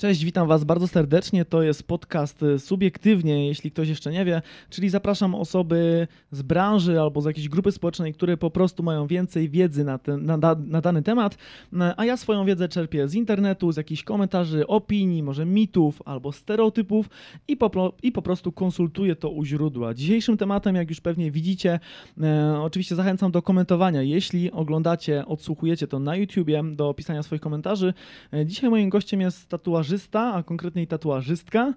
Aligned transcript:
Cześć, 0.00 0.24
witam 0.24 0.48
Was 0.48 0.64
bardzo 0.64 0.88
serdecznie. 0.88 1.44
To 1.44 1.62
jest 1.62 1.82
podcast 1.82 2.42
y, 2.42 2.58
subiektywnie, 2.58 3.46
jeśli 3.46 3.70
ktoś 3.70 3.88
jeszcze 3.88 4.12
nie 4.12 4.24
wie, 4.24 4.42
czyli 4.70 4.88
zapraszam 4.88 5.34
osoby 5.34 6.08
z 6.30 6.42
branży 6.42 7.00
albo 7.00 7.20
z 7.20 7.24
jakiejś 7.24 7.48
grupy 7.48 7.72
społecznej, 7.72 8.14
które 8.14 8.36
po 8.36 8.50
prostu 8.50 8.82
mają 8.82 9.06
więcej 9.06 9.48
wiedzy 9.48 9.84
na, 9.84 9.98
ten, 9.98 10.26
na, 10.26 10.36
na 10.66 10.80
dany 10.80 11.02
temat, 11.02 11.38
a 11.96 12.04
ja 12.04 12.16
swoją 12.16 12.44
wiedzę 12.44 12.68
czerpię 12.68 13.08
z 13.08 13.14
internetu, 13.14 13.72
z 13.72 13.76
jakichś 13.76 14.02
komentarzy, 14.02 14.66
opinii, 14.66 15.22
może 15.22 15.46
mitów 15.46 16.02
albo 16.04 16.32
stereotypów 16.32 17.10
i 17.48 17.56
po, 17.56 17.92
i 18.02 18.12
po 18.12 18.22
prostu 18.22 18.52
konsultuję 18.52 19.16
to 19.16 19.30
u 19.30 19.44
źródła. 19.44 19.94
Dzisiejszym 19.94 20.36
tematem, 20.36 20.76
jak 20.76 20.88
już 20.88 21.00
pewnie 21.00 21.30
widzicie, 21.30 21.80
e, 22.22 22.60
oczywiście 22.60 22.94
zachęcam 22.94 23.32
do 23.32 23.42
komentowania. 23.42 24.02
Jeśli 24.02 24.52
oglądacie, 24.52 25.26
odsłuchujecie 25.26 25.86
to 25.86 25.98
na 25.98 26.16
YouTubie, 26.16 26.62
do 26.72 26.94
pisania 26.94 27.22
swoich 27.22 27.42
komentarzy. 27.42 27.94
E, 28.32 28.46
dzisiaj 28.46 28.70
moim 28.70 28.88
gościem 28.88 29.20
jest 29.20 29.48
tatuaż 29.48 29.87
tatuażysta, 29.88 30.34
a 30.34 30.42
konkretniej 30.42 30.86
tatuażystka 30.86 31.74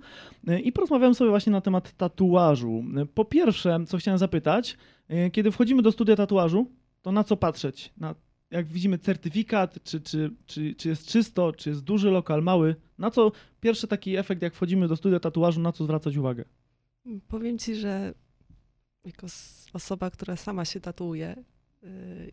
i 0.63 0.71
porozmawiałem 0.71 1.15
sobie 1.15 1.29
właśnie 1.29 1.51
na 1.51 1.61
temat 1.61 1.91
tatuażu. 1.97 2.83
Po 3.13 3.25
pierwsze, 3.25 3.79
co 3.87 3.97
chciałem 3.97 4.17
zapytać, 4.17 4.77
e, 5.07 5.31
kiedy 5.31 5.51
wchodzimy 5.51 5.81
do 5.81 5.91
studia 5.91 6.15
tatuażu, 6.15 6.71
to 7.01 7.11
na 7.11 7.23
co 7.23 7.37
patrzeć? 7.37 7.93
Na, 7.97 8.15
jak 8.51 8.67
widzimy 8.67 8.97
certyfikat, 8.97 9.83
czy, 9.83 10.01
czy, 10.01 10.31
czy, 10.45 10.75
czy 10.75 10.89
jest 10.89 11.07
czysto, 11.07 11.53
czy 11.53 11.69
jest 11.69 11.83
duży 11.83 12.11
lokal, 12.11 12.43
mały, 12.43 12.75
na 12.97 13.11
co 13.11 13.31
pierwszy 13.59 13.87
taki 13.87 14.17
efekt, 14.17 14.41
jak 14.41 14.53
wchodzimy 14.53 14.87
do 14.87 14.95
studia 14.95 15.19
tatuażu, 15.19 15.61
na 15.61 15.71
co 15.71 15.83
zwracać 15.83 16.17
uwagę? 16.17 16.45
Powiem 17.27 17.57
ci, 17.57 17.75
że 17.75 18.13
jako 19.05 19.27
osoba, 19.73 20.09
która 20.09 20.35
sama 20.35 20.65
się 20.65 20.79
tatuuje 20.79 21.43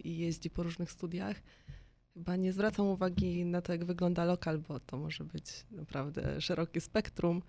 i 0.04 0.18
jeździ 0.18 0.50
po 0.50 0.62
różnych 0.62 0.90
studiach, 0.90 1.42
Chyba 2.18 2.36
nie 2.36 2.52
zwracam 2.52 2.86
uwagi 2.86 3.44
na 3.44 3.62
to, 3.62 3.72
jak 3.72 3.84
wygląda 3.84 4.24
lokal, 4.24 4.58
bo 4.58 4.80
to 4.80 4.96
może 4.96 5.24
być 5.24 5.44
naprawdę 5.70 6.40
szerokie 6.40 6.80
spektrum. 6.80 7.42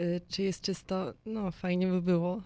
Y, 0.00 0.20
czy 0.28 0.42
jest 0.42 0.62
czysto? 0.62 1.14
No, 1.26 1.50
fajnie 1.50 1.86
by 1.86 2.02
było. 2.02 2.42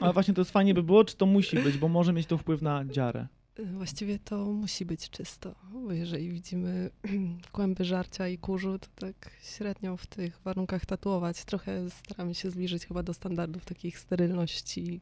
Ale 0.00 0.12
właśnie 0.12 0.34
to 0.34 0.40
jest 0.40 0.50
fajnie 0.50 0.74
by 0.74 0.82
było, 0.82 1.04
czy 1.04 1.16
to 1.16 1.26
musi 1.26 1.58
być, 1.58 1.78
bo 1.78 1.88
może 1.88 2.12
mieć 2.12 2.26
to 2.26 2.38
wpływ 2.38 2.62
na 2.62 2.84
dziarę? 2.84 3.26
Y, 3.58 3.66
właściwie 3.66 4.18
to 4.18 4.44
musi 4.44 4.84
być 4.84 5.10
czysto, 5.10 5.54
bo 5.72 5.92
jeżeli 5.92 6.30
widzimy 6.30 6.90
kłęby 7.52 7.84
żarcia 7.84 8.28
i 8.28 8.38
kurzu, 8.38 8.78
to 8.78 8.88
tak 8.94 9.30
średnio 9.42 9.96
w 9.96 10.06
tych 10.06 10.40
warunkach 10.44 10.86
tatuować. 10.86 11.44
Trochę 11.44 11.90
staramy 11.90 12.34
się 12.34 12.50
zbliżyć 12.50 12.86
chyba 12.86 13.02
do 13.02 13.14
standardów 13.14 13.64
takich 13.64 13.98
sterylności 13.98 15.00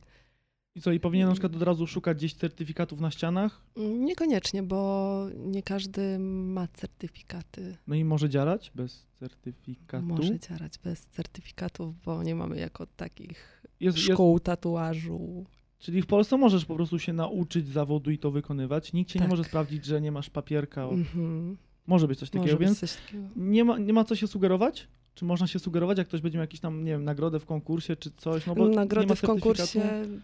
i 0.75 0.81
co, 0.81 0.93
i 0.93 1.01
powinien 1.01 1.29
na 1.29 1.35
przykład 1.35 1.57
od 1.57 1.63
razu 1.63 1.87
szukać 1.87 2.17
gdzieś 2.17 2.35
certyfikatów 2.35 3.01
na 3.01 3.11
ścianach? 3.11 3.63
Niekoniecznie, 3.77 4.63
bo 4.63 5.27
nie 5.37 5.63
każdy 5.63 6.19
ma 6.19 6.69
certyfikaty. 6.69 7.77
No 7.87 7.95
i 7.95 8.05
może 8.05 8.29
działać 8.29 8.73
bez 8.75 9.07
certyfikatu? 9.21 10.07
Może 10.07 10.39
działać 10.39 10.79
bez 10.79 11.07
certyfikatów, 11.07 11.95
bo 12.05 12.23
nie 12.23 12.35
mamy 12.35 12.59
jako 12.59 12.87
takich 12.87 13.63
jest, 13.81 13.99
szkół 13.99 14.33
jest... 14.33 14.45
tatuażu. 14.45 15.45
Czyli 15.79 16.03
w 16.03 16.07
Polsce 16.07 16.37
możesz 16.37 16.65
po 16.65 16.75
prostu 16.75 16.99
się 16.99 17.13
nauczyć 17.13 17.69
zawodu 17.69 18.11
i 18.11 18.19
to 18.19 18.31
wykonywać. 18.31 18.93
Nikt 18.93 19.11
cię 19.11 19.19
tak. 19.19 19.29
nie 19.29 19.31
może 19.31 19.45
sprawdzić, 19.45 19.85
że 19.85 20.01
nie 20.01 20.13
masz 20.13 20.31
papierka. 20.31 20.89
Od... 20.89 20.97
Mm-hmm. 20.97 21.57
Może 21.87 22.09
być 22.09 22.19
coś 22.19 22.31
takiego, 22.31 22.59
więc 22.59 22.81
coś 22.81 22.97
takiego. 22.97 23.29
Nie, 23.37 23.65
ma, 23.65 23.79
nie 23.79 23.93
ma 23.93 24.05
co 24.05 24.17
się 24.17 24.27
sugerować? 24.27 24.89
Czy 25.21 25.25
można 25.25 25.47
się 25.47 25.59
sugerować, 25.59 25.99
jak 25.99 26.09
ktoś 26.09 26.21
będzie 26.21 26.39
miał 26.39 26.43
jakieś 26.43 26.61
tam, 26.61 26.85
nie 26.85 26.93
wiem, 26.93 27.05
nagrodę 27.05 27.41
w 27.41 27.47
konkursie 27.47 27.97
czy 27.97 28.11
coś? 28.17 28.47
No 28.47 28.55
bo 28.55 28.69
Nagrody 28.69 29.15
w 29.15 29.21
konkursie 29.21 29.81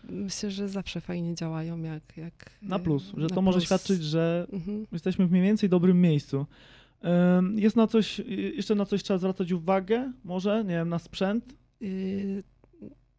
myślę, 0.08 0.50
że 0.50 0.69
zawsze 0.69 1.00
fajnie 1.00 1.34
działają, 1.34 1.83
jak. 1.83 2.17
jak 2.17 2.51
na 2.62 2.79
plus, 2.79 3.12
że 3.17 3.27
to 3.27 3.35
plus. 3.35 3.45
może 3.45 3.61
świadczyć, 3.61 4.02
że 4.02 4.46
mhm. 4.52 4.86
jesteśmy 4.92 5.27
w 5.27 5.30
mniej 5.30 5.42
więcej 5.42 5.68
dobrym 5.68 6.01
miejscu. 6.01 6.46
Jest 7.55 7.77
na 7.77 7.86
coś, 7.86 8.18
jeszcze 8.56 8.74
na 8.74 8.86
coś 8.86 9.02
trzeba 9.02 9.18
zwracać 9.18 9.52
uwagę? 9.52 10.12
Może, 10.24 10.64
nie 10.64 10.74
wiem, 10.74 10.89
na 10.89 10.98
sprzęt? 10.98 11.55
Y, 11.83 12.42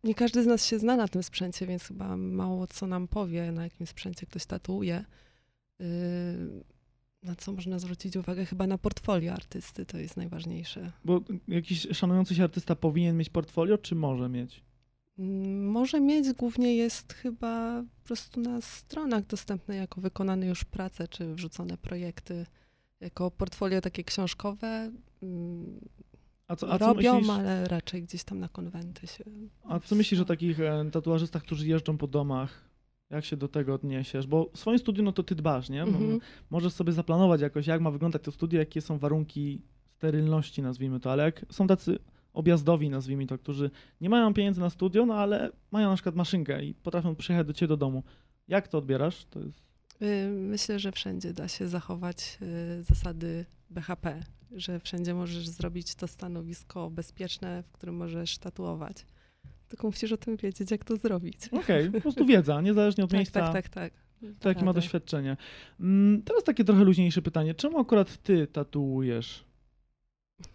nie 0.03 0.15
każdy 0.15 0.43
z 0.43 0.45
nas 0.45 0.65
się 0.65 0.79
zna 0.79 0.95
na 0.95 1.07
tym 1.07 1.23
sprzęcie, 1.23 1.67
więc 1.67 1.83
chyba 1.83 2.17
mało 2.17 2.67
co 2.67 2.87
nam 2.87 3.07
powie, 3.07 3.51
na 3.51 3.63
jakim 3.63 3.87
sprzęcie 3.87 4.25
ktoś 4.25 4.45
tatuuje. 4.45 5.05
Na 7.27 7.35
co 7.35 7.53
można 7.53 7.79
zwrócić 7.79 8.15
uwagę? 8.15 8.45
Chyba 8.45 8.67
na 8.67 8.77
portfolio 8.77 9.33
artysty, 9.33 9.85
to 9.85 9.97
jest 9.97 10.17
najważniejsze. 10.17 10.91
Bo 11.05 11.21
jakiś 11.47 11.87
szanujący 11.93 12.35
się 12.35 12.43
artysta 12.43 12.75
powinien 12.75 13.17
mieć 13.17 13.29
portfolio, 13.29 13.77
czy 13.77 13.95
może 13.95 14.29
mieć? 14.29 14.63
Mm, 15.19 15.71
może 15.71 16.01
mieć, 16.01 16.33
głównie 16.33 16.75
jest 16.75 17.13
chyba 17.13 17.83
po 18.01 18.07
prostu 18.07 18.39
na 18.41 18.61
stronach 18.61 19.25
dostępne 19.25 19.75
jako 19.75 20.01
wykonane 20.01 20.47
już 20.47 20.63
prace, 20.63 21.07
czy 21.07 21.33
wrzucone 21.33 21.77
projekty. 21.77 22.45
Jako 22.99 23.31
portfolio 23.31 23.81
takie 23.81 24.03
książkowe 24.03 24.91
mm, 25.23 25.79
a 26.47 26.55
co, 26.55 26.69
a 26.69 26.77
robią, 26.77 27.13
myślisz, 27.13 27.29
ale 27.29 27.67
raczej 27.67 28.03
gdzieś 28.03 28.23
tam 28.23 28.39
na 28.39 28.49
konwenty 28.49 29.07
się... 29.07 29.23
A 29.63 29.79
co 29.79 29.95
myślisz 29.95 30.19
o 30.19 30.25
takich 30.25 30.59
e, 30.59 30.89
tatuażystach, 30.91 31.43
którzy 31.43 31.67
jeżdżą 31.67 31.97
po 31.97 32.07
domach, 32.07 32.66
jak 33.09 33.25
się 33.25 33.37
do 33.37 33.47
tego 33.47 33.73
odniesiesz? 33.73 34.27
Bo 34.27 34.49
w 34.53 34.59
swoim 34.59 34.79
studiu, 34.79 35.03
no 35.03 35.11
to 35.11 35.23
ty 35.23 35.35
dbasz, 35.35 35.69
nie? 35.69 35.85
Mm-hmm. 35.85 36.19
Możesz 36.49 36.73
sobie 36.73 36.93
zaplanować 36.93 37.41
jakoś, 37.41 37.67
jak 37.67 37.81
ma 37.81 37.91
wyglądać 37.91 38.21
to 38.23 38.31
studio, 38.31 38.59
jakie 38.59 38.81
są 38.81 38.97
warunki 38.97 39.61
sterylności, 39.97 40.61
nazwijmy 40.61 40.99
to, 40.99 41.11
ale 41.11 41.23
jak 41.23 41.45
są 41.49 41.67
tacy 41.67 41.99
objazdowi, 42.33 42.89
nazwijmy 42.89 43.27
to, 43.27 43.37
którzy 43.37 43.71
nie 44.01 44.09
mają 44.09 44.33
pieniędzy 44.33 44.61
na 44.61 44.69
studio, 44.69 45.05
no 45.05 45.15
ale 45.15 45.51
mają 45.71 45.89
na 45.89 45.95
przykład 45.95 46.15
maszynkę 46.15 46.65
i 46.65 46.73
potrafią 46.73 47.15
przyjechać 47.15 47.47
do 47.47 47.53
ciebie 47.53 47.67
do 47.67 47.77
domu. 47.77 48.03
Jak 48.47 48.67
to 48.67 48.77
odbierasz? 48.77 49.25
To 49.25 49.39
jest... 49.39 49.61
Y, 50.01 50.29
myślę, 50.29 50.79
że 50.79 50.91
wszędzie 50.91 51.33
da 51.33 51.47
się 51.47 51.67
zachować 51.67 52.37
y, 52.79 52.83
zasady 52.83 53.45
BHP, 53.69 54.23
że 54.51 54.79
wszędzie 54.79 55.13
możesz 55.13 55.49
zrobić 55.49 55.95
to 55.95 56.07
stanowisko 56.07 56.89
bezpieczne, 56.89 57.63
w 57.63 57.71
którym 57.71 57.95
możesz 57.95 58.37
tatuować. 58.37 59.05
Tylko 59.69 59.87
musisz 59.87 60.11
o 60.11 60.17
tym 60.17 60.37
wiedzieć, 60.37 60.71
jak 60.71 60.85
to 60.85 60.95
zrobić. 60.95 61.47
Okej, 61.47 61.59
okay, 61.59 61.91
po 61.91 62.01
prostu 62.01 62.25
wiedza, 62.25 62.61
niezależnie 62.61 63.03
od 63.03 63.09
tak, 63.09 63.17
miejsca. 63.17 63.39
Tak, 63.39 63.53
tak, 63.53 63.69
tak. 63.69 64.07
To 64.39 64.49
jakie 64.49 64.65
ma 64.65 64.73
doświadczenie. 64.73 65.37
Mm, 65.79 66.21
teraz 66.21 66.43
takie 66.43 66.63
trochę 66.63 66.83
luźniejsze 66.83 67.21
pytanie. 67.21 67.53
Czemu 67.53 67.79
akurat 67.79 68.17
ty 68.23 68.47
tatuujesz? 68.47 69.45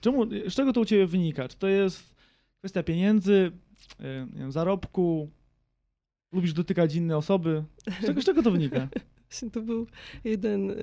Czemu, 0.00 0.27
z 0.27 0.55
czego 0.55 0.73
to 0.73 0.81
u 0.81 0.84
ciebie 0.84 1.06
wynika? 1.06 1.49
Czy 1.49 1.56
to 1.56 1.69
jest 1.69 2.15
kwestia 2.59 2.83
pieniędzy, 2.83 3.53
nie 4.33 4.39
wiem, 4.39 4.53
zarobku? 4.53 5.31
Lubisz 6.33 6.53
dotykać 6.53 6.94
inne 6.94 7.17
osoby? 7.17 7.65
Z 8.00 8.06
czego, 8.06 8.23
z 8.23 8.25
czego 8.25 8.43
to 8.43 8.50
wynika? 8.50 8.89
to 9.53 9.62
był 9.62 9.87
jeden 10.25 10.71
y, 10.71 10.75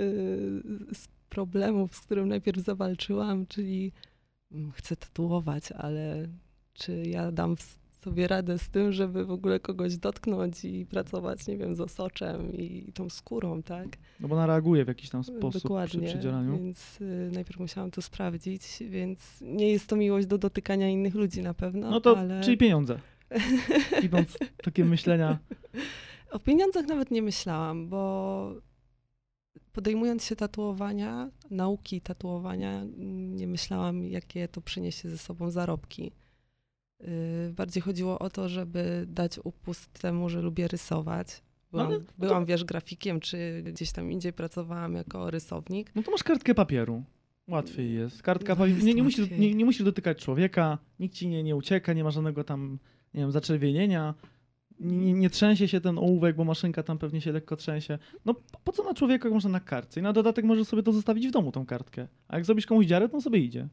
z 0.93 1.07
problemów, 1.29 1.95
z 1.95 1.99
którym 1.99 2.27
najpierw 2.27 2.59
zawalczyłam, 2.63 3.45
czyli 3.47 3.91
mm, 4.51 4.71
chcę 4.71 4.95
tatuować, 4.95 5.71
ale 5.71 6.27
czy 6.73 7.03
ja 7.05 7.31
dam 7.31 7.55
sobie 8.03 8.27
radę 8.27 8.57
z 8.57 8.69
tym, 8.69 8.91
żeby 8.91 9.25
w 9.25 9.31
ogóle 9.31 9.59
kogoś 9.59 9.97
dotknąć 9.97 10.65
i 10.65 10.85
pracować, 10.85 11.47
nie 11.47 11.57
wiem, 11.57 11.75
z 11.75 11.81
osoczem 11.81 12.53
i 12.53 12.91
tą 12.93 13.09
skórą, 13.09 13.63
tak? 13.63 13.87
No 14.19 14.27
bo 14.27 14.35
ona 14.35 14.45
reaguje 14.45 14.85
w 14.85 14.87
jakiś 14.87 15.09
tam 15.09 15.23
sposób 15.23 15.63
Dokładnie, 15.63 15.99
przy 16.01 16.09
przydzielaniu. 16.09 16.57
więc 16.57 17.01
y, 17.01 17.31
najpierw 17.33 17.59
musiałam 17.59 17.91
to 17.91 18.01
sprawdzić, 18.01 18.83
więc 18.89 19.41
nie 19.41 19.71
jest 19.71 19.87
to 19.87 19.95
miłość 19.95 20.27
do 20.27 20.37
dotykania 20.37 20.89
innych 20.89 21.15
ludzi 21.15 21.41
na 21.41 21.53
pewno, 21.53 21.89
No 21.91 22.01
to, 22.01 22.17
ale... 22.17 22.41
czyli 22.41 22.57
pieniądze. 22.57 22.99
Idąc 24.03 24.37
takie 24.63 24.85
myślenia. 24.85 25.39
O 26.31 26.39
pieniądzach 26.39 26.87
nawet 26.87 27.11
nie 27.11 27.21
myślałam, 27.21 27.89
bo 27.89 28.53
podejmując 29.73 30.23
się 30.23 30.35
tatuowania, 30.35 31.29
nauki 31.51 32.01
tatuowania, 32.01 32.85
nie 33.35 33.47
myślałam, 33.47 34.03
jakie 34.03 34.47
to 34.47 34.61
przyniesie 34.61 35.09
ze 35.09 35.17
sobą 35.17 35.51
zarobki. 35.51 36.11
Y, 37.01 37.53
bardziej 37.53 37.83
chodziło 37.83 38.19
o 38.19 38.29
to, 38.29 38.49
żeby 38.49 39.05
dać 39.07 39.39
upust 39.43 39.99
temu, 39.99 40.29
że 40.29 40.41
lubię 40.41 40.67
rysować. 40.67 41.41
Byłam, 41.71 41.91
no, 41.91 41.99
byłam 42.17 42.45
wiesz, 42.45 42.63
grafikiem, 42.63 43.19
czy 43.19 43.63
gdzieś 43.65 43.91
tam 43.91 44.11
indziej 44.11 44.33
pracowałam 44.33 44.95
jako 44.95 45.31
rysownik. 45.31 45.91
No 45.95 46.03
to 46.03 46.11
masz 46.11 46.23
kartkę 46.23 46.55
papieru. 46.55 47.03
Łatwiej 47.47 47.93
jest. 47.93 48.21
Kartka 48.21 48.55
no 48.55 48.65
jest 48.65 48.83
nie, 48.83 48.93
nie, 48.93 49.03
musisz, 49.03 49.31
nie, 49.31 49.53
nie, 49.53 49.65
musisz 49.65 49.83
dotykać 49.83 50.17
człowieka, 50.17 50.77
nikt 50.99 51.15
ci 51.15 51.27
nie, 51.27 51.43
nie 51.43 51.55
ucieka, 51.55 51.93
nie 51.93 52.03
ma 52.03 52.11
żadnego 52.11 52.43
tam, 52.43 52.79
nie 53.13 53.21
wiem, 53.21 53.31
zaczerwienienia. 53.31 54.13
Nie, 54.79 55.13
nie, 55.13 55.29
trzęsie 55.29 55.67
się 55.67 55.81
ten 55.81 55.97
ołówek, 55.97 56.35
bo 56.35 56.43
maszynka 56.43 56.83
tam 56.83 56.97
pewnie 56.97 57.21
się 57.21 57.31
lekko 57.31 57.55
trzęsie. 57.55 57.99
No 58.25 58.35
po 58.63 58.71
co 58.71 58.83
na 58.83 58.93
człowieka, 58.93 59.27
jak 59.27 59.33
można 59.33 59.49
na 59.49 59.59
kartce? 59.59 59.99
I 59.99 60.03
na 60.03 60.13
dodatek 60.13 60.45
możesz 60.45 60.67
sobie 60.67 60.83
to 60.83 60.91
zostawić 60.91 61.27
w 61.27 61.31
domu, 61.31 61.51
tą 61.51 61.65
kartkę. 61.65 62.07
A 62.27 62.35
jak 62.35 62.45
zrobisz 62.45 62.65
komuś 62.65 62.85
dziarę, 62.85 63.09
to 63.09 63.15
on 63.15 63.21
sobie 63.21 63.39
idzie. 63.39 63.67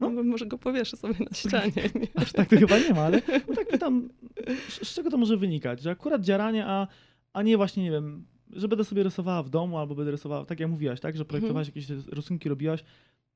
No, 0.00 0.10
może 0.10 0.46
go 0.46 0.58
powieszę 0.58 0.96
sobie 0.96 1.14
na 1.30 1.36
ścianie. 1.36 1.90
Nie? 2.00 2.08
Aż 2.14 2.32
tak 2.32 2.48
to 2.48 2.56
chyba 2.56 2.78
nie 2.78 2.94
ma, 2.94 3.02
ale 3.02 3.22
no 3.48 3.54
tak 3.54 3.68
pytam, 3.68 4.08
z 4.82 4.94
czego 4.94 5.10
to 5.10 5.16
może 5.16 5.36
wynikać? 5.36 5.82
Że 5.82 5.90
akurat 5.90 6.22
dziaranie, 6.22 6.66
a, 6.66 6.86
a 7.32 7.42
nie 7.42 7.56
właśnie, 7.56 7.82
nie 7.82 7.90
wiem, 7.90 8.26
że 8.50 8.68
będę 8.68 8.84
sobie 8.84 9.02
rysowała 9.02 9.42
w 9.42 9.50
domu, 9.50 9.78
albo 9.78 9.94
będę 9.94 10.10
rysowała, 10.10 10.44
tak 10.44 10.60
jak 10.60 10.70
mówiłaś, 10.70 11.00
tak, 11.00 11.16
że 11.16 11.24
projektowałaś 11.24 11.68
mhm. 11.68 11.82
jakieś 11.82 12.14
rysunki, 12.14 12.48
robiłaś. 12.48 12.84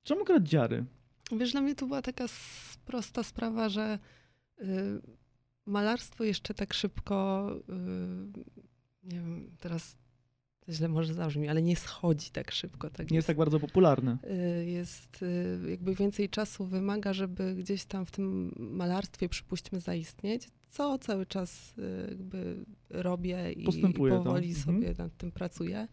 Czemu 0.02 0.22
akurat 0.22 0.42
dziary? 0.42 0.84
Wiesz, 1.32 1.52
dla 1.52 1.60
mnie 1.60 1.74
to 1.74 1.86
była 1.86 2.02
taka 2.02 2.24
prosta 2.84 3.22
sprawa, 3.22 3.68
że 3.68 3.98
y, 4.60 4.64
malarstwo 5.66 6.24
jeszcze 6.24 6.54
tak 6.54 6.74
szybko, 6.74 7.50
y, 7.68 7.72
nie 9.02 9.20
wiem, 9.20 9.50
teraz 9.60 9.96
źle 10.68 10.88
może 10.88 11.14
zabrzmi, 11.14 11.48
ale 11.48 11.62
nie 11.62 11.76
schodzi 11.76 12.30
tak 12.30 12.50
szybko. 12.52 12.90
Tak 12.90 13.10
Nie 13.10 13.16
jest 13.16 13.26
tak 13.26 13.36
bardzo 13.36 13.60
popularne. 13.60 14.18
y, 14.60 14.66
jest 14.66 15.22
y, 15.22 15.70
jakby 15.70 15.94
więcej 15.94 16.28
czasu 16.28 16.64
wymaga, 16.66 17.12
żeby 17.12 17.54
gdzieś 17.54 17.84
tam 17.84 18.06
w 18.06 18.10
tym 18.10 18.54
malarstwie, 18.58 19.28
przypuśćmy, 19.28 19.80
zaistnieć, 19.80 20.48
co 20.68 20.98
cały 20.98 21.26
czas 21.26 21.74
y, 21.78 22.06
jakby 22.08 22.64
robię 22.90 23.52
i, 23.52 23.64
to. 23.64 23.72
powoli 24.24 24.48
Mhm. 24.48 24.64
sobie 24.64 24.94
nad 24.98 25.16
tym 25.16 25.32
pracuję. 25.32 25.88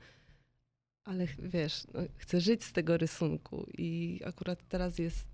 Ale 1.03 1.27
wiesz, 1.39 1.83
no, 1.93 1.99
chcę 2.17 2.41
żyć 2.41 2.63
z 2.63 2.73
tego 2.73 2.97
rysunku 2.97 3.67
i 3.77 4.19
akurat 4.25 4.67
teraz 4.69 4.99
jest 4.99 5.27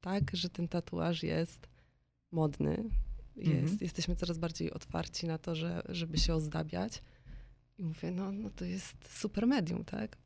tak, 0.00 0.30
że 0.32 0.48
ten 0.48 0.68
tatuaż 0.68 1.22
jest 1.22 1.68
modny. 2.32 2.84
Jest, 3.36 3.52
Mhm. 3.62 3.78
Jesteśmy 3.80 4.16
coraz 4.16 4.38
bardziej 4.38 4.70
otwarci 4.72 5.26
na 5.26 5.38
to, 5.38 5.54
że, 5.54 5.82
żeby 5.88 6.18
się 6.18 6.34
ozdabiać. 6.34 7.02
I 7.78 7.84
mówię, 7.84 8.10
no, 8.10 8.32
no 8.32 8.50
to 8.56 8.64
jest 8.64 9.18
super 9.18 9.46
medium, 9.46 9.84
tak? 9.84 10.16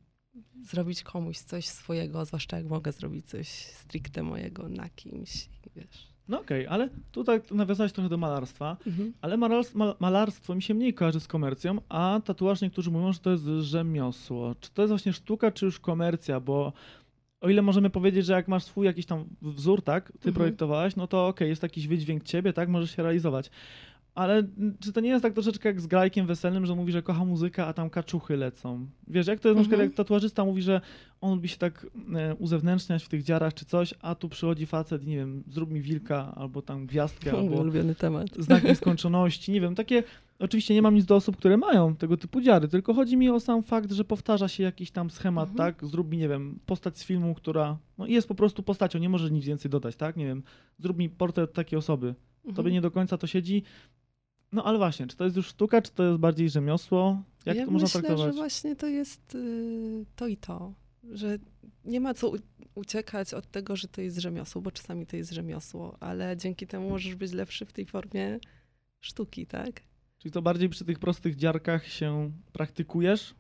Zrobić 0.62 1.02
komuś 1.02 1.38
coś 1.38 1.66
swojego, 1.69 2.25
zwłaszcza 2.25 2.56
jak 2.56 2.66
mogę 2.66 2.93
zrobić 2.93 3.26
coś 3.26 3.49
stricte 3.49 4.22
mojego 4.22 4.69
na 4.69 4.88
kimś, 4.88 5.49
wiesz. 5.76 6.12
No 6.28 6.40
okej, 6.40 6.66
ale 6.66 6.88
tutaj 7.12 7.40
nawiązałeś 7.50 7.93
trochę 7.93 8.08
do 8.08 8.16
malarstwa, 8.16 8.76
Mhm. 8.87 9.12
ale 9.20 9.37
malarstwo, 9.37 9.78
ma- 9.78 9.94
malarstwo 10.00 10.54
mi 10.54 10.62
się 10.62 10.75
mniej 10.75 10.94
kojarzy 10.94 11.20
z 11.20 11.26
komercją, 11.28 11.78
a 11.88 12.20
tatuaż 12.25 12.60
niektórzy 12.60 12.90
mówią, 12.90 13.12
że 13.12 13.19
to 13.19 13.31
jest 13.31 13.44
rzemiosło. 13.60 14.55
Czy 14.60 14.70
to 14.70 14.82
jest 14.82 14.90
właśnie 14.90 15.12
sztuka, 15.12 15.50
czy 15.50 15.64
już 15.64 15.81
komercja? 15.81 16.40
Bo 16.40 16.72
o 17.40 17.48
ile 17.48 17.62
możemy 17.62 17.90
powiedzieć, 17.90 18.26
że 18.26 18.32
jak 18.32 18.48
masz 18.48 18.64
swój 18.64 18.87
jakiś 18.87 19.06
tam 19.06 19.25
wzór, 19.43 19.82
tak, 19.82 20.06
ty 20.12 20.16
Mhm. 20.19 20.34
projektowałeś, 20.34 20.96
no 20.96 21.06
to 21.06 21.26
okej, 21.26 21.48
jest 21.48 21.62
jakiś 21.62 21.88
wydźwięk 21.88 22.25
ciebie, 22.25 22.52
tak, 22.52 22.69
możesz 22.69 22.96
się 22.96 23.02
realizować. 23.02 23.50
Ale 24.14 24.42
czy 24.80 24.92
to 24.92 25.00
nie 25.00 25.08
jest 25.08 25.22
tak 25.22 25.32
troszeczkę 25.32 25.68
jak 25.68 25.80
z 25.80 25.86
grajkiem 25.86 26.26
weselnym, 26.26 26.66
że 26.66 26.74
mówi, 26.74 26.92
że 26.92 27.02
kocha 27.02 27.24
muzykę, 27.24 27.66
a 27.66 27.72
tam 27.72 27.90
kaczuchy 27.90 28.36
lecą? 28.36 28.86
Wiesz, 29.08 29.26
jak 29.26 29.40
to 29.40 29.48
jest 29.48 29.56
na 29.56 29.62
przykład, 29.62 29.80
Mhm. 29.80 29.90
jak 29.90 29.96
tatuażysta 29.96 30.44
mówi, 30.44 30.62
że 30.62 30.80
on 31.20 31.34
lubi 31.34 31.48
się 31.48 31.56
tak 31.56 31.86
e, 32.14 32.34
uzewnętrzniać 32.34 33.04
w 33.04 33.08
tych 33.08 33.22
dziarach 33.22 33.54
czy 33.54 33.64
coś, 33.64 33.94
a 34.00 34.14
tu 34.14 34.28
przychodzi 34.28 34.66
facet 34.66 35.06
nie 35.06 35.16
wiem, 35.16 35.42
zrób 35.50 35.70
mi 35.70 35.80
wilka, 35.80 36.34
albo 36.34 36.62
tam 36.62 36.86
gwiazdkę, 36.86 37.32
Mój 37.32 37.40
albo 37.48 37.56
ulubiony 37.60 37.94
temat. 37.94 38.26
znak 38.38 38.64
nieskończoności, 38.68 39.52
nie 39.52 39.60
wiem, 39.60 39.74
takie, 39.74 40.02
oczywiście 40.38 40.74
nie 40.74 40.82
mam 40.82 40.94
nic 40.94 41.04
do 41.04 41.16
osób, 41.16 41.36
które 41.36 41.56
mają 41.56 41.96
tego 41.96 42.16
typu 42.16 42.40
dziary, 42.40 42.68
tylko 42.68 42.94
chodzi 42.94 43.16
mi 43.16 43.30
o 43.30 43.40
sam 43.40 43.62
fakt, 43.62 43.92
że 43.92 44.04
powtarza 44.04 44.48
się 44.48 44.62
jakiś 44.62 44.90
tam 44.90 45.10
schemat, 45.10 45.48
Mhm. 45.50 45.72
tak, 45.74 45.86
zrób 45.88 46.10
mi, 46.10 46.18
nie 46.18 46.28
wiem, 46.28 46.58
postać 46.66 46.98
z 46.98 47.04
filmu, 47.04 47.34
która 47.34 47.78
no, 47.98 48.06
jest 48.06 48.28
po 48.28 48.34
prostu 48.34 48.62
postacią, 48.62 48.98
nie 48.98 49.08
możesz 49.08 49.30
nic 49.30 49.44
więcej 49.44 49.70
dodać, 49.70 49.96
tak, 49.96 50.16
nie 50.16 50.26
wiem, 50.26 50.42
zrób 50.78 50.98
mi 50.98 51.08
portret 51.08 51.52
takiej 51.52 51.78
osoby, 51.78 52.14
tobie 52.42 52.50
Mhm. 52.58 52.72
nie 52.72 52.80
do 52.80 52.90
końca 52.90 53.18
to 53.18 53.26
siedzi, 53.26 53.62
no 54.52 54.64
ale 54.64 54.78
właśnie, 54.78 55.06
czy 55.06 55.16
to 55.16 55.25
jest 55.25 55.37
już 55.37 55.46
sztuka, 55.46 55.82
czy 55.82 55.93
to 55.93 56.04
jest 56.04 56.19
bardziej 56.19 56.50
rzemiosło, 56.50 57.22
jak 57.46 57.56
ja 57.56 57.64
to 57.64 57.70
można 57.70 57.87
myślę, 57.87 58.00
traktować? 58.00 58.34
że 58.34 58.40
właśnie 58.40 58.76
to 58.76 58.87
jest 58.87 59.34
y, 59.34 60.04
to 60.16 60.26
i 60.26 60.37
to, 60.37 60.75
że 61.10 61.38
nie 61.84 62.00
ma 62.00 62.14
co 62.14 62.32
uciekać 62.75 63.34
od 63.34 63.50
tego, 63.50 63.76
że 63.76 63.88
to 63.88 64.00
jest 64.00 64.19
rzemiosło, 64.19 64.62
bo 64.62 64.70
czasami 64.70 65.06
to 65.06 65.16
jest 65.16 65.32
rzemiosło, 65.32 65.96
ale 66.00 66.37
dzięki 66.37 66.66
temu 66.66 66.90
możesz 66.90 67.14
być 67.14 67.32
lepszy 67.32 67.66
w 67.66 67.72
tej 67.72 67.87
formie 67.87 68.38
sztuki, 69.00 69.46
tak? 69.46 69.81
Czyli 70.19 70.32
to 70.32 70.43
bardziej 70.43 70.69
przy 70.69 70.84
tych 70.84 70.98
prostych 70.98 71.37
dziarkach 71.37 71.88
się 71.88 72.32
praktykujesz, 72.52 73.34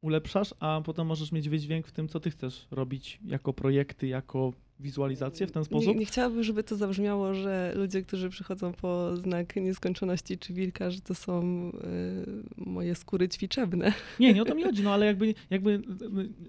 ulepszasz, 0.00 0.54
a 0.60 0.80
potem 0.84 1.06
możesz 1.06 1.32
mieć 1.32 1.48
wydźwięk 1.48 1.86
w 1.86 1.92
tym, 1.92 2.08
co 2.08 2.20
ty 2.20 2.30
chcesz 2.30 2.66
robić 2.70 3.20
jako 3.24 3.52
projekty, 3.52 4.06
jako 4.06 4.52
wizualizacje 4.80 5.46
w 5.46 5.52
ten 5.52 5.64
sposób? 5.64 5.88
Nie, 5.88 5.94
nie 5.94 6.06
chciałabym, 6.06 6.42
żeby 6.42 6.62
to 6.64 6.76
zabrzmiało, 6.76 7.34
że 7.34 7.72
ludzie, 7.76 8.02
którzy 8.02 8.30
przychodzą 8.30 8.72
po 8.72 9.16
znak 9.16 9.56
nieskończoności 9.56 10.38
czy 10.38 10.52
wilka, 10.52 10.90
że 10.90 11.00
to 11.00 11.14
są 11.14 11.42
y, 11.68 12.64
moje 12.70 12.94
skóry 12.94 13.28
ćwiczebne. 13.28 13.92
Nie, 14.20 14.34
nie 14.34 14.42
o 14.42 14.44
to 14.44 14.54
mi 14.54 14.62
chodzi, 14.62 14.82
no 14.82 14.92
ale 14.92 15.06
jakby, 15.06 15.34
jakby 15.50 15.82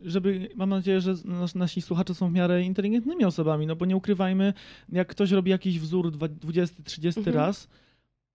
żeby, 0.04 0.50
mam 0.56 0.70
nadzieję, 0.70 1.02
że 1.02 1.16
nas, 1.26 1.56
nasi 1.56 1.82
słuchacze 1.82 2.16
są 2.16 2.30
w 2.30 2.34
miarę 2.34 2.64
inteligentnymi 2.64 3.26
osobami, 3.26 3.68
no 3.68 3.76
bo 3.76 3.86
nie 3.86 3.96
ukrywajmy, 3.96 4.54
jak 4.92 5.08
ktoś 5.08 5.32
robi 5.32 5.52
jakiś 5.52 5.80
wzór 5.80 6.12
dwa- 6.12 6.28
20, 6.28 6.84
30 6.84 7.20
Mhm. 7.20 7.36
raz, 7.36 7.68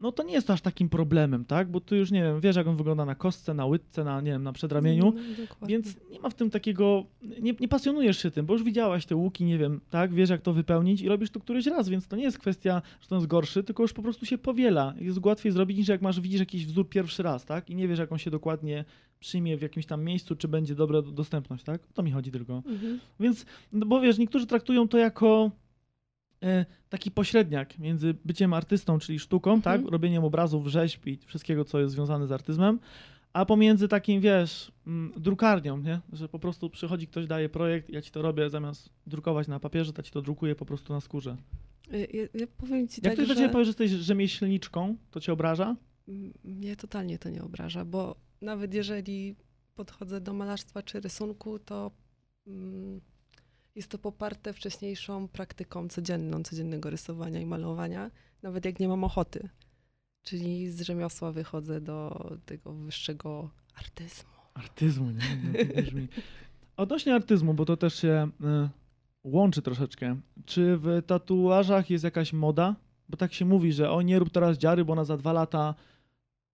no 0.04 0.12
to 0.12 0.22
nie 0.22 0.32
jest 0.32 0.50
aż 0.50 0.60
takim 0.60 0.88
problemem, 0.88 1.44
tak? 1.44 1.70
Bo 1.70 1.80
ty 1.80 1.96
już, 1.96 2.10
nie 2.10 2.22
wiem, 2.22 2.40
wiesz 2.40 2.56
jak 2.56 2.66
on 2.66 2.76
wygląda 2.76 3.04
na 3.04 3.14
kostce, 3.14 3.54
na 3.54 3.66
łydce, 3.66 4.04
na, 4.04 4.20
nie 4.20 4.30
wiem, 4.30 4.42
na 4.42 4.52
przedramieniu, 4.52 5.12
No. 5.60 5.66
Więc 5.66 5.96
nie 6.10 6.20
ma 6.20 6.30
w 6.30 6.34
tym 6.34 6.50
takiego, 6.50 7.04
nie, 7.40 7.54
nie 7.60 7.68
pasjonujesz 7.68 8.22
się 8.22 8.30
tym, 8.30 8.46
bo 8.46 8.52
już 8.52 8.62
widziałaś 8.62 9.06
te 9.06 9.16
łuki, 9.16 9.44
nie 9.44 9.58
wiem, 9.58 9.80
tak, 9.90 10.14
wiesz 10.14 10.30
jak 10.30 10.42
to 10.42 10.52
wypełnić 10.52 11.02
i 11.02 11.08
robisz 11.08 11.30
to 11.30 11.40
któryś 11.40 11.66
raz, 11.66 11.88
więc 11.88 12.08
to 12.08 12.16
nie 12.16 12.22
jest 12.22 12.38
kwestia, 12.38 12.82
że 13.00 13.08
to 13.08 13.14
jest 13.14 13.26
gorszy, 13.26 13.64
tylko 13.64 13.82
już 13.82 13.92
po 13.92 14.02
prostu 14.02 14.26
się 14.26 14.38
powiela. 14.38 14.94
Jest 14.98 15.26
łatwiej 15.26 15.52
zrobić 15.52 15.78
niż 15.78 15.88
jak 15.88 16.02
masz, 16.02 16.20
widzisz 16.20 16.40
jakiś 16.40 16.66
wzór 16.66 16.88
pierwszy 16.88 17.22
raz, 17.22 17.44
tak, 17.44 17.70
i 17.70 17.74
nie 17.74 17.88
wiesz 17.88 17.98
jak 17.98 18.12
on 18.12 18.18
się 18.18 18.30
dokładnie 18.30 18.84
przyjmie 19.20 19.56
w 19.56 19.62
jakimś 19.62 19.86
tam 19.86 20.04
miejscu, 20.04 20.36
czy 20.36 20.48
będzie 20.48 20.74
dobra 20.74 21.02
do- 21.02 21.12
dostępność, 21.12 21.64
tak? 21.64 21.82
O 21.90 21.92
to 21.94 22.02
mi 22.02 22.10
chodzi 22.10 22.30
tylko. 22.30 22.62
Mhm. 22.66 23.00
Więc, 23.20 23.46
no 23.72 23.86
bo 23.86 24.00
wiesz, 24.00 24.18
niektórzy 24.18 24.46
traktują 24.46 24.88
to 24.88 24.98
jako 24.98 25.50
taki 26.88 27.10
pośredniak 27.10 27.78
między 27.78 28.14
byciem 28.24 28.52
artystą, 28.52 28.98
czyli 28.98 29.18
sztuką, 29.18 29.54
Mhm. 29.54 29.82
tak, 29.82 29.92
robieniem 29.92 30.24
obrazów, 30.24 30.66
rzeźb 30.66 31.06
i 31.06 31.16
wszystkiego, 31.26 31.64
co 31.64 31.80
jest 31.80 31.92
związane 31.94 32.26
z 32.26 32.32
artyzmem, 32.32 32.78
a 33.32 33.44
pomiędzy 33.46 33.88
takim, 33.88 34.20
wiesz, 34.20 34.72
mm, 34.86 35.12
drukarnią, 35.16 35.78
nie? 35.78 36.00
Że 36.12 36.28
po 36.28 36.38
prostu 36.38 36.70
przychodzi 36.70 37.06
ktoś, 37.06 37.26
daje 37.26 37.48
projekt, 37.48 37.90
ja 37.90 38.02
ci 38.02 38.10
to 38.10 38.22
robię, 38.22 38.50
zamiast 38.50 38.90
drukować 39.06 39.48
na 39.48 39.60
papierze, 39.60 39.92
to 39.92 40.02
ci 40.02 40.10
to 40.12 40.22
drukuję 40.22 40.54
po 40.54 40.66
prostu 40.66 40.92
na 40.92 41.00
skórze. 41.00 41.36
Y, 41.94 42.08
Ja, 42.12 42.40
ja 42.40 42.46
powiem 42.56 42.88
ci 42.88 43.00
Jak 43.04 43.04
tak, 43.04 43.12
ktoś 43.14 43.28
do 43.28 43.34
że... 43.34 43.40
ciebie 43.40 43.52
powie, 43.52 43.64
że 43.64 43.68
jesteś 43.68 43.90
rzemieślniczką, 43.90 44.96
to 45.10 45.20
cię 45.20 45.32
obraża? 45.32 45.76
Mnie 46.44 46.76
totalnie 46.76 47.18
to 47.18 47.30
nie 47.30 47.42
obraża, 47.42 47.84
bo 47.84 48.16
nawet 48.40 48.74
jeżeli 48.74 49.34
podchodzę 49.74 50.20
do 50.20 50.32
malarstwa 50.32 50.82
czy 50.82 51.00
rysunku, 51.00 51.58
to 51.58 51.90
mm, 52.46 53.00
jest 53.74 53.90
to 53.90 53.98
poparte 53.98 54.52
wcześniejszą 54.52 55.28
praktyką 55.28 55.88
codzienną, 55.88 56.42
codziennego 56.42 56.90
rysowania 56.90 57.40
i 57.40 57.46
malowania, 57.46 58.10
nawet 58.42 58.64
jak 58.64 58.80
nie 58.80 58.88
mam 58.88 59.04
ochoty. 59.04 59.48
Czyli 60.22 60.70
z 60.70 60.80
rzemiosła 60.82 61.32
wychodzę 61.32 61.80
do 61.80 62.30
tego 62.46 62.72
wyższego 62.72 63.50
artyzmu. 63.74 64.30
Artyzmu, 64.54 65.10
nie? 65.10 65.20
No, 65.76 65.82
brzmi. 65.82 66.08
Odnośnie 66.76 67.14
artyzmu, 67.14 67.54
bo 67.54 67.64
to 67.64 67.76
też 67.76 67.94
się 67.94 68.28
y, 68.40 68.68
łączy 69.24 69.62
troszeczkę. 69.62 70.16
Czy 70.46 70.76
w 70.78 71.02
tatuażach 71.06 71.90
jest 71.90 72.04
jakaś 72.04 72.32
moda? 72.32 72.76
Bo 73.08 73.16
tak 73.16 73.32
się 73.34 73.44
mówi, 73.44 73.72
że 73.72 73.90
o 73.90 74.02
nie 74.02 74.18
rób 74.18 74.30
teraz 74.30 74.58
dziary, 74.58 74.84
bo 74.84 74.92
ona 74.92 75.04
za 75.04 75.16
dwa 75.16 75.32
lata 75.32 75.74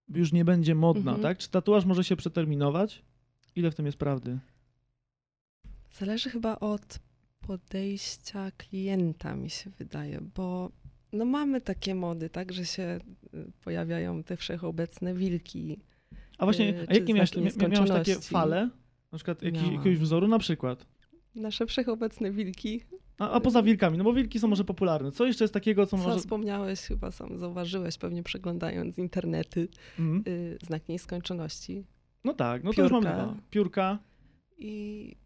już 0.08 0.32
nie 0.32 0.44
będzie 0.44 0.74
modna, 0.74 1.12
Mhm. 1.12 1.22
tak? 1.22 1.38
Czy 1.38 1.50
tatuaż 1.50 1.84
może 1.84 2.04
się 2.04 2.16
przeterminować? 2.16 3.02
Ile 3.56 3.70
w 3.70 3.74
tym 3.74 3.86
jest 3.86 3.98
prawdy? 3.98 4.38
Zależy 5.92 6.30
chyba 6.30 6.56
od 6.58 6.98
podejścia 7.50 8.50
klienta, 8.56 9.36
mi 9.36 9.50
się 9.50 9.70
wydaje, 9.70 10.20
bo 10.36 10.70
no 11.12 11.24
mamy 11.24 11.60
takie 11.60 11.94
mody, 11.94 12.30
tak, 12.30 12.52
że 12.52 12.64
się 12.64 12.98
y, 13.34 13.52
pojawiają 13.64 14.22
te 14.22 14.36
wszechobecne 14.36 15.14
wilki. 15.14 15.80
A 16.38 16.44
właśnie, 16.46 16.66
Yy, 16.66 16.86
a 16.88 16.94
jakie 16.94 17.14
miałeś, 17.14 17.30
miałeś 17.36 17.88
takie 17.90 18.14
fale? 18.14 18.70
Na 19.12 19.18
przykład 19.18 19.42
jakiś, 19.42 19.62
jakiegoś 19.62 19.98
wzoru 19.98 20.28
na 20.28 20.38
przykład? 20.38 20.86
Nasze 21.34 21.66
wszechobecne 21.66 22.30
wilki. 22.30 22.80
A, 23.18 23.30
a 23.30 23.40
poza 23.40 23.62
wilkami, 23.62 23.98
no 23.98 24.04
bo 24.04 24.12
wilki 24.12 24.38
są 24.38 24.48
może 24.48 24.64
popularne. 24.64 25.12
Co 25.12 25.26
jeszcze 25.26 25.44
jest 25.44 25.54
takiego, 25.54 25.86
co 25.86 25.96
Co 25.98 26.02
może... 26.02 26.18
wspomniałeś, 26.18 26.80
chyba 26.80 27.10
sam 27.10 27.38
zauważyłeś, 27.38 27.98
pewnie 27.98 28.22
przeglądając 28.22 28.98
internety, 28.98 29.68
Mhm. 29.98 30.22
y, 30.26 30.58
znak 30.66 30.88
nieskończoności. 30.88 31.84
No 32.24 32.34
tak, 32.34 32.64
no 32.64 32.72
to 32.72 32.82
już 32.82 32.92
mamy 32.92 33.06
Piórka. 33.06 33.24
dwa. 33.26 33.36
Piórka, 33.50 33.98
I 34.58 35.16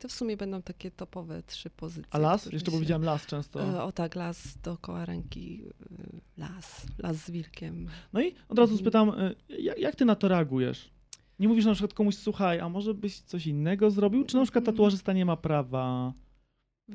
to 0.00 0.08
w 0.08 0.12
sumie 0.12 0.36
będą 0.36 0.62
takie 0.62 0.90
topowe 0.90 1.42
trzy 1.42 1.70
pozycje. 1.70 2.08
a 2.14 2.18
las? 2.18 2.46
Jeszcze 2.52 2.70
się- 2.70 2.76
powiedziałem 2.76 3.02
las 3.04 3.26
często. 3.26 3.62
E, 3.62 3.82
O 3.82 3.92
tak, 3.92 4.14
las 4.14 4.58
dookoła 4.62 5.04
ręki, 5.04 5.62
y, 5.64 6.20
las, 6.36 6.86
las 6.98 7.16
z 7.16 7.30
wilkiem. 7.30 7.88
No 8.12 8.20
i 8.22 8.34
od 8.48 8.58
razu 8.58 8.72
Mhm. 8.72 8.78
spytam, 8.78 9.08
y, 9.20 9.36
jak, 9.80 9.96
ty 9.96 10.04
na 10.04 10.14
to 10.14 10.28
reagujesz? 10.28 10.90
Nie 11.38 11.48
mówisz 11.48 11.64
na 11.64 11.72
przykład 11.72 11.94
komuś, 11.94 12.14
słuchaj, 12.14 12.60
a 12.60 12.68
może 12.68 12.94
byś 12.94 13.20
coś 13.20 13.46
innego 13.46 13.90
zrobił? 13.90 14.24
Czy 14.24 14.36
na 14.36 14.42
przykład 14.42 14.62
Mhm. 14.62 14.74
tatuażysta 14.76 15.12
nie 15.12 15.24
ma 15.24 15.36
prawa? 15.36 16.12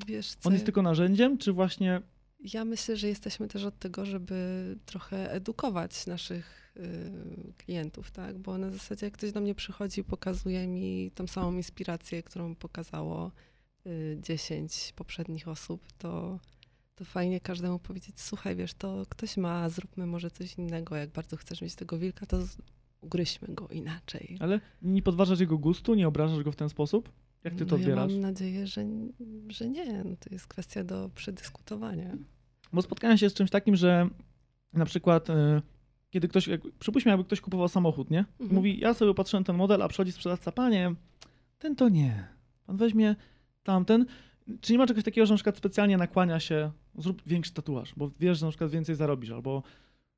Wiesz 0.08 0.28
co, 0.36 0.48
On 0.50 0.54
jest 0.54 0.66
tylko 0.66 0.82
narzędziem, 0.82 1.38
czy 1.38 1.54
właśnie... 1.54 2.02
ja 2.40 2.66
myślę, 2.66 2.98
że 2.98 3.08
jesteśmy 3.08 3.48
też 3.48 3.64
od 3.64 3.80
tego, 3.80 4.06
żeby 4.06 4.36
trochę 4.86 5.32
edukować 5.32 6.08
naszych 6.08 6.65
klientów, 7.58 8.12
tak? 8.12 8.38
Bo 8.38 8.58
na 8.58 8.72
zasadzie 8.72 9.06
jak 9.06 9.14
ktoś 9.14 9.32
do 9.32 9.42
mnie 9.42 9.56
przychodzi 9.56 10.02
i 10.02 10.04
pokazuje 10.04 10.68
mi 10.68 11.12
tą 11.16 11.28
samą 11.28 11.54
inspirację, 11.54 12.24
którą 12.24 12.56
pokazało 12.56 13.32
y, 13.88 14.18
10 14.22 14.94
poprzednich 14.96 15.48
osób, 15.48 15.82
to, 15.98 16.40
to 16.96 17.06
fajnie 17.06 17.40
każdemu 17.40 17.80
powiedzieć, 17.80 18.22
słuchaj, 18.22 18.56
wiesz, 18.56 18.74
to 18.74 19.06
ktoś 19.10 19.38
ma, 19.38 19.70
zróbmy 19.70 20.06
może 20.06 20.32
coś 20.32 20.58
innego, 20.58 20.96
jak 20.96 21.10
bardzo 21.10 21.38
chcesz 21.38 21.62
mieć 21.62 21.76
tego 21.76 21.98
wilka, 21.98 22.26
to 22.26 22.38
ugryźmy 23.02 23.48
go 23.48 23.68
inaczej. 23.68 24.38
Ale 24.40 24.60
nie 24.82 25.02
podważasz 25.02 25.40
jego 25.40 25.58
gustu, 25.58 25.96
nie 25.96 26.08
obrażasz 26.08 26.44
go 26.44 26.52
w 26.52 26.56
ten 26.56 26.70
sposób? 26.70 27.12
Jak 27.44 27.56
ty 27.56 27.66
to 27.66 27.76
no 27.76 27.82
odbierasz? 27.82 28.12
Ja 28.12 28.16
mam 28.16 28.22
nadzieję, 28.22 28.68
że, 28.68 28.86
że 29.48 29.70
nie. 29.70 30.04
No 30.04 30.16
to 30.20 30.30
jest 30.32 30.48
kwestia 30.48 30.84
do 30.84 31.10
przedyskutowania. 31.16 32.18
Bo 32.74 32.82
spotkałem 32.82 33.18
się 33.18 33.30
z 33.30 33.34
czymś 33.34 33.50
takim, 33.50 33.76
że 33.76 34.10
na 34.74 34.86
przykład 34.86 35.30
y, 35.30 35.34
kiedy 36.16 36.28
ktoś, 36.28 36.48
jak, 36.48 36.62
przypuśćmy, 36.80 37.10
jakby 37.10 37.26
ktoś 37.26 37.42
kupował 37.42 37.68
samochód, 37.68 38.12
nie? 38.12 38.20
Mhm. 38.20 38.56
Mówi, 38.56 38.80
ja 38.80 38.94
sobie 38.94 39.14
patrzyłem 39.14 39.44
ten 39.44 39.56
model, 39.56 39.82
a 39.82 39.88
przychodzi 39.88 40.12
sprzedawca, 40.12 40.52
panie, 40.52 40.96
ten 41.60 41.76
to 41.76 41.90
nie. 41.90 42.28
Pan 42.66 42.78
weźmie 42.78 43.16
tamten. 43.64 44.06
Czy 44.62 44.74
nie 44.74 44.80
ma 44.80 44.88
czegoś 44.88 45.04
takiego, 45.04 45.26
że 45.26 45.34
na 45.34 45.38
przykład 45.38 45.58
specjalnie 45.58 45.98
nakłania 45.98 46.40
się, 46.40 46.72
zrób 46.98 47.22
większy 47.26 47.54
tatuaż, 47.54 47.94
bo 47.98 48.12
wiesz, 48.20 48.40
że 48.40 48.46
na 48.46 48.50
przykład 48.50 48.72
więcej 48.72 48.96
zarobisz, 48.96 49.32
albo 49.32 49.64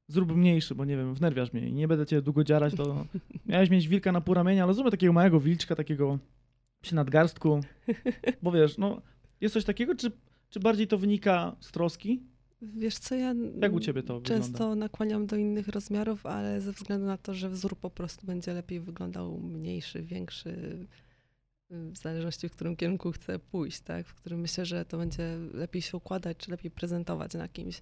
zrób 0.08 0.36
mniejszy, 0.36 0.76
bo 0.76 0.86
nie 0.86 0.98
wiem, 0.98 1.14
wnerwiasz 1.14 1.54
mnie 1.54 1.70
i 1.70 1.74
nie 1.74 1.88
będę 1.88 2.06
cię 2.06 2.22
długo 2.22 2.44
dzierać, 2.44 2.76
to 2.76 3.06
miałeś 3.46 3.70
mieć 3.70 3.88
wilka 3.88 4.12
na 4.12 4.22
pół 4.22 4.34
ramienia, 4.34 4.64
ale 4.64 4.74
zróbmy 4.74 4.92
takiego 4.92 5.14
małego 5.14 5.40
wilczka, 5.40 5.76
takiego 5.76 6.20
przy 6.82 6.96
nadgarstku, 6.96 7.60
bo 8.44 8.52
wiesz, 8.52 8.78
no, 8.78 9.02
jest 9.42 9.54
coś 9.54 9.66
takiego, 9.66 9.96
czy, 9.96 10.12
czy 10.50 10.60
bardziej 10.60 10.88
to 10.88 10.98
wynika 10.98 11.56
z 11.60 11.72
troski? 11.72 12.24
Wiesz 12.62 12.98
co, 12.98 13.16
ja 13.16 13.34
Jak 13.62 13.74
u 13.74 13.80
ciebie 13.80 14.04
to 14.04 14.22
często 14.22 14.52
wygląda? 14.52 14.76
nakłaniam 14.76 15.28
do 15.28 15.36
innych 15.36 15.68
rozmiarów, 15.68 16.26
ale 16.26 16.62
ze 16.62 16.72
względu 16.72 17.06
na 17.06 17.18
to, 17.18 17.34
że 17.34 17.50
wzór 17.50 17.78
po 17.78 17.90
prostu 17.90 18.28
będzie 18.28 18.54
lepiej 18.54 18.80
wyglądał 18.80 19.40
mniejszy, 19.40 20.04
większy, 20.04 20.50
y, 21.72 21.92
w 21.92 21.98
zależności 21.98 22.50
w 22.50 22.52
którym 22.52 22.76
kierunku 22.76 23.12
chcę 23.12 23.40
pójść, 23.40 23.80
tak? 23.80 24.08
W 24.08 24.16
którym 24.16 24.40
myślę, 24.40 24.66
że 24.66 24.86
to 24.86 24.98
będzie 24.98 25.38
lepiej 25.54 25.82
się 25.82 25.98
układać, 25.98 26.38
czy 26.38 26.52
lepiej 26.52 26.72
prezentować 26.72 27.34
na 27.34 27.48
kimś. 27.48 27.82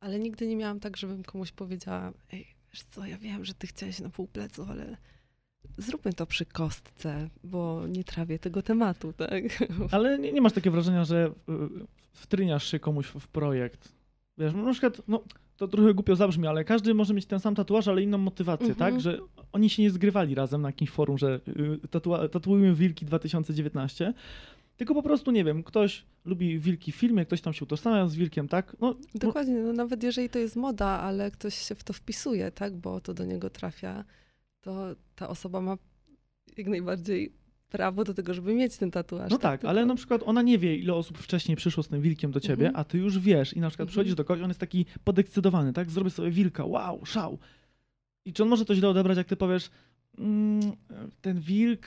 Ale 0.00 0.18
nigdy 0.18 0.46
nie 0.46 0.56
miałam 0.56 0.80
tak, 0.80 0.96
żebym 0.96 1.22
komuś 1.22 1.52
powiedziała, 1.52 2.12
ej, 2.32 2.46
wiesz 2.72 2.82
co, 2.82 3.06
ja 3.06 3.18
wiem, 3.18 3.44
że 3.44 3.54
ty 3.54 3.66
chciałeś 3.66 4.00
na 4.00 4.08
pół 4.10 4.26
plecu, 4.26 4.66
ale 4.68 4.96
zróbmy 5.78 6.12
to 6.12 6.26
przy 6.26 6.46
kostce, 6.46 7.28
bo 7.44 7.86
nie 7.88 8.04
trawię 8.04 8.38
tego 8.38 8.62
tematu, 8.62 9.12
tak? 9.12 9.44
Ale 9.90 10.18
nie, 10.18 10.32
nie 10.32 10.40
masz 10.40 10.52
takiego 10.52 10.72
wrażenia, 10.72 11.04
że 11.04 11.26
y, 11.48 11.52
wtryniasz 12.12 12.66
się 12.70 12.78
komuś 12.78 13.06
w 13.06 13.28
projekt. 13.28 13.93
Wiesz, 14.38 14.52
no 14.54 14.62
na 14.62 14.72
przykład, 14.72 15.02
no 15.08 15.22
to 15.56 15.68
trochę 15.68 15.94
głupio 15.94 16.16
zabrzmi, 16.16 16.46
ale 16.46 16.64
każdy 16.64 16.94
może 16.94 17.14
mieć 17.14 17.26
ten 17.26 17.40
sam 17.40 17.54
tatuaż, 17.54 17.88
ale 17.88 18.02
inną 18.02 18.18
motywację, 18.18 18.68
Mhm. 18.68 18.92
tak? 18.92 19.00
Że 19.00 19.18
oni 19.52 19.70
się 19.70 19.82
nie 19.82 19.90
zgrywali 19.90 20.34
razem 20.34 20.62
na 20.62 20.68
jakimś 20.68 20.90
forum, 20.90 21.18
że 21.18 21.40
y, 21.84 21.88
tatua- 21.88 22.28
tatuujmy 22.28 22.74
wilki 22.74 23.06
2019. 23.06 24.14
Tylko 24.76 24.94
po 24.94 25.02
prostu, 25.02 25.30
nie 25.30 25.44
wiem, 25.44 25.62
ktoś 25.62 26.04
lubi 26.24 26.58
wilki 26.58 26.92
w 26.92 26.96
filmie, 26.96 27.24
ktoś 27.26 27.40
tam 27.40 27.52
się 27.52 27.64
utożsamia 27.64 28.06
z 28.08 28.14
wilkiem, 28.14 28.48
tak? 28.48 28.76
No, 28.80 28.88
no, 29.14 29.18
Dokładnie, 29.20 29.54
no 29.54 29.72
nawet 29.72 30.02
jeżeli 30.02 30.28
to 30.28 30.38
jest 30.38 30.56
moda, 30.56 30.86
ale 30.86 31.30
ktoś 31.30 31.54
się 31.54 31.74
w 31.74 31.84
to 31.84 31.92
wpisuje, 31.92 32.50
tak, 32.50 32.76
bo 32.76 33.00
to 33.00 33.14
do 33.14 33.24
niego 33.24 33.50
trafia, 33.50 34.04
to 34.60 34.86
ta 35.14 35.28
osoba 35.28 35.60
ma 35.60 35.76
jak 36.56 36.66
najbardziej 36.66 37.32
prawo 37.74 38.04
do 38.04 38.14
tego, 38.14 38.34
żeby 38.34 38.54
mieć 38.54 38.76
ten 38.76 38.90
tatuaż. 38.90 39.30
no 39.30 39.38
tak, 39.38 39.64
ale 39.64 39.74
Tylko- 39.80 39.88
na 39.88 39.94
przykład 39.94 40.22
ona 40.26 40.42
nie 40.42 40.58
wie, 40.58 40.76
ile 40.76 40.94
osób 40.94 41.18
wcześniej 41.18 41.56
przyszło 41.56 41.82
z 41.82 41.88
tym 41.88 42.00
wilkiem 42.00 42.30
do 42.30 42.40
ciebie, 42.40 42.66
Mhm. 42.66 42.80
a 42.80 42.84
ty 42.84 42.98
już 42.98 43.18
wiesz 43.18 43.52
i 43.52 43.60
na 43.60 43.68
przykład 43.68 43.84
Mhm. 43.86 43.88
przychodzisz 43.92 44.14
do 44.14 44.24
kogoś, 44.24 44.42
on 44.42 44.50
jest 44.50 44.60
taki 44.60 44.86
podekscytowany, 45.04 45.72
tak? 45.72 45.90
Zrobię 45.90 46.10
sobie 46.10 46.30
wilka, 46.30 46.64
wow, 46.64 47.06
szał. 47.06 47.38
I 48.24 48.32
czy 48.32 48.42
on 48.42 48.48
może 48.48 48.64
to 48.64 48.74
źle 48.74 48.88
odebrać, 48.88 49.18
jak 49.18 49.26
ty 49.26 49.36
powiesz, 49.36 49.70
mm, 50.18 50.60
ten 51.20 51.40
wilk, 51.40 51.86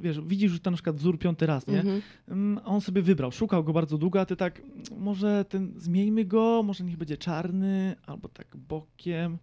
wiesz, 0.00 0.20
widzisz 0.20 0.50
już 0.50 0.60
ten 0.60 0.72
na 0.72 0.76
przykład 0.76 0.96
wzór 0.96 1.18
piąty 1.18 1.46
raz, 1.46 1.66
nie? 1.66 1.80
Mhm. 1.80 2.02
Mm, 2.28 2.58
a 2.58 2.64
on 2.64 2.80
sobie 2.80 3.02
wybrał, 3.02 3.32
szukał 3.32 3.64
go 3.64 3.72
bardzo 3.72 3.98
długo, 3.98 4.20
a 4.20 4.26
ty 4.26 4.36
tak, 4.36 4.58
mm, 4.60 4.72
może 4.98 5.44
ten, 5.48 5.72
zmieńmy 5.76 6.24
go, 6.24 6.62
może 6.64 6.84
niech 6.84 6.96
będzie 6.96 7.16
czarny, 7.16 7.96
albo 8.06 8.28
tak 8.28 8.56
bokiem. 8.56 9.38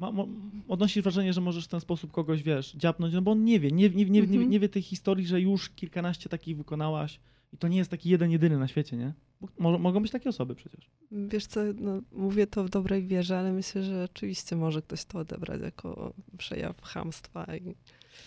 Ma, 0.00 0.12
mo, 0.12 0.28
odnosisz 0.68 1.02
wrażenie, 1.02 1.32
że 1.32 1.40
możesz 1.40 1.64
w 1.64 1.68
ten 1.68 1.80
sposób 1.80 2.12
kogoś, 2.12 2.42
wiesz, 2.42 2.72
dziapnąć, 2.76 3.14
no 3.14 3.22
bo 3.22 3.30
on 3.30 3.44
nie 3.44 3.60
wie, 3.60 3.70
nie, 3.70 3.90
nie, 3.90 4.04
nie, 4.04 4.10
nie, 4.10 4.20
Mhm. 4.20 4.50
nie 4.50 4.60
wie 4.60 4.68
tej 4.68 4.82
historii, 4.82 5.26
że 5.26 5.40
już 5.40 5.70
kilkanaście 5.70 6.28
takich 6.28 6.56
wykonałaś 6.56 7.20
i 7.52 7.56
to 7.56 7.68
nie 7.68 7.76
jest 7.78 7.90
taki 7.90 8.10
jeden, 8.10 8.30
jedyny 8.30 8.58
na 8.58 8.68
świecie, 8.68 8.96
nie? 8.96 9.12
Bo, 9.40 9.48
mo, 9.58 9.78
mogą 9.78 10.00
być 10.02 10.10
takie 10.12 10.28
osoby 10.28 10.54
przecież. 10.54 10.90
Wiesz 11.12 11.46
co, 11.46 11.60
no, 11.80 12.00
mówię 12.12 12.46
to 12.46 12.64
w 12.64 12.68
dobrej 12.70 13.06
wierze, 13.06 13.38
ale 13.38 13.52
myślę, 13.52 13.82
że 13.82 14.04
oczywiście 14.12 14.56
może 14.56 14.82
ktoś 14.82 15.04
to 15.04 15.18
odebrać 15.18 15.60
jako 15.60 16.12
przejaw 16.38 16.80
chamstwa. 16.82 17.56
I... 17.56 17.74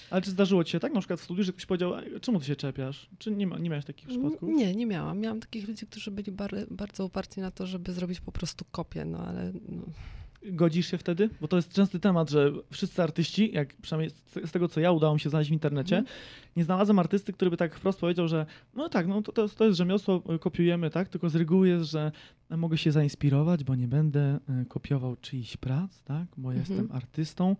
Ale 0.09 0.21
czy 0.21 0.31
zdarzyło 0.31 0.63
ci 0.63 0.71
się 0.71 0.79
tak 0.79 0.93
na 0.93 0.99
przykład 0.99 1.19
w 1.19 1.23
studiu, 1.23 1.43
że 1.43 1.51
ktoś 1.53 1.65
powiedział, 1.65 1.95
"Ej, 1.97 2.19
czemu 2.21 2.39
ty 2.39 2.45
się 2.45 2.55
czepiasz? 2.55 3.09
Czy 3.19 3.31
nie, 3.31 3.47
ma, 3.47 3.57
nie 3.59 3.69
miałeś 3.69 3.85
takich 3.85 4.07
przypadków? 4.07 4.49
Nie, 4.49 4.75
nie 4.75 4.85
miałam. 4.85 5.19
Miałam 5.19 5.39
takich 5.39 5.67
ludzi, 5.67 5.87
którzy 5.87 6.11
byli 6.11 6.31
bar- 6.31 6.67
bardzo 6.71 7.05
uparci 7.05 7.39
na 7.39 7.51
to, 7.51 7.67
żeby 7.67 7.93
zrobić 7.93 8.21
po 8.21 8.31
prostu 8.31 8.65
kopię, 8.71 9.05
no 9.05 9.17
ale 9.19 9.53
no, 9.69 9.83
Godzisz 10.51 10.87
się 10.91 10.97
wtedy? 10.97 11.29
Bo 11.41 11.47
to 11.47 11.55
jest 11.55 11.73
częsty 11.73 11.99
temat, 11.99 12.29
że 12.29 12.51
wszyscy 12.71 13.03
artyści, 13.03 13.51
jak 13.53 13.75
przynajmniej 13.75 14.09
z- 14.45 14.51
tego, 14.51 14.67
co 14.67 14.79
ja 14.79 14.91
udało 14.91 15.13
mi 15.13 15.19
się 15.19 15.29
znaleźć 15.29 15.49
w 15.49 15.53
internecie, 15.53 15.97
Mhm. 15.97 16.15
nie 16.55 16.63
znalazłem 16.63 16.99
artysty, 16.99 17.33
który 17.33 17.51
by 17.51 17.57
tak 17.57 17.75
wprost 17.75 17.99
powiedział, 17.99 18.27
że 18.27 18.45
no 18.73 18.89
tak, 18.89 19.07
no 19.07 19.21
to, 19.21 19.31
to, 19.31 19.49
to 19.49 19.65
jest 19.65 19.77
rzemiosło, 19.77 20.23
y, 20.35 20.39
kopiujemy, 20.39 20.89
tak? 20.89 21.09
Tylko 21.09 21.29
z 21.29 21.35
reguły 21.35 21.67
jest, 21.67 21.91
że 21.91 22.11
mogę 22.49 22.77
się 22.77 22.91
zainspirować, 22.91 23.63
bo 23.63 23.75
nie 23.75 23.87
będę 23.87 24.39
y, 24.61 24.65
kopiował 24.65 25.15
czyichś 25.15 25.57
prac, 25.57 26.01
tak? 26.03 26.27
Bo 26.37 26.53
Mhm. 26.53 26.59
jestem 26.59 26.91
artystą. 26.97 27.55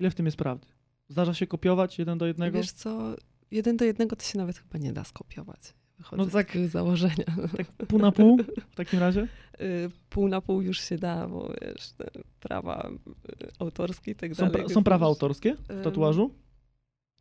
Ile 0.00 0.10
w 0.10 0.14
tym 0.14 0.26
jest 0.26 0.36
prawdy? 0.38 0.66
Zdarza 1.08 1.34
się 1.34 1.46
kopiować 1.46 1.98
jeden 1.98 2.18
do 2.18 2.26
jednego? 2.26 2.58
Wiesz 2.58 2.72
co, 2.72 3.16
jeden 3.50 3.76
do 3.76 3.84
jednego 3.84 4.16
to 4.16 4.22
się 4.24 4.38
nawet 4.38 4.58
chyba 4.58 4.78
nie 4.78 4.92
da 4.92 5.04
skopiować. 5.04 5.60
Wychodzę 5.98 6.22
No 6.24 6.30
tak- 6.30 6.58
założenia. 6.68 7.24
Tak 7.56 7.66
pół 7.88 7.98
na 7.98 8.12
pół 8.12 8.38
w 8.70 8.74
takim 8.76 8.98
razie? 9.00 9.28
Y, 9.60 9.90
pół 10.10 10.28
na 10.28 10.40
pół 10.40 10.62
już 10.62 10.80
się 10.80 10.96
da, 10.98 11.28
bo 11.28 11.52
wiesz, 11.62 11.90
prawa 12.40 12.90
y, 13.42 13.48
autorskie 13.58 14.10
i 14.10 14.14
tak 14.14 14.34
Są, 14.34 14.48
dalej. 14.48 14.66
pra- 14.66 14.72
są 14.72 14.84
prawa 14.84 15.06
autorskie 15.06 15.56
w 15.68 15.84
tatuażu? 15.84 16.34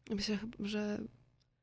Myślę, 0.10 0.38
że 0.60 1.02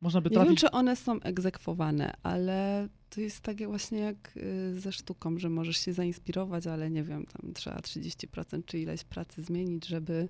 Można 0.00 0.20
by 0.20 0.30
nie 0.30 0.36
wiem, 0.36 0.44
trafić... 0.44 0.60
czy 0.60 0.70
one 0.70 0.96
są 0.96 1.20
egzekwowane, 1.20 2.12
ale 2.22 2.88
to 3.10 3.20
jest 3.20 3.40
takie 3.40 3.66
właśnie 3.66 3.98
jak 3.98 4.36
y, 4.36 4.80
ze 4.80 4.92
sztuką, 4.92 5.38
że 5.38 5.50
możesz 5.50 5.76
się 5.76 5.92
zainspirować, 5.92 6.66
ale 6.66 6.90
nie 6.90 7.02
wiem, 7.02 7.26
tam 7.26 7.52
trzeba 7.54 7.76
30% 7.76 8.62
czy 8.66 8.78
ileś 8.78 9.04
pracy 9.04 9.42
zmienić, 9.42 9.86
żeby... 9.86 10.28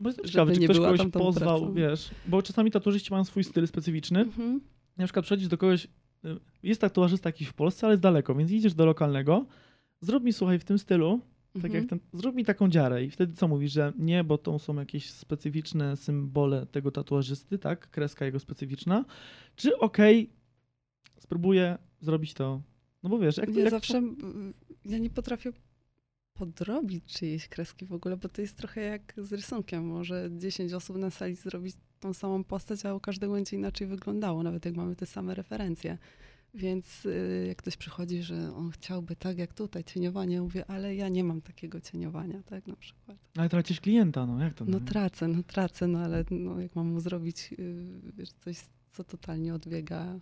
Bo 0.00 0.08
jestem 0.08 0.24
ciekawy, 0.26 0.54
czy 0.56 0.64
ktoś 0.64 0.76
kogoś 0.78 1.00
pozwał, 1.12 1.60
pracą. 1.60 1.74
wiesz, 1.74 2.10
bo 2.26 2.42
czasami 2.42 2.70
tatuażyści 2.70 3.10
mają 3.10 3.24
swój 3.24 3.44
styl 3.44 3.66
specyficzny. 3.66 4.20
Mhm. 4.20 4.60
Na 4.98 5.04
przykład 5.04 5.24
przychodzisz 5.24 5.48
do 5.48 5.58
kogoś, 5.58 5.84
y, 5.84 5.88
jest 6.62 6.80
tatuażysta 6.80 7.28
jakiś 7.28 7.48
w 7.48 7.52
Polsce, 7.54 7.86
ale 7.86 7.92
jest 7.92 8.02
daleko, 8.02 8.34
więc 8.34 8.50
idziesz 8.50 8.74
do 8.74 8.86
lokalnego, 8.86 9.46
zrób 10.00 10.24
mi, 10.24 10.32
słuchaj, 10.32 10.58
w 10.58 10.64
tym 10.64 10.78
stylu, 10.78 11.20
tak 11.54 11.64
Mhm. 11.64 11.74
jak 11.74 11.90
ten, 11.90 12.00
zrób 12.12 12.34
mi 12.34 12.44
taką 12.44 12.68
dziarę. 12.68 13.04
I 13.04 13.10
wtedy 13.10 13.34
co 13.34 13.48
mówisz, 13.48 13.72
że 13.72 13.92
nie, 13.98 14.24
bo 14.24 14.38
to 14.38 14.58
są 14.58 14.74
jakieś 14.76 15.10
specyficzne 15.10 15.96
symbole 15.96 16.66
tego 16.66 16.90
tatuażysty, 16.90 17.58
tak, 17.58 17.90
kreska 17.90 18.24
jego 18.24 18.38
specyficzna, 18.40 19.04
czy 19.56 19.78
okej, 19.78 20.30
spróbuję 21.18 21.78
zrobić 22.00 22.34
to, 22.34 22.62
no 23.02 23.10
bo 23.10 23.18
wiesz, 23.18 23.36
jak 23.36 23.46
to, 23.46 23.52
Ja 23.52 23.60
jak 23.60 23.70
zawsze, 23.70 23.98
mm, 23.98 24.54
ja 24.84 24.98
nie 24.98 25.10
potrafię 25.10 25.52
podrobić 26.38 27.04
czyjejś 27.04 27.48
kreski 27.48 27.86
w 27.86 27.92
ogóle, 27.92 28.16
bo 28.16 28.28
to 28.28 28.40
jest 28.40 28.56
trochę 28.56 28.80
jak 28.80 29.14
z 29.16 29.32
rysunkiem. 29.32 29.86
Może 29.86 30.30
10 30.32 30.72
osób 30.72 30.96
na 30.96 31.10
sali 31.10 31.34
zrobić 31.34 31.76
tą 32.00 32.14
samą 32.14 32.44
postać, 32.44 32.86
a 32.86 32.94
u 32.94 33.00
każdego 33.00 33.32
będzie 33.32 33.56
inaczej 33.56 33.86
wyglądało, 33.86 34.42
nawet 34.42 34.64
jak 34.64 34.74
mamy 34.74 34.96
te 34.96 35.06
same 35.06 35.34
referencje. 35.34 35.98
Więc 36.54 37.06
y, 37.06 37.44
jak 37.48 37.58
ktoś 37.58 37.76
przychodzi, 37.76 38.22
że 38.22 38.54
on 38.54 38.70
chciałby 38.70 39.16
tak 39.16 39.38
jak 39.38 39.54
tutaj 39.54 39.84
cieniowanie, 39.84 40.42
mówię, 40.42 40.70
ale 40.70 40.94
ja 40.94 41.08
nie 41.08 41.24
mam 41.24 41.40
takiego 41.40 41.80
cieniowania, 41.80 42.42
tak 42.42 42.66
na 42.66 42.76
przykład. 42.76 43.18
ale 43.36 43.48
tracisz 43.48 43.80
klienta, 43.80 44.26
no 44.26 44.44
jak 44.44 44.54
to? 44.54 44.64
No 44.64 44.78
nie? 44.78 44.84
tracę, 44.84 45.28
no 45.28 45.42
tracę, 45.42 45.86
no 45.86 45.98
ale 45.98 46.24
no, 46.30 46.60
jak 46.60 46.76
mam 46.76 46.86
mu 46.86 47.00
zrobić 47.00 47.54
y, 47.58 47.84
wiesz, 48.16 48.30
coś, 48.30 48.56
co 48.92 49.04
totalnie 49.04 49.54
odbiega 49.54 50.20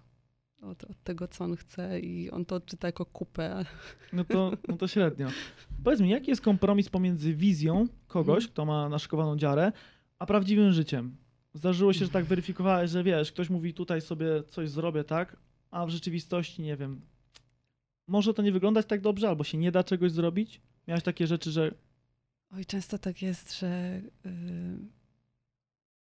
od, 0.62 0.84
od 0.84 1.02
tego, 1.02 1.28
co 1.28 1.44
on 1.44 1.56
chce 1.56 2.00
i 2.00 2.30
on 2.30 2.44
to 2.44 2.54
odczyta 2.56 2.88
jako 2.88 3.06
kupę, 3.06 3.64
No 4.12 4.24
to, 4.24 4.52
no 4.68 4.76
to 4.76 4.88
średnio. 4.88 5.28
Powiedz 5.84 6.00
mi, 6.00 6.08
jaki 6.10 6.30
jest 6.30 6.42
kompromis 6.42 6.88
pomiędzy 6.88 7.34
wizją 7.34 7.86
kogoś, 8.06 8.36
Mhm. 8.44 8.52
kto 8.52 8.64
ma 8.64 8.88
naszykowaną 8.88 9.36
dziarę, 9.36 9.72
a 10.18 10.26
prawdziwym 10.26 10.72
życiem? 10.72 11.16
Zdarzyło 11.54 11.92
się, 11.92 12.04
że 12.04 12.10
tak 12.10 12.24
weryfikowałeś, 12.24 12.90
że 12.90 13.02
wiesz, 13.04 13.32
ktoś 13.32 13.50
mówi 13.50 13.74
tutaj 13.74 14.00
sobie 14.00 14.26
coś 14.48 14.70
zrobię, 14.70 15.04
tak, 15.04 15.36
a 15.70 15.86
w 15.86 15.90
rzeczywistości 15.90 16.62
nie 16.62 16.76
wiem. 16.76 17.00
Może 18.06 18.34
to 18.34 18.42
nie 18.42 18.52
wyglądać 18.52 18.86
tak 18.86 19.00
dobrze, 19.00 19.28
albo 19.28 19.44
się 19.44 19.58
nie 19.58 19.72
da 19.72 19.84
czegoś 19.84 20.12
zrobić? 20.12 20.60
Miałeś 20.88 21.02
takie 21.04 21.26
rzeczy, 21.26 21.50
że 21.50 21.74
Oj, 22.52 22.64
często 22.64 22.98
tak 22.98 23.22
jest, 23.22 23.58
że 23.60 24.00
yy, 24.24 24.30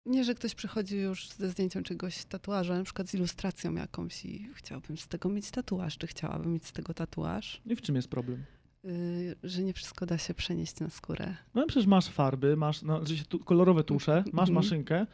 nie, 0.05 0.23
że 0.23 0.35
ktoś 0.35 0.55
przychodzi 0.55 0.97
już 0.97 1.29
ze 1.29 1.49
zdjęciem 1.49 1.83
czegoś 1.83 2.25
tatuażu, 2.25 2.71
ale 2.71 2.79
na 2.79 2.85
przykład 2.85 3.09
z 3.09 3.13
ilustracją 3.13 3.75
jakąś 3.75 4.25
i 4.25 4.47
chciałabym 4.53 4.97
z 4.97 5.07
tego 5.07 5.29
mieć 5.29 5.51
tatuaż, 5.51 5.97
czy 5.97 6.07
chciałabym 6.07 6.53
mieć 6.53 6.65
z 6.65 6.71
tego 6.73 6.93
tatuaż, 6.93 7.61
i 7.65 7.75
w 7.75 7.81
czym 7.81 7.95
jest 7.95 8.07
problem? 8.07 8.43
yy, 8.83 9.35
że 9.43 9.63
nie 9.63 9.73
wszystko 9.73 10.05
da 10.05 10.17
się 10.17 10.33
przenieść 10.33 10.79
na 10.79 10.89
skórę. 10.89 11.35
No 11.55 11.65
przecież 11.67 11.87
masz 11.87 12.07
farby, 12.07 12.57
masz 12.57 12.81
no, 12.81 13.05
że 13.05 13.17
się 13.17 13.25
tu, 13.25 13.39
kolorowe 13.39 13.83
tusze, 13.83 14.23
masz 14.33 14.49
Mhm. 14.49 14.53
maszynkę, 14.55 15.05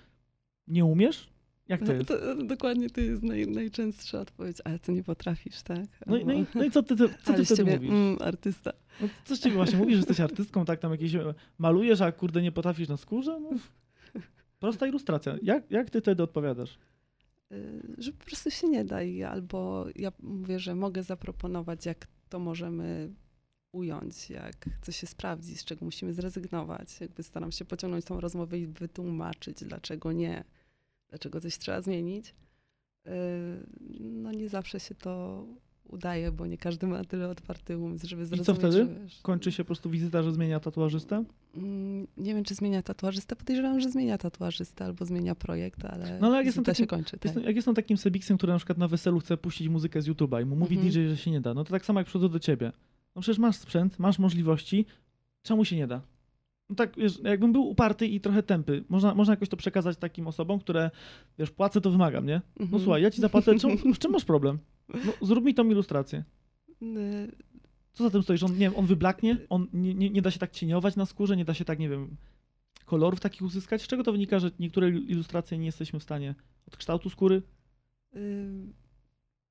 nie 0.67 0.85
umiesz? 0.85 1.29
Jak 1.67 1.83
to 1.85 1.93
jest? 1.93 2.07
To, 2.07 2.35
dokładnie 2.43 2.89
to 2.89 3.01
jest 3.01 3.23
naj, 3.23 3.47
najczęstsza 3.47 4.19
odpowiedź, 4.19 4.57
ale 4.65 4.79
to 4.79 4.91
nie 4.91 5.03
potrafisz, 5.03 5.61
tak? 5.61 5.85
No, 6.07 6.17
i- 6.17 6.25
no, 6.25 6.33
i, 6.33 6.45
no 6.55 6.63
i 6.63 6.71
co 6.71 6.83
ty, 6.83 6.95
ty, 6.95 7.09
co 7.23 7.33
ty 7.33 7.45
wtedy 7.45 7.45
ciebie, 7.57 7.73
mówisz? 7.75 7.89
mm, 7.91 8.17
artysta. 8.21 8.73
No, 9.01 9.07
co 9.25 9.35
z 9.35 9.39
ciebie 9.39 9.55
właśnie 9.55 9.77
mówisz, 9.77 9.93
że 9.93 9.99
jesteś 9.99 10.19
artystką, 10.19 10.65
tak 10.65 10.79
tam 10.79 10.91
jakieś 10.91 11.15
e, 11.15 11.33
malujesz, 11.57 12.01
a 12.01 12.11
kurde 12.11 12.41
nie 12.41 12.51
potrafisz 12.51 12.87
na 12.87 12.97
skórze? 12.97 13.39
No, 13.39 13.49
prosta 14.59 14.87
ilustracja. 14.87 15.37
Jak, 15.41 15.71
jak 15.71 15.89
ty 15.89 16.01
wtedy 16.01 16.23
odpowiadasz? 16.23 16.79
Y, 17.51 17.95
że 17.97 18.11
po 18.11 18.25
prostu 18.25 18.51
się 18.51 18.67
nie 18.67 18.85
da 18.85 19.01
i 19.03 19.23
albo 19.23 19.85
ja 19.95 20.11
mówię, 20.19 20.59
że 20.59 20.75
mogę 20.75 21.03
zaproponować, 21.03 21.85
jak 21.85 22.07
to 22.29 22.39
możemy 22.39 23.13
ująć, 23.71 24.29
jak 24.29 24.65
co 24.81 24.91
się 24.91 25.07
sprawdzi, 25.07 25.57
z 25.57 25.65
czego 25.65 25.85
musimy 25.85 26.13
zrezygnować. 26.13 27.01
Jakby 27.01 27.23
staram 27.23 27.51
się 27.51 27.65
pociągnąć 27.65 28.05
tą 28.05 28.19
rozmowę 28.19 28.59
i 28.59 28.67
wytłumaczyć, 28.67 29.63
dlaczego 29.63 30.11
nie, 30.11 30.43
dlaczego 31.09 31.41
coś 31.41 31.57
trzeba 31.57 31.81
zmienić. 31.81 32.35
Yy, 33.05 33.11
No 33.99 34.31
nie 34.31 34.49
zawsze 34.49 34.79
się 34.79 34.95
to 34.95 35.45
udaje, 35.89 36.31
bo 36.31 36.45
nie 36.45 36.57
każdy 36.57 36.87
ma 36.87 37.03
tyle 37.03 37.29
otwarty 37.29 37.77
umysł, 37.77 38.07
żeby 38.07 38.25
zrozumieć. 38.25 38.45
co 38.45 38.55
wtedy? 38.55 38.87
wiesz, 39.03 39.19
Kończy 39.21 39.51
się 39.51 39.63
po 39.63 39.67
prostu 39.67 39.89
wizyta, 39.89 40.23
że 40.23 40.31
zmienia 40.31 40.59
tatuażystę? 40.59 41.23
Mm, 41.55 42.07
Nie 42.17 42.33
wiem, 42.35 42.43
czy 42.43 42.55
zmienia 42.55 42.81
tatuażystę. 42.83 43.35
Podejrzewam, 43.35 43.79
że 43.79 43.89
zmienia 43.89 44.17
tatuażystę 44.17 44.85
albo 44.85 45.05
zmienia 45.05 45.35
projekt, 45.35 45.85
ale, 45.85 46.19
No 46.21 46.27
ale 46.27 46.37
jak 46.37 46.45
jestem 46.45 46.63
takim- 46.63 46.83
się 46.83 46.87
kończy. 46.87 47.11
Tak. 47.11 47.25
Jestem, 47.25 47.43
jak 47.43 47.55
jestem 47.55 47.75
takim 47.75 47.97
sebiksem, 47.97 48.37
który 48.37 48.53
na 48.53 48.57
przykład 48.59 48.77
na 48.77 48.87
weselu 48.87 49.19
chce 49.19 49.37
puścić 49.37 49.67
muzykę 49.67 50.01
z 50.01 50.07
YouTube'a 50.07 50.41
i 50.41 50.45
mu 50.45 50.55
mówi 50.55 50.75
Mhm. 50.75 50.93
DJ, 50.93 51.07
że 51.09 51.17
się 51.17 51.31
nie 51.31 51.41
da, 51.41 51.53
no 51.53 51.63
to 51.63 51.71
tak 51.71 51.85
samo 51.85 51.99
jak 51.99 52.07
przychodzę 52.07 52.29
do 52.29 52.39
ciebie. 52.39 52.71
No 53.15 53.21
przecież 53.21 53.39
masz 53.39 53.55
sprzęt, 53.55 53.99
masz 53.99 54.19
możliwości, 54.19 54.85
czemu 55.43 55.65
się 55.65 55.75
nie 55.75 55.87
da? 55.87 56.01
No 56.69 56.75
tak, 56.75 56.95
wiesz, 56.97 57.19
jakbym 57.23 57.51
był 57.51 57.69
uparty 57.69 58.07
i 58.07 58.21
trochę 58.21 58.43
tępy, 58.43 58.83
można, 58.89 59.13
można 59.15 59.33
jakoś 59.33 59.49
to 59.49 59.57
przekazać 59.57 59.97
takim 59.97 60.27
osobom, 60.27 60.59
które, 60.59 60.91
wiesz, 61.39 61.51
płacę, 61.51 61.81
to 61.81 61.91
wymagam, 61.91 62.25
nie? 62.25 62.41
No 62.59 62.63
Mhm. 62.65 62.83
słuchaj, 62.83 63.01
ja 63.01 63.11
ci 63.11 63.21
zapłacę, 63.21 63.59
czemu, 63.59 63.77
w 63.95 63.99
czym 63.99 64.11
masz 64.11 64.25
problem? 64.25 64.59
No 64.89 65.11
zrób 65.21 65.45
mi 65.45 65.53
tą 65.53 65.69
ilustrację. 65.69 66.23
Y, 66.81 67.31
Co 67.93 68.03
za 68.03 68.09
tym 68.09 68.23
stoi, 68.23 68.37
że 68.37 68.45
on, 68.45 68.51
nie 68.51 68.57
wiem, 68.59 68.73
on 68.75 68.85
wyblaknie, 68.85 69.37
on 69.49 69.67
nie, 69.73 69.93
nie, 69.93 70.09
nie 70.09 70.21
da 70.21 70.31
się 70.31 70.39
tak 70.39 70.51
cieniować 70.51 70.95
na 70.95 71.05
skórze, 71.05 71.37
nie 71.37 71.45
da 71.45 71.53
się 71.53 71.65
tak, 71.65 71.79
nie 71.79 71.89
wiem, 71.89 72.17
kolorów 72.85 73.19
takich 73.19 73.41
uzyskać? 73.41 73.81
Z 73.81 73.87
czego 73.87 74.03
to 74.03 74.11
wynika, 74.11 74.39
że 74.39 74.51
niektóre 74.59 74.89
ilustracje 74.89 75.57
nie 75.57 75.65
jesteśmy 75.65 75.99
w 75.99 76.03
stanie 76.03 76.35
od 76.67 76.77
kształtu 76.77 77.09
skóry? 77.09 77.41
y, 78.15 78.73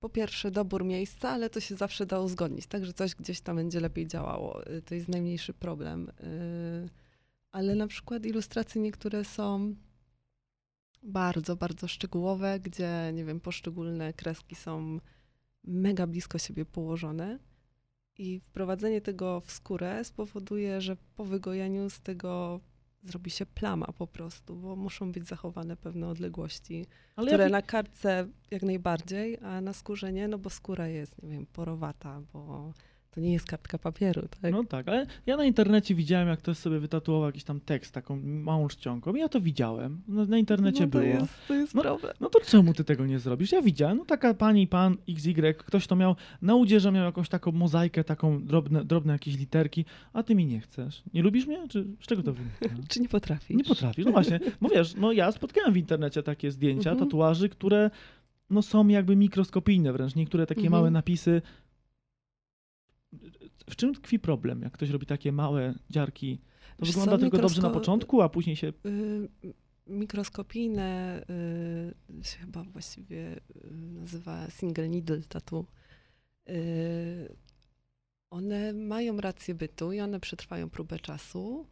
Po 0.00 0.08
pierwsze, 0.08 0.50
dobór 0.50 0.84
miejsca, 0.84 1.30
ale 1.30 1.50
to 1.50 1.60
się 1.60 1.74
zawsze 1.76 2.06
da 2.06 2.20
uzgodnić, 2.20 2.66
tak, 2.66 2.84
że 2.86 2.92
coś 2.92 3.14
gdzieś 3.14 3.40
tam 3.40 3.56
będzie 3.56 3.80
lepiej 3.80 4.06
działało. 4.06 4.66
Y, 4.70 4.82
To 4.82 4.94
jest 4.94 5.08
najmniejszy 5.08 5.52
problem. 5.54 6.10
Ale 7.56 7.74
na 7.74 7.86
przykład 7.86 8.26
ilustracje 8.26 8.80
niektóre 8.80 9.24
są 9.24 9.74
bardzo, 11.02 11.56
bardzo 11.56 11.88
szczegółowe, 11.88 12.60
gdzie, 12.60 13.10
nie 13.14 13.24
wiem, 13.24 13.40
poszczególne 13.40 14.12
kreski 14.12 14.54
są 14.54 15.00
mega 15.64 16.06
blisko 16.06 16.38
siebie 16.38 16.64
położone. 16.64 17.38
I 18.18 18.40
wprowadzenie 18.40 19.00
tego 19.00 19.40
w 19.40 19.50
skórę 19.50 20.04
spowoduje, 20.04 20.80
że 20.80 20.96
po 21.14 21.24
wygojeniu 21.24 21.90
z 21.90 22.00
tego 22.00 22.60
zrobi 23.02 23.30
się 23.30 23.46
plama 23.46 23.86
po 23.86 24.06
prostu, 24.06 24.56
bo 24.56 24.76
muszą 24.76 25.12
być 25.12 25.26
zachowane 25.26 25.76
pewne 25.76 26.08
odległości 26.08 26.86
Ale 27.16 27.26
które 27.26 27.48
na 27.48 27.62
kartce 27.62 28.28
jak 28.50 28.62
najbardziej, 28.62 29.38
a 29.42 29.60
na 29.60 29.72
skórze 29.72 30.12
nie, 30.12 30.28
no 30.28 30.38
bo 30.38 30.50
skóra 30.50 30.88
jest, 30.88 31.22
nie 31.22 31.28
wiem, 31.28 31.46
porowata, 31.46 32.22
bo 32.32 32.72
to 33.16 33.20
nie 33.20 33.32
jest 33.32 33.46
kartka 33.46 33.78
papieru, 33.78 34.22
tak? 34.42 34.52
No 34.52 34.64
tak, 34.64 34.88
ale 34.88 35.06
ja 35.26 35.36
na 35.36 35.44
internecie 35.44 35.94
widziałem, 35.94 36.28
jak 36.28 36.38
ktoś 36.38 36.56
sobie 36.58 36.78
wytatuował 36.80 37.26
jakiś 37.28 37.44
tam 37.44 37.60
tekst 37.60 37.94
taką 37.94 38.20
małą 38.24 38.68
czcionką. 38.68 39.14
Ja 39.14 39.28
to 39.28 39.40
widziałem. 39.40 40.02
No, 40.08 40.26
na 40.26 40.38
internecie 40.38 40.80
no 40.80 40.86
to 40.86 40.98
było. 40.98 41.04
Jest, 41.20 41.32
to 41.48 41.54
jest 41.54 41.74
No, 41.74 41.82
problem. 41.82 42.12
No 42.20 42.28
to 42.30 42.40
czemu 42.40 42.74
ty 42.74 42.84
tego 42.84 43.06
nie 43.06 43.18
zrobisz? 43.18 43.52
Ja 43.52 43.62
widziałem, 43.62 43.98
no 43.98 44.04
taka 44.04 44.34
pani, 44.34 44.66
pan 44.66 44.96
XY, 45.08 45.54
ktoś 45.58 45.86
to 45.86 45.96
miał, 45.96 46.16
na 46.42 46.54
udzierze 46.54 46.92
miał 46.92 47.04
jakąś 47.04 47.28
taką 47.28 47.52
mozaikę, 47.52 48.04
taką 48.04 48.44
drobne, 48.44 48.84
drobne 48.84 49.12
jakieś 49.12 49.36
literki, 49.38 49.84
a 50.12 50.22
ty 50.22 50.34
mi 50.34 50.46
nie 50.46 50.60
chcesz. 50.60 51.02
Nie 51.14 51.22
lubisz 51.22 51.46
mnie? 51.46 51.68
Czy 51.68 51.84
z 52.02 52.06
czego 52.06 52.22
to 52.22 52.32
wynika? 52.32 52.82
Czy 52.88 53.00
nie 53.00 53.08
potrafisz? 53.08 53.56
Nie 53.56 53.64
potrafisz, 53.64 54.04
no 54.04 54.12
właśnie. 54.12 54.40
Bo 54.60 54.68
wiesz, 54.68 54.94
no 54.94 55.12
ja 55.12 55.32
spotkałem 55.32 55.72
w 55.72 55.76
internecie 55.76 56.22
takie 56.22 56.50
zdjęcia, 56.50 56.90
Mhm. 56.90 57.08
tatuaży, 57.08 57.48
które 57.48 57.90
no 58.50 58.62
są 58.62 58.88
jakby 58.88 59.16
mikroskopijne 59.16 59.92
wręcz. 59.92 60.14
Niektóre 60.14 60.46
takie 60.46 60.60
Mhm. 60.60 60.72
małe 60.72 60.90
napisy. 60.90 61.42
W 63.70 63.76
czym 63.76 63.94
tkwi 63.94 64.18
problem, 64.18 64.62
jak 64.62 64.72
ktoś 64.72 64.90
robi 64.90 65.06
takie 65.06 65.32
małe 65.32 65.74
dziarki? 65.90 66.38
To 66.76 66.84
Wiesz 66.84 66.88
wygląda 66.88 67.12
co, 67.12 67.18
tylko 67.18 67.38
dobrze 67.38 67.62
na 67.62 67.70
początku, 67.70 68.22
a 68.22 68.28
później 68.28 68.56
się... 68.56 68.72
Y, 68.86 69.28
mikroskopijne 69.86 71.22
y, 72.20 72.24
się 72.24 72.38
chyba 72.38 72.64
właściwie 72.64 73.36
y, 73.36 73.40
nazywa 73.72 74.50
single 74.50 74.88
needle 74.88 75.20
tattoo. 75.20 75.66
Y, 76.48 77.36
one 78.30 78.72
mają 78.72 79.20
rację 79.20 79.54
bytu 79.54 79.92
i 79.92 80.00
one 80.00 80.20
przetrwają 80.20 80.70
próbę 80.70 80.98
czasu. 80.98 81.66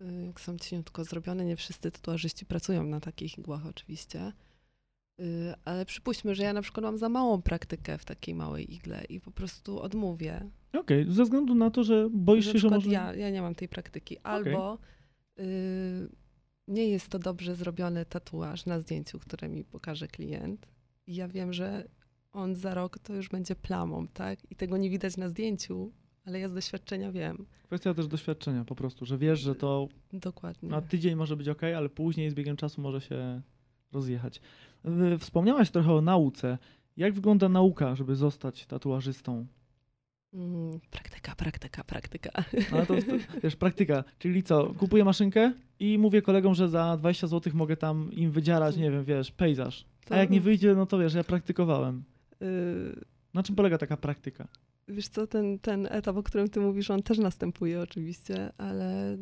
Y, 0.00 0.26
jak 0.26 0.40
są 0.40 0.58
cieniutko 0.58 1.04
zrobione, 1.04 1.44
nie 1.44 1.56
wszyscy 1.56 1.90
tatuażyści 1.90 2.46
pracują 2.46 2.84
na 2.84 3.00
takich 3.00 3.38
igłach 3.38 3.66
oczywiście. 3.66 4.32
Y, 5.20 5.54
ale 5.64 5.86
przypuśćmy, 5.86 6.34
że 6.34 6.42
ja 6.42 6.52
na 6.52 6.62
przykład 6.62 6.84
mam 6.84 6.98
za 6.98 7.08
małą 7.08 7.42
praktykę 7.42 7.98
w 7.98 8.04
takiej 8.04 8.34
małej 8.34 8.74
igle 8.74 9.04
i 9.08 9.20
po 9.20 9.30
prostu 9.30 9.80
odmówię. 9.80 10.50
Okej, 10.72 11.06
ze 11.08 11.24
względu 11.24 11.54
na 11.54 11.70
to, 11.70 11.84
że 11.84 12.08
boisz 12.10 12.52
się, 12.52 12.58
że 12.58 12.68
może... 12.68 12.90
ja, 12.90 13.14
ja 13.14 13.30
nie 13.30 13.42
mam 13.42 13.54
tej 13.54 13.68
praktyki. 13.68 14.18
Albo 14.18 14.78
y, 15.38 16.08
nie 16.68 16.88
jest 16.88 17.08
to 17.08 17.18
dobrze 17.18 17.54
zrobiony 17.54 18.04
tatuaż 18.04 18.66
na 18.66 18.80
zdjęciu, 18.80 19.18
które 19.18 19.48
mi 19.48 19.64
pokaże 19.64 20.08
klient. 20.08 20.68
I 21.06 21.14
ja 21.14 21.28
wiem, 21.28 21.52
że 21.52 21.88
on 22.32 22.54
za 22.54 22.74
rok 22.74 22.98
to 22.98 23.14
już 23.14 23.28
będzie 23.28 23.56
plamą, 23.56 24.08
tak? 24.08 24.50
I 24.50 24.56
tego 24.56 24.76
nie 24.76 24.90
widać 24.90 25.16
na 25.16 25.28
zdjęciu, 25.28 25.92
ale 26.24 26.40
ja 26.40 26.48
z 26.48 26.52
doświadczenia 26.52 27.12
wiem. 27.12 27.46
Kwestia 27.66 27.94
też 27.94 28.06
doświadczenia 28.06 28.64
po 28.64 28.74
prostu, 28.74 29.04
że 29.04 29.18
wiesz, 29.18 29.40
że 29.40 29.54
to 29.54 29.88
Dokładnie. 30.12 30.68
na 30.68 30.82
tydzień 30.82 31.14
może 31.14 31.36
być 31.36 31.48
ok, 31.48 31.62
ale 31.62 31.88
później 31.88 32.30
z 32.30 32.34
biegiem 32.34 32.56
czasu 32.56 32.80
może 32.80 33.00
się 33.00 33.42
rozjechać. 33.92 34.40
Wspomniałaś 35.18 35.70
trochę 35.70 35.92
o 35.92 36.00
nauce. 36.00 36.58
Jak 36.96 37.14
wygląda 37.14 37.48
nauka, 37.48 37.94
żeby 37.94 38.16
zostać 38.16 38.66
tatuażystą? 38.66 39.46
Mm, 40.34 40.80
praktyka, 40.90 41.34
praktyka, 41.34 41.84
praktyka. 41.84 42.30
No, 42.72 42.86
to, 42.86 42.94
to, 42.94 43.40
wiesz, 43.42 43.56
praktyka, 43.56 44.04
czyli 44.18 44.42
co, 44.42 44.74
kupuję 44.74 45.04
maszynkę 45.04 45.52
i 45.80 45.98
mówię 45.98 46.22
kolegom, 46.22 46.54
że 46.54 46.68
za 46.68 46.96
20 46.96 47.26
zł 47.26 47.52
mogę 47.56 47.76
tam 47.76 48.12
im 48.12 48.30
wydzierać, 48.30 48.76
nie 48.76 48.90
wiem, 48.90 49.04
wiesz, 49.04 49.30
pejzaż. 49.32 49.84
A 50.10 50.16
jak 50.16 50.30
nie 50.30 50.40
wyjdzie, 50.40 50.74
no 50.74 50.86
to 50.86 50.98
wiesz, 50.98 51.14
ja 51.14 51.24
praktykowałem. 51.24 52.02
Y, 52.42 53.04
Na 53.34 53.42
czym 53.42 53.56
polega 53.56 53.78
taka 53.78 53.96
praktyka? 53.96 54.48
Wiesz 54.88 55.08
co, 55.08 55.26
ten, 55.26 55.58
ten 55.58 55.88
etap, 55.90 56.16
o 56.16 56.22
którym 56.22 56.48
ty 56.48 56.60
mówisz, 56.60 56.90
on 56.90 57.02
też 57.02 57.18
następuje 57.18 57.80
oczywiście, 57.80 58.52
ale 58.58 59.16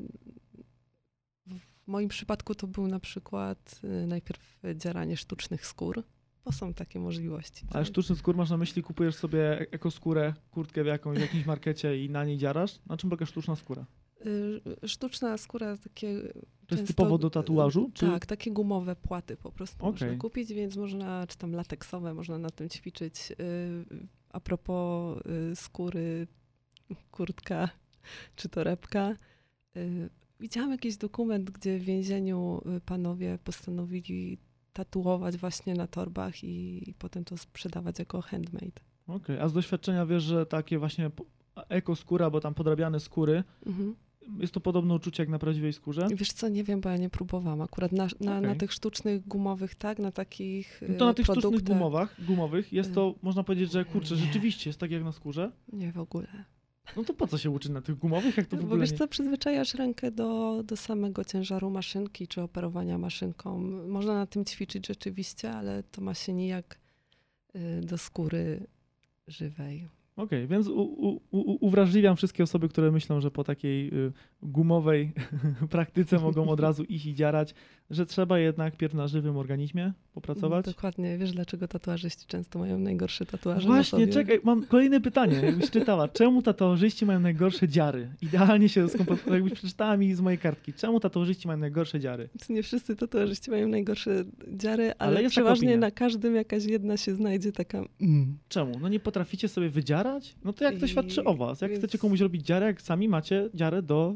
w 1.87 1.88
moim 1.88 2.09
przypadku 2.09 2.55
to 2.55 2.66
był 2.66 2.87
na 2.87 3.01
przykład 3.01 3.81
y, 3.85 4.07
najpierw 4.07 4.61
dzieranie 4.75 5.16
sztucznych 5.16 5.66
skór, 5.66 6.03
bo 6.44 6.53
są 6.53 6.75
takie 6.75 7.01
możliwości. 7.01 7.66
Ale 7.70 7.85
tak? 7.85 7.92
sztuczny 7.92 8.16
skór 8.16 8.37
masz 8.37 8.51
na 8.51 8.57
myśli, 8.57 8.83
kupujesz 8.83 9.14
sobie 9.14 9.61
ekoskórę, 9.70 10.35
kurtkę 10.51 10.85
w, 10.85 10.87
jakąś, 10.87 11.18
w 11.18 11.20
jakimś 11.20 11.46
markecie 11.46 12.05
i 12.05 12.11
na 12.11 12.25
niej 12.25 12.38
dziarasz? 12.38 12.79
Na 12.87 12.96
czym 12.96 13.11
polega 13.11 13.27
sztuczna 13.27 13.57
skóra? 13.57 13.87
Y, 14.27 14.88
Sztuczna 14.88 15.38
skóra, 15.38 15.77
takie. 15.77 16.22
To 16.66 16.75
jest 16.75 16.87
typowo 16.87 17.18
do 17.18 17.31
tatuażu? 17.31 17.90
Czy... 17.94 18.07
Tak, 18.07 18.27
takie 18.27 18.51
gumowe 18.51 18.96
płaty 18.96 19.37
po 19.37 19.53
prostu 19.53 19.87
można 19.87 20.07
Okej. 20.07 20.18
kupić, 20.18 20.53
więc 20.53 20.77
można, 20.77 21.27
czy 21.27 21.38
tam 21.38 21.53
lateksowe, 21.53 22.14
można 22.14 22.38
na 22.38 22.51
tym 22.51 22.68
ćwiczyć. 22.68 23.33
Y, 23.40 23.85
A 24.31 24.40
propos 24.40 25.18
y, 25.53 25.57
skóry, 25.57 26.27
kurtka 27.11 27.68
czy 28.37 28.49
torebka. 28.49 29.16
Y, 30.40 30.42
Widziałam 30.42 30.70
jakiś 30.70 30.96
dokument, 30.96 31.51
gdzie 31.51 31.79
w 31.79 31.83
więzieniu 31.83 32.61
y, 32.77 32.81
panowie 32.81 33.38
postanowili 33.44 34.38
tatuować 34.72 35.37
właśnie 35.37 35.75
na 35.75 35.87
torbach 35.87 36.44
i, 36.44 36.90
i 36.90 36.94
potem 36.94 37.25
to 37.25 37.37
sprzedawać 37.37 37.99
jako 37.99 38.20
handmade. 38.22 38.81
Okej, 39.07 39.38
a 39.40 39.49
z 39.49 39.53
doświadczenia 39.53 40.07
wiesz, 40.07 40.22
że 40.22 40.46
takie 40.46 40.79
właśnie 40.79 41.11
ekoskóra, 41.68 42.31
bo 42.31 42.40
tam 42.40 42.55
podrabiane 42.55 43.01
skóry, 43.01 43.44
Mhm. 43.66 43.94
jest 44.38 44.53
to 44.55 44.61
podobne 44.61 44.94
uczucie 44.94 45.22
jak 45.22 45.31
na 45.31 45.38
prawdziwej 45.38 45.72
skórze? 45.72 46.09
Wiesz 46.16 46.33
co, 46.33 46.49
nie 46.49 46.64
wiem, 46.64 46.81
bo 46.81 46.88
ja 46.88 46.96
nie 46.96 47.11
próbowałam. 47.11 47.61
Akurat 47.61 47.92
na, 47.92 48.07
na, 48.20 48.40
na 48.40 48.49
Okej. 48.49 48.57
tych 48.59 48.72
sztucznych 48.72 49.29
gumowych, 49.29 49.75
tak, 49.75 49.99
na 49.99 50.12
takich 50.12 50.81
No 50.88 50.94
to 50.99 51.05
na 51.05 51.11
y, 51.11 51.14
tych 51.14 51.25
sztucznych 51.27 51.42
produktach. 51.42 51.77
gumowach, 51.77 52.25
gumowych 52.27 52.72
jest 52.72 52.94
to, 52.94 53.14
można 53.22 53.44
powiedzieć, 53.44 53.72
że 53.72 53.85
kurczę, 53.85 54.14
Nie. 54.14 54.20
rzeczywiście 54.20 54.70
jest 54.70 54.81
tak 54.81 54.90
jak 54.90 55.05
na 55.05 55.12
skórze. 55.12 55.53
Nie, 55.72 55.92
w 55.92 55.99
ogóle. 55.99 56.27
No 56.96 57.05
to 57.05 57.14
po 57.14 57.27
co 57.27 57.38
się 57.38 57.51
uczyć 57.51 57.72
na 57.72 57.83
tych 57.83 57.99
gumowych, 57.99 58.37
jak 58.37 58.46
to 58.46 58.57
w 58.57 58.61
Bo 58.61 58.66
ogóle 58.66 58.81
wiesz 58.81 58.92
nie... 58.92 58.99
co, 58.99 59.09
przyzwyczajasz 59.09 59.75
rękę 59.75 60.11
do, 60.11 60.62
do 60.62 60.77
samego 60.77 61.25
ciężaru 61.25 61.70
maszynki, 61.70 62.29
czy 62.29 62.42
operowania 62.42 62.99
maszynką. 62.99 63.59
Można 63.88 64.14
na 64.14 64.27
tym 64.27 64.44
ćwiczyć 64.44 64.87
rzeczywiście, 64.87 65.51
ale 65.51 65.83
to 65.83 66.01
ma 66.01 66.14
się 66.14 66.33
nijak 66.33 66.81
y, 67.57 67.81
do 67.81 67.99
skóry 67.99 68.66
żywej. 69.29 69.88
Okej, 70.16 70.46
więc 70.46 70.68
u, 70.68 70.83
u, 70.83 71.20
u, 71.31 71.66
uwrażliwiam 71.66 72.16
wszystkie 72.16 72.42
osoby, 72.42 72.68
które 72.68 72.90
myślą, 72.90 73.20
że 73.20 73.31
po 73.31 73.44
takiej 73.44 73.88
y, 73.88 74.12
gumowej 74.42 75.12
praktyce 75.70 76.18
mogą 76.18 76.48
od 76.48 76.61
razu 76.61 76.85
iść 76.85 77.07
i 77.07 77.14
dziarać, 77.14 77.55
że 77.90 78.07
trzeba 78.07 78.38
jednak 78.38 78.76
pierw 78.76 78.94
na 78.94 79.09
żywym 79.09 79.37
organizmie 79.37 79.92
popracować. 80.14 80.64
Dokładnie. 80.66 81.18
Wiesz, 81.18 81.33
dlaczego 81.33 81.68
tatuażyści 81.68 82.26
często 82.26 82.59
mają 82.59 82.79
najgorsze 82.79 83.26
tatuaże 83.26 83.66
Właśnie, 83.66 84.09
czekaj, 84.09 84.40
mam 84.44 84.66
kolejne 84.66 85.00
pytanie, 85.00 85.37
jakbyś 85.37 85.70
czytała. 85.70 86.09
Czemu 86.18 86.42
tatuażyści 86.42 87.07
mają 87.07 87.20
najgorsze 87.20 87.68
dziary? 87.68 88.09
Idealnie 88.22 88.68
się 88.68 88.88
skomponowało, 88.88 89.35
jakbyś 89.35 89.52
przeczytała 89.52 89.96
mi 89.96 90.14
z 90.14 90.20
mojej 90.20 90.38
kartki. 90.38 90.72
Czemu 90.72 91.00
tatuażyści 91.00 91.46
mają 91.48 91.59
najgorsze 91.59 92.00
dziary? 92.00 92.29
Nie 92.48 92.62
wszyscy 92.62 92.96
tatuażyści 92.96 93.50
mają 93.50 93.68
najgorsze 93.68 94.24
dziary, 94.48 94.92
ale, 94.98 95.18
Ale 95.18 95.29
przeważnie 95.29 95.76
na 95.76 95.90
każdym 95.90 96.35
jakaś 96.35 96.64
jedna 96.64 96.96
się 96.96 97.14
znajdzie 97.14 97.52
taka... 97.52 97.85
Mm. 98.00 98.38
Czemu? 98.48 98.79
No 98.79 98.88
nie 98.88 99.00
potraficie 99.00 99.48
sobie 99.48 99.68
wydzierać? 99.68 100.05
Dziarać? 100.06 100.34
No 100.44 100.52
to 100.52 100.64
jak 100.64 100.78
to 100.78 100.86
I- 100.86 100.88
świadczy 100.88 101.24
o 101.24 101.34
was? 101.34 101.60
Jak 101.60 101.70
więc- 101.70 101.80
chcecie 101.84 101.98
komuś 101.98 102.20
robić 102.20 102.46
dziarę, 102.46 102.66
jak 102.66 102.82
sami 102.82 103.08
macie 103.08 103.50
dziarę 103.54 103.82
do... 103.82 104.14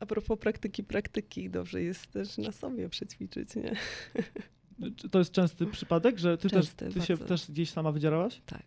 A 0.00 0.06
propos 0.06 0.38
praktyki, 0.38 0.84
praktyki, 0.84 1.50
dobrze 1.50 1.82
jest 1.82 2.06
też 2.12 2.38
na 2.38 2.52
sobie 2.52 2.88
przećwiczyć, 2.88 3.48
nie? 3.56 3.72
Czy 4.96 5.08
to 5.08 5.18
jest 5.18 5.32
częsty 5.32 5.66
przypadek, 5.66 6.18
że 6.18 6.38
ty, 6.38 6.50
też, 6.50 6.70
ty 6.70 7.00
się 7.00 7.16
też 7.18 7.50
gdzieś 7.50 7.70
sama 7.70 7.92
wydzierałaś? 7.92 8.42
Tak. 8.46 8.62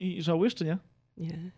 I 0.00 0.22
żałujesz, 0.22 0.54
czy 0.54 0.64
nie? 0.64 0.78
Nie. 1.16 1.50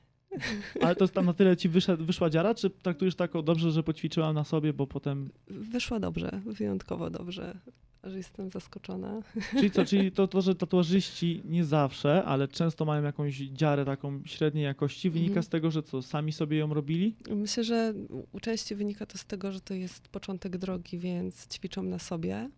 Ale 0.82 0.96
to 0.96 1.04
jest 1.04 1.14
tam 1.14 1.26
na 1.26 1.32
tyle 1.32 1.56
ci 1.56 1.68
wyszedł, 1.68 2.04
wyszła 2.04 2.30
dziara, 2.30 2.54
czy 2.54 2.70
traktujesz 2.70 3.14
tak 3.14 3.36
o 3.36 3.42
dobrze, 3.42 3.70
że 3.70 3.82
poćwiczyłam 3.82 4.34
na 4.34 4.44
sobie, 4.44 4.72
bo 4.72 4.86
potem... 4.86 5.30
Wyszła 5.46 6.00
dobrze, 6.00 6.40
wyjątkowo 6.46 7.10
dobrze, 7.10 7.60
aż 8.02 8.12
jestem 8.14 8.50
zaskoczona. 8.50 9.22
Czyli 9.50 9.70
co, 9.70 9.84
czyli 9.84 10.12
to, 10.16 10.28
to, 10.28 10.40
że 10.40 10.54
tatuażyści 10.54 11.42
nie 11.44 11.64
zawsze, 11.64 12.24
ale 12.24 12.48
często 12.48 12.84
mają 12.84 13.02
jakąś 13.02 13.36
dziarę 13.36 13.84
taką 13.84 14.22
średniej 14.24 14.64
jakości, 14.64 15.10
wynika 15.10 15.28
Mhm. 15.30 15.42
z 15.42 15.48
tego, 15.48 15.70
że 15.70 15.82
co, 15.82 16.02
sami 16.02 16.32
sobie 16.32 16.56
ją 16.58 16.74
robili? 16.74 17.16
Myślę, 17.30 17.64
że 17.64 17.94
u 18.32 18.40
części 18.40 18.74
wynika 18.74 19.06
to 19.06 19.18
z 19.18 19.24
tego, 19.24 19.52
że 19.52 19.60
to 19.60 19.74
jest 19.74 20.08
początek 20.08 20.56
drogi, 20.56 20.98
więc 20.98 21.46
ćwiczą 21.48 21.82
na 21.82 21.98
sobie. 21.98 22.50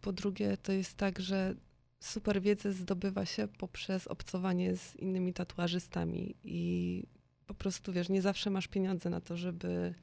Po 0.00 0.12
drugie, 0.12 0.56
to 0.56 0.72
jest 0.72 0.96
tak, 0.96 1.20
że 1.20 1.54
super 2.00 2.42
wiedzę 2.42 2.72
zdobywa 2.72 3.26
się 3.26 3.48
poprzez 3.48 4.06
obcowanie 4.06 4.76
z 4.76 4.96
innymi 4.96 5.32
tatuażystami 5.32 6.34
i 6.44 7.02
po 7.46 7.54
prostu, 7.54 7.92
wiesz, 7.92 8.08
nie 8.08 8.22
zawsze 8.22 8.50
masz 8.50 8.68
pieniądze 8.68 9.10
na 9.10 9.20
to, 9.20 9.36
żeby 9.36 9.94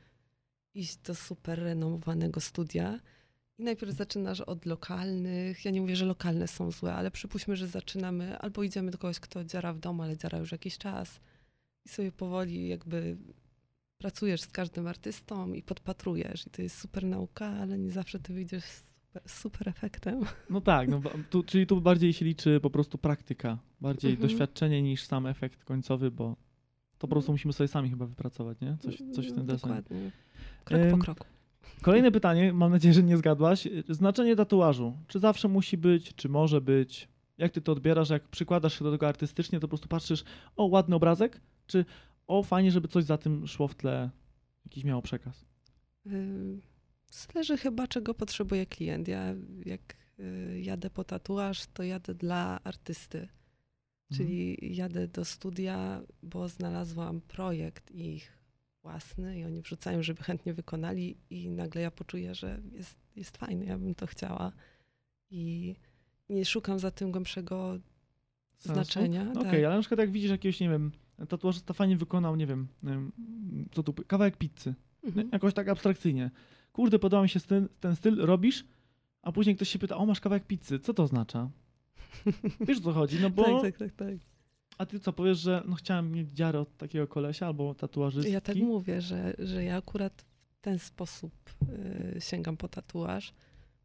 iść 0.73 0.97
do 0.97 1.15
super 1.15 1.59
renomowanego 1.59 2.39
studia. 2.39 2.99
I 3.61 3.63
najpierw 3.63 3.91
zaczynasz 3.95 4.41
od 4.41 4.65
lokalnych. 4.65 5.65
Ja 5.65 5.71
nie 5.71 5.81
mówię, 5.81 5.95
że 5.95 6.05
lokalne 6.05 6.47
są 6.47 6.71
złe, 6.71 6.93
ale 6.93 7.11
przypuśćmy, 7.11 7.55
że 7.55 7.67
zaczynamy 7.67 8.37
albo 8.39 8.63
idziemy 8.63 8.91
do 8.91 8.97
kogoś, 8.97 9.19
kto 9.19 9.43
dziara 9.43 9.73
w 9.73 9.79
domu, 9.79 10.03
ale 10.03 10.17
dziara 10.17 10.37
już 10.37 10.51
jakiś 10.51 10.77
czas 10.77 11.19
i 11.85 11.89
sobie 11.89 12.11
powoli 12.11 12.67
jakby 12.67 13.17
pracujesz 13.97 14.41
z 14.41 14.47
każdym 14.47 14.87
artystą 14.87 15.53
i 15.53 15.61
podpatrujesz. 15.63 16.47
I 16.47 16.49
to 16.49 16.61
jest 16.61 16.77
super 16.79 17.03
nauka, 17.05 17.45
ale 17.45 17.77
nie 17.77 17.91
zawsze 17.91 18.19
ty 18.19 18.33
wyjdziesz 18.33 18.63
super, 18.63 19.21
super 19.25 19.69
efektem. 19.69 20.21
No 20.49 20.61
tak, 20.61 20.89
no, 20.89 21.01
tu, 21.29 21.43
czyli 21.43 21.67
tu 21.67 21.81
bardziej 21.81 22.13
się 22.13 22.25
liczy 22.25 22.59
po 22.61 22.69
prostu 22.69 22.97
praktyka, 22.97 23.57
bardziej 23.81 24.11
Mhm. 24.11 24.29
doświadczenie 24.29 24.81
niż 24.81 25.03
sam 25.03 25.27
efekt 25.27 25.63
końcowy, 25.63 26.11
bo 26.11 26.35
to 26.97 27.07
po 27.07 27.07
prostu 27.07 27.31
Mhm. 27.31 27.33
musimy 27.33 27.53
sobie 27.53 27.67
sami 27.67 27.89
chyba 27.89 28.05
wypracować, 28.05 28.61
nie? 28.61 28.77
Coś, 28.79 28.97
coś 29.13 29.27
w 29.27 29.35
tym 29.35 29.45
deseń. 29.45 29.69
Dokładnie. 29.69 30.11
Krok 30.63 30.81
po 30.91 30.97
kroku. 30.97 31.25
Kolejne 31.81 32.11
pytanie, 32.11 32.53
mam 32.53 32.71
nadzieję, 32.71 32.93
że 32.93 33.03
nie 33.03 33.17
zgadłaś. 33.17 33.67
Znaczenie 33.89 34.35
tatuażu. 34.35 34.97
Czy 35.07 35.19
zawsze 35.19 35.47
musi 35.47 35.77
być, 35.77 36.15
czy 36.15 36.29
może 36.29 36.61
być? 36.61 37.07
Jak 37.37 37.51
ty 37.51 37.61
to 37.61 37.71
odbierasz? 37.71 38.09
Jak 38.09 38.27
przykładasz 38.27 38.77
się 38.79 38.83
do 38.83 38.91
tego 38.91 39.07
artystycznie, 39.07 39.59
to 39.59 39.61
po 39.61 39.69
prostu 39.69 39.87
patrzysz, 39.87 40.23
o, 40.55 40.65
ładny 40.65 40.95
obrazek, 40.95 41.41
czy 41.67 41.85
o, 42.27 42.43
fajnie, 42.43 42.71
żeby 42.71 42.87
coś 42.87 43.03
za 43.03 43.17
tym 43.17 43.47
szło 43.47 43.67
w 43.67 43.75
tle, 43.75 44.09
jakiś 44.65 44.83
miało 44.83 45.01
przekaz. 45.01 45.45
Zależy 47.11 47.57
chyba, 47.57 47.87
czego 47.87 48.13
potrzebuje 48.13 48.65
klient. 48.65 49.07
Ja 49.07 49.35
jak 49.65 49.95
y, 50.19 50.61
jadę 50.61 50.89
po 50.89 51.03
tatuaż, 51.03 51.65
to 51.73 51.83
jadę 51.83 52.13
dla 52.13 52.59
artysty. 52.63 53.17
Mhm. 53.17 53.31
Czyli 54.13 54.57
jadę 54.75 55.07
do 55.07 55.25
studia, 55.25 56.01
bo 56.23 56.49
znalazłam 56.49 57.21
projekt 57.21 57.91
ich 57.91 58.40
własny 58.81 59.39
i 59.39 59.43
oni 59.45 59.61
wrzucają, 59.61 60.03
żeby 60.03 60.23
chętnie 60.23 60.53
wykonali 60.53 61.17
i 61.29 61.49
nagle 61.49 61.81
ja 61.81 61.91
poczuję, 61.91 62.35
że 62.35 62.61
jest, 62.71 62.95
jest 63.15 63.37
fajny, 63.37 63.65
ja 63.65 63.77
bym 63.77 63.95
to 63.95 64.07
chciała. 64.07 64.51
I 65.29 65.75
nie 66.29 66.45
szukam 66.45 66.79
za 66.79 66.91
tym 66.91 67.11
głębszego 67.11 67.79
Sensu? 68.57 68.73
znaczenia. 68.73 69.21
Okej, 69.31 69.43
tak. 69.43 69.53
ale 69.53 69.75
na 69.75 69.79
przykład 69.79 69.99
jak 69.99 70.11
widzisz 70.11 70.31
jakiegoś, 70.31 70.59
nie 70.59 70.69
wiem, 70.69 70.91
tatuażysta 71.29 71.73
fajnie 71.73 71.97
wykonał, 71.97 72.35
nie 72.35 72.47
wiem, 72.47 72.67
co 73.71 73.83
tu, 73.83 73.93
kawałek 73.93 74.37
pizzy, 74.37 74.73
Mhm. 75.03 75.29
jakoś 75.31 75.53
tak 75.53 75.69
abstrakcyjnie. 75.69 76.31
Kurde, 76.71 76.99
podoba 76.99 77.23
mi 77.23 77.29
się 77.29 77.39
ten, 77.39 77.67
ten 77.79 77.95
styl, 77.95 78.15
robisz, 78.15 78.65
a 79.21 79.31
później 79.31 79.55
ktoś 79.55 79.69
się 79.69 79.79
pyta, 79.79 79.97
o, 79.97 80.05
masz 80.05 80.19
kawałek 80.19 80.45
pizzy, 80.47 80.79
co 80.79 80.93
to 80.93 81.03
oznacza? 81.03 81.49
Wiesz 82.67 82.77
o 82.77 82.81
co 82.81 82.91
chodzi, 82.93 83.19
no 83.21 83.29
bo... 83.29 83.61
Tak, 83.61 83.61
tak, 83.61 83.77
tak, 83.77 83.91
tak. 84.07 84.15
A 84.81 84.85
ty 84.85 84.99
co, 84.99 85.13
powiesz, 85.13 85.39
że 85.39 85.63
no 85.65 85.75
chciałem 85.75 86.11
mieć 86.11 86.29
dziarę 86.29 86.59
od 86.59 86.77
takiego 86.77 87.07
kolesia 87.07 87.47
albo 87.47 87.75
tatuażystki? 87.75 88.33
Ja 88.33 88.41
tak 88.41 88.55
mówię, 88.55 89.01
że, 89.01 89.33
że 89.39 89.63
ja 89.63 89.77
akurat 89.77 90.25
w 90.57 90.61
ten 90.61 90.79
sposób 90.79 91.33
y, 92.15 92.21
sięgam 92.21 92.57
po 92.57 92.67
tatuaż. 92.67 93.33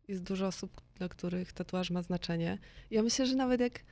Jest 0.08 0.22
dużo 0.22 0.46
osób, 0.46 0.80
dla 0.94 1.08
których 1.08 1.52
tatuaż 1.52 1.90
ma 1.90 2.02
znaczenie. 2.02 2.58
Ja 2.90 3.02
myślę, 3.02 3.26
że 3.26 3.36
nawet 3.36 3.60
jak 3.60 3.84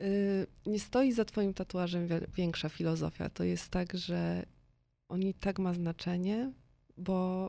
y, 0.00 0.46
nie 0.66 0.80
stoi 0.80 1.12
za 1.12 1.24
twoim 1.24 1.54
tatuażem 1.54 2.08
większa 2.34 2.68
filozofia, 2.68 3.30
to 3.30 3.44
jest 3.44 3.68
tak, 3.68 3.96
że 3.96 4.46
on 5.08 5.22
i 5.22 5.34
tak 5.34 5.58
ma 5.58 5.74
znaczenie, 5.74 6.52
bo 6.96 7.48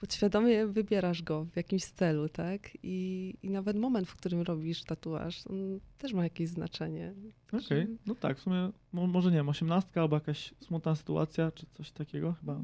podświadomie 0.00 0.66
wybierasz 0.66 1.22
go 1.22 1.44
w 1.44 1.56
jakimś 1.56 1.84
celu, 1.84 2.28
tak? 2.28 2.70
I, 2.82 3.34
I 3.42 3.50
nawet 3.50 3.76
moment, 3.76 4.08
w 4.08 4.16
którym 4.16 4.42
robisz 4.42 4.84
tatuaż, 4.84 5.46
on 5.46 5.80
też 5.98 6.12
ma 6.12 6.24
jakieś 6.24 6.48
znaczenie. 6.48 7.14
Okej, 7.52 7.86
no 8.06 8.14
tak, 8.14 8.38
w 8.38 8.40
sumie, 8.42 8.70
mo, 8.92 9.06
może 9.06 9.30
nie 9.30 9.36
wiem, 9.36 9.48
osiemnastka 9.48 10.00
albo 10.00 10.16
jakaś 10.16 10.54
smutna 10.60 10.94
sytuacja, 10.96 11.50
czy 11.52 11.66
coś 11.66 11.90
takiego 11.90 12.32
chyba. 12.32 12.60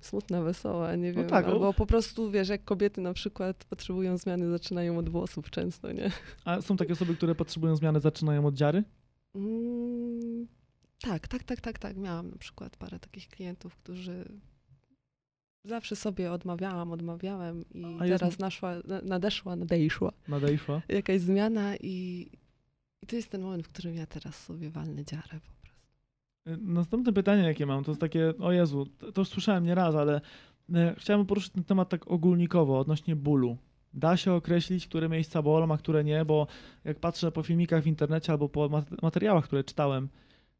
smutna, 0.00 0.42
wesoła, 0.42 0.96
nie 0.96 1.12
wiem. 1.12 1.26
tak, 1.28 1.44
albo 1.46 1.58
bo- 1.58 1.72
po 1.72 1.86
prostu, 1.86 2.30
wiesz, 2.30 2.48
jak 2.48 2.64
kobiety 2.64 3.00
na 3.00 3.12
przykład 3.12 3.64
potrzebują 3.64 4.16
zmiany, 4.18 4.50
zaczynają 4.50 4.98
od 4.98 5.08
włosów 5.08 5.50
często, 5.50 5.92
nie? 5.92 6.10
A 6.44 6.60
są 6.60 6.76
takie 6.76 6.92
osoby, 6.92 7.16
które 7.16 7.34
potrzebują 7.34 7.76
zmiany, 7.76 8.00
zaczynają 8.00 8.46
od 8.46 8.54
dziary? 8.54 8.84
Mm, 9.34 10.46
tak, 11.00 11.28
tak, 11.28 11.44
tak, 11.44 11.60
tak, 11.60 11.78
tak. 11.78 11.96
Miałam 11.96 12.30
na 12.30 12.36
przykład 12.36 12.76
parę 12.76 12.98
takich 12.98 13.28
klientów, 13.28 13.76
którzy 13.76 14.24
zawsze 15.66 15.96
sobie 15.96 16.32
odmawiałam, 16.32 16.92
odmawiałem 16.92 17.64
i 17.74 17.84
A 18.00 18.06
jest- 18.06 18.18
teraz 18.20 18.38
naszła, 18.38 18.74
na- 18.84 19.00
nadeszła, 19.02 19.56
nadejszła 19.56 20.12
Nadejszła. 20.28 20.82
jakaś 20.88 21.20
zmiana 21.20 21.76
i, 21.76 22.26
i 23.02 23.06
to 23.06 23.16
jest 23.16 23.30
ten 23.30 23.42
moment, 23.42 23.64
w 23.66 23.68
którym 23.68 23.94
ja 23.94 24.06
teraz 24.06 24.44
sobie 24.44 24.70
walnę 24.70 25.04
dziarę 25.04 25.22
po 25.46 25.52
prostu. 25.62 25.78
Y, 26.48 26.56
Następne 26.72 27.12
pytanie, 27.12 27.42
jakie 27.42 27.66
mam, 27.66 27.84
to 27.84 27.90
jest 27.90 28.00
takie, 28.00 28.32
o 28.38 28.52
Jezu, 28.52 28.86
to, 28.98 29.12
to 29.12 29.20
już 29.20 29.28
słyszałem 29.28 29.64
nieraz, 29.64 29.94
ale 29.94 30.20
e, 30.74 30.94
chciałem 30.98 31.26
poruszyć 31.26 31.52
ten 31.52 31.64
temat 31.64 31.88
tak 31.88 32.10
ogólnikowo, 32.10 32.78
odnośnie 32.78 33.16
bólu. 33.16 33.56
Da 33.94 34.16
się 34.16 34.32
określić, 34.32 34.86
które 34.86 35.08
miejsca 35.08 35.42
bolą, 35.42 35.72
a 35.74 35.78
które 35.78 36.04
nie, 36.04 36.24
bo 36.24 36.46
jak 36.84 36.98
patrzę 37.00 37.32
po 37.32 37.42
filmikach 37.42 37.82
w 37.82 37.86
internecie 37.86 38.32
albo 38.32 38.48
po 38.48 38.68
mat- 38.68 39.02
materiałach, 39.02 39.44
które 39.44 39.64
czytałem, 39.64 40.08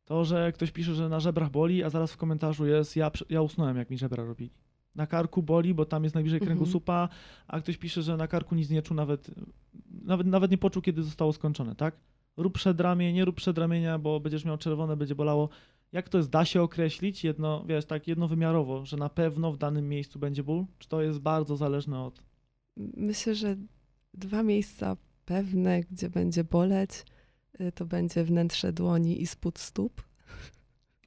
to, 0.05 0.25
że 0.25 0.53
ktoś 0.53 0.71
pisze, 0.73 0.95
że 0.95 1.09
na 1.09 1.21
żebrach 1.21 1.51
boli, 1.51 1.83
a 1.85 1.91
zaraz 1.91 2.13
w 2.13 2.17
komentarzu 2.17 2.67
jest, 2.67 2.97
ja, 2.97 3.11
ja 3.31 3.43
usnąłem, 3.43 3.77
jak 3.77 3.91
mi 3.91 3.99
żebra 3.99 4.25
robili. 4.25 4.51
Na 4.97 5.07
karku 5.07 5.43
boli, 5.43 5.75
bo 5.75 5.85
tam 5.85 6.03
jest 6.05 6.15
najbliżej 6.15 6.41
Mhm. 6.41 6.59
kręgosłupa, 6.59 7.09
a 7.49 7.61
ktoś 7.61 7.77
pisze, 7.77 8.03
że 8.03 8.17
na 8.17 8.29
karku 8.29 8.55
nic 8.55 8.71
nie 8.71 8.83
czuł, 8.83 8.97
nawet, 8.97 9.31
nawet, 10.03 10.27
nawet 10.27 10.51
nie 10.51 10.59
poczuł, 10.59 10.83
kiedy 10.83 11.03
zostało 11.03 11.33
skończone, 11.33 11.75
tak? 11.75 11.97
Rób 12.37 12.55
przedramię, 12.55 13.13
nie 13.13 13.25
rób 13.25 13.37
przedramienia, 13.37 13.99
bo 13.99 14.21
będziesz 14.21 14.45
miał 14.45 14.59
czerwone, 14.59 14.97
będzie 14.97 15.15
bolało. 15.15 15.49
Jak 15.93 16.09
to 16.09 16.19
jest, 16.19 16.31
da 16.31 16.45
się 16.45 16.63
określić 16.63 17.25
jedno, 17.25 17.65
wiesz, 17.69 17.85
tak 17.85 18.09
jednowymiarowo, 18.09 18.87
że 18.87 18.97
na 18.97 19.09
pewno 19.09 19.53
w 19.53 19.59
danym 19.59 19.89
miejscu 19.89 20.19
będzie 20.19 20.43
ból? 20.43 20.65
Czy 20.79 20.89
to 20.89 21.03
jest 21.03 21.19
bardzo 21.19 21.57
zależne 21.57 22.03
od... 22.03 22.23
Myślę, 22.97 23.35
że 23.35 23.57
dwa 24.15 24.43
miejsca 24.43 24.97
pewne, 25.25 25.81
gdzie 25.81 26.11
będzie 26.11 26.45
boleć, 26.45 26.91
y, 27.61 27.73
to 27.73 27.85
będzie 27.87 28.25
wnętrze 28.25 28.73
dłoni 28.73 29.23
i 29.23 29.27
spód 29.27 29.59
stóp. 29.59 30.03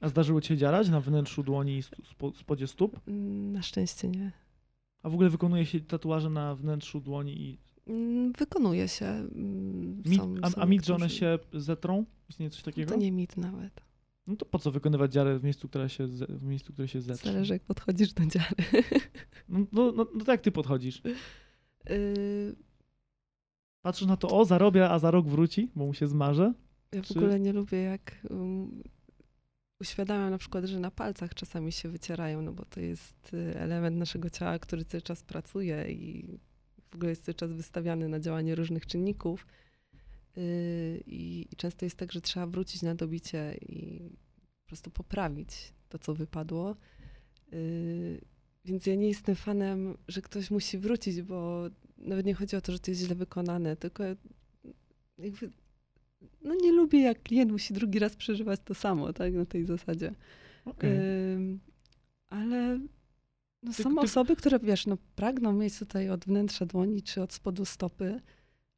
A 0.00 0.08
zdarzyło 0.08 0.40
ci 0.40 0.48
się 0.48 0.56
dziarać 0.56 0.88
na 0.88 1.00
wnętrzu 1.00 1.42
dłoni 1.42 1.76
i 1.78 1.82
spo, 1.82 2.32
spodzie 2.34 2.66
stóp? 2.66 3.00
Mm, 3.08 3.52
Na 3.52 3.62
szczęście 3.62 4.08
nie. 4.08 4.32
A 5.02 5.08
w 5.08 5.14
ogóle 5.14 5.30
wykonuje 5.30 5.66
się 5.66 5.80
tatuaże 5.80 6.30
na 6.30 6.54
wnętrzu 6.54 7.00
dłoni 7.00 7.40
i... 7.42 7.58
Mm, 7.86 8.32
Wykonuje 8.32 8.88
się. 8.88 9.06
mm, 9.06 10.02
Są, 10.16 10.34
a, 10.42 10.50
są 10.50 10.60
a 10.62 10.66
mit, 10.66 10.86
że 10.86 10.94
one 10.94 11.10
się 11.10 11.38
zetrą? 11.52 12.04
Istnieje 12.28 12.50
coś 12.50 12.62
takiego? 12.62 12.92
To 12.92 12.98
nie 12.98 13.12
mit 13.12 13.36
nawet. 13.36 13.80
No 14.26 14.36
to 14.36 14.46
po 14.46 14.58
co 14.58 14.70
wykonywać 14.70 15.12
dziarę 15.12 15.38
w 15.38 15.44
miejscu, 15.44 15.68
które 15.68 15.88
się, 15.88 16.06
w 16.28 16.42
miejscu, 16.44 16.72
które 16.72 16.88
się 16.88 17.00
zetrze? 17.00 17.32
Zależy, 17.32 17.52
jak 17.52 17.62
podchodzisz 17.62 18.12
do 18.12 18.26
dziary. 18.26 18.54
No, 19.48 19.58
no, 19.72 19.92
no, 19.92 20.06
no 20.14 20.24
to 20.24 20.32
jak 20.32 20.40
ty 20.40 20.52
podchodzisz? 20.52 21.02
Y, 21.90 22.56
Patrzysz 23.82 24.08
na 24.08 24.16
to, 24.16 24.28
o, 24.28 24.44
zarobię, 24.44 24.90
a 24.90 24.98
za 24.98 25.10
rok 25.10 25.26
wróci, 25.28 25.70
bo 25.76 25.86
mu 25.86 25.94
się 25.94 26.08
zmarze? 26.08 26.52
Ja 26.92 27.02
w 27.02 27.06
Czy- 27.06 27.18
ogóle 27.18 27.40
nie 27.40 27.52
lubię, 27.52 27.78
jak 27.78 28.26
um, 28.30 28.82
uświadamiam 29.80 30.30
na 30.30 30.38
przykład, 30.38 30.64
że 30.64 30.80
na 30.80 30.90
palcach 30.90 31.34
czasami 31.34 31.72
się 31.72 31.88
wycierają, 31.88 32.42
no 32.42 32.52
bo 32.52 32.64
to 32.64 32.80
jest 32.80 33.34
y, 33.34 33.58
element 33.58 33.96
naszego 33.96 34.30
ciała, 34.30 34.58
który 34.58 34.84
cały 34.84 35.02
czas 35.02 35.22
pracuje 35.22 35.92
i 35.92 36.38
w 36.90 36.94
ogóle 36.94 37.10
jest 37.10 37.24
cały 37.24 37.34
czas 37.34 37.52
wystawiany 37.52 38.08
na 38.08 38.20
działanie 38.20 38.54
różnych 38.54 38.86
czynników. 38.86 39.46
Y, 40.38 41.02
I, 41.06 41.48
I 41.52 41.56
często 41.56 41.86
jest 41.86 41.96
tak, 41.96 42.12
że 42.12 42.20
trzeba 42.20 42.46
wrócić 42.46 42.82
na 42.82 42.94
dobicie 42.94 43.56
i 43.68 44.00
po 44.62 44.66
prostu 44.66 44.90
poprawić 44.90 45.72
to, 45.88 45.98
co 45.98 46.14
wypadło. 46.14 46.76
Y, 47.52 48.20
Więc 48.64 48.86
ja 48.86 48.94
nie 48.94 49.08
jestem 49.08 49.34
fanem, 49.36 49.96
że 50.08 50.22
ktoś 50.22 50.50
musi 50.50 50.78
wrócić, 50.78 51.22
bo 51.22 51.68
nawet 51.98 52.26
nie 52.26 52.34
chodzi 52.34 52.56
o 52.56 52.60
to, 52.60 52.72
że 52.72 52.78
to 52.78 52.90
jest 52.90 53.00
źle 53.00 53.14
wykonane, 53.14 53.76
tylko 53.76 54.04
jakby 55.18 55.50
no 56.42 56.54
nie 56.54 56.72
lubię, 56.72 57.00
jak 57.00 57.22
klient 57.22 57.52
musi 57.52 57.74
drugi 57.74 57.98
raz 57.98 58.16
przeżywać 58.16 58.60
to 58.64 58.74
samo, 58.74 59.12
tak, 59.12 59.34
na 59.34 59.46
tej 59.46 59.64
zasadzie. 59.64 60.14
Okej. 60.64 60.90
Ym, 61.34 61.60
ale 62.28 62.80
no, 63.62 63.72
są 63.72 63.94
ty- 63.94 64.00
osoby, 64.00 64.36
które 64.36 64.58
wiesz, 64.58 64.86
no, 64.86 64.96
pragną 65.16 65.52
mieć 65.52 65.78
tutaj 65.78 66.10
od 66.10 66.24
wnętrza 66.24 66.66
dłoni 66.66 67.02
czy 67.02 67.22
od 67.22 67.32
spodu 67.32 67.64
stopy, 67.64 68.20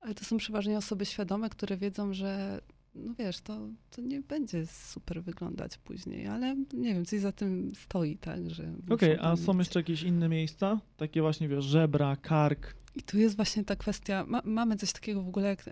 ale 0.00 0.14
to 0.14 0.24
są 0.24 0.36
przeważnie 0.36 0.78
osoby 0.78 1.06
świadome, 1.06 1.50
które 1.50 1.76
wiedzą, 1.76 2.12
że 2.12 2.60
no 2.94 3.14
wiesz, 3.18 3.40
to, 3.40 3.68
to 3.90 4.00
nie 4.02 4.20
będzie 4.20 4.66
super 4.66 5.22
wyglądać 5.22 5.78
później, 5.78 6.26
ale 6.26 6.56
nie 6.72 6.94
wiem, 6.94 7.04
coś 7.04 7.20
za 7.20 7.32
tym 7.32 7.72
stoi, 7.74 8.16
tak, 8.16 8.50
że 8.50 8.72
Okej, 8.90 9.16
tam 9.16 9.26
a 9.26 9.36
są 9.36 9.52
mieć. 9.52 9.58
jeszcze 9.60 9.80
jakieś 9.80 10.02
inne 10.02 10.28
miejsca? 10.28 10.80
Takie 10.96 11.20
właśnie, 11.22 11.48
wiesz, 11.48 11.64
żebra, 11.64 12.16
kark. 12.16 12.74
I 12.96 13.02
tu 13.02 13.18
jest 13.18 13.36
właśnie 13.36 13.64
ta 13.64 13.76
kwestia, 13.76 14.24
ma, 14.28 14.42
mamy 14.44 14.76
coś 14.76 14.92
takiego 14.92 15.22
w 15.22 15.28
ogóle 15.28 15.48
jak 15.48 15.68
y, 15.68 15.70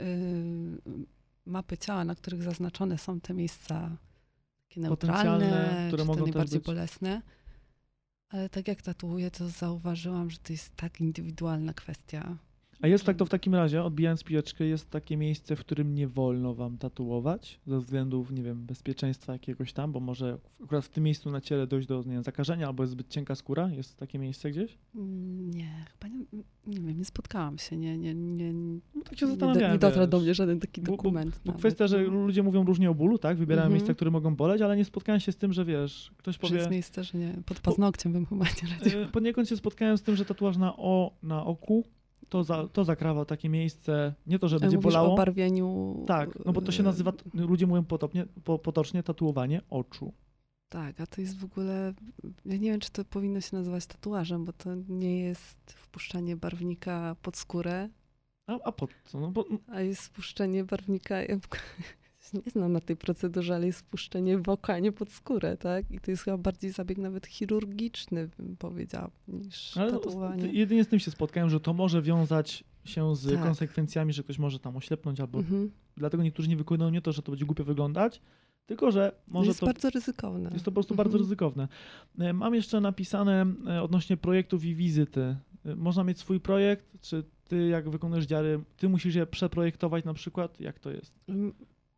mapy 1.51 1.79
ciała, 1.79 2.05
na 2.05 2.15
których 2.15 2.43
zaznaczone 2.43 2.99
są 2.99 3.21
te 3.21 3.35
miejsca 3.35 3.97
takie 4.69 4.81
neutralne, 4.81 5.85
które 5.89 6.05
mogą 6.05 6.23
najbardziej 6.23 6.61
bolesne. 6.61 7.23
Ale 8.29 8.49
tak 8.49 8.69
jak 8.69 8.83
tatuuję, 8.83 9.31
to 9.31 9.49
zauważyłam, 9.49 10.31
że 10.31 10.39
to 10.39 10.53
jest 10.53 10.77
tak 10.77 11.01
indywidualna 11.01 11.75
kwestia. 11.75 12.37
A 12.83 12.87
jest 12.89 13.05
tak 13.05 13.17
to 13.17 13.25
w 13.27 13.29
takim 13.29 13.55
razie, 13.55 13.83
odbijając 13.83 14.25
piłeczkę, 14.25 14.65
jest 14.65 14.91
takie 14.91 15.17
miejsce, 15.17 15.57
w 15.57 15.61
którym 15.61 15.95
nie 15.95 16.09
wolno 16.09 16.55
wam 16.55 16.79
tatuować 16.79 17.61
ze 17.67 17.79
względów, 17.79 18.33
nie 18.33 18.43
wiem, 18.43 18.67
bezpieczeństwa 18.67 19.33
jakiegoś 19.33 19.73
tam, 19.73 19.93
bo 19.93 20.01
może 20.01 20.39
akurat 20.65 20.85
w 20.85 20.89
tym 20.89 21.05
miejscu 21.05 21.31
na 21.31 21.41
ciele 21.41 21.67
dojść 21.67 21.89
do 21.89 22.03
nie 22.07 22.13
wiem, 22.13 22.23
zakażenia 22.23 22.67
albo 22.67 22.83
jest 22.83 22.93
zbyt 22.93 23.09
cienka 23.09 23.35
skóra? 23.35 23.71
Jest 23.71 23.97
takie 23.97 24.19
miejsce 24.19 24.51
gdzieś? 24.51 24.79
Mm, 24.95 25.51
Nie, 25.51 25.85
chyba 25.93 26.15
nie, 26.17 26.25
nie 26.67 26.81
wiem, 26.81 26.99
nie 26.99 27.05
spotkałam 27.05 27.59
się, 27.59 27.77
nie, 27.77 27.99
nie, 27.99 28.15
nie, 28.15 28.53
nie, 28.53 28.81
No 28.95 29.03
tak 29.05 29.19
się 29.19 29.27
do, 29.27 29.33
zastanawiałem. 29.33 29.73
nie 29.73 29.79
dotarł 29.79 30.07
do 30.07 30.21
mnie 30.21 30.35
żaden 30.35 30.61
taki 30.61 30.81
Bo- 30.81 30.87
bo- 30.87 30.97
dokument. 30.97 31.31
Bo 31.45 31.49
nawet, 31.51 31.61
kwestia, 31.61 31.87
że 31.87 32.03
no. 32.03 32.09
ludzie 32.27 32.43
mówią 32.43 32.65
różnie 32.65 32.91
o 32.91 32.95
bólu, 32.95 33.19
tak? 33.19 33.37
Wybierają 33.37 33.67
Mhm. 33.67 33.73
miejsca, 33.73 33.95
które 33.95 34.11
mogą 34.11 34.37
boleć, 34.37 34.63
ale 34.63 34.77
nie 34.77 34.85
spotkałem 34.85 35.21
się 35.21 35.33
z 35.33 35.37
tym, 35.37 35.53
że 35.53 35.65
wiesz, 35.65 36.13
ktoś 36.17 36.35
Że 36.35 36.41
powie... 36.41 36.57
jest 36.57 36.71
miejsce, 36.71 37.05
że 37.05 37.19
nie, 37.19 37.35
pod 37.47 37.61
paznokciem 37.61 38.13
bym 38.13 38.27
chyba 38.27 38.45
nie. 38.45 38.93
E, 39.01 39.07
Poniekąd 39.07 39.49
się 39.49 39.57
spotkałem 39.57 39.99
z 39.99 40.03
tym, 40.03 40.17
że 40.17 40.25
tatuaż 40.25 40.57
na 40.57 40.77
o, 40.77 41.13
na 41.23 41.45
oku, 41.45 41.85
to, 42.31 42.45
za, 42.45 42.69
to 42.69 42.85
zakrawa 42.85 43.25
takie 43.25 43.49
miejsce, 43.49 44.15
nie 44.27 44.39
to, 44.39 44.49
że 44.49 44.61
będzie 44.61 44.77
Mówisz 44.77 44.93
bolało. 44.93 45.13
o 45.15 45.17
barwieniu... 45.17 45.97
Tak, 46.07 46.45
no 46.45 46.53
bo 46.53 46.61
to 46.61 46.73
się 46.73 46.81
y, 46.83 46.85
nazywa, 46.85 47.13
ludzie 47.35 47.67
mówią 47.67 47.85
potopnie, 47.85 48.27
po, 48.45 48.59
potocznie 48.59 49.03
tatuowanie 49.03 49.61
oczu. 49.71 50.13
Tak, 50.69 51.01
a 51.01 51.07
to 51.07 51.21
jest 51.21 51.39
w 51.39 51.45
ogóle, 51.45 51.95
ja 52.45 52.57
nie 52.57 52.71
wiem, 52.71 52.81
czy 52.81 52.91
to 52.91 53.05
powinno 53.05 53.41
się 53.41 53.57
nazywać 53.57 53.87
tatuażem, 53.87 54.45
bo 54.45 54.53
to 54.53 54.71
nie 54.89 55.21
jest 55.21 55.73
wpuszczanie 55.73 56.37
barwnika 56.37 57.17
pod 57.23 57.37
skórę, 57.37 57.89
A, 58.47 58.59
a 58.65 58.73
po 58.73 58.89
co? 59.05 59.21
No 59.21 59.31
bo, 59.31 59.45
a 59.69 59.81
jest 59.81 60.03
wpuszczenie 60.03 60.65
barwnika, 60.65 61.17
nie 62.35 62.51
znam 62.51 62.73
na 62.73 62.81
tej 62.81 62.97
procedurze, 62.97 63.55
ale 63.55 63.67
jest 63.67 63.79
wpuszczenie 63.79 64.39
w 64.39 64.49
oko, 64.49 64.73
a 64.73 64.79
nie 64.79 64.93
pod 64.93 65.13
skórę, 65.13 65.57
tak? 65.57 65.91
I 65.91 66.01
to 66.01 66.11
jest 66.11 66.23
chyba 66.23 66.39
bardziej 66.39 66.71
zabieg 66.71 66.99
nawet 66.99 67.27
chirurgiczny, 67.27 68.29
bym 68.39 68.57
powiedziała, 68.57 69.11
niż 69.29 69.77
ale 69.77 69.93
no, 69.93 69.99
tatuowanie. 69.99 70.47
jedynie 70.53 70.85
z 70.85 70.89
tym 70.89 70.99
się 70.99 71.11
spotkałem, 71.11 71.51
że 71.51 71.61
to 71.61 71.73
może 71.75 72.03
wiązać 72.03 72.65
się 72.85 73.17
z 73.17 73.33
Tak. 73.35 73.43
konsekwencjami, 73.43 74.13
że 74.13 74.23
ktoś 74.23 74.39
może 74.39 74.59
tam 74.59 74.77
oślepnąć, 74.77 75.21
albo 75.21 75.39
Mhm. 75.39 75.71
dlatego 75.97 76.23
niektórzy 76.23 76.49
nie 76.49 76.57
wykonują 76.57 76.91
nie 76.91 77.03
to, 77.03 77.13
że 77.13 77.23
to 77.23 77.33
będzie 77.33 77.45
głupio 77.47 77.65
wyglądać, 77.65 78.21
tylko 78.67 78.91
że 78.91 79.13
może 79.29 79.49
jest 79.49 79.61
to 79.61 79.67
bardzo 79.67 79.91
ryzykowne. 79.91 80.51
Jest 80.53 80.65
to 80.65 80.71
po 80.71 80.75
prostu 80.75 80.95
Mhm. 80.95 81.05
bardzo 81.05 81.19
ryzykowne. 81.19 81.69
E, 82.19 82.33
Mam 82.33 82.55
jeszcze 82.55 82.81
napisane 82.81 83.47
e, 83.69 83.83
odnośnie 83.83 84.17
projektów 84.17 84.65
i 84.65 84.75
wizyty. 84.75 85.37
E, 85.65 85.77
Można 85.77 86.05
mieć 86.05 86.19
swój 86.19 86.41
projekt, 86.41 87.01
czy 87.01 87.25
ty 87.45 87.67
jak 87.69 87.91
wykonujesz 87.91 88.27
dziary, 88.27 88.61
ty 88.77 88.89
musisz 88.89 89.15
je 89.15 89.27
przeprojektować 89.27 90.05
na 90.05 90.15
przykład? 90.15 90.61
Jak 90.61 90.79
to 90.79 90.91
jest? 90.91 91.13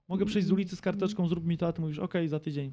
Mogę 0.08 0.26
przyjść 0.26 0.48
z 0.48 0.52
ulicy 0.52 0.76
z 0.76 0.80
karteczką, 0.80 1.28
zrób 1.28 1.44
mi 1.44 1.58
to, 1.58 1.66
a 1.66 1.72
ty 1.72 1.80
mówisz, 1.80 1.98
okej, 1.98 2.28
za 2.28 2.40
tydzień. 2.40 2.72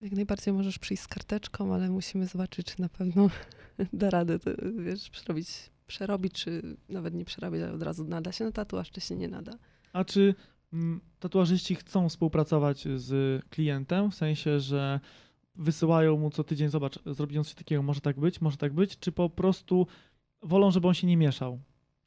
Jak 0.00 0.12
najbardziej 0.12 0.54
możesz 0.54 0.78
przyjść 0.78 1.02
z 1.02 1.08
karteczką, 1.08 1.74
ale 1.74 1.90
musimy 1.90 2.26
zobaczyć, 2.26 2.66
czy 2.66 2.80
na 2.80 2.88
pewno 2.88 3.30
da 3.92 4.10
radę 4.10 4.38
to, 4.38 4.50
wiesz, 4.78 5.10
przerobić, 5.10 5.70
przerobić, 5.86 6.32
czy 6.32 6.76
nawet 6.88 7.14
nie 7.14 7.24
przerabiać, 7.24 7.62
ale 7.62 7.72
od 7.72 7.82
razu 7.82 8.04
nada 8.04 8.32
się 8.32 8.44
na 8.44 8.52
tatuaż, 8.52 8.90
czy 8.90 9.00
się 9.00 9.16
nie 9.16 9.28
nada. 9.28 9.52
A 9.92 10.04
czy 10.04 10.34
mm, 10.72 11.00
tatuażyści 11.18 11.74
chcą 11.74 12.08
współpracować 12.08 12.88
z 12.96 13.42
klientem, 13.48 14.10
w 14.10 14.14
sensie, 14.14 14.60
że 14.60 15.00
wysyłają 15.54 16.16
mu 16.16 16.30
co 16.30 16.44
tydzień, 16.44 16.68
zobacz, 16.68 16.98
zrobiłem 17.06 17.44
coś 17.44 17.54
takiego, 17.54 17.82
może 17.82 18.00
tak 18.00 18.20
być, 18.20 18.40
może 18.40 18.56
tak 18.56 18.72
być, 18.72 18.98
czy 18.98 19.12
po 19.12 19.30
prostu 19.30 19.86
wolą, 20.42 20.70
żeby 20.70 20.88
on 20.88 20.94
się 20.94 21.06
nie 21.06 21.16
mieszał? 21.16 21.60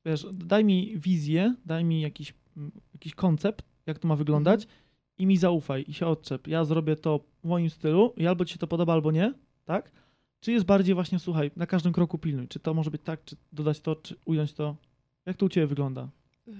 Wiesz, 0.05 0.27
daj 0.33 0.65
mi 0.65 0.99
wizję, 0.99 1.55
daj 1.65 1.85
mi 1.85 2.01
jakiś, 2.01 2.33
mm, 2.57 2.71
jakiś 2.93 3.15
koncept, 3.15 3.70
jak 3.85 3.99
to 3.99 4.07
ma 4.07 4.15
wyglądać 4.15 4.67
i 5.17 5.25
mi 5.25 5.37
zaufaj 5.37 5.85
i 5.87 5.93
się 5.93 6.07
odczep. 6.07 6.47
Ja 6.47 6.65
zrobię 6.65 6.95
to 6.95 7.19
w 7.43 7.47
moim 7.47 7.69
stylu 7.69 8.13
i 8.17 8.27
albo 8.27 8.45
ci 8.45 8.53
się 8.53 8.59
to 8.59 8.67
podoba, 8.67 8.93
albo 8.93 9.11
nie, 9.11 9.33
tak? 9.65 9.91
Czy 10.39 10.51
jest 10.51 10.65
bardziej 10.65 10.95
właśnie, 10.95 11.19
słuchaj, 11.19 11.51
na 11.55 11.65
każdym 11.67 11.93
kroku 11.93 12.17
pilnuj, 12.17 12.47
czy 12.47 12.59
to 12.59 12.73
może 12.73 12.91
być 12.91 13.01
tak, 13.01 13.25
czy 13.25 13.35
dodać 13.53 13.79
to, 13.81 13.95
czy 13.95 14.15
ująć 14.25 14.53
to? 14.53 14.75
Jak 15.25 15.37
to 15.37 15.45
u 15.45 15.49
ciebie 15.49 15.67
wygląda? 15.67 16.09
Yy, 16.47 16.53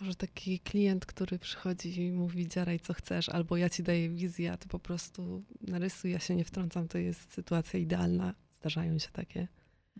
Może 0.00 0.14
taki 0.14 0.58
klient, 0.60 1.06
który 1.06 1.38
przychodzi 1.38 2.00
i 2.02 2.12
mówi, 2.12 2.48
dziaraj 2.48 2.80
co 2.80 2.92
chcesz, 2.94 3.28
albo 3.28 3.56
ja 3.56 3.68
ci 3.70 3.82
daję 3.82 4.08
wizję, 4.08 4.52
a 4.52 4.56
ty 4.56 4.68
po 4.68 4.78
prostu 4.78 5.42
narysuj, 5.60 6.10
ja 6.10 6.18
się 6.20 6.34
nie 6.36 6.44
wtrącam, 6.44 6.88
to 6.88 6.98
jest 6.98 7.32
sytuacja 7.32 7.78
idealna. 7.80 8.34
Zdarzają 8.60 8.98
się 8.98 9.08
takie. 9.12 9.48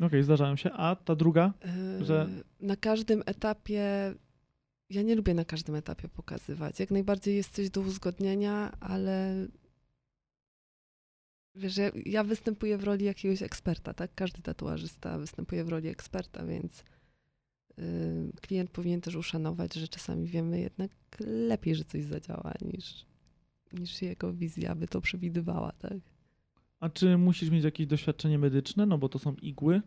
Okej, 0.00 0.22
zdarzają 0.22 0.56
się. 0.56 0.72
A 0.72 0.96
ta 0.96 1.14
druga? 1.14 1.52
Yy, 1.98 2.04
Że- 2.04 2.28
Na 2.60 2.76
każdym 2.76 3.22
etapie, 3.26 4.14
ja 4.90 5.02
nie 5.02 5.14
lubię 5.14 5.34
na 5.34 5.44
każdym 5.44 5.74
etapie 5.74 6.08
pokazywać. 6.08 6.80
Jak 6.80 6.90
najbardziej 6.90 7.36
jest 7.36 7.54
coś 7.54 7.70
do 7.70 7.80
uzgodnienia, 7.80 8.76
ale 8.80 9.46
wiesz, 11.54 11.76
ja, 11.76 11.90
ja 12.06 12.24
występuję 12.24 12.78
w 12.78 12.84
roli 12.84 13.04
jakiegoś 13.04 13.42
eksperta, 13.42 13.94
tak? 13.94 14.14
Każdy 14.14 14.42
tatuażysta 14.42 15.18
występuje 15.18 15.64
w 15.64 15.68
roli 15.68 15.88
eksperta, 15.88 16.46
więc 16.46 16.84
yy, 17.78 17.84
klient 18.40 18.70
powinien 18.70 19.00
też 19.00 19.14
uszanować, 19.14 19.74
że 19.74 19.88
czasami 19.88 20.26
wiemy 20.26 20.60
jednak 20.60 20.90
lepiej, 21.20 21.74
że 21.74 21.84
coś 21.84 22.04
zadziała, 22.04 22.52
niż, 22.60 23.06
niż 23.72 24.02
jego 24.02 24.32
wizja 24.32 24.74
by 24.74 24.88
to 24.88 25.00
przewidywała, 25.00 25.72
tak? 25.72 25.98
A 26.80 26.88
czy 26.88 27.18
musisz 27.18 27.50
mieć 27.50 27.64
jakieś 27.64 27.86
doświadczenie 27.86 28.38
medyczne? 28.38 28.86
No 28.86 28.98
bo 28.98 29.08
to 29.08 29.18
są 29.18 29.34
igły. 29.34 29.82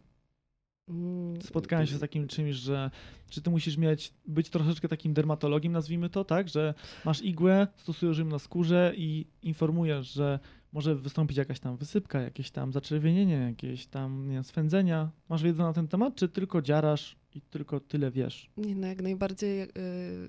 Mm, 0.90 1.42
Spotkałem 1.42 1.88
się 1.88 1.96
z 1.96 2.00
takim 2.00 2.28
czymś, 2.28 2.56
że 2.56 2.92
czy 3.30 3.42
ty 3.42 3.50
musisz 3.50 3.78
mieć, 3.78 4.14
być 4.26 4.50
troszeczkę 4.50 4.88
takim 4.88 5.14
dermatologiem, 5.14 5.72
nazwijmy 5.72 6.10
to, 6.10 6.26
tak? 6.26 6.50
Że 6.50 6.74
masz 7.06 7.22
igłę, 7.22 7.68
stosujesz 7.78 8.18
ją 8.18 8.26
na 8.26 8.40
skórze 8.40 8.94
i 8.96 9.28
informujesz, 9.44 10.14
że 10.14 10.40
może 10.74 10.96
wystąpić 10.96 11.38
jakaś 11.38 11.60
tam 11.60 11.78
wysypka, 11.78 12.22
jakieś 12.22 12.52
tam 12.52 12.74
zaczerwienienie, 12.74 13.36
jakieś 13.36 13.88
tam 13.88 14.30
nie 14.30 14.44
swędzenia. 14.44 15.10
Masz 15.30 15.44
wiedzę 15.44 15.64
na 15.64 15.74
ten 15.74 15.88
temat, 15.88 16.16
czy 16.16 16.30
tylko 16.30 16.62
dziarasz 16.62 17.16
i 17.36 17.42
tylko 17.42 17.80
tyle 17.80 18.12
wiesz? 18.12 18.50
Nie, 18.58 18.76
no 18.76 18.88
jak 18.88 19.02
najbardziej 19.02 19.62
y, 19.62 19.70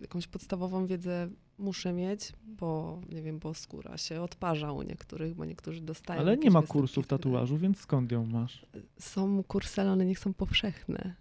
jakąś 0.01 0.27
podstawową 0.27 0.87
wiedzę 0.87 1.29
muszę 1.61 1.93
mieć, 1.93 2.33
bo 2.45 3.01
nie 3.09 3.23
wiem, 3.23 3.39
bo 3.39 3.55
skóra 3.55 3.97
się 3.97 4.23
odparza 4.23 4.73
u 4.73 4.83
niektórych, 4.83 5.35
bo 5.35 5.45
niektórzy 5.45 5.81
dostają. 5.81 6.21
Ale 6.21 6.37
nie 6.37 6.51
ma 6.51 6.63
kursów 6.63 7.07
tatuażu, 7.07 7.59
więc 7.59 7.79
skąd 7.79 8.13
ją 8.13 8.27
masz? 8.27 8.67
Są 8.99 9.45
kursy, 9.45 9.81
ale 9.81 9.93
one 9.93 10.07
nie 10.07 10.17
są 10.17 10.35
powszechne. 10.35 11.15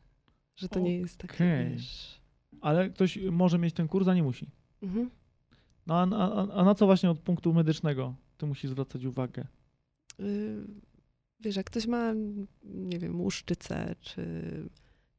Że 0.56 0.70
to 0.70 0.80
nie 0.80 0.98
jest 0.98 1.18
takie, 1.18 1.70
wiesz... 1.72 2.20
Ale 2.62 2.90
ktoś 2.90 3.18
może 3.32 3.60
mieć 3.60 3.74
ten 3.74 3.88
kurs, 3.88 4.08
a 4.08 4.14
nie 4.14 4.24
musi. 4.24 4.50
Mhm. 4.82 5.10
No 5.88 5.96
a, 5.96 6.08
a, 6.16 6.48
a 6.54 6.64
na 6.64 6.76
co 6.76 6.86
właśnie 6.86 7.10
od 7.10 7.20
punktu 7.20 7.54
medycznego 7.54 8.16
ty 8.38 8.46
musisz 8.46 8.72
zwracać 8.72 9.06
uwagę? 9.06 9.48
Y, 10.20 10.64
Wiesz, 11.40 11.56
jak 11.56 11.66
ktoś 11.66 11.88
ma, 11.88 12.14
nie 12.64 13.00
wiem, 13.00 13.22
łuszczycę 13.22 13.96
czy 14.02 14.24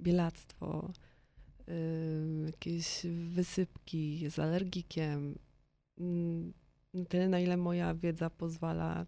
bielactwo, 0.01 0.93
jakieś 2.47 3.07
wysypki, 3.29 4.21
jest 4.21 4.39
alergikiem, 4.39 5.39
mm, 5.99 6.53
na 6.95 7.05
tyle, 7.05 7.29
na 7.29 7.41
ile 7.41 7.57
moja 7.57 7.95
wiedza 7.95 8.31
pozwala 8.31 9.07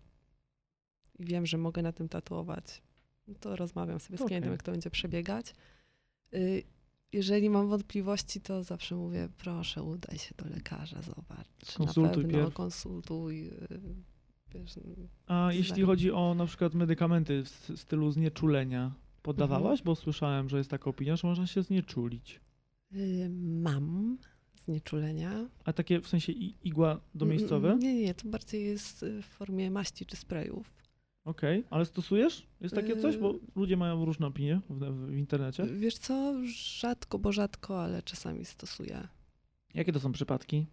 i 1.18 1.25
wiem, 1.25 1.46
że 1.46 1.59
mogę 1.59 1.83
na 1.83 1.92
tym 1.92 2.09
tatuować, 2.09 2.83
no 3.29 3.35
to 3.40 3.57
rozmawiam 3.57 4.01
sobie 4.01 4.18
z 4.18 4.22
klientem, 4.22 4.53
jak 4.53 4.62
to 4.62 4.72
będzie 4.72 4.90
przebiegać. 4.90 5.55
Y, 6.35 6.62
Jeżeli 7.12 7.51
mam 7.51 7.68
wątpliwości, 7.68 8.40
to 8.40 8.64
zawsze 8.64 8.94
mówię, 8.94 9.29
proszę, 9.38 9.83
udaj 9.83 10.18
się 10.18 10.35
do 10.38 10.48
lekarza, 10.48 11.03
zobacz. 11.03 11.75
Konsultuj 11.77 12.03
na 12.03 12.29
pewno, 12.29 12.38
pierw. 12.38 12.55
konsultuj. 12.55 13.48
y, 13.48 14.12
Wiesz, 14.55 14.81
A 15.27 15.53
jeśli 15.53 15.83
chodzi 15.83 16.11
o 16.11 16.35
na 16.35 16.46
przykład 16.46 16.75
medykamenty 16.75 17.44
w 17.44 17.72
stylu 17.77 18.11
znieczulenia, 18.11 18.92
podawałaś? 19.22 19.81
Mhm. 19.81 19.85
Bo 19.85 19.94
słyszałem, 19.94 20.48
że 20.48 20.59
jest 20.59 20.70
taka 20.70 20.90
opinia, 20.90 21.16
że 21.16 21.29
można 21.29 21.46
się 21.46 21.62
znieczulić. 21.62 22.40
Y, 22.94 23.31
Mam 23.62 24.18
znieczulenia. 24.64 25.48
A 25.64 25.72
takie 25.72 26.00
w 26.00 26.09
sensie 26.09 26.33
igła 26.64 27.00
domiejscowe? 27.14 27.68
Mm, 27.68 27.78
Nie, 27.81 27.94
nie, 27.94 28.14
to 28.14 28.28
bardziej 28.28 28.64
jest 28.64 29.02
y, 29.02 29.22
w 29.22 29.26
formie 29.26 29.70
maści 29.70 30.07
czy 30.07 30.16
sprayów. 30.16 30.72
Okej, 31.24 31.64
ale 31.70 31.85
stosujesz? 31.85 32.46
Jest 32.61 32.74
takie 32.74 32.96
coś? 32.96 33.16
Bo 33.16 33.33
Yy. 33.33 33.38
ludzie 33.57 33.76
mają 33.76 34.05
różne 34.05 34.26
opinie 34.26 34.61
w, 34.70 35.07
w, 35.09 35.16
internecie. 35.16 35.66
Wiesz 35.66 35.94
co, 35.98 36.35
rzadko, 36.78 37.18
bo 37.18 37.33
rzadko, 37.33 37.83
ale 37.83 38.02
czasami 38.02 38.44
stosuję. 38.44 39.09
Jakie 39.74 39.92
to 39.92 40.00
są 40.00 40.12
przypadki? 40.12 40.66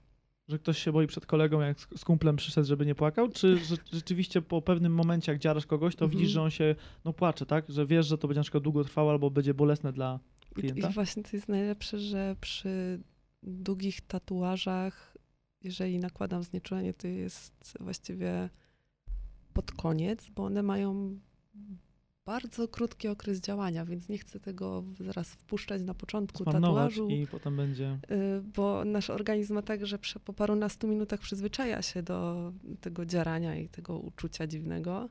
Że 0.47 0.60
ktoś 0.60 0.77
się 0.84 0.91
boi 0.91 1.08
przed 1.08 1.25
kolegą, 1.25 1.60
jak 1.62 1.79
z 1.97 2.05
kumplem 2.05 2.36
przyszedł, 2.36 2.67
żeby 2.67 2.86
nie 2.86 2.95
płakał? 2.95 3.29
Czy 3.29 3.58
że, 3.58 3.75
rzeczywiście 3.93 4.41
po 4.41 4.62
pewnym 4.62 4.93
momencie, 4.93 5.32
jak 5.32 5.41
dziarasz 5.41 5.65
kogoś, 5.65 5.95
to 5.95 6.05
Mhm. 6.05 6.19
widzisz, 6.19 6.34
że 6.34 6.41
on 6.41 6.49
się 6.49 6.75
no, 7.05 7.13
płacze, 7.13 7.45
tak? 7.45 7.65
Że 7.69 7.86
wiesz, 7.86 8.08
że 8.08 8.17
to 8.17 8.27
będzie 8.27 8.39
na 8.39 8.43
przykład 8.43 8.63
długo 8.63 8.84
trwało 8.84 9.12
albo 9.12 9.29
będzie 9.32 9.53
bolesne 9.53 9.93
dla 9.93 10.19
klienta? 10.53 10.89
I 10.89 10.93
właśnie 10.93 11.23
to 11.23 11.29
jest 11.33 11.49
najlepsze, 11.49 11.99
że 11.99 12.35
przy 12.41 12.99
długich 13.43 14.01
tatuażach, 14.01 15.17
jeżeli 15.63 15.99
nakładam 15.99 16.43
znieczulenie, 16.43 16.93
to 16.93 17.07
jest 17.07 17.77
właściwie 17.79 18.49
pod 19.53 19.71
koniec, 19.71 20.29
bo 20.29 20.43
one 20.43 20.63
mają 20.63 21.19
bardzo 22.25 22.67
krótki 22.67 23.07
okres 23.07 23.39
działania, 23.39 23.85
więc 23.85 24.09
nie 24.09 24.17
chcę 24.17 24.39
tego 24.39 24.83
zaraz 24.99 25.29
wpuszczać 25.29 25.81
na 25.81 25.93
początku 25.93 26.43
Zmarnować 26.43 26.93
tatuażu. 26.93 27.09
i 27.09 27.27
potem 27.27 27.55
będzie... 27.57 27.99
Y, 28.12 28.41
bo 28.41 28.85
nasz 28.85 29.09
organizm 29.09 29.53
ma 29.53 29.62
tak, 29.62 29.85
że 29.85 29.99
po 30.25 30.33
parunastu 30.33 30.88
minutach 30.88 31.19
przyzwyczaja 31.19 31.81
się 31.81 32.03
do 32.03 32.51
tego 32.81 33.05
dziarania 33.05 33.55
i 33.55 33.69
tego 33.69 33.99
uczucia 33.99 34.47
dziwnego 34.47 35.09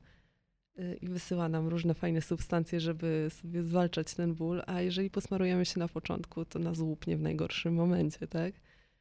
i 1.01 1.09
wysyła 1.09 1.49
nam 1.49 1.69
różne 1.69 1.95
fajne 1.95 2.23
substancje, 2.23 2.81
żeby 2.81 3.27
sobie 3.31 3.63
zwalczać 3.63 4.15
ten 4.15 4.35
ból, 4.35 4.63
a 4.67 4.81
jeżeli 4.81 5.11
posmarujemy 5.11 5.65
się 5.65 5.79
na 5.79 5.89
początku, 5.89 6.45
to 6.45 6.59
nas 6.59 6.79
łupnie 6.79 7.17
w 7.17 7.21
najgorszym 7.21 7.75
momencie, 7.75 8.27
tak? 8.27 8.55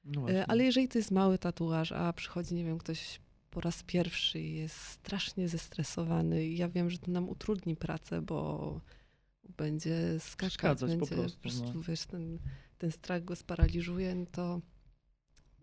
No 0.05 0.21
właśnie. 0.21 0.45
Ale 0.47 0.63
jeżeli 0.63 0.87
to 0.87 0.97
jest 0.97 1.11
mały 1.11 1.37
tatuaż, 1.37 1.91
a 1.91 2.13
przychodzi, 2.13 2.55
nie 2.55 2.65
wiem, 2.65 2.77
ktoś 2.77 3.19
po 3.49 3.61
raz 3.61 3.83
pierwszy 3.83 4.39
i 4.39 4.55
jest 4.55 4.75
strasznie 4.75 5.47
zestresowany 5.47 6.45
i 6.45 6.57
ja 6.57 6.69
wiem, 6.69 6.89
że 6.89 6.97
to 6.97 7.11
nam 7.11 7.29
utrudni 7.29 7.75
pracę, 7.75 8.21
bo 8.21 8.81
będzie 9.57 10.19
skakać, 10.19 10.49
Przeszkadzać 10.49 10.91
po 10.91 11.15
będzie 11.15 11.37
prostu, 11.41 11.71
no. 11.75 11.81
wiesz, 11.87 12.05
ten, 12.05 12.39
ten 12.77 12.91
strach 12.91 13.25
go 13.25 13.35
sparaliżuje, 13.35 14.15
no 14.15 14.25
to 14.31 14.61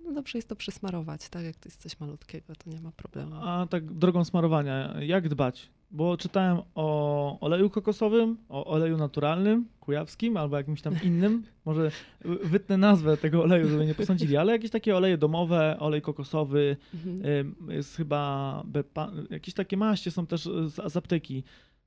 no 0.04 0.12
dobrze 0.12 0.38
jest 0.38 0.48
to 0.48 0.56
przesmarować, 0.56 1.28
tak? 1.28 1.44
Jak 1.44 1.56
to 1.56 1.68
jest 1.68 1.82
coś 1.82 2.00
malutkiego, 2.00 2.54
to 2.56 2.70
nie 2.70 2.80
ma 2.80 2.92
problemu. 2.92 3.34
A 3.34 3.66
tak 3.66 3.92
drogą 3.92 4.24
smarowania, 4.24 4.94
jak 5.00 5.28
dbać? 5.28 5.70
Bo 5.94 6.16
czytałem 6.16 6.58
o 6.74 7.40
oleju 7.40 7.70
kokosowym, 7.70 8.36
o 8.48 8.64
oleju 8.66 8.96
naturalnym, 8.96 9.68
kujawskim 9.80 10.36
albo 10.36 10.56
jakimś 10.56 10.82
tam 10.82 10.94
innym. 11.02 11.42
Może 11.64 11.90
wy- 12.20 12.36
wytnę 12.48 12.76
nazwę 12.76 13.16
tego 13.16 13.42
oleju, 13.42 13.68
żeby 13.68 13.86
nie 13.86 13.94
posądzili, 13.94 14.36
ale 14.36 14.52
jakieś 14.52 14.70
takie 14.70 14.96
oleje 14.96 15.18
domowe, 15.18 15.76
olej 15.78 16.02
kokosowy, 16.02 16.76
Mhm. 16.94 17.54
jest 17.70 17.96
chyba 17.96 18.62
bepa, 18.66 19.10
jakieś 19.30 19.54
takie 19.54 19.76
maście 19.76 20.10
są 20.10 20.26
też 20.26 20.44
z, 20.44 20.92
z 20.92 20.96
apteki. 20.96 21.44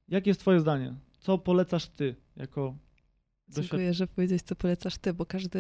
Jakie 0.07 0.29
jest 0.29 0.39
twoje 0.39 0.59
zdanie? 0.59 0.93
Co 1.19 1.37
polecasz 1.37 1.87
ty 1.87 2.15
jako. 2.35 2.75
Dziękuję, 3.49 3.93
że 3.93 4.07
powiedziałeś, 4.07 4.41
co 4.41 4.55
polecasz 4.55 4.97
ty, 4.97 5.13
bo 5.13 5.25
każdy 5.25 5.59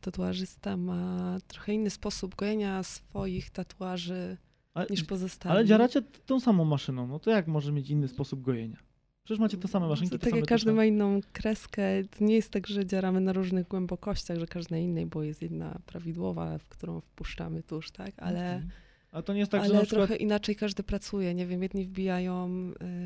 tatuażysta 0.00 0.76
ma 0.76 1.36
trochę 1.46 1.74
inny 1.74 1.90
sposób 1.90 2.34
gojenia 2.34 2.82
swoich 2.82 3.50
tatuaży 3.50 4.36
Ale, 4.74 4.86
niż 4.90 5.04
pozostali. 5.04 5.52
ale 5.52 5.64
dziaracie 5.64 6.02
tą 6.02 6.40
samą 6.40 6.64
maszyną, 6.64 7.06
no 7.06 7.18
to 7.18 7.30
jak 7.30 7.46
może 7.46 7.72
mieć 7.72 7.90
inny 7.90 8.08
sposób 8.08 8.42
gojenia? 8.42 8.76
Przecież 9.24 9.40
macie 9.40 9.56
te 9.56 9.68
same 9.68 9.88
maszynki, 9.88 10.10
To 10.10 10.18
tak 10.18 10.36
jak 10.36 10.46
każdy 10.46 10.72
ma 10.72 10.84
inną 10.84 11.20
kreskę, 11.32 11.82
to 12.18 12.24
nie 12.24 12.34
jest 12.34 12.50
tak, 12.50 12.66
że 12.66 12.86
dziaramy 12.86 13.20
na 13.20 13.32
różnych 13.32 13.68
głębokościach, 13.68 14.38
że 14.38 14.46
każda 14.46 14.76
innej, 14.76 15.06
bo 15.06 15.22
jest 15.22 15.42
jedna 15.42 15.78
prawidłowa, 15.86 16.58
w 16.58 16.68
którą 16.68 17.00
wpuszczamy 17.00 17.62
tusz, 17.62 17.90
tak? 17.90 18.14
Ale, 18.16 18.54
Mhm. 18.54 18.70
A 19.12 19.22
to 19.22 19.32
nie 19.32 19.38
jest 19.38 19.52
tak, 19.52 19.64
że 19.64 19.70
ale 19.70 19.86
przykład... 19.86 20.06
trochę 20.08 20.16
inaczej 20.22 20.56
każdy 20.56 20.82
pracuje. 20.82 21.34
Nie 21.34 21.46
wiem, 21.46 21.62
jedni 21.62 21.84
wbijają, 21.86 22.48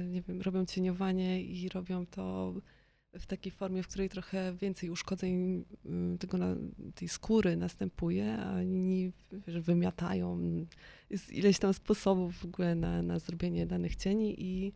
y, 0.02 0.06
nie 0.06 0.22
wiem, 0.22 0.42
robią 0.42 0.66
cieniowanie 0.66 1.42
i 1.42 1.68
robią 1.68 2.06
to 2.06 2.54
w 3.18 3.26
takiej 3.26 3.52
formie, 3.52 3.82
w 3.82 3.88
której 3.88 4.08
trochę 4.08 4.54
więcej 4.54 4.90
uszkodzeń 4.90 5.64
y, 6.14 6.18
tego 6.18 6.38
na, 6.38 6.56
tej 6.94 7.08
skóry 7.08 7.56
następuje, 7.56 8.38
a 8.38 8.62
inni 8.62 9.12
wiesz, 9.46 9.60
wymiatają. 9.60 10.40
Jest 11.10 11.32
ileś 11.32 11.58
tam 11.58 11.74
sposobów 11.74 12.36
w 12.38 12.44
ogóle 12.44 12.74
na, 12.74 13.02
na 13.02 13.18
zrobienie 13.18 13.66
danych 13.66 13.96
cieni 13.96 14.42
i 14.42 14.72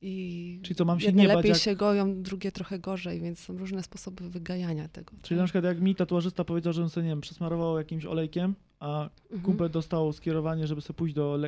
i 0.00 0.60
Czyli 0.62 0.74
co, 0.74 0.84
mam 0.84 1.00
się 1.00 1.06
jedne 1.06 1.22
nie 1.22 1.28
bać, 1.28 1.36
lepiej 1.36 1.48
jak- 1.48 1.60
się 1.60 1.76
goją, 1.76 2.22
drugie 2.22 2.52
trochę 2.52 2.78
gorzej, 2.78 3.20
więc 3.20 3.38
są 3.38 3.58
różne 3.58 3.82
sposoby 3.82 4.30
wygajania 4.30 4.88
tego. 4.88 5.12
Czyli 5.22 5.40
na 5.40 5.44
przykład 5.44 5.64
jak 5.64 5.80
mi 5.80 5.94
tatuażysta 5.94 6.44
powiedział, 6.44 6.72
że 6.72 6.82
on 6.82 6.90
sobie, 6.90 7.04
nie 7.04 7.10
wiem, 7.10 7.20
przesmarował 7.20 7.78
jakimś 7.78 8.04
olejkiem, 8.04 8.54
a 8.80 9.08
Mhm. 9.24 9.42
Kumpel 9.42 9.70
dostał 9.70 10.12
skierowanie, 10.12 10.66
żeby 10.66 10.80
sobie 10.80 10.96
pójść 10.96 11.14
do, 11.14 11.38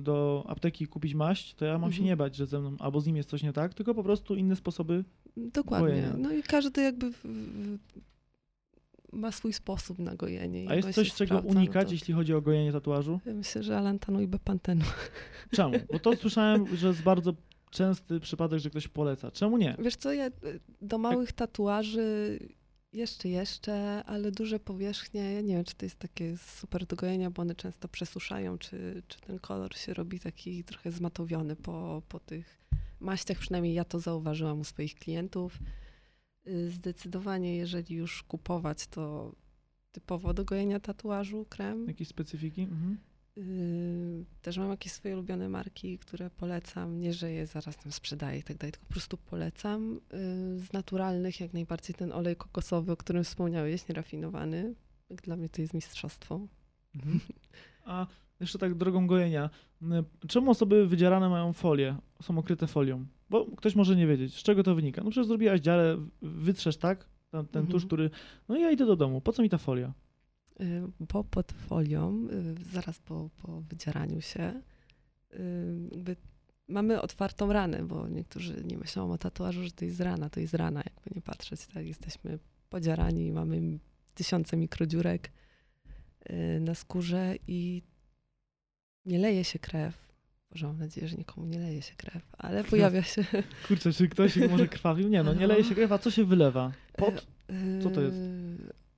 do 0.00 0.44
apteki 0.48 0.84
i 0.84 0.86
kupić 0.86 1.14
maść, 1.14 1.54
to 1.54 1.64
ja 1.64 1.78
mam 1.78 1.90
się 1.92 1.96
Mhm. 1.96 2.06
nie 2.06 2.16
bać, 2.16 2.36
że 2.36 2.46
ze 2.46 2.60
mną 2.60 2.76
albo 2.78 3.00
z 3.00 3.06
nim 3.06 3.16
jest 3.16 3.28
coś 3.28 3.42
nie 3.42 3.52
tak, 3.52 3.74
tylko 3.74 3.94
po 3.94 4.02
prostu 4.02 4.34
inne 4.34 4.56
sposoby. 4.56 5.04
Dokładnie. 5.36 5.88
gojenia. 5.88 6.14
No 6.18 6.32
i 6.32 6.42
każdy 6.42 6.82
jakby 6.82 7.12
w, 7.12 7.20
w, 7.24 7.78
ma 9.12 9.32
swój 9.32 9.52
sposób 9.52 9.98
na 9.98 10.14
gojenie. 10.14 10.70
A 10.70 10.74
jest 10.74 10.90
coś, 10.92 11.08
się 11.08 11.14
czego 11.14 11.28
sprawdza, 11.28 11.54
no 11.54 11.60
unikać, 11.60 11.86
to- 11.88 11.92
jeśli 11.94 12.14
chodzi 12.14 12.34
o 12.34 12.40
gojenie 12.42 12.72
tatuażu? 12.72 13.20
Ja 13.26 13.34
myślę, 13.34 13.62
że 13.62 13.78
alantanu 13.78 14.20
i 14.20 14.26
bepantenu. 14.26 14.84
Czemu? 15.56 15.74
Bo 15.92 15.98
to 15.98 16.16
słyszałem, 16.16 16.76
że 16.76 16.88
jest 16.88 17.02
bardzo 17.02 17.32
częsty 17.70 18.20
przypadek, 18.20 18.58
że 18.60 18.70
ktoś 18.70 18.88
poleca. 18.88 19.30
Czemu 19.30 19.56
nie? 19.58 19.76
Wiesz 19.78 19.96
co, 19.96 20.12
ja 20.12 20.30
do 20.82 20.98
małych 20.98 21.32
tatuaży 21.32 22.38
jeszcze, 22.92 23.28
jeszcze, 23.28 24.04
ale 24.04 24.32
duże 24.32 24.60
powierzchnie, 24.60 25.32
ja 25.32 25.40
nie 25.40 25.54
wiem, 25.54 25.64
czy 25.64 25.74
to 25.74 25.86
jest 25.86 25.98
takie 25.98 26.36
super 26.36 26.86
do 26.86 26.96
gojenia, 26.96 27.30
bo 27.30 27.42
one 27.42 27.54
często 27.54 27.88
przesuszają, 27.88 28.58
czy, 28.58 29.02
czy 29.08 29.20
ten 29.20 29.38
kolor 29.38 29.76
się 29.76 29.94
robi 29.94 30.20
taki 30.20 30.64
trochę 30.64 30.90
zmatowiony 30.92 31.56
po, 31.56 32.02
po 32.08 32.20
tych 32.20 32.60
maściach, 33.00 33.38
przynajmniej 33.38 33.74
ja 33.74 33.84
to 33.84 34.00
zauważyłam 34.00 34.60
u 34.60 34.64
swoich 34.64 34.94
klientów. 34.94 35.58
Y, 36.46 36.70
Zdecydowanie, 36.70 37.56
jeżeli 37.56 37.94
już 37.94 38.22
kupować, 38.22 38.86
to 38.86 39.34
typowo 39.92 40.34
do 40.34 40.44
gojenia 40.44 40.80
tatuażu 40.80 41.46
krem. 41.48 41.88
Jakieś 41.88 42.08
specyfiki? 42.08 42.62
Mhm. 42.62 42.98
Yy, 43.36 44.24
Też 44.42 44.58
mam 44.58 44.70
jakieś 44.70 44.92
swoje 44.92 45.14
ulubione 45.14 45.48
marki, 45.48 45.98
które 45.98 46.30
polecam. 46.30 47.00
Nie, 47.00 47.12
że 47.12 47.32
je 47.32 47.46
zaraz 47.46 47.76
tam 47.76 47.92
sprzedaję 47.92 48.38
i 48.38 48.42
tak 48.42 48.56
dalej, 48.56 48.72
tylko 48.72 48.86
po 48.86 48.92
prostu 48.92 49.16
polecam. 49.16 50.00
Yy, 50.54 50.58
Z 50.58 50.72
naturalnych 50.72 51.40
jak 51.40 51.52
najbardziej 51.52 51.94
ten 51.96 52.12
olej 52.12 52.36
kokosowy, 52.36 52.92
o 52.92 52.96
którym 52.96 53.24
wspomniałeś, 53.24 53.88
nierafinowany. 53.88 54.74
Jak 55.10 55.22
Dla 55.22 55.36
mnie 55.36 55.48
to 55.48 55.62
jest 55.62 55.74
mistrzostwo. 55.74 56.40
Mhm. 56.94 57.20
A 57.84 58.06
jeszcze 58.40 58.58
tak 58.58 58.74
drogą 58.74 59.06
gojenia. 59.06 59.50
m, 59.82 60.04
Czemu 60.28 60.50
osoby 60.50 60.86
wydzierane 60.86 61.28
mają 61.28 61.52
folię, 61.52 61.96
są 62.22 62.38
okryte 62.38 62.66
folią? 62.66 63.06
Bo 63.30 63.46
ktoś 63.56 63.74
może 63.74 63.96
nie 63.96 64.06
wiedzieć, 64.06 64.34
z 64.36 64.42
czego 64.42 64.62
to 64.62 64.74
wynika. 64.74 65.04
No 65.04 65.10
przecież 65.10 65.26
zrobiłaś 65.26 65.60
dziarę, 65.60 66.06
wytrzesz, 66.22 66.76
tak? 66.76 67.06
Ten, 67.30 67.46
ten 67.46 67.60
Mhm. 67.60 67.66
tusz, 67.66 67.86
który... 67.86 68.10
No 68.48 68.56
i 68.56 68.60
ja 68.60 68.70
idę 68.70 68.86
do 68.86 68.96
domu. 68.96 69.20
Po 69.20 69.32
co 69.32 69.42
mi 69.42 69.48
ta 69.48 69.58
folia? 69.58 69.92
Bo 71.00 71.24
pod 71.24 71.52
folią, 71.52 72.22
yy, 72.22 72.54
zaraz 72.72 72.98
po, 72.98 73.30
po 73.42 73.60
wydzieraniu 73.60 74.20
się, 74.20 74.62
jakby 75.90 76.16
mamy 76.68 77.00
otwartą 77.00 77.52
ranę, 77.52 77.84
bo 77.84 78.08
niektórzy 78.08 78.64
nie 78.64 78.78
myślą 78.78 79.12
o 79.12 79.18
tatuażu, 79.18 79.64
że 79.64 79.70
to 79.70 79.84
jest 79.84 80.00
rana. 80.00 80.30
To 80.30 80.40
jest 80.40 80.54
rana, 80.54 80.82
jakby 80.84 81.10
nie 81.14 81.22
patrzeć. 81.22 81.66
Tak? 81.66 81.86
Jesteśmy 81.86 82.38
podziarani, 82.68 83.32
mamy 83.32 83.78
tysiące 84.14 84.56
mikrodziurek 84.56 85.30
na 86.60 86.74
skórze 86.74 87.34
i 87.48 87.82
nie 89.04 89.18
leje 89.18 89.44
się 89.44 89.58
krew. 89.58 90.10
Boże, 90.50 90.66
mam 90.66 90.78
nadzieję, 90.78 91.08
że 91.08 91.16
nikomu 91.16 91.46
nie 91.46 91.58
leje 91.58 91.82
się 91.82 91.94
krew, 91.96 92.22
ale 92.38 92.64
pojawia 92.64 93.02
się... 93.02 93.24
Kurczę, 93.68 93.92
czy 93.92 94.08
ktoś 94.08 94.36
może 94.36 94.68
krwawił? 94.68 95.08
Nie, 95.08 95.22
no 95.22 95.34
nie 95.34 95.46
leje 95.46 95.64
się 95.64 95.74
krew, 95.74 95.92
a 95.92 95.98
co 95.98 96.10
się 96.10 96.24
wylewa? 96.24 96.72
Pot? 96.92 97.26
Co 97.82 97.90
to 97.90 98.00
jest? 98.00 98.16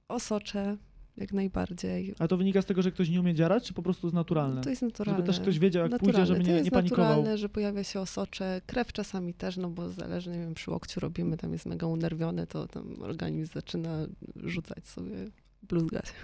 Osocze, 0.08 0.76
jak 1.16 1.32
najbardziej. 1.32 2.14
A 2.18 2.28
to 2.28 2.36
wynika 2.36 2.62
z 2.62 2.66
tego, 2.66 2.82
że 2.82 2.92
ktoś 2.92 3.08
nie 3.10 3.20
umie 3.20 3.34
dziarać, 3.34 3.64
czy 3.64 3.74
po 3.74 3.82
prostu 3.82 4.06
jest 4.06 4.14
naturalne? 4.14 4.60
To 4.60 4.70
jest 4.70 4.82
naturalne. 4.82 5.16
Żeby 5.18 5.26
też 5.32 5.40
ktoś 5.40 5.58
wiedział, 5.58 5.82
jak 5.82 5.90
pójdzie, 6.00 6.06
Naturalne. 6.18 6.26
żeby 6.26 6.40
to 6.44 6.48
nie, 6.50 6.52
jest 6.54 6.64
nie 6.64 6.70
panikował. 6.70 7.04
naturalne, 7.06 7.38
że 7.38 7.48
pojawia 7.48 7.84
się 7.84 8.00
osocze. 8.00 8.60
Krew 8.66 8.92
czasami 8.92 9.34
też, 9.34 9.56
no 9.56 9.70
bo 9.70 9.88
zależy, 9.88 10.30
nie 10.30 10.38
wiem, 10.38 10.54
przy 10.54 10.70
łokciu 10.70 11.00
robimy, 11.00 11.36
tam 11.36 11.52
jest 11.52 11.66
mega 11.66 11.86
unerwione, 11.86 12.46
to 12.46 12.66
tam 12.68 12.94
organizm 13.02 13.52
zaczyna 13.54 14.06
rzucać 14.36 14.86
sobie, 14.86 15.14
bluzgać. 15.62 16.06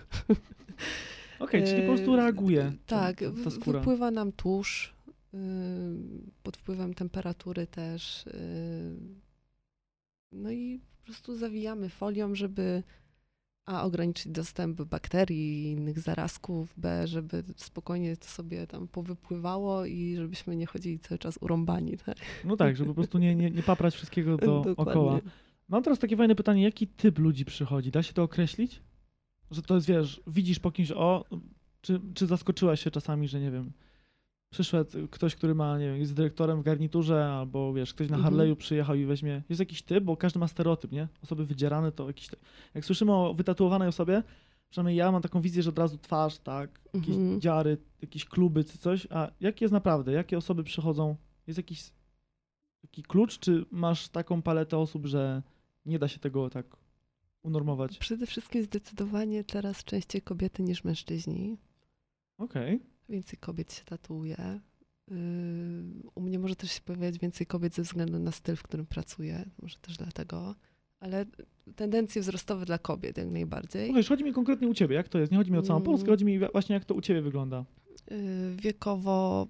Okej, 1.41 1.65
czyli 1.65 1.81
po 1.83 1.87
prostu 1.89 2.11
Yy, 2.11 2.17
reaguje 2.17 2.73
ta- 2.87 3.01
Tak, 3.01 3.21
ta, 3.21 3.45
ta 3.45 3.51
skóra. 3.51 3.79
wypływa 3.79 4.11
nam 4.11 4.33
tłuszcz, 4.33 4.95
yy, 5.33 5.41
pod 6.43 6.57
wpływem 6.57 6.95
temperatury 6.95 7.67
też. 7.67 8.25
yy, 8.27 8.97
No 10.33 10.51
i 10.51 10.81
po 10.99 11.05
prostu 11.05 11.37
zawijamy 11.37 11.89
folią, 11.89 12.35
żeby 12.35 12.83
a 13.69 13.83
ograniczyć 13.83 14.33
dostęp 14.33 14.83
bakterii 14.83 15.63
i 15.63 15.71
innych 15.71 16.01
zarazków, 16.01 16.75
b, 16.77 17.07
żeby 17.07 17.45
spokojnie 17.57 18.17
to 18.17 18.27
sobie 18.29 18.67
tam 18.67 18.89
powypływało 18.89 19.85
i 19.85 20.17
żebyśmy 20.17 20.57
nie 20.57 20.67
chodzili 20.67 20.99
cały 20.99 21.19
czas 21.19 21.39
urąbani. 21.41 21.97
Tak? 21.97 22.17
No 22.45 22.57
tak, 22.57 22.77
żeby 22.77 22.89
po 22.89 22.95
prostu 22.95 23.19
nie, 23.19 23.35
nie, 23.35 23.51
nie 23.51 23.63
paprać 23.63 23.95
wszystkiego 23.95 24.37
dookoła. 24.37 25.21
Mam 25.69 25.83
teraz 25.83 25.99
takie 25.99 26.17
fajne 26.17 26.35
pytanie, 26.35 26.63
jaki 26.63 26.87
typ 26.87 27.19
ludzi 27.19 27.45
przychodzi? 27.45 27.91
Da 27.91 28.03
się 28.03 28.13
to 28.13 28.23
określić? 28.23 28.83
Że 29.51 29.63
to 29.63 29.75
jest, 29.75 29.87
wiesz, 29.87 30.21
widzisz 30.27 30.59
po 30.59 30.71
kimś, 30.71 30.93
o, 30.93 31.25
czy, 31.81 32.01
czy 32.15 32.27
zaskoczyłaś 32.27 32.85
się 32.85 32.91
czasami, 32.91 33.29
że 33.29 33.41
nie 33.41 33.51
wiem, 33.51 33.73
przyszedł 34.51 35.09
ktoś, 35.11 35.35
który 35.37 35.55
ma, 35.55 35.79
nie 35.79 35.87
wiem, 35.87 35.97
jest 35.97 36.15
dyrektorem 36.15 36.61
w 36.61 36.65
garniturze, 36.65 37.27
albo 37.27 37.73
wiesz, 37.73 37.95
ktoś 37.95 38.09
na 38.11 38.17
Mhm. 38.17 38.35
Harley'u 38.35 38.57
przyjechał 38.57 38.97
i 38.97 39.05
weźmie, 39.07 39.43
jest 39.49 39.61
jakiś 39.61 39.83
typ, 39.83 40.05
bo 40.05 40.17
każdy 40.17 40.39
ma 40.39 40.49
stereotyp, 40.49 40.93
nie? 40.93 41.09
Osoby 41.23 41.47
wydzierane 41.47 41.93
to 41.93 42.07
jakiś, 42.07 42.29
jak 42.75 42.85
słyszymy 42.85 43.13
o 43.13 43.35
wytatuowanej 43.35 43.89
osobie, 43.89 44.23
przynajmniej 44.71 44.97
ja 44.97 45.13
mam 45.13 45.23
taką 45.23 45.41
wizję, 45.41 45.63
że 45.63 45.71
od 45.71 45.79
razu 45.79 45.99
twarz, 45.99 46.39
tak, 46.39 46.81
jakieś 46.95 47.17
Mhm. 47.17 47.41
dziary, 47.41 47.79
jakieś 48.03 48.25
kluby 48.25 48.65
czy 48.65 48.79
coś, 48.79 49.07
a 49.11 49.31
jak 49.41 49.61
jest 49.61 49.73
naprawdę? 49.73 50.13
Jakie 50.13 50.39
osoby 50.39 50.65
przychodzą? 50.65 51.17
Jest 51.47 51.57
jakiś 51.57 51.91
taki 52.83 53.03
klucz, 53.03 53.39
czy 53.39 53.65
masz 53.71 54.09
taką 54.09 54.43
paletę 54.43 54.79
osób, 54.79 55.07
że 55.07 55.43
nie 55.87 55.99
da 55.99 56.09
się 56.09 56.19
tego 56.19 56.51
tak 56.51 56.67
unormować? 57.43 57.99
Przede 57.99 58.27
wszystkim 58.27 58.63
zdecydowanie 58.63 59.45
teraz 59.45 59.85
częściej 59.85 60.23
kobiety 60.23 60.63
niż 60.63 60.85
mężczyźni. 60.85 61.57
Okej. 62.39 62.81
Więcej 63.09 63.39
kobiet 63.39 63.73
się 63.73 63.85
tatuuje. 63.85 64.61
Yy, 65.11 65.17
U 66.15 66.21
mnie 66.21 66.39
może 66.39 66.57
też 66.57 66.73
się 66.73 66.81
pojawiać 66.81 67.19
więcej 67.19 67.47
kobiet 67.47 67.75
ze 67.75 67.83
względu 67.83 68.19
na 68.19 68.33
styl, 68.33 68.57
w 68.57 68.63
którym 68.63 68.87
pracuję. 68.87 69.45
Może 69.63 69.79
też 69.79 69.97
dlatego. 69.97 70.55
Ale 71.01 71.27
tendencje 71.77 72.23
wzrostowe 72.23 72.65
dla 72.65 72.79
kobiet 72.79 73.19
jak 73.19 73.31
najbardziej. 73.31 73.91
Okay. 73.91 74.03
chodzi 74.03 74.25
mi 74.25 74.33
konkretnie 74.33 74.69
u 74.69 74.75
ciebie, 74.75 74.97
jak 74.97 75.09
to 75.09 75.19
jest? 75.19 75.33
Nie 75.33 75.39
chodzi 75.39 75.53
mi 75.53 75.59
o 75.59 75.63
całą 75.63 75.77
Mm. 75.77 75.87
Polskę, 75.87 76.09
chodzi 76.09 76.25
mi 76.25 76.39
właśnie 76.39 76.75
jak 76.75 76.85
to 76.85 76.95
u 76.95 77.01
ciebie 77.01 77.23
wygląda. 77.23 77.65
Yy, 78.11 78.57
Wiekowo 78.57 79.47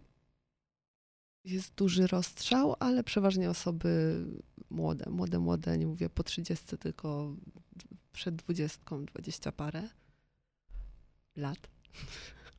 jest 1.44 1.74
duży 1.74 2.06
rozstrzał, 2.06 2.74
ale 2.78 3.04
przeważnie 3.04 3.50
osoby 3.50 4.24
młode, 4.70 5.11
młode, 5.11 5.38
młode, 5.38 5.78
nie 5.78 5.86
mówię 5.86 6.09
po 6.09 6.22
30, 6.22 6.78
tylko 6.78 7.36
przed 8.12 8.36
20, 8.36 8.80
20 9.14 9.52
parę 9.52 9.88
lat. 11.36 11.68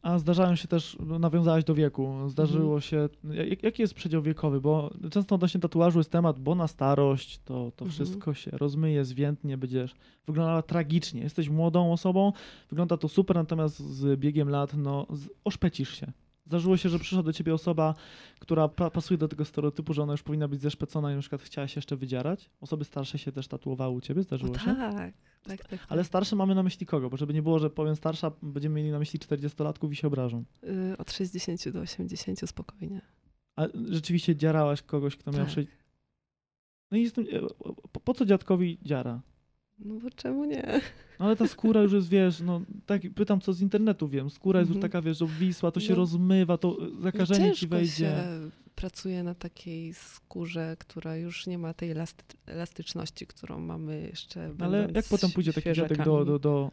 A 0.02 0.20
zdarzają 0.20 0.56
się 0.56 0.68
też, 0.68 0.98
no, 1.06 1.20
nawiązałaś 1.20 1.64
do 1.64 1.76
wieku, 1.76 2.14
zdarzyło 2.28 2.76
Mhm. 2.76 2.82
się, 2.82 3.10
jak, 3.50 3.64
jaki 3.64 3.82
jest 3.82 3.94
przedział 3.94 4.22
wiekowy? 4.22 4.62
Bo 4.62 4.92
często 5.12 5.36
odnośnie 5.36 5.60
tatuażu 5.62 6.00
jest 6.00 6.12
temat, 6.12 6.40
bo 6.40 6.56
na 6.56 6.68
starość 6.68 7.40
to, 7.46 7.54
to 7.76 7.86
Mhm. 7.86 7.92
wszystko 7.92 8.34
się 8.34 8.52
rozmyje, 8.52 9.06
zwiętnie, 9.06 9.58
będziesz 9.58 9.96
wyglądała 10.28 10.62
tragicznie. 10.62 11.22
Jesteś 11.22 11.50
młodą 11.50 11.92
osobą, 11.92 12.34
wygląda 12.70 12.98
to 12.98 13.08
super, 13.08 13.36
natomiast 13.36 13.80
z 13.80 14.20
biegiem 14.20 14.50
lat, 14.50 14.74
no, 14.78 15.08
oszpecisz 15.44 16.00
się. 16.00 16.12
Zdarzyło 16.50 16.78
się, 16.78 16.90
że 16.90 17.00
przyszła 17.00 17.24
do 17.24 17.34
ciebie 17.34 17.54
osoba, 17.54 17.96
która 18.40 18.68
pa, 18.68 18.90
pasuje 18.90 19.18
do 19.18 19.28
tego 19.28 19.46
stereotypu, 19.46 19.94
że 19.94 20.04
ona 20.04 20.14
już 20.14 20.24
powinna 20.24 20.48
być 20.48 20.62
zeszpecona 20.62 21.12
i 21.12 21.16
na 21.16 21.22
przykład 21.22 21.42
chciała 21.42 21.68
się 21.68 21.78
jeszcze 21.78 21.96
wydzierać. 21.96 22.50
Osoby 22.62 22.86
starsze 22.86 23.18
się 23.18 23.32
też 23.32 23.48
tatuowały 23.48 23.96
u 23.96 24.02
ciebie, 24.02 24.22
O, 24.22 24.24
zdarzyło 24.24 24.58
się? 24.58 24.66
tak, 24.76 25.14
tak, 25.44 25.68
tak. 25.68 25.80
Ale 25.90 26.04
starsze 26.04 26.36
mamy 26.36 26.56
na 26.56 26.64
myśli 26.64 26.86
kogo? 26.86 27.10
Bo 27.10 27.18
żeby 27.18 27.34
nie 27.34 27.42
było, 27.42 27.60
że 27.60 27.70
powiem 27.70 27.96
starsza, 27.96 28.32
będziemy 28.42 28.76
mieli 28.76 28.92
na 28.92 29.00
myśli 29.00 29.20
40-latków 29.20 29.92
i 29.92 29.96
się 29.96 30.08
obrażą. 30.08 30.44
Y, 30.64 30.98
Od 30.98 31.12
60 31.12 31.70
do 31.70 31.80
80 31.80 32.40
spokojnie. 32.50 33.02
A 33.56 33.66
rzeczywiście 33.90 34.36
dziarałaś 34.36 34.82
kogoś, 34.82 35.16
kto 35.16 35.32
miał 35.32 35.46
Tak. 35.46 35.66
No 36.92 36.98
i 36.98 37.02
jestem... 37.04 37.26
e, 37.32 37.40
Po, 37.92 38.00
po 38.00 38.14
co 38.14 38.26
dziadkowi 38.26 38.78
dziara? 38.82 39.22
No 39.86 39.96
bo 40.00 40.10
czemu 40.10 40.46
nie? 40.46 40.82
No 41.20 41.26
ale 41.26 41.36
ta 41.36 41.48
skóra 41.48 41.82
już 41.82 41.94
jest, 41.94 42.10
wiesz, 42.10 42.40
no 42.42 42.62
tak 42.86 43.02
pytam, 43.16 43.42
co 43.42 43.54
z 43.54 43.62
internetu 43.62 44.08
wiem. 44.08 44.30
Skóra 44.30 44.60
jest 44.60 44.70
już 44.70 44.76
Mhm. 44.78 44.92
taka, 44.92 45.02
wiesz, 45.02 45.22
obwisła, 45.22 45.72
to 45.72 45.80
się 45.80 45.90
No. 45.94 45.96
rozmywa, 45.96 46.58
to 46.58 46.78
e, 46.98 47.02
zakażenie 47.02 47.52
ci 47.54 47.68
wejdzie. 47.68 47.92
się 47.96 48.24
pracuje 48.76 49.24
na 49.24 49.36
takiej 49.36 49.94
skórze, 49.94 50.76
która 50.80 51.16
już 51.18 51.48
nie 51.48 51.58
ma 51.58 51.74
tej 51.74 51.92
elasty- 51.92 52.38
elastyczności, 52.46 53.28
którą 53.28 53.60
mamy 53.60 54.02
jeszcze 54.02 54.54
No 54.60 54.66
Ale 54.66 54.90
jak 54.94 55.06
potem 55.10 55.32
pójdzie 55.32 55.54
taki 55.54 55.74
dziadek 55.74 56.04
do, 56.06 56.26
do, 56.26 56.40
do, 56.40 56.72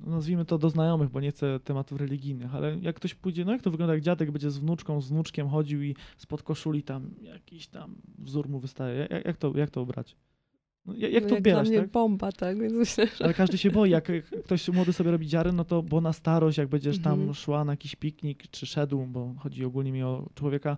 nazwijmy 0.00 0.44
to 0.44 0.58
do 0.58 0.70
znajomych, 0.70 1.08
bo 1.10 1.20
nie 1.20 1.30
chcę 1.30 1.60
tematów 1.60 2.00
religijnych, 2.00 2.54
ale 2.54 2.78
jak 2.82 2.96
ktoś 2.96 3.14
pójdzie, 3.14 3.44
no 3.44 3.52
jak 3.52 3.62
to 3.62 3.70
wygląda, 3.70 3.94
jak 3.94 4.02
dziadek 4.02 4.30
będzie 4.30 4.50
z 4.50 4.58
wnuczką, 4.58 5.00
z 5.00 5.08
wnuczkiem 5.08 5.48
chodził 5.48 5.82
i 5.82 5.94
spod 6.16 6.42
koszuli 6.42 6.82
tam 6.82 7.10
jakiś 7.22 7.66
tam 7.66 7.94
wzór 8.18 8.48
mu 8.48 8.58
wystaje. 8.58 9.06
Jak, 9.10 9.24
jak, 9.24 9.36
to, 9.36 9.52
jak 9.56 9.70
to 9.70 9.82
ubrać? 9.82 10.16
No, 10.86 10.94
jak, 10.96 11.12
jak 11.12 11.22
No 11.22 11.28
to 11.28 11.34
jak 11.34 11.38
odbierać, 11.40 11.62
dla 11.68 11.70
mnie 11.70 11.80
tak? 11.80 11.90
bomba, 11.90 12.32
tak? 12.32 12.58
Więc 12.60 12.72
myślę, 12.74 13.06
że... 13.06 13.24
Ale 13.24 13.34
każdy 13.34 13.58
się 13.58 13.70
boi, 13.70 13.90
jak 13.90 14.12
ktoś 14.44 14.68
młody 14.68 14.92
sobie 14.92 15.10
robi 15.10 15.26
dziary, 15.26 15.52
no 15.52 15.64
to 15.64 15.82
bo 15.82 16.00
na 16.00 16.12
starość, 16.12 16.58
jak 16.58 16.68
będziesz 16.68 16.98
tam 16.98 17.12
Mhm. 17.12 17.34
szła 17.34 17.64
na 17.64 17.72
jakiś 17.72 17.96
piknik, 17.96 18.42
czy 18.50 18.66
szedł, 18.66 19.06
bo 19.06 19.34
chodzi 19.38 19.64
ogólnie 19.64 19.92
mi 19.92 20.02
o 20.02 20.28
człowieka, 20.34 20.76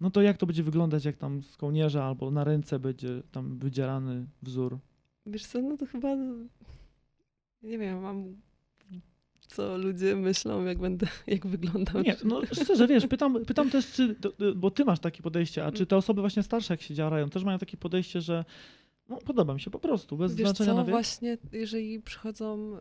no 0.00 0.10
to 0.10 0.22
jak 0.22 0.36
to 0.36 0.46
będzie 0.46 0.62
wyglądać, 0.62 1.04
jak 1.04 1.16
tam 1.16 1.42
z 1.42 1.56
kołnierza 1.56 2.04
albo 2.04 2.30
na 2.30 2.44
ręce 2.44 2.78
będzie 2.78 3.22
tam 3.32 3.58
wydzierany 3.58 4.26
wzór? 4.42 4.78
Wiesz 5.26 5.46
co, 5.46 5.62
no 5.62 5.76
to 5.76 5.86
chyba... 5.86 6.16
Nie 7.62 7.78
wiem, 7.78 8.00
mam... 8.00 8.36
Co 9.48 9.78
ludzie 9.78 10.16
myślą, 10.16 10.64
jak 10.64 10.78
będę, 10.78 11.06
jak 11.26 11.46
wyglądam. 11.46 12.02
Nie, 12.02 12.16
no 12.24 12.40
szczerze, 12.52 12.86
wiesz, 12.86 13.06
pytam, 13.06 13.44
pytam 13.44 13.70
też, 13.70 13.92
czy, 13.92 14.16
bo 14.56 14.70
ty 14.70 14.84
masz 14.84 14.98
takie 15.00 15.22
podejście, 15.22 15.64
a 15.64 15.72
czy 15.72 15.86
te 15.86 15.96
osoby 15.96 16.20
właśnie 16.20 16.42
starsze, 16.42 16.74
jak 16.74 16.82
się 16.82 16.94
dziarają, 16.94 17.28
też 17.28 17.44
mają 17.44 17.58
takie 17.58 17.76
podejście, 17.76 18.20
że 18.20 18.44
no, 19.08 19.16
podoba 19.16 19.54
mi 19.54 19.60
się 19.60 19.70
po 19.70 19.78
prostu, 19.78 20.16
bez 20.16 20.34
Wiesz 20.34 20.46
znaczenia 20.48 20.70
co, 20.72 20.76
na 20.76 20.84
wiek? 20.84 20.90
właśnie 20.90 21.38
jeżeli 21.52 22.00
przychodzą 22.00 22.76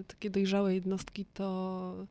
y, 0.00 0.04
takie 0.04 0.30
dojrzałe 0.30 0.74
jednostki, 0.74 1.24
to, 1.24 2.06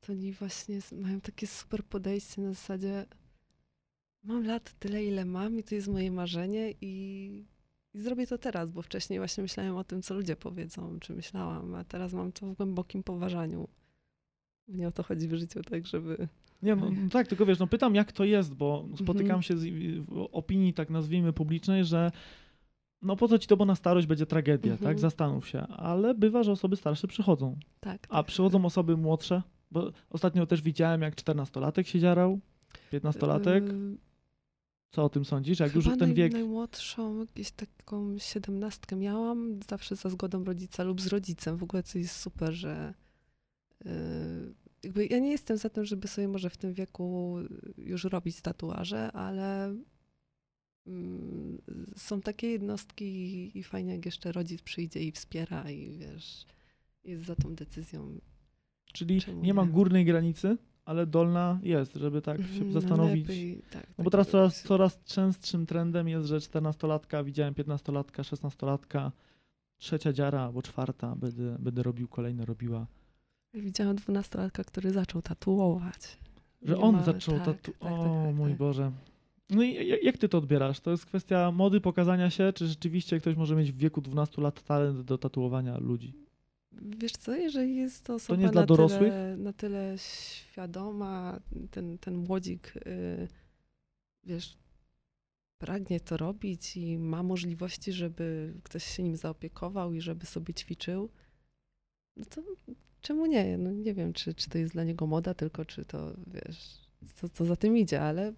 to 0.00 0.12
oni 0.12 0.32
właśnie 0.32 0.78
mają 0.92 1.20
takie 1.20 1.46
super 1.46 1.84
podejście 1.84 2.42
na 2.42 2.48
zasadzie 2.52 3.06
mam 4.24 4.46
lat 4.46 4.74
tyle, 4.78 5.04
ile 5.04 5.24
mam 5.24 5.58
i 5.58 5.62
to 5.62 5.74
jest 5.74 5.88
moje 5.88 6.10
marzenie 6.10 6.70
i, 6.80 7.44
i 7.94 8.00
zrobię 8.00 8.26
to 8.26 8.38
teraz, 8.38 8.70
bo 8.70 8.82
wcześniej 8.82 9.18
właśnie 9.18 9.42
myślałem 9.42 9.76
o 9.76 9.84
tym, 9.84 10.02
co 10.02 10.14
ludzie 10.14 10.36
powiedzą, 10.36 10.98
czy 11.00 11.12
myślałam, 11.12 11.74
a 11.74 11.84
teraz 11.84 12.12
mam 12.12 12.32
to 12.32 12.46
w 12.46 12.54
głębokim 12.54 13.02
poważaniu. 13.02 13.68
Nie 14.68 14.88
o 14.88 14.92
to 14.92 15.02
chodzi 15.02 15.28
w 15.28 15.34
życiu, 15.34 15.62
tak, 15.62 15.86
żeby... 15.86 16.28
Nie, 16.62 16.76
no, 16.76 16.90
no 16.90 17.08
tak, 17.10 17.26
tylko 17.28 17.46
wiesz, 17.46 17.58
no 17.58 17.66
pytam 17.66 17.94
jak 17.94 18.12
to 18.12 18.24
jest, 18.24 18.54
bo 18.54 18.88
spotykam 18.96 19.20
Mhm. 19.36 19.42
się 19.42 19.56
z 19.56 19.64
w 20.08 20.28
opinii, 20.32 20.74
tak 20.74 20.90
nazwijmy, 20.90 21.32
publicznej, 21.32 21.84
że 21.84 22.12
no 23.02 23.16
po 23.16 23.28
co 23.28 23.38
ci 23.38 23.48
to, 23.48 23.56
bo 23.56 23.64
na 23.64 23.74
starość 23.74 24.06
będzie 24.06 24.26
tragedia, 24.26 24.72
Mhm. 24.72 24.90
tak? 24.90 25.00
Zastanów 25.00 25.48
się. 25.48 25.60
Ale 25.60 26.14
bywa, 26.14 26.42
że 26.42 26.52
osoby 26.52 26.76
starsze 26.76 27.08
przychodzą. 27.08 27.56
Tak. 27.80 28.06
A 28.10 28.22
przychodzą 28.22 28.64
osoby 28.64 28.96
młodsze, 28.96 29.42
bo 29.70 29.92
ostatnio 30.10 30.46
też 30.46 30.62
widziałem, 30.62 31.02
jak 31.02 31.14
14-latek 31.16 31.82
się 31.86 32.00
dziarał, 32.00 32.40
15-latek. 32.92 33.70
Y, 33.70 33.96
Co 34.90 35.04
o 35.04 35.08
tym 35.08 35.24
sądzisz? 35.24 35.60
Jak 35.60 35.72
Chyba 35.72 35.90
już 35.90 35.98
ten 35.98 36.08
naj, 36.08 36.14
wiek... 36.14 36.32
najmłodszą, 36.32 37.18
jakąś 37.18 37.50
taką 37.50 38.18
siedemnastkę 38.18 38.96
miałam, 38.96 39.60
zawsze 39.70 39.96
za 39.96 40.08
zgodą 40.08 40.44
rodzica 40.44 40.82
lub 40.82 41.00
z 41.00 41.06
rodzicem. 41.06 41.56
W 41.56 41.62
ogóle 41.62 41.82
to 41.82 41.98
jest 41.98 42.16
super, 42.16 42.52
że 42.52 42.94
yy, 43.84 43.90
jakby 44.82 45.06
ja 45.06 45.18
nie 45.18 45.30
jestem 45.30 45.56
za 45.56 45.68
tym, 45.70 45.84
żeby 45.84 46.08
sobie 46.08 46.28
może 46.28 46.50
w 46.50 46.56
tym 46.56 46.72
wieku 46.72 47.36
już 47.78 48.04
robić 48.04 48.40
tatuaże, 48.40 49.12
ale 49.12 49.74
są 51.96 52.20
takie 52.20 52.46
jednostki 52.50 53.50
i, 53.58 53.62
fajnie, 53.62 53.92
jak 53.92 54.06
jeszcze 54.06 54.32
rodzic 54.32 54.62
przyjdzie 54.62 55.00
i 55.00 55.12
wspiera 55.12 55.70
i 55.70 55.98
wiesz, 55.98 56.46
jest 57.04 57.24
za 57.24 57.34
tą 57.36 57.54
decyzją. 57.54 58.18
Czyli 58.92 59.20
czemu 59.20 59.42
nie 59.42 59.54
ma 59.54 59.64
nie? 59.64 59.70
górnej 59.70 60.04
granicy, 60.04 60.56
ale 60.84 61.06
dolna 61.06 61.60
jest, 61.62 61.94
żeby 61.94 62.22
tak 62.22 62.38
się 62.38 62.44
Mhm, 62.44 62.72
zastanowić. 62.72 63.28
najlepiej, 63.28 63.62
tak, 63.70 63.86
No 63.98 64.04
bo 64.04 64.10
teraz 64.10 64.28
coraz, 64.28 64.62
coraz 64.62 65.04
częstszym 65.04 65.66
trendem 65.66 66.08
jest, 66.08 66.26
że 66.26 66.38
14-latka, 66.38 67.24
widziałem 67.24 67.54
15-latka, 67.54 68.22
16-latka, 68.22 69.10
trzecia 69.78 70.12
dziara 70.12 70.40
albo 70.42 70.62
czwarta, 70.62 71.16
będę, 71.16 71.56
będę 71.58 71.82
robił 71.82 72.08
kolejne, 72.08 72.44
robiła. 72.44 72.86
Widziałam 73.54 73.96
dwunastolatka, 73.96 74.64
który 74.64 74.90
zaczął 74.92 75.22
tatuować. 75.22 76.18
Że 76.62 76.74
Nie 76.74 76.80
on 76.80 77.04
zaczął 77.04 77.34
tak, 77.34 77.44
tatu... 77.44 77.72
tak, 77.72 77.80
tak, 77.80 77.92
o 77.92 78.24
tak, 78.26 78.34
mój. 78.34 78.54
Boże. 78.54 78.92
No 79.50 79.62
i 79.62 79.88
jak, 80.02 80.18
ty 80.18 80.28
to 80.28 80.38
odbierasz? 80.38 80.80
To 80.80 80.90
jest 80.90 81.06
kwestia 81.06 81.50
mody, 81.52 81.80
pokazania 81.80 82.30
się, 82.30 82.52
czy 82.52 82.66
rzeczywiście 82.66 83.20
ktoś 83.20 83.36
może 83.36 83.56
mieć 83.56 83.72
w 83.72 83.76
wieku 83.76 84.00
12 84.00 84.42
lat 84.42 84.62
talent 84.62 85.00
do 85.00 85.18
tatuowania 85.18 85.78
ludzi? 85.78 86.14
Wiesz 86.72 87.12
co, 87.12 87.36
jeżeli 87.36 87.76
jest 87.76 88.04
to 88.04 88.14
osoba 88.14 88.36
nie 88.36 88.42
jest 88.42 88.54
na? 88.54 88.66
Tyle, 88.88 89.36
na 89.36 89.52
tyle 89.52 89.94
świadoma, 89.98 91.40
ten, 91.70 91.98
ten 91.98 92.16
młodzik, 92.16 92.76
y, 92.76 93.28
wiesz, 94.24 94.58
pragnie 95.58 96.00
to 96.00 96.16
robić 96.16 96.76
i 96.76 96.98
ma 96.98 97.22
możliwości, 97.22 97.92
żeby 97.92 98.54
ktoś 98.62 98.84
się 98.84 99.02
nim 99.02 99.16
zaopiekował 99.16 99.92
i 99.92 100.00
żeby 100.00 100.26
sobie 100.26 100.54
ćwiczył, 100.54 101.10
no 102.16 102.24
to 102.24 102.42
czemu 103.00 103.26
nie? 103.26 103.58
No 103.58 103.72
nie 103.72 103.94
wiem, 103.94 104.12
czy, 104.12 104.34
czy 104.34 104.50
to 104.50 104.58
jest 104.58 104.72
dla 104.72 104.84
niego 104.84 105.06
moda 105.06 105.34
tylko, 105.34 105.64
czy 105.64 105.84
to, 105.84 106.14
wiesz, 106.26 106.78
co, 107.14 107.28
co 107.28 107.44
za 107.44 107.56
tym 107.56 107.76
idzie, 107.76 108.02
ale... 108.02 108.32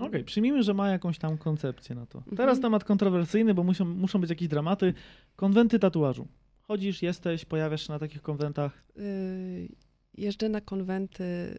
Okej, 0.00 0.24
przyjmijmy, 0.24 0.62
że 0.62 0.74
ma 0.74 0.88
jakąś 0.88 1.18
tam 1.18 1.38
koncepcję 1.38 1.94
na 1.94 2.06
to. 2.06 2.18
Mhm. 2.18 2.36
Teraz 2.36 2.60
temat 2.60 2.84
kontrowersyjny, 2.84 3.54
bo 3.54 3.62
muszą, 3.62 3.84
muszą 3.84 4.20
być 4.20 4.30
jakieś 4.30 4.48
dramaty. 4.48 4.94
Konwenty 5.36 5.78
tatuażu. 5.78 6.28
Chodzisz, 6.62 7.02
jesteś, 7.02 7.44
pojawiasz 7.44 7.86
się 7.86 7.92
na 7.92 7.98
takich 7.98 8.22
konwentach. 8.22 8.84
Y, 8.96 9.68
jeżdżę 10.14 10.48
na 10.48 10.60
konwenty, 10.60 11.58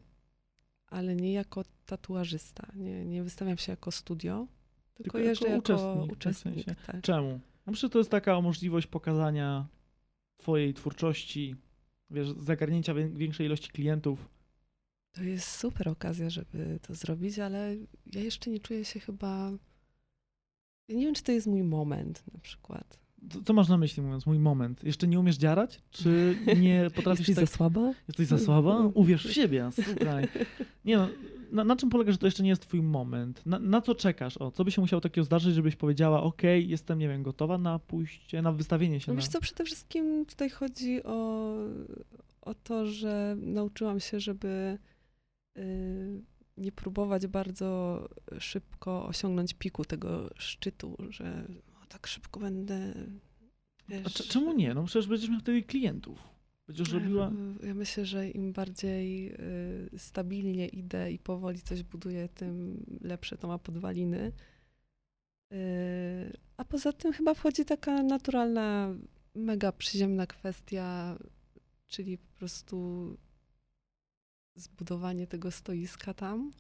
ale 0.88 1.15
nie 1.15 1.33
jako 1.33 1.63
tatuażysta. 1.86 2.71
Nie, 2.75 3.05
nie 3.05 3.23
wystawiam 3.23 3.57
się 3.57 3.71
jako 3.71 3.91
studio, 3.91 4.47
tylko, 4.93 5.03
Tylko 5.03 5.17
jeżdżę 5.29 5.47
jako 5.49 5.73
jako 5.73 5.93
uczestnik, 5.93 6.11
uczestnik. 6.11 6.55
w 6.55 6.63
sensie. 6.65 6.75
tak. 6.91 7.01
Czemu? 7.01 7.39
No 7.67 7.73
przecież 7.73 7.91
to 7.91 7.97
jest 7.97 8.11
taka 8.11 8.41
możliwość 8.41 8.88
pokazania 8.88 9.67
twojej 10.38 10.73
twórczości, 10.73 11.55
wiesz, 12.09 12.27
zagarnięcia 12.31 12.93
wię- 12.93 13.09
większej 13.09 13.45
ilości 13.45 13.71
klientów. 13.71 14.29
To 15.16 15.24
jest 15.24 15.51
super 15.59 15.89
okazja, 15.89 16.30
żeby 16.30 16.80
to 16.88 16.95
zrobić, 16.95 17.39
ale 17.39 17.76
ja 18.13 18.22
jeszcze 18.22 18.49
nie 18.49 18.59
czuję 18.59 18.86
się 18.86 18.99
chyba. 18.99 19.51
Ja 20.88 20.95
nie 20.95 21.05
wiem, 21.05 21.16
czy 21.16 21.24
to 21.24 21.32
jest 21.32 21.47
mój 21.47 21.63
moment 21.63 22.24
na 22.34 22.39
przykład. 22.39 22.99
Co, 23.30 23.41
co 23.41 23.53
masz 23.53 23.70
na 23.70 23.78
myśli 23.78 24.03
mówiąc 24.03 24.26
mój 24.26 24.39
moment? 24.39 24.84
Jeszcze 24.84 25.07
nie 25.07 25.20
umiesz 25.20 25.38
dziarać? 25.38 25.82
Czy 25.91 26.38
nie 26.61 26.88
potrafisz 26.95 27.28
Jesteś 27.28 27.43
tak... 27.43 27.49
za 27.49 27.57
słaba? 27.57 27.93
Jesteś 28.07 28.28
za 28.28 28.38
słaba? 28.38 28.86
Uwierz 28.93 29.28
w 29.28 29.34
siebie, 29.34 29.70
słuchaj. 29.74 30.28
Nie 30.86 30.97
no, 30.97 31.09
na, 31.51 31.63
na 31.63 31.76
czym 31.76 31.89
polega, 31.89 32.11
że 32.11 32.18
to 32.18 32.28
jeszcze 32.28 32.43
nie 32.43 32.49
jest 32.49 32.61
twój 32.61 32.82
moment? 32.82 33.45
Na, 33.45 33.59
na 33.59 33.82
co 33.82 33.95
czekasz? 33.95 34.38
O, 34.38 34.51
co 34.51 34.66
by 34.66 34.72
się 34.72 34.82
musiało 34.82 35.01
takiego 35.01 35.26
zdarzyć, 35.26 35.55
żebyś 35.55 35.76
powiedziała, 35.76 36.24
okej, 36.24 36.70
jestem, 36.70 36.99
nie 36.99 37.07
wiem, 37.07 37.24
gotowa 37.24 37.57
na 37.57 37.80
pójście, 37.80 38.41
na 38.41 38.51
wystawienie 38.51 38.99
się 38.99 39.05
No 39.07 39.16
na... 39.16 39.22
wiesz 39.22 39.30
co, 39.30 39.41
przede 39.41 39.63
wszystkim 39.63 40.26
tutaj 40.26 40.49
chodzi 40.49 41.03
o, 41.03 41.53
o 42.41 42.53
to, 42.53 42.86
że 42.86 43.36
nauczyłam 43.39 43.99
się, 43.99 44.20
żeby 44.20 44.78
nie 46.58 46.72
próbować 46.72 47.28
bardzo 47.28 47.99
szybko 48.39 49.06
osiągnąć 49.06 49.53
piku 49.53 49.86
tego 49.86 50.30
szczytu, 50.36 50.97
że 51.10 51.47
o, 51.84 51.86
tak 51.86 52.08
szybko 52.08 52.39
będę. 52.39 52.93
Wiesz, 53.89 54.06
A 54.06 54.10
czemu 54.10 54.53
nie? 54.53 54.74
No 54.74 54.84
przecież 54.84 55.08
będziesz 55.08 55.30
miał 55.30 55.39
wtedy 55.39 55.64
klientów. 55.64 56.36
Będziesz 56.68 56.91
robiła... 56.91 57.32
Ja 57.64 57.74
myślę, 57.74 58.06
że 58.06 58.30
im 58.30 58.53
bardziej 58.53 59.34
y, 59.34 59.99
stabilnie 59.99 60.68
idę 60.68 61.12
i 61.12 61.20
powoli 61.20 61.62
coś 61.62 61.84
buduję, 61.84 62.30
tym 62.30 62.84
lepsze 63.01 63.38
to 63.38 63.47
ma 63.47 63.58
podwaliny. 63.58 64.32
Y, 65.53 65.58
a 66.58 66.66
poza 66.66 66.93
tym 66.93 67.14
chyba 67.14 67.34
wchodzi 67.34 67.66
taka 67.66 68.03
naturalna, 68.03 68.95
mega 69.36 69.72
przyziemna 69.72 70.28
kwestia, 70.28 71.18
czyli 71.88 72.18
po 72.18 72.34
prostu 72.39 73.18
zbudowanie 74.56 75.28
tego 75.28 75.51
stoiska 75.51 76.14
tam 76.14 76.51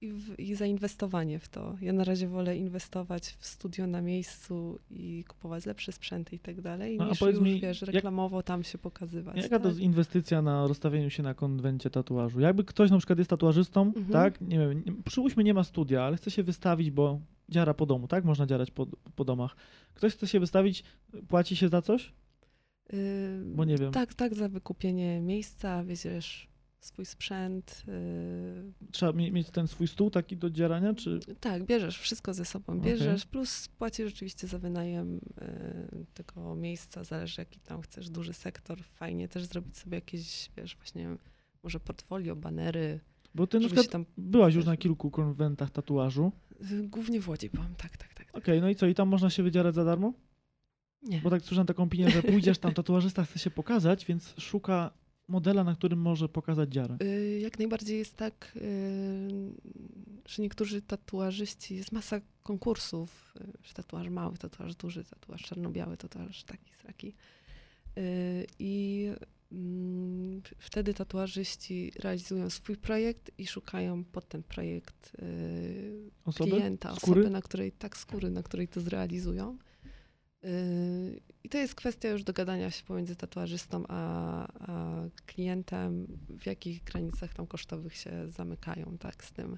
i, 0.00 0.12
w, 0.12 0.38
i 0.40 0.54
zainwestowanie 0.54 1.38
w 1.38 1.48
to. 1.48 1.76
Ja 1.80 1.92
na 1.92 2.04
razie 2.04 2.28
wolę 2.28 2.56
inwestować 2.56 3.36
w 3.38 3.46
studio 3.46 3.86
na 3.86 4.00
miejscu 4.02 4.78
i 4.90 5.24
kupować 5.28 5.66
lepsze 5.66 5.92
sprzęty 5.92 6.36
i 6.36 6.38
tak 6.38 6.60
dalej, 6.60 6.96
No, 6.98 7.04
a 7.04 7.08
niż 7.08 7.20
już, 7.20 7.40
mi, 7.40 7.60
wiesz, 7.60 7.80
jak- 7.82 7.90
reklamowo 7.90 8.42
tam 8.42 8.64
się 8.64 8.78
pokazywać. 8.78 9.36
Jaka 9.36 9.48
to 9.48 9.58
tak? 9.58 9.64
jest 9.64 9.80
inwestycja 9.80 10.42
na 10.42 10.66
rozstawieniu 10.66 11.10
się 11.10 11.22
na 11.22 11.34
konwencie 11.34 11.90
tatuażu? 11.90 12.40
Jakby 12.40 12.64
ktoś 12.64 12.90
na 12.90 12.98
przykład 12.98 13.18
jest 13.18 13.30
tatuażystą, 13.30 13.82
Mhm. 13.82 14.06
tak? 14.06 14.40
Nie 14.40 14.58
wiem, 14.58 15.02
przyłóżmy 15.04 15.44
nie 15.44 15.54
ma 15.54 15.64
studia, 15.64 16.02
ale 16.02 16.16
chce 16.16 16.30
się 16.30 16.42
wystawić, 16.42 16.90
bo 16.90 17.20
dziara 17.48 17.74
po 17.74 17.86
domu, 17.86 18.08
tak? 18.08 18.24
Można 18.24 18.46
dziarać 18.46 18.70
po, 18.70 18.86
po 19.16 19.24
domach. 19.24 19.56
Ktoś 19.94 20.12
chce 20.12 20.26
się 20.26 20.40
wystawić, 20.40 20.84
płaci 21.28 21.56
się 21.56 21.68
za 21.68 21.82
coś? 21.82 22.12
Yy, 22.92 22.98
Bo 23.54 23.64
nie 23.64 23.76
wiem. 23.76 23.92
Tak, 23.92 24.14
tak, 24.14 24.34
za 24.34 24.48
wykupienie 24.48 25.20
miejsca, 25.20 25.84
wieziesz 25.84 26.48
swój 26.84 27.06
sprzęt. 27.06 27.84
yy, 27.86 28.90
Trzeba 28.92 29.12
mie- 29.12 29.30
mieć 29.32 29.50
ten 29.50 29.66
swój 29.68 29.88
stół 29.88 30.10
taki 30.10 30.36
do 30.36 30.50
dzierania, 30.50 30.94
czy... 30.94 31.20
tak, 31.40 31.64
bierzesz 31.64 31.98
wszystko 31.98 32.34
ze 32.34 32.44
sobą, 32.44 32.80
bierzesz, 32.80 33.26
plus 33.26 33.68
płacisz 33.68 34.06
rzeczywiście 34.06 34.46
za 34.46 34.58
wynajem 34.58 35.14
yy, 35.14 36.06
tego 36.14 36.54
miejsca, 36.54 37.04
zależy 37.04 37.40
jaki 37.40 37.60
tam 37.60 37.82
chcesz, 37.82 38.10
duży 38.10 38.32
sektor, 38.32 38.82
fajnie 38.82 39.28
też 39.28 39.44
zrobić 39.44 39.78
sobie 39.78 39.94
jakieś, 39.94 40.50
wiesz, 40.56 40.76
właśnie 40.76 41.16
może 41.62 41.80
portfolio, 41.80 42.36
banery, 42.36 43.00
Bo 43.34 43.46
ty 43.46 43.60
na 43.60 43.66
przykład 43.66 43.88
tam, 43.88 44.06
byłaś 44.18 44.54
już 44.54 44.64
na 44.64 44.76
kilku 44.76 45.10
konwentach 45.10 45.70
tatuażu. 45.70 46.32
yy, 46.70 46.88
głównie 46.88 47.20
w 47.20 47.28
Łodzi 47.28 47.50
byłam, 47.50 47.74
tak, 47.74 47.96
tak, 47.96 48.14
tak. 48.14 48.26
Okej, 48.32 48.60
no 48.60 48.68
i 48.68 48.74
co? 48.74 48.86
I 48.86 48.94
tam 48.94 49.08
można 49.08 49.30
się 49.30 49.42
wydzierać 49.42 49.74
za 49.74 49.84
darmo? 49.84 50.12
Nie. 51.02 51.20
Bo 51.20 51.30
tak 51.30 51.42
słyszałem 51.42 51.66
taką 51.66 51.82
opinię, 51.82 52.10
że 52.10 52.22
pójdziesz 52.22 52.58
tam, 52.58 52.74
tatuażysta 52.74 53.24
chce 53.24 53.38
się 53.38 53.50
pokazać, 53.50 54.06
więc 54.06 54.34
szuka 54.38 54.90
modela, 55.28 55.64
na 55.64 55.74
którym 55.74 55.98
może 56.00 56.28
pokazać 56.28 56.72
dziarę. 56.72 56.96
Y, 57.02 57.38
Jak 57.42 57.58
najbardziej 57.58 57.98
jest 57.98 58.16
tak, 58.16 58.52
y, 58.56 58.60
że 60.28 60.42
niektórzy 60.42 60.82
tatuażyści, 60.82 61.76
jest 61.76 61.92
masa 61.92 62.20
konkursów, 62.42 63.34
y, 63.40 63.52
że 63.62 63.74
tatuaż 63.74 64.08
mały, 64.08 64.36
tatuaż 64.38 64.74
duży, 64.74 65.04
tatuaż 65.04 65.42
czarno-biały, 65.42 65.96
tatuaż 65.96 66.44
taki, 66.44 66.72
sraki. 66.82 67.14
I 68.58 69.08
mm, 69.52 70.42
wtedy 70.58 70.94
tatuażyści 70.94 71.92
realizują 72.00 72.50
swój 72.50 72.76
projekt 72.76 73.30
i 73.38 73.46
szukają 73.46 74.04
pod 74.04 74.28
ten 74.28 74.42
projekt 74.42 75.16
Osoby? 76.24 76.50
klienta, 76.50 76.96
Skóry? 76.96 77.20
osoby, 77.20 77.30
na 77.32 77.42
której, 77.42 77.72
tak, 77.72 77.96
skóry, 77.96 78.30
na 78.30 78.42
której 78.42 78.68
to 78.68 78.80
zrealizują. 78.80 79.58
Yy, 80.42 81.20
I 81.44 81.48
to 81.48 81.58
jest 81.58 81.74
kwestia 81.74 82.08
już 82.08 82.24
dogadania 82.24 82.70
się 82.70 82.84
pomiędzy 82.84 83.16
tatuażystą 83.16 83.84
a, 83.88 84.46
a 84.72 85.02
klientem, 85.26 86.06
w 86.40 86.46
jakich 86.46 86.84
granicach 86.84 87.34
tam 87.34 87.46
kosztowych 87.46 87.96
się 87.96 88.28
zamykają, 88.28 88.98
tak, 88.98 89.24
z 89.24 89.32
tym. 89.32 89.56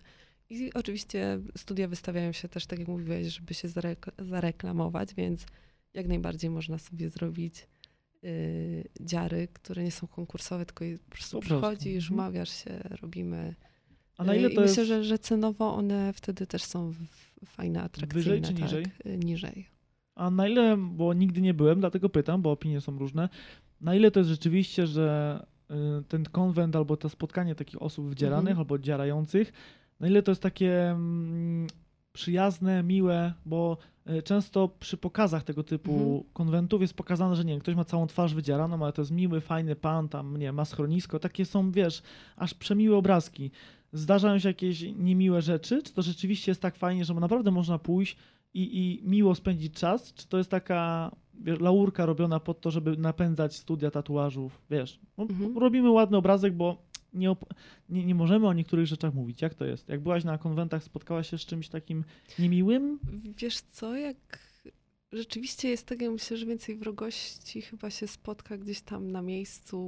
I 0.51 0.73
oczywiście 0.75 1.41
studia 1.57 1.89
wystawiają 1.89 2.33
się 2.33 2.49
też, 2.49 2.67
tak 2.67 2.79
jak 2.79 2.89
mówiłeś, 2.89 3.27
żeby 3.27 3.55
się 3.55 3.69
zarek- 3.69 4.25
zareklamować, 4.25 5.15
więc 5.15 5.47
jak 5.95 6.09
najbardziej 6.09 6.51
można 6.51 6.79
sobie 6.79 7.09
zrobić 7.09 7.67
yy, 8.23 8.31
dziary, 9.01 9.49
które 9.53 9.85
nie 9.85 9.93
są 9.93 10.07
konkursowe, 10.07 10.67
tylko 10.67 10.85
po 10.85 11.11
prostu 11.11 11.11
prostu, 11.11 11.41
przychodzisz, 11.41 12.11
mhm. 12.11 12.21
umawiasz 12.21 12.65
się, 12.65 12.79
robimy. 13.01 13.55
A 14.17 14.25
na 14.25 14.35
Yy, 14.35 14.41
ile 14.41 14.51
I 14.51 14.55
to 14.55 14.61
myślę, 14.61 14.83
jest... 14.83 14.89
że, 14.89 15.05
że 15.05 15.19
cenowo 15.19 15.75
one 15.75 16.13
wtedy 16.13 16.47
też 16.47 16.65
są 16.65 16.95
fajne, 17.47 17.83
atrakcyjne. 17.83 18.49
czy 18.49 18.55
tak? 18.55 18.63
niżej? 18.63 18.87
Yy, 19.05 19.19
Niżej. 19.19 19.74
A 20.15 20.31
na 20.31 20.49
ile, 20.49 20.77
bo 20.77 21.15
nigdy 21.15 21.41
nie 21.41 21.55
byłem, 21.55 21.81
dlatego 21.81 22.09
pytam, 22.09 22.43
bo 22.43 22.51
opinie 22.51 22.81
są 22.81 22.99
różne, 22.99 23.29
na 23.81 23.95
ile 23.95 24.11
to 24.11 24.21
jest 24.21 24.31
rzeczywiście, 24.31 24.87
że 24.87 25.47
y, 25.71 25.75
ten 26.09 26.25
konwent 26.25 26.77
albo 26.77 26.97
to 26.97 27.09
spotkanie 27.09 27.55
takich 27.55 27.83
osób 27.83 28.11
wdzieranych 28.11 28.51
Mhm. 28.51 28.59
albo 28.59 28.79
dzierających, 28.79 29.53
na 30.01 30.09
ile 30.09 30.23
to 30.23 30.31
jest 30.31 30.43
takie 30.43 30.91
mm, 30.91 31.67
przyjazne, 32.13 32.83
miłe, 32.83 33.33
bo 33.47 33.77
y, 34.11 34.23
często 34.23 34.69
przy 34.81 34.97
pokazach 34.97 35.45
tego 35.45 35.63
typu 35.63 35.93
Mhm. 35.93 36.23
konwentów 36.33 36.81
jest 36.81 36.95
pokazane, 36.95 37.37
że 37.37 37.45
nie 37.45 37.53
wiem, 37.53 37.61
ktoś 37.61 37.75
ma 37.75 37.85
całą 37.85 38.07
twarz 38.07 38.35
wydzieraną, 38.35 38.83
ale 38.83 38.93
to 38.93 39.03
jest 39.03 39.13
miły, 39.13 39.41
fajny 39.41 39.77
pan, 39.77 40.09
tam 40.09 40.37
nie 40.37 40.53
ma 40.53 40.65
schronisko, 40.65 41.19
takie 41.19 41.45
są, 41.45 41.71
wiesz, 41.71 42.03
aż 42.37 42.55
przemiłe 42.55 42.97
obrazki. 42.97 43.51
Zdarzają 43.93 44.39
się 44.39 44.49
jakieś 44.49 44.83
niemiłe 44.97 45.43
rzeczy? 45.43 45.83
Czy 45.83 45.93
to 45.93 46.03
rzeczywiście 46.03 46.51
jest 46.51 46.61
tak 46.63 46.77
fajnie, 46.77 47.05
że 47.05 47.15
naprawdę 47.15 47.51
można 47.51 47.79
pójść 47.79 48.17
i, 48.55 48.79
i 48.79 49.09
miło 49.09 49.35
spędzić 49.35 49.75
czas? 49.75 50.15
Czy 50.15 50.29
to 50.29 50.39
jest 50.39 50.51
taka 50.51 51.11
wiesz, 51.41 51.61
laurka 51.61 52.07
robiona 52.07 52.41
pod 52.41 52.61
to, 52.61 52.71
żeby 52.71 52.97
napędzać 52.97 53.57
studia 53.57 53.91
tatuażów? 53.91 54.63
Wiesz, 54.71 55.01
no, 55.19 55.25
Mhm. 55.25 55.59
robimy 55.59 55.91
ładny 55.91 56.17
obrazek, 56.17 56.55
bo 56.55 56.83
nie, 57.15 57.37
nie, 57.89 58.05
nie 58.05 58.15
możemy 58.15 58.47
o 58.47 58.53
niektórych 58.53 58.87
rzeczach 58.87 59.15
mówić. 59.15 59.43
Jak 59.43 59.55
to 59.55 59.65
jest? 59.65 59.89
Jak 59.89 60.01
byłaś 60.01 60.25
na 60.25 60.39
konwentach, 60.39 60.83
spotkałaś 60.85 61.31
się 61.31 61.39
z 61.39 61.47
czymś 61.47 61.69
takim 61.69 62.05
niemiłym? 62.39 62.99
Wiesz 63.39 63.61
co, 63.61 63.97
jak 63.97 64.39
rzeczywiście 65.15 65.69
jest 65.69 65.87
tak, 65.87 66.03
ja 66.03 66.11
myślę, 66.11 66.37
że 66.37 66.47
więcej 66.47 66.77
wrogości 66.77 67.63
chyba 67.63 67.91
się 67.91 68.07
spotka 68.07 68.59
gdzieś 68.59 68.81
tam 68.81 69.11
na 69.11 69.23
miejscu 69.23 69.87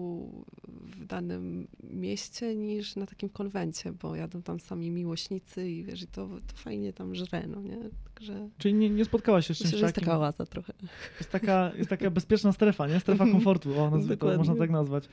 w 0.68 1.04
danym 1.04 1.68
mieście 1.82 2.56
niż 2.56 2.96
na 2.96 3.06
takim 3.06 3.28
konwencie, 3.28 3.92
bo 3.92 4.16
jadą 4.16 4.42
tam 4.42 4.60
sami 4.60 4.90
miłośnicy 4.90 5.70
i 5.70 5.84
wiesz, 5.84 6.02
i 6.02 6.06
to, 6.06 6.26
to 6.46 6.56
fajnie 6.56 6.92
tam 6.92 7.14
żre, 7.14 7.46
no 7.46 7.60
nie? 7.60 7.78
Także 8.14 8.48
Czyli 8.58 8.74
nie, 8.74 8.90
nie 8.90 9.04
spotkałaś 9.04 9.46
się 9.46 9.54
z 9.54 9.58
czymś 9.58 9.66
myślę, 9.66 9.78
że 9.78 9.84
jest 9.86 9.94
takim? 9.94 10.06
taka 10.06 10.18
oaza 10.20 10.46
trochę. 10.46 10.72
Jest 11.20 11.30
taka, 11.30 11.72
jest 11.76 11.90
taka 11.90 12.10
bezpieczna 12.10 12.52
strefa, 12.52 12.86
nie? 12.86 13.00
Strefa 13.00 13.24
Mhm. 13.24 13.32
komfortu, 13.32 13.80
o, 13.80 13.90
to 13.90 13.98
Dokładnie. 13.98 14.38
można 14.38 14.56
tak 14.56 14.70
nazwać. 14.70 15.08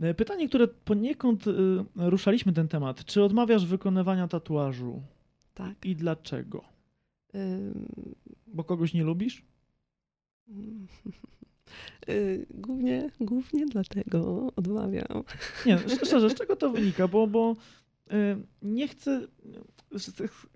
E, 0.00 0.14
Pytanie, 0.14 0.48
które 0.48 0.68
poniekąd 0.68 1.46
y, 1.46 1.52
ruszaliśmy 1.96 2.52
ten 2.52 2.68
temat. 2.68 3.04
Czy 3.04 3.22
odmawiasz 3.22 3.66
wykonywania 3.66 4.28
tatuażu 4.28 5.02
Tak. 5.54 5.86
i 5.86 5.96
dlaczego? 5.96 6.64
Ym, 7.34 7.88
Bo 8.52 8.64
kogoś 8.64 8.94
nie 8.94 9.04
lubisz? 9.04 9.42
y, 12.08 12.46
Głównie, 12.50 13.10
głównie 13.20 13.66
dlatego 13.66 14.52
odmawiam. 14.56 15.22
Nie, 15.66 15.74
sz- 15.74 16.06
szczerze, 16.08 16.30
z 16.30 16.34
czego 16.34 16.56
to 16.56 16.70
wynika? 16.70 17.08
Bo, 17.08 17.26
bo 17.26 17.56
y, 18.12 18.14
nie 18.62 18.88
chcę, 18.88 19.26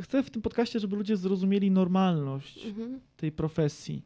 chcę- 0.03 0.23
w 0.23 0.31
tym 0.31 0.43
podcaście, 0.43 0.81
żeby 0.81 0.97
ludzie 0.97 1.17
zrozumieli 1.17 1.71
normalność 1.71 2.67
Mhm. 2.67 3.01
tej 3.17 3.33
profesji. 3.33 4.03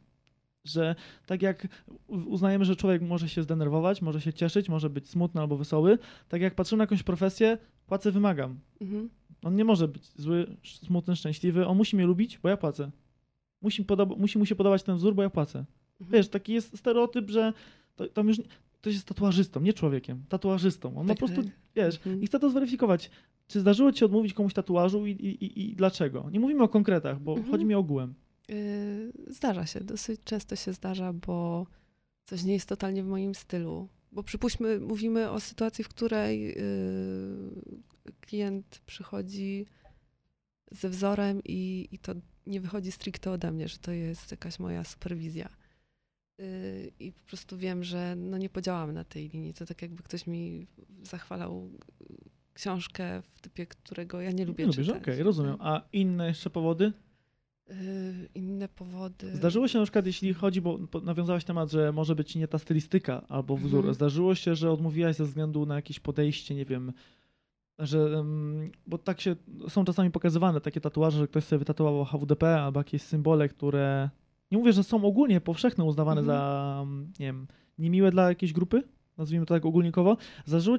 Że 0.65 0.95
tak 1.25 1.41
jak 1.41 1.67
uznajemy, 2.07 2.65
że 2.65 2.75
człowiek 2.75 3.01
może 3.01 3.29
się 3.29 3.43
zdenerwować, 3.43 4.01
może 4.01 4.21
się 4.21 4.33
cieszyć, 4.33 4.69
może 4.69 4.89
być 4.89 5.09
smutny 5.09 5.41
albo 5.41 5.57
wesoły, 5.57 5.97
tak 6.29 6.41
jak 6.41 6.55
patrzymy 6.55 6.77
na 6.77 6.83
jakąś 6.83 7.03
profesję, 7.03 7.57
płacę, 7.87 8.11
wymagam. 8.11 8.59
Mhm. 8.81 9.09
On 9.43 9.55
nie 9.55 9.65
może 9.65 9.87
być 9.87 10.03
zły, 10.15 10.55
smutny, 10.63 11.15
szczęśliwy. 11.15 11.67
On 11.67 11.77
musi 11.77 11.95
mnie 11.95 12.05
lubić, 12.05 12.37
bo 12.37 12.49
ja 12.49 12.57
płacę. 12.57 12.91
Musi, 13.61 13.85
podoba, 13.85 14.15
musi 14.15 14.37
mu 14.37 14.45
się 14.45 14.55
podobać 14.55 14.83
ten 14.83 14.95
wzór, 14.97 15.15
bo 15.15 15.23
ja 15.23 15.29
płacę. 15.29 15.65
Mhm. 16.01 16.11
Wiesz, 16.19 16.29
taki 16.29 16.53
jest 16.53 16.77
stereotyp, 16.77 17.29
że 17.29 17.53
to, 17.95 18.07
tam 18.07 18.27
już 18.27 18.37
ktoś 18.73 18.93
jest 18.93 19.05
tatuażystą, 19.07 19.61
nie 19.61 19.73
człowiekiem, 19.73 20.23
tatuażystą. 20.29 20.97
On 20.97 21.07
Tak, 21.07 21.17
po 21.17 21.25
prostu, 21.27 21.43
tak. 21.43 21.53
wiesz, 21.75 21.95
Mhm. 21.95 22.21
i 22.23 22.27
chcę 22.27 22.39
to 22.39 22.49
zweryfikować. 22.49 23.09
Czy 23.47 23.59
zdarzyło 23.59 23.91
ci 23.91 23.99
się 23.99 24.05
odmówić 24.05 24.33
komuś 24.33 24.53
tatuażu 24.53 25.05
i, 25.07 25.11
i, 25.11 25.61
i, 25.69 25.75
dlaczego? 25.75 26.29
Nie 26.31 26.39
mówimy 26.39 26.63
o 26.63 26.69
konkretach, 26.69 27.19
bo 27.19 27.31
Mhm. 27.31 27.51
chodzi 27.51 27.65
mi 27.65 27.73
ogółem. 27.75 28.13
Y, 28.51 29.11
Zdarza 29.27 29.65
się, 29.65 29.81
dosyć 29.81 30.21
często 30.23 30.55
się 30.55 30.73
zdarza, 30.73 31.13
bo 31.13 31.65
coś 32.25 32.43
nie 32.43 32.53
jest 32.53 32.69
totalnie 32.69 33.03
w 33.03 33.07
moim 33.07 33.35
stylu. 33.35 33.87
Bo 34.11 34.23
przypuśćmy, 34.23 34.79
mówimy 34.79 35.29
o 35.29 35.39
sytuacji, 35.39 35.83
w 35.83 35.89
której 35.89 36.51
y, 36.51 36.55
klient 38.21 38.81
przychodzi 38.85 39.65
ze 40.71 40.89
wzorem 40.89 41.41
i, 41.45 41.87
i 41.91 41.99
to 41.99 42.13
nie 42.47 42.61
wychodzi 42.61 42.91
stricte 42.91 43.31
ode 43.31 43.51
mnie, 43.51 43.67
że 43.67 43.77
to 43.77 43.91
jest 43.91 44.31
jakaś 44.31 44.59
moja 44.59 44.83
superwizja. 44.83 45.49
Y, 46.41 46.91
I 46.99 47.11
po 47.11 47.21
prostu 47.27 47.57
wiem, 47.57 47.83
że 47.83 48.15
no 48.15 48.37
nie 48.37 48.49
podziałam 48.49 48.91
na 48.93 49.03
tej 49.03 49.29
linii. 49.29 49.53
To 49.53 49.65
tak 49.65 49.81
jakby 49.81 50.03
ktoś 50.03 50.27
mi 50.27 50.67
zachwalał 51.03 51.69
książkę 52.53 53.21
w 53.21 53.41
typie, 53.41 53.65
którego 53.65 54.21
ja 54.21 54.31
nie 54.31 54.45
lubię 54.45 54.65
Lubisz, 54.65 54.85
czytać. 54.87 55.01
okej, 55.01 55.23
rozumiem. 55.23 55.55
A 55.59 55.81
inne 55.93 56.27
jeszcze 56.27 56.49
powody? 56.49 56.93
Y, 57.71 58.29
Inne 58.35 58.67
powody. 58.69 59.35
Zdarzyło 59.35 59.67
się 59.67 59.79
na 59.79 59.85
przykład, 59.85 60.05
jeśli 60.05 60.33
chodzi, 60.33 60.61
bo 60.61 60.77
bo 60.77 61.01
nawiązałaś 61.01 61.43
temat, 61.43 61.71
że 61.71 61.91
może 61.91 62.15
być 62.15 62.35
nie 62.35 62.47
ta 62.47 62.59
stylistyka 62.59 63.27
albo 63.27 63.57
wzór. 63.57 63.75
Mhm. 63.79 63.93
Zdarzyło 63.93 64.35
się, 64.35 64.55
że 64.55 64.71
odmówiłaś 64.71 65.15
ze 65.15 65.25
względu 65.25 65.65
na 65.65 65.75
jakieś 65.75 65.99
podejście, 65.99 66.55
nie 66.55 66.65
wiem, 66.65 66.93
że, 67.79 68.23
bo 68.87 68.97
tak 68.97 69.21
się, 69.21 69.35
są 69.69 69.85
czasami 69.85 70.11
pokazywane 70.11 70.61
takie 70.61 70.81
tatuaże, 70.81 71.17
że 71.19 71.27
ktoś 71.27 71.43
sobie 71.43 71.59
wytatuował 71.59 72.05
HWDP 72.05 72.61
albo 72.61 72.79
jakieś 72.79 73.01
symbole, 73.01 73.49
które, 73.49 74.09
nie 74.51 74.57
mówię, 74.57 74.73
że 74.73 74.83
są 74.83 75.05
ogólnie 75.05 75.41
powszechne, 75.41 75.83
uznawane 75.83 76.21
Mhm. 76.21 76.37
za, 76.37 76.85
nie 77.19 77.25
wiem, 77.25 77.47
niemiłe 77.77 78.11
dla 78.11 78.29
jakiejś 78.29 78.53
grupy, 78.53 78.83
nazwijmy 79.17 79.45
to 79.45 79.53
tak 79.53 79.65
ogólnikowo. 79.65 80.17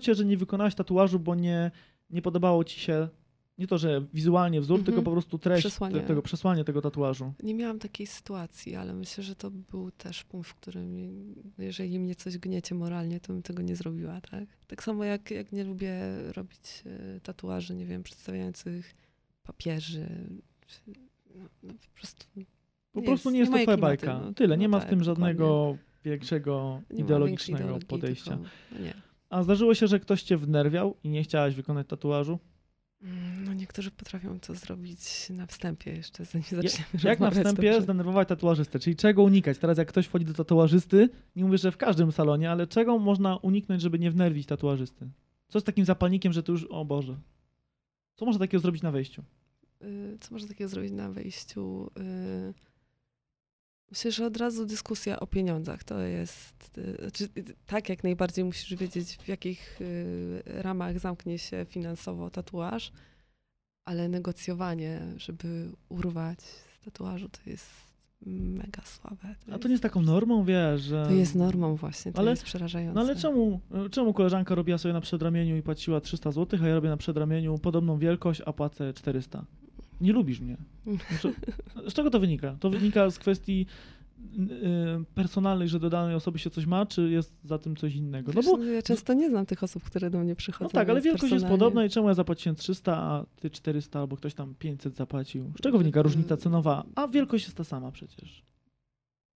Się, 0.01 0.15
że 0.15 0.25
nie 0.25 0.37
wykonałaś 0.37 0.75
tatuażu, 0.75 1.19
bo 1.19 1.35
nie, 1.35 1.71
nie 2.11 2.23
podobało 2.23 2.65
ci 2.65 2.81
się, 2.81 3.09
nie 3.63 3.67
to, 3.69 3.79
że 3.79 4.05
wizualnie 4.15 4.61
wzór, 4.61 4.79
Mhm. 4.79 4.85
tylko 4.87 5.03
po 5.03 5.11
prostu 5.13 5.39
treść 5.39 5.63
Przesłanie. 5.67 5.95
te- 6.01 6.07
tego, 6.07 6.23
przesłanie 6.23 6.65
tego 6.65 6.83
tatuażu. 6.83 7.33
Nie 7.43 7.55
miałam 7.55 7.79
takiej 7.79 8.07
sytuacji, 8.07 8.75
ale 8.77 8.95
myślę, 8.95 9.25
że 9.25 9.35
to 9.35 9.51
był 9.51 9.91
też 9.91 10.25
punkt, 10.25 10.49
w 10.49 10.55
którym 10.55 10.97
jeżeli 11.59 11.99
mnie 11.99 12.15
coś 12.15 12.39
gniecie 12.39 12.75
moralnie, 12.75 13.21
to 13.21 13.33
bym 13.33 13.43
tego 13.43 13.63
nie 13.63 13.77
zrobiła, 13.77 14.21
tak? 14.21 14.45
Tak 14.67 14.83
samo 14.83 15.05
jak, 15.05 15.31
jak 15.31 15.53
nie 15.53 15.65
lubię 15.65 15.95
robić 16.37 16.83
e, 16.87 17.21
tatuaży, 17.21 17.75
nie 17.75 17.87
wiem, 17.87 18.03
przedstawiających 18.03 18.95
papieży. 19.43 20.07
No, 20.87 20.95
no 21.63 21.73
po 21.73 21.99
prostu 22.01 22.27
Po 22.93 23.03
prostu 23.03 23.31
nie 23.31 23.39
jest 23.39 23.53
to 23.53 23.59
twoja 23.59 23.77
bajka. 23.77 24.19
no. 24.19 24.33
Tyle, 24.35 24.57
nie 24.59 24.69
No 24.69 24.71
ma 24.71 24.79
tak, 24.79 24.87
w 24.87 24.91
tym 24.91 24.99
dokładnie. 24.99 25.25
żadnego 25.27 25.77
większego 26.05 26.81
Nie 26.91 26.97
ma 26.99 27.05
ideologicznego 27.05 27.79
podejścia. 27.89 28.31
tylko- 28.31 28.49
No 28.73 28.79
nie. 28.79 28.95
A 29.31 29.43
zdarzyło 29.43 29.75
się, 29.75 29.87
że 29.87 30.01
ktoś 30.01 30.23
cię 30.23 30.37
wnerwiał 30.37 30.97
i 31.05 31.09
nie 31.09 31.23
chciałaś 31.23 31.55
wykonać 31.55 31.87
tatuażu? 31.87 32.39
Mm, 33.03 33.45
No 33.45 33.55
niektórzy 33.55 33.91
potrafią 33.91 34.41
to 34.41 34.55
zrobić 34.55 35.31
na 35.31 35.47
wstępie 35.47 35.91
jeszcze, 35.93 36.25
zanim 36.25 36.45
zaczniemy 36.51 36.87
Jak 37.05 37.21
na 37.21 37.27
rozmawiać, 37.27 37.47
wstępie 37.47 37.71
dobrze. 37.71 37.83
zdenerwować 37.85 38.29
tatuażystę? 38.29 38.79
Czyli 38.79 38.97
czego 38.97 39.23
unikać? 39.23 39.59
Teraz 39.59 39.79
jak 39.79 39.89
ktoś 39.89 40.07
wchodzi 40.07 40.25
do 40.25 40.35
tatuażysty, 40.35 41.09
nie 41.37 41.45
mówię, 41.45 41.59
że 41.59 41.73
w 41.73 41.77
każdym 41.77 42.13
salonie, 42.13 42.51
ale 42.51 42.67
czego 42.67 42.99
można 42.99 43.37
uniknąć, 43.37 43.83
żeby 43.83 43.99
nie 43.99 44.11
wnerwić 44.11 44.47
tatuażysty? 44.47 45.09
Co 45.49 45.61
z 45.61 45.65
takim 45.65 45.85
zapalnikiem, 45.85 46.33
że 46.33 46.43
to 46.43 46.53
już, 46.53 46.65
o 46.65 46.85
Boże. 46.85 47.17
Co 48.15 48.25
można 48.27 48.39
takiego 48.39 48.61
zrobić 48.61 48.83
na 48.83 48.91
wejściu? 48.91 49.23
Y, 49.83 50.19
Co 50.21 50.35
można 50.35 50.49
takiego 50.49 50.69
zrobić 50.69 50.93
na 50.93 51.11
wejściu? 51.11 51.91
Y, 51.99 52.55
Myślę, 53.93 54.13
że 54.13 54.27
od 54.27 54.37
razu 54.37 54.67
dyskusja 54.67 55.21
o 55.21 55.27
pieniądzach 55.27 55.85
to 55.85 56.01
jest. 56.01 56.81
Znaczy, 56.99 57.29
tak, 57.67 57.89
jak 57.89 58.05
najbardziej 58.05 58.45
musisz 58.45 58.75
wiedzieć, 58.75 59.17
w 59.17 59.29
jakich 59.29 59.81
y, 59.81 60.43
ramach 60.47 60.99
zamknie 60.99 61.39
się 61.39 61.67
finansowo 61.69 62.31
tatuaż, 62.31 62.93
ale 63.85 64.09
negocjowanie, 64.09 65.01
żeby 65.17 65.69
urwać 65.89 66.41
z 66.41 66.85
tatuażu, 66.85 67.29
to 67.29 67.51
jest 67.51 67.71
mega 68.27 68.83
słabe. 68.85 69.35
A 69.53 69.59
to 69.59 69.69
nie 69.69 69.73
jest 69.73 69.83
taką 69.83 70.03
normą, 70.03 70.45
wiesz, 70.45 70.83
że... 70.83 71.05
To 71.07 71.13
jest 71.13 71.35
normą 71.35 71.77
właśnie, 71.77 72.13
to 72.13 72.19
Ale- 72.19 72.31
jest 72.31 72.43
przerażające. 72.43 72.95
No 72.95 73.01
ale 73.01 73.17
czemu, 73.17 73.61
czemu 73.91 74.15
koleżanka 74.15 74.55
robiła 74.55 74.79
sobie 74.79 74.93
na 74.93 75.01
przedramieniu 75.01 75.57
i 75.57 75.63
płaciła 75.63 76.01
300 76.01 76.33
zł, 76.33 76.61
a 76.63 76.69
ja 76.69 76.75
robię 76.75 76.89
na 76.89 76.97
przedramieniu 76.97 77.59
podobną 77.59 77.99
wielkość, 77.99 78.43
a 78.47 78.53
płacę 78.53 78.93
400? 78.95 79.45
Nie 80.03 80.13
lubisz 80.13 80.41
mnie. 80.41 80.57
Znaczy, 81.09 81.35
z 81.89 81.95
czego 81.95 82.11
to 82.11 82.21
wynika? 82.21 82.57
To 82.61 82.71
wynika 82.71 83.11
z 83.11 83.19
kwestii 83.19 83.67
y, 84.39 85.05
personalnej, 85.15 85.69
że 85.69 85.81
do 85.81 85.91
danej 85.91 86.15
osoby 86.15 86.39
się 86.39 86.51
coś 86.51 86.67
ma, 86.67 86.87
czy 86.87 87.11
jest 87.11 87.35
za 87.45 87.59
tym 87.59 87.77
coś 87.77 87.95
innego? 87.95 88.33
No 88.35 88.43
bo 88.43 88.57
no, 88.57 88.65
ja 88.65 88.83
często 88.83 89.13
nie 89.15 89.31
znam 89.31 89.47
tych 89.47 89.63
osób, 89.63 89.83
które 89.83 90.11
do 90.11 90.19
mnie 90.19 90.37
przychodzą. 90.37 90.65
no 90.65 90.71
tak, 90.71 90.89
ale 90.89 91.01
wielkość 91.01 91.33
jest 91.33 91.47
podobna 91.47 91.85
i 91.85 91.91
czemu 91.91 92.09
ja 92.09 92.15
zapłaciłem 92.15 92.57
300, 92.57 92.97
a 92.97 93.27
ty 93.41 93.51
400, 93.51 94.01
albo 94.01 94.17
ktoś 94.17 94.35
tam 94.35 94.55
500 94.55 94.97
zapłacił? 94.97 95.53
Z 95.59 95.61
czego 95.61 95.79
wynika 95.79 96.03
różnica 96.03 96.37
cenowa? 96.37 96.85
A 96.95 97.09
wielkość 97.09 97.45
jest 97.45 97.57
ta 97.57 97.65
sama 97.65 97.93
przecież. 97.93 98.43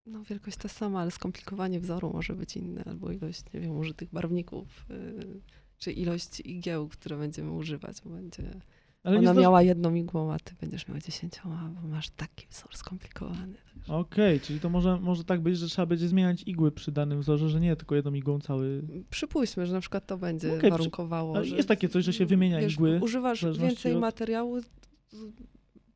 No, 0.07 0.23
wielkość 0.23 0.57
ta 0.57 0.69
sama, 0.69 1.01
ale 1.01 1.11
skomplikowanie 1.11 1.81
wzoru 1.81 2.13
może 2.13 2.35
być 2.35 2.57
inne, 2.57 2.85
albo 2.85 3.11
ilość, 3.11 3.43
nie 3.55 3.61
wiem, 3.61 3.77
użytych 3.77 4.11
barwników, 4.13 4.87
yy, 4.89 5.41
czy 5.79 5.93
ilość 5.93 6.41
igieł, 6.41 6.89
które 6.89 7.19
będziemy 7.19 7.51
używać. 7.51 7.97
bo 8.05 8.11
Będzie, 8.11 8.61
Ale 9.07 9.19
ona 9.19 9.31
zdarzy- 9.31 9.41
miała 9.41 9.63
jedną 9.63 9.95
igłą, 9.95 10.33
a 10.33 10.39
ty 10.39 10.55
będziesz 10.61 10.89
miał 10.89 10.99
dziesięcioma, 10.99 11.71
bo 11.83 11.89
masz 11.89 12.11
taki 12.11 12.47
wzór 12.51 12.77
skomplikowany. 12.77 13.55
Okej, 13.89 14.41
czyli 14.41 14.61
to 14.61 14.71
może, 14.71 15.01
może 15.01 15.25
tak 15.25 15.41
być, 15.41 15.59
że 15.59 15.67
trzeba 15.69 15.87
będzie 15.87 16.09
zmieniać 16.09 16.43
igły 16.47 16.73
przy 16.73 16.93
danym 16.93 17.21
wzorze, 17.21 17.49
że 17.49 17.61
nie 17.61 17.77
tylko 17.77 17.95
jedną 17.95 18.15
igłą 18.15 18.41
cały... 18.41 18.83
Przypuśćmy, 19.11 19.67
że 19.67 19.73
na 19.73 19.81
przykład 19.81 20.07
to 20.07 20.19
będzie 20.19 20.59
przy- 20.59 20.71
warunkowało. 20.71 21.45
że, 21.45 21.57
jest 21.57 21.69
takie 21.69 21.89
coś, 21.89 22.05
że 22.05 22.13
się 22.13 22.27
wymienia 22.27 22.61
wiesz, 22.61 22.73
igły 22.73 22.99
Używasz 23.03 23.45
więcej 23.59 23.95
od- 23.95 24.01
materiału, 24.01 24.59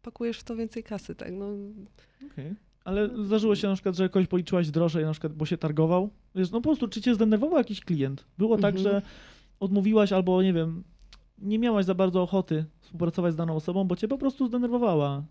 pakujesz 0.02 0.38
w 0.38 0.44
to 0.44 0.56
więcej 0.56 0.82
kasy, 0.82 1.14
tak? 1.14 1.32
No, 1.32 1.46
Okej. 2.32 2.54
Ale 2.84 3.24
zdarzyło 3.26 3.56
się 3.56 3.68
na 3.68 3.74
przykład, 3.74 3.96
że 3.96 4.08
kogoś 4.08 4.28
policzyłaś 4.28 4.70
drożej, 4.70 5.04
na 5.04 5.12
przykład, 5.12 5.32
bo 5.32 5.46
się 5.46 5.58
targował? 5.58 6.10
Wiesz, 6.34 6.50
no 6.50 6.60
po 6.60 6.68
prostu, 6.68 6.88
czy 6.88 7.00
cię 7.02 7.14
zdenerwował 7.14 7.58
jakiś 7.58 7.80
klient? 7.80 8.24
Było 8.38 8.58
tak, 8.58 8.76
Mhm. 8.76 8.82
że 8.94 9.02
odmówiłaś 9.60 10.12
albo, 10.12 10.42
nie 10.42 10.52
wiem, 10.52 10.84
nie 11.40 11.58
miałaś 11.58 11.84
za 11.86 11.94
bardzo 11.94 12.22
ochoty 12.22 12.64
współpracować 12.80 13.32
z 13.32 13.36
daną 13.36 13.56
osobą, 13.56 13.84
bo 13.84 13.96
cię 13.96 14.08
po 14.08 14.18
prostu 14.18 14.46
zdenerwowała. 14.46 15.24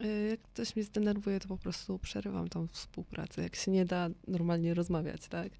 yy, 0.00 0.28
jak 0.30 0.40
ktoś 0.42 0.76
mnie 0.76 0.82
zdenerwuje, 0.84 1.40
to 1.40 1.48
po 1.48 1.56
prostu 1.56 1.98
przerywam 1.98 2.48
tą 2.48 2.66
współpracę. 2.66 3.42
Jak 3.42 3.56
się 3.56 3.70
nie 3.70 3.84
da 3.84 4.08
normalnie 4.28 4.74
rozmawiać, 4.74 5.28
tak? 5.28 5.52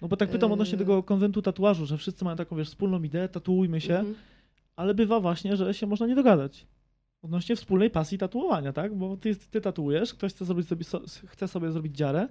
No 0.00 0.08
bo 0.08 0.16
tak 0.16 0.30
pytam 0.30 0.52
odnośnie 0.52 0.72
Eee. 0.74 0.78
tego 0.78 1.02
konwentu 1.02 1.42
tatuażu, 1.42 1.86
że 1.86 1.98
wszyscy 1.98 2.24
mają 2.24 2.36
taką, 2.36 2.56
wiesz, 2.56 2.68
wspólną 2.68 3.02
ideę, 3.02 3.28
tatuujmy 3.28 3.80
się, 3.80 3.96
Mhm. 3.98 4.14
ale 4.76 4.94
bywa 4.94 5.20
właśnie, 5.20 5.56
że 5.56 5.74
się 5.74 5.86
można 5.86 6.06
nie 6.06 6.14
dogadać. 6.14 6.66
Odnośnie 7.22 7.56
wspólnej 7.56 7.90
pasji 7.90 8.18
tatuowania, 8.18 8.72
tak? 8.72 8.94
Bo 8.94 9.16
ty, 9.16 9.36
ty 9.36 9.60
tatuujesz, 9.60 10.14
ktoś 10.14 10.32
chce, 10.34 10.44
zrobić 10.44 10.68
sobie, 10.68 10.84
so, 10.84 11.00
chce 11.26 11.48
sobie 11.48 11.72
zrobić 11.72 11.96
dziarę, 11.96 12.28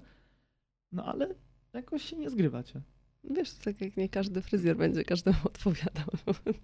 no 0.92 1.04
ale 1.04 1.34
jakoś 1.72 2.02
się 2.02 2.16
nie 2.16 2.30
zgrywacie. 2.30 2.80
Wiesz, 3.30 3.54
tak 3.54 3.80
jak 3.80 3.96
nie 3.96 4.08
każdy 4.08 4.42
fryzjer 4.42 4.76
będzie 4.76 5.04
każdemu 5.04 5.36
odpowiadał. 5.54 6.04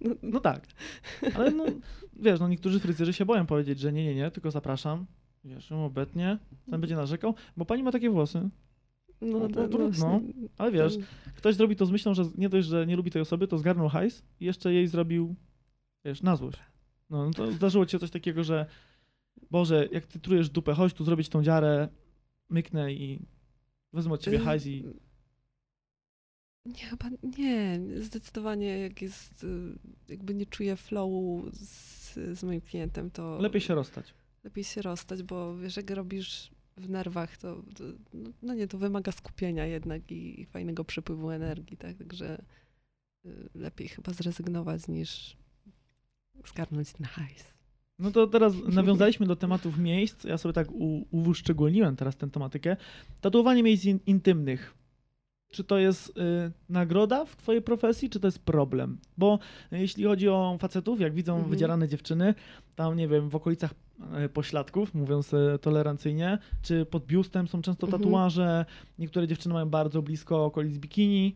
No, 0.01 0.11
No 0.23 0.39
tak. 0.39 0.67
Ale 1.35 1.51
no, 1.51 1.65
wiesz, 2.19 2.39
no 2.39 2.47
niektórzy 2.47 2.79
fryzjerzy 2.79 3.13
się 3.13 3.25
boją 3.25 3.45
powiedzieć, 3.45 3.79
że 3.79 3.93
nie, 3.93 4.05
nie, 4.05 4.15
nie, 4.15 4.31
tylko 4.31 4.51
zapraszam. 4.51 5.05
Wiesz, 5.45 5.71
obetnie, 5.71 6.37
ten 6.71 6.81
będzie 6.81 6.95
narzekał, 6.95 7.35
bo 7.57 7.65
pani 7.65 7.83
ma 7.83 7.91
takie 7.91 8.09
włosy. 8.09 8.49
no, 9.21 9.27
No, 9.39 9.39
no, 9.39 9.67
trudno, 9.67 10.21
Ale 10.57 10.71
wiesz, 10.71 10.97
to- 10.97 11.03
ktoś 11.35 11.55
zrobi 11.55 11.75
to 11.75 11.85
z 11.85 11.91
myślą, 11.91 12.13
że 12.13 12.23
nie 12.37 12.49
dość, 12.49 12.67
że 12.67 12.87
nie 12.87 12.95
lubi 12.95 13.11
tej 13.11 13.21
osoby, 13.21 13.47
to 13.47 13.57
zgarnął 13.57 13.89
hajs 13.89 14.23
i 14.39 14.45
jeszcze 14.45 14.73
jej 14.73 14.87
zrobił, 14.87 15.35
wiesz, 16.05 16.21
na 16.21 16.35
złość. 16.35 16.57
No, 17.09 17.25
no 17.25 17.31
to 17.31 17.51
zdarzyło 17.51 17.85
ci 17.85 17.91
się 17.91 17.99
coś 17.99 18.11
takiego, 18.11 18.43
że 18.43 18.65
Boże, 19.51 19.87
jak 19.91 20.07
ty 20.07 20.19
trujesz 20.19 20.49
dupę, 20.49 20.73
chodź 20.73 20.93
tu 20.93 21.03
zrobić 21.03 21.29
tą 21.29 21.43
dziarę, 21.43 21.87
myknę 22.49 22.93
i 22.93 23.19
wezmę 23.93 24.13
od 24.13 24.21
ciebie 24.21 24.37
Y, 24.37 24.41
hajs 24.41 24.65
i... 24.67 24.83
Nie, 26.65 26.83
chyba 26.85 27.09
nie. 27.37 27.79
Zdecydowanie 28.01 28.79
jak 28.79 29.01
jest, 29.01 29.43
y, 29.43 29.47
jakby 30.09 30.33
nie 30.33 30.45
czuję 30.45 30.75
flowu 30.75 31.43
z, 31.53 32.13
z 32.39 32.43
moim 32.43 32.61
klientem, 32.61 33.11
to 33.11 33.37
Lepiej 33.41 33.61
się 33.61 33.75
rozstać. 33.75 34.13
lepiej 34.43 34.63
się 34.63 34.81
rozstać, 34.81 35.23
bo 35.23 35.57
wiesz, 35.57 35.77
jak 35.77 35.89
robisz 35.89 36.51
w 36.77 36.89
nerwach, 36.89 37.37
to, 37.37 37.63
to 37.75 37.83
no, 38.13 38.29
no 38.41 38.53
nie, 38.53 38.67
to 38.67 38.77
wymaga 38.77 39.11
skupienia 39.11 39.65
jednak 39.65 40.11
i, 40.11 40.41
i 40.41 40.45
fajnego 40.45 40.83
przepływu 40.83 41.31
energii, 41.31 41.77
tak? 41.77 41.97
Także 41.97 42.41
y, 43.25 43.49
lepiej 43.55 43.87
chyba 43.87 44.13
zrezygnować 44.13 44.87
niż 44.87 45.37
zgarnąć 46.47 46.93
ten 46.93 47.05
hajs. 47.05 47.53
No 47.99 48.11
to 48.11 48.27
teraz 48.27 48.53
nawiązaliśmy 48.67 49.25
do 49.25 49.35
tematów 49.35 49.77
miejsc. 49.77 50.23
Ja 50.23 50.37
sobie 50.37 50.53
tak 50.53 50.71
u, 50.71 51.07
uwyszczególniłem 51.11 51.95
teraz 51.95 52.17
tę 52.17 52.29
tematykę. 52.29 52.77
Tatuowanie 53.21 53.63
miejsc 53.63 53.85
in, 53.85 53.99
intymnych. 54.05 54.73
Czy 55.53 55.63
to 55.63 55.77
jest 55.77 56.09
y, 56.09 56.51
nagroda 56.69 57.25
w 57.25 57.35
twojej 57.35 57.61
profesji, 57.61 58.09
czy 58.09 58.19
to 58.19 58.27
jest 58.27 58.39
problem? 58.39 58.97
Bo 59.17 59.39
jeśli 59.71 60.03
chodzi 60.03 60.29
o 60.29 60.57
facetów, 60.59 60.99
jak 60.99 61.13
widzą 61.13 61.33
Mhm. 61.33 61.49
wydzierane 61.51 61.87
dziewczyny, 61.87 62.33
tam 62.75 62.95
nie 62.97 63.07
wiem, 63.07 63.29
w 63.29 63.35
okolicach 63.35 63.73
y, 64.25 64.29
pośladków, 64.29 64.93
mówiąc 64.93 65.33
y, 65.33 65.59
tolerancyjnie, 65.61 66.37
czy 66.61 66.85
pod 66.85 67.05
biustem 67.05 67.47
są 67.47 67.61
często 67.61 67.87
Mhm. 67.87 68.03
tatuaże, 68.03 68.65
niektóre 68.99 69.27
dziewczyny 69.27 69.53
mają 69.53 69.69
bardzo 69.69 70.01
blisko 70.01 70.45
okolic 70.45 70.77
bikini. 70.77 71.35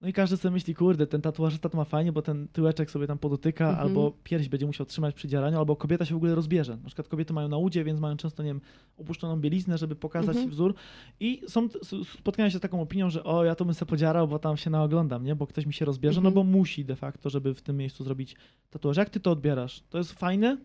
No 0.00 0.08
i 0.08 0.12
każdy 0.12 0.36
sobie 0.36 0.52
myśli, 0.52 0.74
kurde, 0.74 1.06
ten 1.06 1.20
tatuażysta 1.22 1.68
to 1.68 1.76
ma 1.76 1.84
fajnie, 1.84 2.12
bo 2.12 2.22
ten 2.22 2.48
tyłeczek 2.48 2.90
sobie 2.90 3.06
tam 3.06 3.18
podotyka, 3.18 3.68
Mhm. 3.68 3.88
albo 3.88 4.12
pierś 4.24 4.48
będzie 4.48 4.66
musiał 4.66 4.86
trzymać 4.86 5.14
przy 5.14 5.28
dzieraniu, 5.28 5.58
albo 5.58 5.76
kobieta 5.76 6.04
się 6.04 6.14
w 6.14 6.16
ogóle 6.16 6.34
rozbierze. 6.34 6.76
Na 6.76 6.86
przykład 6.86 7.08
kobiety 7.08 7.32
mają 7.32 7.48
na 7.48 7.56
udzie, 7.56 7.84
więc 7.84 8.00
mają 8.00 8.16
często, 8.16 8.42
nie 8.42 8.48
wiem, 8.50 8.60
opuszczoną 8.98 9.40
bieliznę, 9.40 9.78
żeby 9.78 9.96
pokazać 9.96 10.36
Mhm. 10.36 10.50
wzór. 10.50 10.74
I 11.20 11.42
są, 11.48 11.64
s- 11.64 11.94
spotkałem 12.18 12.50
się 12.50 12.58
z 12.58 12.60
taką 12.60 12.80
opinią, 12.80 13.10
że 13.10 13.24
o, 13.24 13.44
ja 13.44 13.54
to 13.54 13.64
bym 13.64 13.74
se 13.74 13.86
podziarał, 13.86 14.28
bo 14.28 14.38
tam 14.38 14.56
się 14.56 14.70
naoglądam, 14.70 15.24
nie? 15.24 15.36
Bo 15.36 15.46
ktoś 15.46 15.66
mi 15.66 15.72
się 15.72 15.84
rozbierze, 15.84 16.20
no 16.20 16.28
Mhm. 16.28 16.34
bo 16.46 16.58
musi 16.58 16.84
de 16.84 16.96
facto, 16.96 17.30
żeby 17.30 17.54
w 17.54 17.62
tym 17.62 17.76
miejscu 17.76 18.04
zrobić 18.04 18.36
tatuaż. 18.70 18.96
Jak 18.96 19.10
ty 19.10 19.20
to 19.20 19.30
odbierasz? 19.30 19.82
To 19.90 19.98
jest 19.98 20.12
fajne? 20.12 20.58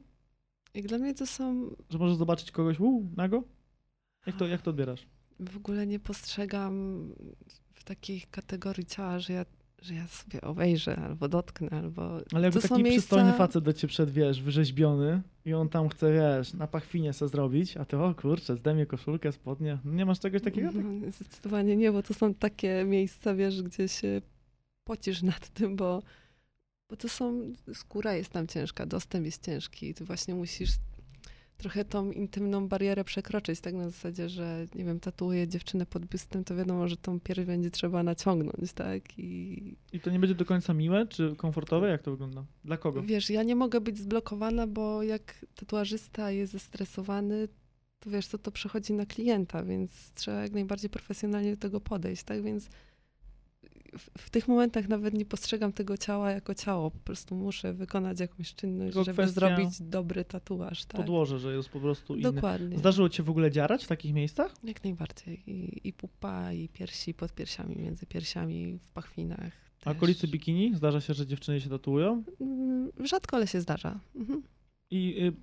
Jak 0.74 0.86
dla 0.88 0.98
mnie 0.98 1.14
to 1.14 1.26
są, 1.28 1.70
Że 1.90 1.98
możesz 1.98 2.16
zobaczyć 2.18 2.52
kogoś 2.52 2.80
uu, 2.80 3.10
nago? 3.18 3.44
Jak 4.26 4.36
to, 4.36 4.48
jak 4.48 4.62
to 4.62 4.70
odbierasz? 4.72 5.06
w 5.40 5.58
ogóle 5.58 5.88
nie 5.88 6.00
postrzegam 6.00 7.06
w 7.82 7.84
takiej 7.84 8.22
kategorii 8.32 8.86
ciała, 8.86 9.20
że 9.20 9.34
ja, 9.34 9.46
że 9.82 9.94
ja 9.94 10.08
sobie 10.08 10.42
obejrzę 10.42 10.96
albo 10.96 11.28
dotknę, 11.28 11.70
albo... 11.70 12.20
Ale 12.34 12.44
jakby 12.44 12.62
to 12.62 12.68
taki 12.68 12.84
przystojny 12.84 13.30
miejsca- 13.30 13.38
facet 13.38 13.64
do 13.64 13.74
ciebie 13.74 13.92
przed, 13.92 14.12
wiesz, 14.12 14.42
wyrzeźbiony 14.42 15.22
i 15.46 15.54
on 15.54 15.70
tam 15.70 15.90
chce, 15.90 16.14
wiesz, 16.14 16.54
na 16.54 16.68
pachwinie 16.68 17.14
se 17.14 17.28
zrobić, 17.28 17.78
a 17.78 17.86
ty, 17.86 17.98
o 17.98 18.16
kurczę, 18.16 18.56
zdejmie 18.56 18.86
koszulkę, 18.86 19.32
spodnie. 19.32 19.78
Nie 19.86 20.06
masz 20.06 20.20
czegoś 20.20 20.42
takiego? 20.42 20.70
No, 20.74 21.12
zdecydowanie 21.12 21.78
nie, 21.78 21.92
bo 21.92 22.04
to 22.04 22.14
są 22.14 22.34
takie 22.34 22.84
miejsca, 22.86 23.36
wiesz, 23.36 23.64
gdzie 23.64 23.88
się 23.88 24.22
pocisz 24.84 25.22
nad 25.22 25.50
tym, 25.50 25.76
bo, 25.76 26.04
bo 26.90 26.96
to 26.96 27.10
są, 27.10 27.54
skóra 27.74 28.14
jest 28.14 28.30
tam 28.30 28.48
ciężka, 28.48 28.86
dostęp 28.86 29.26
jest 29.26 29.46
ciężki 29.46 29.90
i 29.90 29.94
ty 29.94 30.06
właśnie 30.06 30.36
musisz 30.36 30.72
trochę 31.62 31.86
tą 31.86 32.12
intymną 32.12 32.68
barierę 32.68 33.04
przekroczyć, 33.04 33.60
tak 33.60 33.74
na 33.74 33.90
zasadzie, 33.90 34.30
że 34.30 34.68
nie 34.76 34.86
wiem, 34.86 35.00
tatuuję 35.00 35.48
dziewczynę 35.48 35.86
pod 35.86 36.06
biustem, 36.06 36.44
to 36.44 36.56
wiadomo, 36.56 36.88
że 36.88 36.98
tą 36.98 37.20
pierś 37.20 37.46
będzie 37.46 37.72
trzeba 37.72 38.04
naciągnąć, 38.04 38.74
tak? 38.74 39.20
I 39.20 39.76
I 39.94 40.00
to 40.00 40.12
nie 40.12 40.20
będzie 40.20 40.36
do 40.36 40.46
końca 40.46 40.74
miłe 40.74 41.08
czy 41.08 41.36
komfortowe? 41.36 41.90
Jak 41.90 42.02
to 42.02 42.12
wygląda? 42.12 42.46
Dla 42.66 42.78
kogo? 42.78 43.04
wiesz, 43.04 43.30
ja 43.30 43.44
nie 43.44 43.56
mogę 43.56 43.82
być 43.82 43.98
zblokowana, 43.98 44.68
bo 44.68 45.04
jak 45.04 45.46
tatuażysta 45.56 46.32
jest 46.32 46.52
zestresowany, 46.52 47.48
to 48.00 48.10
wiesz, 48.10 48.28
to 48.28 48.38
to 48.38 48.52
przechodzi 48.52 48.94
na 48.94 49.06
klienta, 49.06 49.64
więc 49.64 50.12
trzeba 50.14 50.42
jak 50.42 50.52
najbardziej 50.52 50.90
profesjonalnie 50.90 51.52
do 51.52 51.58
tego 51.58 51.82
podejść, 51.82 52.24
tak? 52.24 52.44
Więc 52.44 52.70
w, 53.98 54.30
tych 54.30 54.48
momentach 54.48 54.88
nawet 54.88 55.14
nie 55.14 55.26
postrzegam 55.26 55.74
tego 55.74 55.98
ciała 55.98 56.32
jako 56.32 56.56
ciało, 56.56 56.92
po 56.92 57.00
prostu 57.00 57.36
muszę 57.36 57.74
wykonać 57.74 58.20
jakąś 58.20 58.56
czynność, 58.56 58.94
Tylko 58.94 59.04
żeby 59.04 59.28
zrobić 59.28 59.82
dobry 59.82 60.26
tatuaż, 60.26 60.86
tak? 60.86 61.02
Podłoże, 61.02 61.40
że 61.40 61.56
jest 61.56 61.70
po 61.70 61.80
prostu 61.80 62.16
inny. 62.16 62.32
Dokładnie. 62.32 62.78
Zdarzyło 62.78 63.10
ci 63.10 63.18
się 63.18 63.24
w 63.24 63.30
ogóle 63.30 63.52
dziarać 63.52 63.86
w 63.86 63.88
takich 63.88 64.14
miejscach? 64.14 64.54
Jak 64.64 64.84
najbardziej. 64.84 65.44
I, 65.48 65.88
I 65.88 65.94
pupa, 65.94 66.54
i 66.54 66.70
piersi, 66.70 67.14
pod 67.14 67.34
piersiami, 67.34 67.76
między 67.76 68.06
piersiami, 68.06 68.80
w 68.80 68.88
pachwinach. 68.88 69.52
A 69.82 69.84
też. 69.84 69.98
okolicy 69.98 70.28
bikini? 70.28 70.76
Zdarza 70.76 71.02
się, 71.02 71.14
że 71.14 71.28
dziewczyny 71.28 71.62
się 71.62 71.70
tatuują? 71.70 72.24
Mm, 72.42 72.92
Rzadko, 73.04 73.38
ale 73.38 73.48
się 73.48 73.62
zdarza. 73.62 74.00
Mhm. 74.16 74.44
I 74.92 75.16
y, 75.22 75.34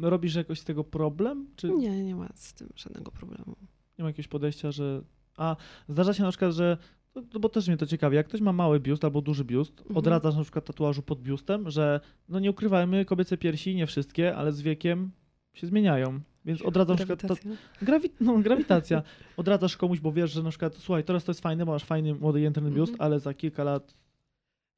robisz 0.00 0.34
jakoś 0.34 0.60
z 0.60 0.64
tego 0.64 0.84
problem? 0.84 1.46
Czy 1.56 1.70
Nie, 1.70 2.02
nie 2.02 2.16
ma 2.16 2.28
z 2.34 2.54
tym 2.54 2.68
żadnego 2.76 3.10
problemu. 3.10 3.56
nie 3.98 4.02
ma 4.02 4.08
jakiegoś 4.08 4.28
podejścia, 4.28 4.72
że... 4.72 5.02
A 5.36 5.56
zdarza 5.88 6.14
się 6.14 6.22
na 6.22 6.28
przykład, 6.28 6.52
że... 6.52 6.78
No, 7.14 7.22
no 7.34 7.40
bo 7.40 7.48
też 7.48 7.68
mnie 7.68 7.76
to 7.76 7.86
ciekawi, 7.86 8.16
jak 8.16 8.26
ktoś 8.28 8.40
ma 8.40 8.52
mały 8.52 8.80
biust 8.80 9.04
albo 9.04 9.20
duży 9.20 9.44
biust, 9.44 9.80
Mhm. 9.80 9.96
odradzasz 9.96 10.36
na 10.36 10.42
przykład 10.42 10.64
tatuażu 10.64 11.02
pod 11.02 11.22
biustem, 11.22 11.70
że 11.70 12.00
no 12.28 12.38
nie 12.40 12.50
ukrywajmy, 12.50 13.04
kobiece 13.04 13.36
piersi, 13.36 13.74
nie 13.74 13.86
wszystkie, 13.86 14.36
ale 14.36 14.52
z 14.52 14.60
wiekiem 14.60 15.10
się 15.54 15.66
zmieniają. 15.66 16.20
Więc 16.44 16.62
odradzasz 16.62 16.98
na 17.00 17.06
przykład... 17.06 17.20
To, 17.20 17.26
Grawitacja. 17.34 17.56
grawi 17.82 18.10
no, 18.20 18.38
grawitacja. 18.48 19.02
Odradzasz 19.36 19.76
komuś, 19.76 20.00
bo 20.00 20.12
wiesz, 20.12 20.32
że 20.32 20.42
na 20.42 20.50
przykład 20.50 20.74
słuchaj, 20.76 21.04
teraz 21.04 21.24
to 21.24 21.30
jest 21.32 21.40
fajne, 21.40 21.66
bo 21.66 21.72
masz 21.72 21.84
fajny, 21.84 22.14
młody, 22.14 22.40
jędrny 22.40 22.70
biust, 22.70 22.92
Mhm. 22.92 23.06
ale 23.06 23.20
za 23.20 23.34
kilka 23.34 23.64
lat 23.64 23.94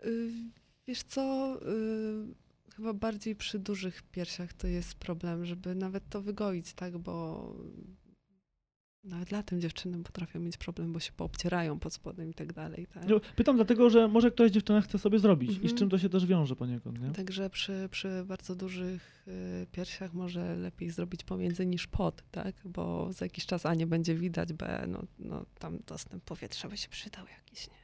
Y, 0.07 0.31
Wiesz 0.87 1.03
co, 1.03 1.55
y, 1.63 2.75
chyba 2.77 2.93
bardziej 2.95 3.37
przy 3.37 3.59
dużych 3.59 4.03
piersiach 4.03 4.53
to 4.53 4.67
jest 4.67 4.95
problem, 4.95 5.45
żeby 5.45 5.75
nawet 5.75 6.09
to 6.09 6.23
wygoić, 6.23 6.73
tak, 6.75 6.99
bo 6.99 7.43
nawet 9.05 9.31
latem 9.33 9.61
dziewczyny 9.61 10.03
potrafią 10.03 10.41
mieć 10.41 10.57
problem, 10.57 10.93
bo 10.93 11.01
się 11.01 11.13
poobcierają 11.13 11.79
pod 11.79 11.93
spodem 11.95 12.31
i 12.31 12.35
tak 12.35 12.53
dalej, 12.53 12.87
tak. 12.95 13.09
No, 13.09 13.21
Pytam 13.37 13.57
dlatego, 13.57 13.91
że 13.91 14.09
może 14.09 14.31
któraś 14.31 14.53
dziewczyna 14.53 14.81
chce 14.81 14.99
sobie 14.99 15.19
zrobić 15.19 15.51
i 15.51 15.55
z 15.55 15.57
Mhm. 15.59 15.77
czym 15.79 15.91
to 15.91 15.99
się 15.99 16.09
też 16.09 16.27
wiąże 16.27 16.57
poniekąd, 16.57 17.01
nie? 17.03 17.11
Także 17.11 17.51
przy, 17.51 17.89
przy 17.91 18.25
bardzo 18.27 18.55
dużych 18.55 19.25
y, 19.63 19.67
piersiach 19.73 20.13
może 20.15 20.57
lepiej 20.57 20.91
zrobić 20.91 21.25
pomiędzy 21.25 21.67
niż 21.67 21.87
pod, 21.87 22.23
tak? 22.31 22.55
Bo 22.65 23.13
za 23.13 23.25
jakiś 23.25 23.47
czas 23.47 23.67
A 23.67 23.75
nie 23.75 23.87
będzie 23.87 24.15
widać, 24.15 24.53
B, 24.53 24.85
no, 24.89 25.03
no 25.19 25.47
tam 25.59 25.79
dostęp 25.87 26.25
powietrza 26.25 26.69
by 26.69 26.77
się 26.77 26.89
przydał 26.89 27.25
jakiś, 27.39 27.69
nie? 27.69 27.75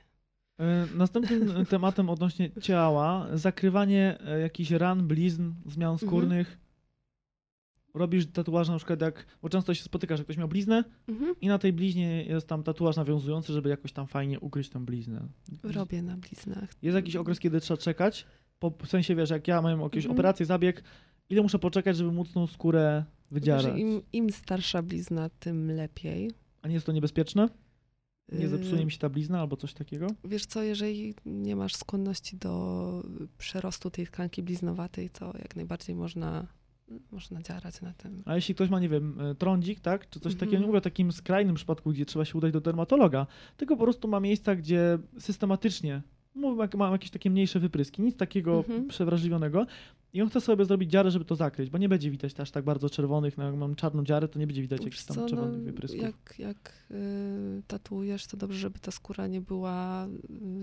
E, 0.66 0.87
Następnym 0.95 1.66
tematem 1.66 2.11
odnośnie 2.11 2.51
ciała, 2.61 3.29
zakrywanie 3.35 4.18
e, 4.27 4.41
jakichś 4.41 4.71
ran, 4.71 5.07
blizn, 5.09 5.53
zmian 5.66 5.93
Mhm. 5.93 6.11
Robisz 7.95 8.26
tatuaże 8.26 8.72
na 8.72 8.78
przykład 8.78 9.01
jak, 9.01 9.26
bo 9.43 9.49
często 9.49 9.74
się 9.74 9.82
spotykasz, 9.84 10.18
że 10.18 10.24
ktoś 10.24 10.36
miał 10.36 10.49
bliznę 10.49 10.84
Mhm. 11.09 11.34
i 11.41 11.49
na 11.49 11.59
tej 11.59 11.72
bliźnie 11.72 12.24
jest 12.24 12.47
tam 12.47 12.62
tatuaż 12.62 12.97
nawiązujący, 12.97 13.53
żeby 13.53 13.68
jakoś 13.68 13.93
tam 13.93 14.07
fajnie 14.07 14.41
ukryć 14.41 14.68
tę 14.68 14.80
bliznę. 14.84 15.28
Robię 15.62 16.03
na 16.03 16.16
bliznach. 16.16 16.70
Jest 16.82 16.95
jakiś 16.97 17.16
okres, 17.16 17.41
kiedy 17.41 17.61
trzeba 17.61 17.78
czekać? 17.78 18.26
Po, 18.59 18.70
w 18.70 18.86
sensie, 18.88 19.14
wiesz, 19.14 19.30
jak 19.30 19.49
ja 19.49 19.62
mam 19.62 19.80
jakąś 19.80 19.97
Mhm. 19.97 20.12
operację, 20.12 20.47
zabieg, 20.47 20.84
ile 21.30 21.43
muszę 21.43 21.59
poczekać, 21.59 21.97
żeby 21.97 22.12
móc 22.12 22.32
tą 22.32 22.47
skórę 22.47 23.05
wydzierać? 23.30 23.62
Że 23.62 23.78
im, 23.80 24.03
Im 24.12 24.30
starsza 24.32 24.82
blizna, 24.82 25.28
tym 25.28 25.70
lepiej. 25.70 26.30
A 26.62 26.68
nie 26.68 26.74
jest 26.74 26.86
to 26.86 26.93
niebezpieczne? 26.93 27.49
Nie 28.32 28.45
Y, 28.45 28.49
zepsuje 28.49 28.84
mi 28.84 28.93
się 28.93 28.99
ta 28.99 29.09
blizna 29.09 29.41
albo 29.41 29.57
coś 29.57 29.74
takiego? 29.74 30.07
Wiesz 30.24 30.47
co, 30.47 30.62
jeżeli 30.62 31.14
nie 31.26 31.57
masz 31.57 31.74
skłonności 31.76 32.36
do 32.36 33.03
przerostu 33.38 33.91
tej 33.91 34.07
tkanki 34.07 34.43
bliznowatej, 34.43 35.11
to 35.11 35.32
jak 35.38 35.57
najbardziej 35.57 35.95
można, 35.97 36.47
można 37.12 37.43
działać 37.43 37.80
na 37.82 37.93
tym. 37.93 38.22
A 38.26 38.34
jeśli 38.34 38.55
ktoś 38.55 38.70
ma, 38.70 38.80
nie 38.80 38.88
wiem, 38.88 39.20
e, 39.20 39.34
trądzik, 39.34 39.80
tak, 39.80 40.11
czy 40.11 40.20
coś 40.20 40.32
Mhm. 40.32 40.41
takiego, 40.41 40.61
nie 40.61 40.66
mówię 40.66 40.78
o 40.78 40.82
takim 40.82 41.12
skrajnym 41.12 41.55
przypadku, 41.55 41.91
gdzie 41.91 42.07
trzeba 42.07 42.24
się 42.24 42.38
udać 42.38 42.53
do 42.53 42.61
dermatologa, 42.61 43.26
tylko 43.57 43.76
po 43.76 43.82
prostu 43.82 44.09
ma 44.09 44.20
miejsca, 44.20 44.57
gdzie 44.57 44.99
systematycznie, 45.18 46.03
mówię, 46.34 46.61
jak 46.62 46.74
mam 46.74 46.93
jakieś 46.93 47.11
takie 47.11 47.30
mniejsze 47.30 47.61
wypryski, 47.61 48.03
nic 48.03 48.16
takiego 48.16 48.57
Mhm. 48.59 48.88
przewrażliwionego 48.88 49.66
i 50.13 50.23
on 50.23 50.29
chce 50.29 50.41
sobie 50.41 50.65
zrobić 50.65 50.91
dziarę, 50.91 51.11
żeby 51.11 51.25
to 51.25 51.37
zakryć, 51.37 51.71
bo 51.71 51.79
nie 51.79 51.89
będzie 51.89 52.11
widać 52.11 52.41
aż 52.41 52.51
tak 52.51 52.65
bardzo 52.65 52.91
czerwonych, 52.91 53.39
no 53.39 53.45
jak 53.45 53.55
mam 53.57 53.75
czarną 53.75 54.05
dziarę, 54.05 54.29
to 54.29 54.39
nie 54.39 54.47
będzie 54.47 54.63
widać 54.63 54.81
jakichś 54.85 55.05
tam 55.05 55.15
co, 55.15 55.21
no, 55.23 55.29
czerwonych 55.29 55.63
wyprysków. 55.63 56.03
Jak, 56.03 56.35
jak 56.39 56.73
y, 56.91 57.63
tatuujesz, 57.67 58.27
to 58.27 58.37
dobrze, 58.37 58.59
żeby 58.59 58.79
ta 58.79 58.91
skóra 58.91 59.27
nie 59.27 59.41
była 59.41 60.07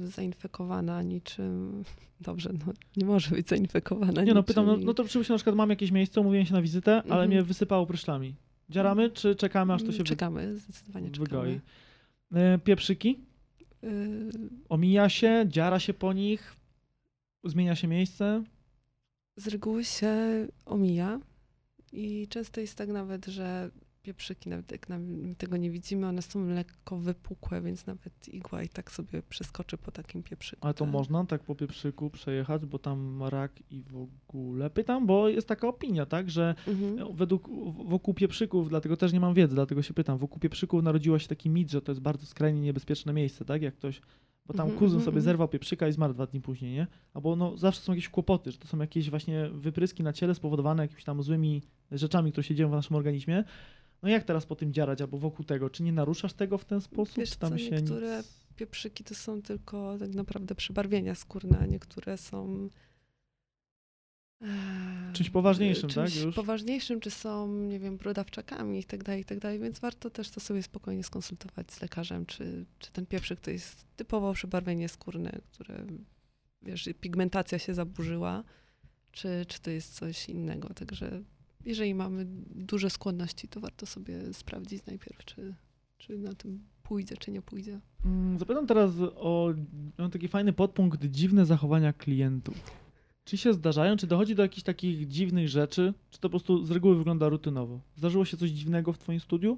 y, 0.03 0.07
zainfekowana 0.07 1.01
niczym. 1.01 1.83
Dobrze, 2.21 2.49
no 2.65 2.73
nie 2.97 3.05
może 3.05 3.35
być 3.35 3.47
zainfekowana 3.49 4.23
Nie 4.23 4.33
no, 4.33 4.43
pytam, 4.43 4.65
no, 4.65 4.71
niczym 4.71 4.85
no 4.85 4.93
to 4.93 5.03
przypuśćmy 5.03 5.33
na 5.33 5.37
przykład 5.37 5.55
mam 5.55 5.69
jakieś 5.69 5.91
miejsce, 5.91 6.21
umówiłem 6.21 6.45
się 6.45 6.53
na 6.53 6.61
wizytę, 6.61 6.91
ale 6.95 7.03
Mhm. 7.03 7.29
mnie 7.29 7.43
wysypało 7.43 7.85
pryszczami. 7.85 8.35
Dziaramy, 8.69 9.09
czy 9.11 9.35
czekamy, 9.35 9.73
aż 9.73 9.83
to 9.83 9.91
się 9.91 9.97
wy- 9.97 10.03
Czekamy, 10.03 10.57
zdecydowanie 10.57 11.09
wygoi? 11.09 11.25
czekamy. 11.27 11.61
E, 12.33 12.59
Pieprzyki? 12.59 13.19
Y, 13.83 14.29
Omija 14.69 15.09
się, 15.09 15.45
dziara 15.47 15.79
się 15.79 15.93
po 15.93 16.13
nich, 16.13 16.55
zmienia 17.43 17.75
się 17.75 17.87
miejsce. 17.87 18.43
Z 19.37 19.47
reguły 19.47 19.83
się 19.83 20.13
omija 20.65 21.19
i 21.93 22.27
często 22.27 22.61
jest 22.61 22.75
tak 22.75 22.89
nawet, 22.89 23.25
że 23.25 23.69
pieprzyki, 24.03 24.49
nawet 24.49 24.71
jak 24.71 24.89
nam 24.89 25.35
tego 25.37 25.57
nie 25.57 25.71
widzimy, 25.71 26.07
one 26.07 26.21
są 26.21 26.47
lekko 26.47 26.97
wypukłe, 26.97 27.61
więc 27.61 27.85
nawet 27.85 28.27
igła 28.27 28.63
i 28.63 28.69
tak 28.69 28.91
sobie 28.91 29.21
przeskoczy 29.29 29.77
po 29.77 29.91
takim 29.91 30.23
pieprzyku. 30.23 30.65
Ale 30.65 30.73
to 30.73 30.85
tak. 30.85 30.93
można 30.93 31.25
tak 31.25 31.43
po 31.43 31.55
pieprzyku 31.55 32.09
przejechać, 32.09 32.65
bo 32.65 32.79
tam 32.79 33.23
rak 33.23 33.51
i 33.71 33.83
w 33.83 33.95
ogóle. 33.97 34.69
Pytam, 34.69 35.05
bo 35.05 35.29
jest 35.29 35.47
taka 35.47 35.67
opinia, 35.67 36.05
tak, 36.05 36.29
że 36.29 36.55
Mhm. 36.67 37.15
według 37.15 37.49
wokół 37.85 38.13
pieprzyków, 38.13 38.69
dlatego 38.69 38.97
też 38.97 39.13
nie 39.13 39.19
mam 39.19 39.33
wiedzy, 39.33 39.55
dlatego 39.55 39.81
się 39.81 39.93
pytam, 39.93 40.17
wokół 40.17 40.39
pieprzyków 40.39 40.83
narodziło 40.83 41.19
się 41.19 41.27
taki 41.27 41.49
mit, 41.49 41.71
że 41.71 41.81
to 41.81 41.91
jest 41.91 42.01
bardzo 42.01 42.25
skrajnie 42.25 42.61
niebezpieczne 42.61 43.13
miejsce, 43.13 43.45
tak, 43.45 43.61
jak 43.61 43.75
ktoś, 43.75 44.01
bo 44.47 44.53
tam 44.53 44.65
Mhm, 44.65 44.79
kuzyn 44.79 44.97
mhm, 44.97 45.05
sobie 45.05 45.17
mhm. 45.17 45.23
zerwał 45.23 45.47
pieprzyka 45.47 45.87
i 45.87 45.91
zmarł 45.91 46.13
dwa 46.13 46.27
dni 46.27 46.41
później, 46.41 46.73
nie? 46.73 46.87
Albo 47.13 47.35
no 47.35 47.57
zawsze 47.57 47.81
są 47.81 47.91
jakieś 47.91 48.09
kłopoty, 48.09 48.51
że 48.51 48.57
to 48.57 48.67
są 48.67 48.77
jakieś 48.79 49.09
właśnie 49.09 49.49
wypryski 49.49 50.03
na 50.03 50.13
ciele 50.13 50.35
spowodowane 50.35 50.83
jakimiś 50.83 51.03
tam 51.03 51.23
złymi 51.23 51.61
rzeczami, 51.91 52.31
które 52.31 52.43
się 52.43 52.55
dzieją 52.55 52.69
w 52.69 52.71
naszym 52.71 52.95
organizmie. 52.95 53.43
No 54.03 54.09
jak 54.09 54.23
teraz 54.23 54.45
po 54.45 54.55
tym 54.55 54.73
dziarać, 54.73 55.01
albo 55.01 55.17
wokół 55.17 55.45
tego? 55.45 55.69
Czy 55.69 55.83
nie 55.83 55.91
naruszasz 55.91 56.33
tego 56.33 56.57
w 56.57 56.65
ten 56.65 56.81
sposób? 56.81 57.17
Wiesz 57.17 57.29
czy 57.29 57.39
tam 57.39 57.51
co, 57.51 57.57
się 57.57 57.71
niektóre 57.71 58.17
nic... 58.17 58.47
Pieprzyki 58.55 59.03
to 59.03 59.15
są 59.15 59.41
tylko 59.41 59.97
tak 59.99 60.13
naprawdę 60.13 60.55
przebarwienia 60.55 61.15
skórne, 61.15 61.57
a 61.59 61.65
niektóre 61.65 62.17
są 62.17 62.69
Czymś 65.13 65.29
poważniejszym, 65.29 65.89
tak, 65.89 66.09
czymś 66.09 66.23
już? 66.23 66.35
poważniejszym, 66.35 66.99
czy 66.99 67.11
są, 67.11 67.47
nie 67.47 67.79
wiem, 67.79 67.97
brodawczakami 67.97 68.79
i 68.79 68.83
tak 68.83 69.03
dalej, 69.03 69.21
i 69.21 69.25
tak 69.25 69.39
dalej, 69.39 69.59
więc 69.59 69.79
warto 69.79 70.09
też 70.09 70.29
to 70.29 70.39
sobie 70.39 70.63
spokojnie 70.63 71.03
skonsultować 71.03 71.71
z 71.71 71.81
lekarzem, 71.81 72.25
czy, 72.25 72.65
czy 72.79 72.91
ten 72.91 73.05
pieprzyk 73.05 73.39
to 73.39 73.51
jest 73.51 73.85
typowo 73.95 74.33
przebarwienie 74.33 74.89
skórne, 74.89 75.39
które, 75.51 75.85
wiesz, 76.61 76.89
pigmentacja 77.01 77.59
się 77.59 77.73
zaburzyła, 77.73 78.43
czy, 79.11 79.45
czy 79.47 79.61
to 79.61 79.71
jest 79.71 79.93
coś 79.93 80.29
innego, 80.29 80.73
także 80.73 81.23
jeżeli 81.65 81.95
mamy 81.95 82.25
duże 82.55 82.89
skłonności, 82.89 83.47
to 83.47 83.59
warto 83.59 83.85
sobie 83.85 84.33
sprawdzić 84.33 84.85
najpierw, 84.85 85.25
czy, 85.25 85.55
czy 85.97 86.17
na 86.17 86.33
tym 86.33 86.63
pójdzie, 86.83 87.17
czy 87.17 87.31
nie 87.31 87.41
pójdzie. 87.41 87.79
Mm, 88.05 88.39
Zapytam 88.39 88.67
teraz 88.67 88.91
o 89.15 89.53
mam 89.97 90.11
taki 90.11 90.27
fajny 90.27 90.53
podpunkt 90.53 91.05
dziwne 91.05 91.45
zachowania 91.45 91.93
klientów. 91.93 92.86
Czy 93.27 93.37
się 93.37 93.53
zdarzają, 93.53 93.97
czy 93.97 94.07
dochodzi 94.07 94.35
do 94.35 94.43
jakichś 94.43 94.63
takich 94.63 95.07
dziwnych 95.07 95.49
rzeczy, 95.49 95.93
czy 96.09 96.19
to 96.19 96.21
po 96.21 96.29
prostu 96.29 96.65
z 96.65 96.71
reguły 96.71 96.97
wygląda 96.97 97.29
rutynowo? 97.29 97.79
Zdarzyło 97.95 98.25
się 98.25 98.37
coś 98.37 98.49
dziwnego 98.49 98.93
w 98.93 98.97
twoim 98.97 99.19
studiu? 99.19 99.57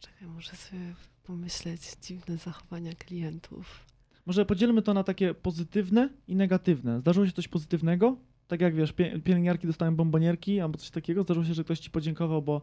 Czekaj, 0.00 0.28
muszę 0.28 0.56
sobie 0.56 0.94
pomyśleć 1.24 1.80
dziwne 2.02 2.36
zachowania 2.36 2.94
klientów. 2.94 3.86
Może 4.26 4.46
podzielmy 4.46 4.82
to 4.82 4.94
na 4.94 5.04
takie 5.04 5.34
pozytywne 5.34 6.08
i 6.28 6.36
negatywne. 6.36 7.00
Zdarzyło 7.00 7.26
się 7.26 7.32
coś 7.32 7.48
pozytywnego, 7.48 8.16
Tak 8.48 8.60
jak 8.60 8.74
wiesz, 8.74 8.92
pie- 8.92 9.22
pielęgniarki 9.22 9.66
dostają 9.66 9.96
bombonierki 9.96 10.60
albo 10.60 10.78
coś 10.78 10.90
takiego, 10.90 11.22
zdarzyło 11.22 11.46
się, 11.46 11.54
że 11.54 11.64
ktoś 11.64 11.80
ci 11.80 11.90
podziękował, 11.90 12.42
bo 12.42 12.62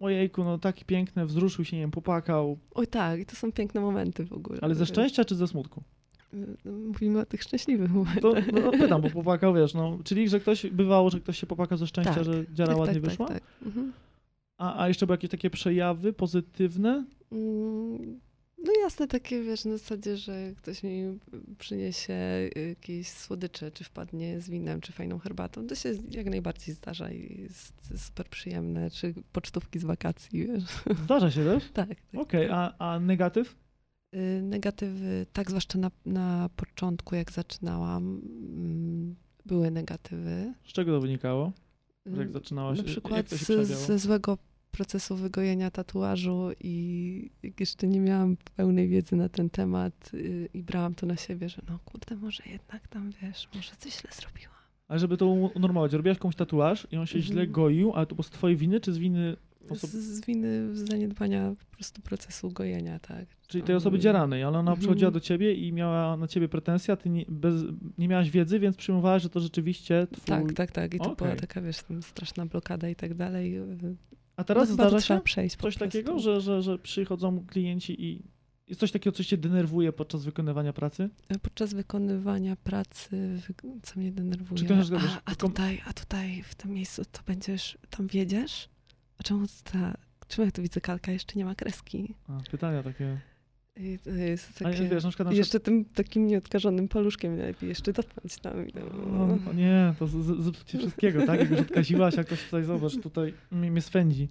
ojejku, 0.00 0.44
no 0.44 0.58
taki 0.58 0.84
piękny, 0.84 1.26
wzruszył 1.26 1.64
się, 1.64 1.76
nie 1.76 1.82
wiem, 1.82 1.90
popłakał. 1.90 2.58
Oj 2.74 2.86
tak, 2.86 3.20
i 3.20 3.26
to 3.26 3.36
są 3.36 3.52
piękne 3.52 3.80
momenty 3.80 4.26
w 4.26 4.32
ogóle. 4.32 4.58
Ale 4.62 4.74
ze 4.74 4.86
szczęścia 4.86 5.24
czy 5.24 5.34
ze 5.34 5.48
smutku? 5.48 5.82
No, 6.32 6.72
Mówimy 6.72 7.20
o 7.20 7.26
tych 7.26 7.42
szczęśliwych 7.42 7.90
momentach. 7.90 8.22
To 8.22 8.60
no, 8.60 8.70
pytam, 8.70 9.02
bo 9.02 9.10
popłakał, 9.20 9.54
wiesz, 9.54 9.74
no, 9.74 9.98
czyli 10.04 10.28
że 10.28 10.40
ktoś, 10.40 10.66
bywało, 10.66 11.10
że 11.10 11.20
ktoś 11.20 11.38
się 11.38 11.46
popłakał 11.46 11.78
ze 11.78 11.86
szczęścia, 11.86 12.14
Tak, 12.14 12.24
że 12.24 12.44
dziara 12.52 12.76
ładnie 12.76 13.00
wyszła? 13.00 13.26
Tak, 13.26 13.40
tak. 13.40 13.66
Mhm. 13.66 13.92
A, 14.58 14.82
a 14.82 14.88
jeszcze 14.88 15.06
były 15.06 15.14
jakieś 15.14 15.30
takie 15.30 15.50
przejawy 15.50 16.12
pozytywne? 16.12 17.04
Mm, 17.32 18.20
No 18.64 18.72
jasne, 18.82 19.08
takie 19.08 19.42
wiesz, 19.42 19.64
na 19.64 19.72
zasadzie, 19.72 20.16
że 20.16 20.52
ktoś 20.56 20.82
mi 20.82 21.18
przyniesie 21.58 22.14
jakieś 22.68 23.08
słodycze, 23.08 23.70
czy 23.70 23.84
wpadnie 23.84 24.40
z 24.40 24.50
winem, 24.50 24.80
czy 24.80 24.92
fajną 24.92 25.18
herbatą. 25.18 25.66
To 25.66 25.74
się 25.74 25.92
jak 26.10 26.26
najbardziej 26.26 26.74
zdarza 26.74 27.10
i 27.10 27.42
jest 27.42 28.02
super 28.06 28.26
przyjemne, 28.28 28.90
czy 28.90 29.14
pocztówki 29.32 29.78
z 29.78 29.84
wakacji, 29.84 30.46
wiesz. 30.46 30.64
Zdarza 31.04 31.30
się 31.30 31.44
też? 31.44 31.64
Tak. 31.72 31.88
tak. 31.88 31.98
Okej, 32.20 32.48
a, 32.50 32.74
a 32.78 33.00
negatyw? 33.00 33.56
Y, 34.14 34.42
Negatywy, 34.42 35.26
tak 35.32 35.48
zwłaszcza 35.48 35.78
na, 35.78 35.90
na 36.06 36.50
początku, 36.56 37.14
jak 37.14 37.32
zaczynałam, 37.32 38.20
mm, 38.24 39.16
były 39.46 39.70
negatywy. 39.70 40.54
Z 40.64 40.72
czego 40.72 40.92
to 40.92 41.00
wynikało? 41.00 41.52
Że 42.06 42.16
Y, 42.16 42.18
Jak 42.18 42.32
zaczynałaś? 42.32 42.78
Na 42.78 42.82
jak 42.84 42.90
przykład 42.92 43.28
z, 43.30 43.68
ze 43.86 43.98
złego 43.98 44.38
procesu 44.70 45.16
wygojenia 45.16 45.70
tatuażu 45.70 46.48
i 46.60 47.30
jeszcze 47.60 47.88
nie 47.88 48.00
miałam 48.00 48.36
pełnej 48.56 48.88
wiedzy 48.88 49.16
na 49.16 49.28
ten 49.28 49.50
temat 49.50 50.10
y, 50.14 50.48
i 50.54 50.62
brałam 50.62 50.94
to 50.94 51.06
na 51.06 51.16
siebie, 51.16 51.48
że 51.48 51.62
no 51.68 51.78
kurde, 51.84 52.16
może 52.16 52.42
jednak 52.46 52.88
tam, 52.88 53.10
wiesz, 53.22 53.48
może 53.54 53.70
coś 53.78 54.00
źle 54.00 54.10
zrobiłam. 54.12 54.50
Ale 54.88 54.98
żeby 54.98 55.16
to 55.16 55.26
unormować, 55.26 55.92
robiłaś 55.92 56.18
komuś 56.18 56.34
tatuaż 56.36 56.86
i 56.90 56.96
on 56.96 57.06
się 57.06 57.18
Mhm. 57.18 57.32
źle 57.32 57.46
goił, 57.46 57.92
ale 57.94 58.06
to 58.06 58.14
było 58.14 58.22
z 58.22 58.30
twojej 58.30 58.56
winy 58.56 58.80
czy 58.80 58.92
z 58.92 58.98
winy 58.98 59.36
Z, 59.68 59.70
osoby? 59.72 60.02
z 60.02 60.26
winy 60.26 60.76
zaniedbania 60.76 61.54
po 61.70 61.76
prostu 61.76 62.02
procesu 62.02 62.50
gojenia, 62.50 62.98
tak. 62.98 63.26
Czyli 63.46 63.64
tej 63.64 63.74
osoby 63.74 63.98
dziaranej, 63.98 64.42
ale 64.42 64.58
ona 64.58 64.70
Mhm. 64.70 64.78
przychodziła 64.78 65.10
do 65.10 65.20
ciebie 65.20 65.54
i 65.54 65.72
miała 65.72 66.16
na 66.16 66.28
ciebie 66.28 66.48
pretensje, 66.48 66.94
a 66.94 66.96
ty 66.96 67.10
nie, 67.10 67.24
bez, 67.28 67.54
nie 67.98 68.08
miałaś 68.08 68.30
wiedzy, 68.30 68.58
więc 68.60 68.76
przyjmowałaś, 68.76 69.22
że 69.22 69.30
to 69.30 69.40
rzeczywiście 69.40 70.06
twój... 70.12 70.24
Tak, 70.24 70.52
tak, 70.52 70.72
tak. 70.72 70.94
I 70.94 70.98
to 70.98 71.04
była 71.04 71.30
Okej. 71.30 71.36
taka, 71.40 71.60
wiesz, 71.60 71.76
straszna 72.00 72.46
blokada 72.46 72.88
i 72.88 72.96
tak 72.96 73.14
dalej. 73.14 73.58
A 74.36 74.44
teraz 74.44 74.68
no, 74.68 74.74
zdarza 74.74 75.00
się 75.00 75.20
coś 75.20 75.56
prostu. 75.58 75.80
takiego, 75.80 76.18
że, 76.18 76.40
że, 76.40 76.62
że 76.62 76.78
przychodzą 76.78 77.46
klienci 77.46 78.04
i 78.04 78.22
jest 78.68 78.80
coś 78.80 78.92
takiego, 78.92 79.16
co 79.16 79.24
cię 79.24 79.36
denerwuje 79.36 79.92
podczas 79.92 80.24
wykonywania 80.24 80.72
pracy? 80.72 81.10
Podczas 81.42 81.74
wykonywania 81.74 82.56
pracy, 82.56 83.40
co 83.82 84.00
mnie 84.00 84.12
denerwuje, 84.12 84.58
Czy 84.58 84.96
a, 84.96 85.20
a 85.24 85.34
tutaj, 85.34 85.82
a 85.86 85.92
tutaj 85.92 86.42
w 86.42 86.54
tym 86.54 86.70
miejscu 86.70 87.02
to 87.04 87.20
będziesz, 87.26 87.78
tam 87.90 88.06
wiedziesz? 88.06 88.68
A 89.20 89.22
czemu 89.22 89.46
ta, 89.64 89.94
czemu 90.28 90.46
ja 90.46 90.52
tu 90.52 90.62
widzę 90.62 90.80
kalka, 90.80 91.12
jeszcze 91.12 91.38
nie 91.38 91.44
ma 91.44 91.54
kreski? 91.54 92.14
A, 92.28 92.50
pytania 92.50 92.82
takie. 92.82 93.20
I 93.76 93.98
to 94.04 94.10
jest 94.10 94.62
A 94.62 94.64
takie, 94.64 94.88
wiesz, 94.88 95.04
na 95.04 95.10
przykład, 95.10 95.26
na 95.26 95.32
i 95.32 95.34
przykład 95.34 95.36
jeszcze 95.36 95.60
tym 95.60 95.84
takim 95.84 96.26
nieodkażonym 96.26 96.88
paluszkiem 96.88 97.36
lepiej 97.36 97.68
jeszcze 97.68 97.92
dotknąć 97.92 98.36
tam. 98.36 98.68
I 98.68 98.72
tam 98.72 98.82
O, 99.46 99.50
o 99.50 99.52
nie, 99.52 99.94
to 99.98 100.06
zepsucie 100.42 100.78
wszystkiego, 100.78 101.26
tak? 101.26 101.40
Jak 101.40 101.50
już 101.50 101.60
odkaziłaś, 101.60 102.14
jak 102.16 102.26
ktoś 102.26 102.44
tutaj, 102.44 102.64
zobacz, 102.64 102.96
tutaj 103.02 103.34
mnie, 103.50 103.82
swędzi. 103.82 104.28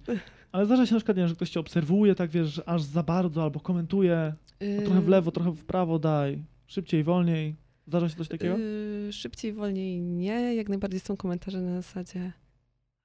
Ale 0.52 0.66
zdarza 0.66 0.86
się 0.86 0.94
na 0.94 0.98
przykład, 0.98 1.16
nie, 1.16 1.28
że 1.28 1.34
ktoś 1.34 1.50
cię 1.50 1.60
obserwuje, 1.60 2.14
tak 2.14 2.30
wiesz, 2.30 2.62
aż 2.66 2.82
za 2.82 3.02
bardzo, 3.02 3.42
albo 3.42 3.60
komentuje, 3.60 4.34
no 4.60 4.82
trochę 4.82 5.00
w 5.00 5.08
lewo, 5.08 5.30
trochę 5.30 5.52
w 5.52 5.64
prawo 5.64 5.98
daj, 5.98 6.44
szybciej, 6.66 7.04
wolniej. 7.04 7.54
Zdarza 7.86 8.08
się 8.08 8.16
coś 8.16 8.28
takiego? 8.28 8.58
Yy, 8.58 9.12
szybciej, 9.12 9.52
wolniej 9.52 10.00
nie. 10.00 10.54
Jak 10.54 10.68
najbardziej 10.68 11.00
są 11.00 11.16
komentarze 11.16 11.60
na 11.60 11.82
zasadzie 11.82 12.32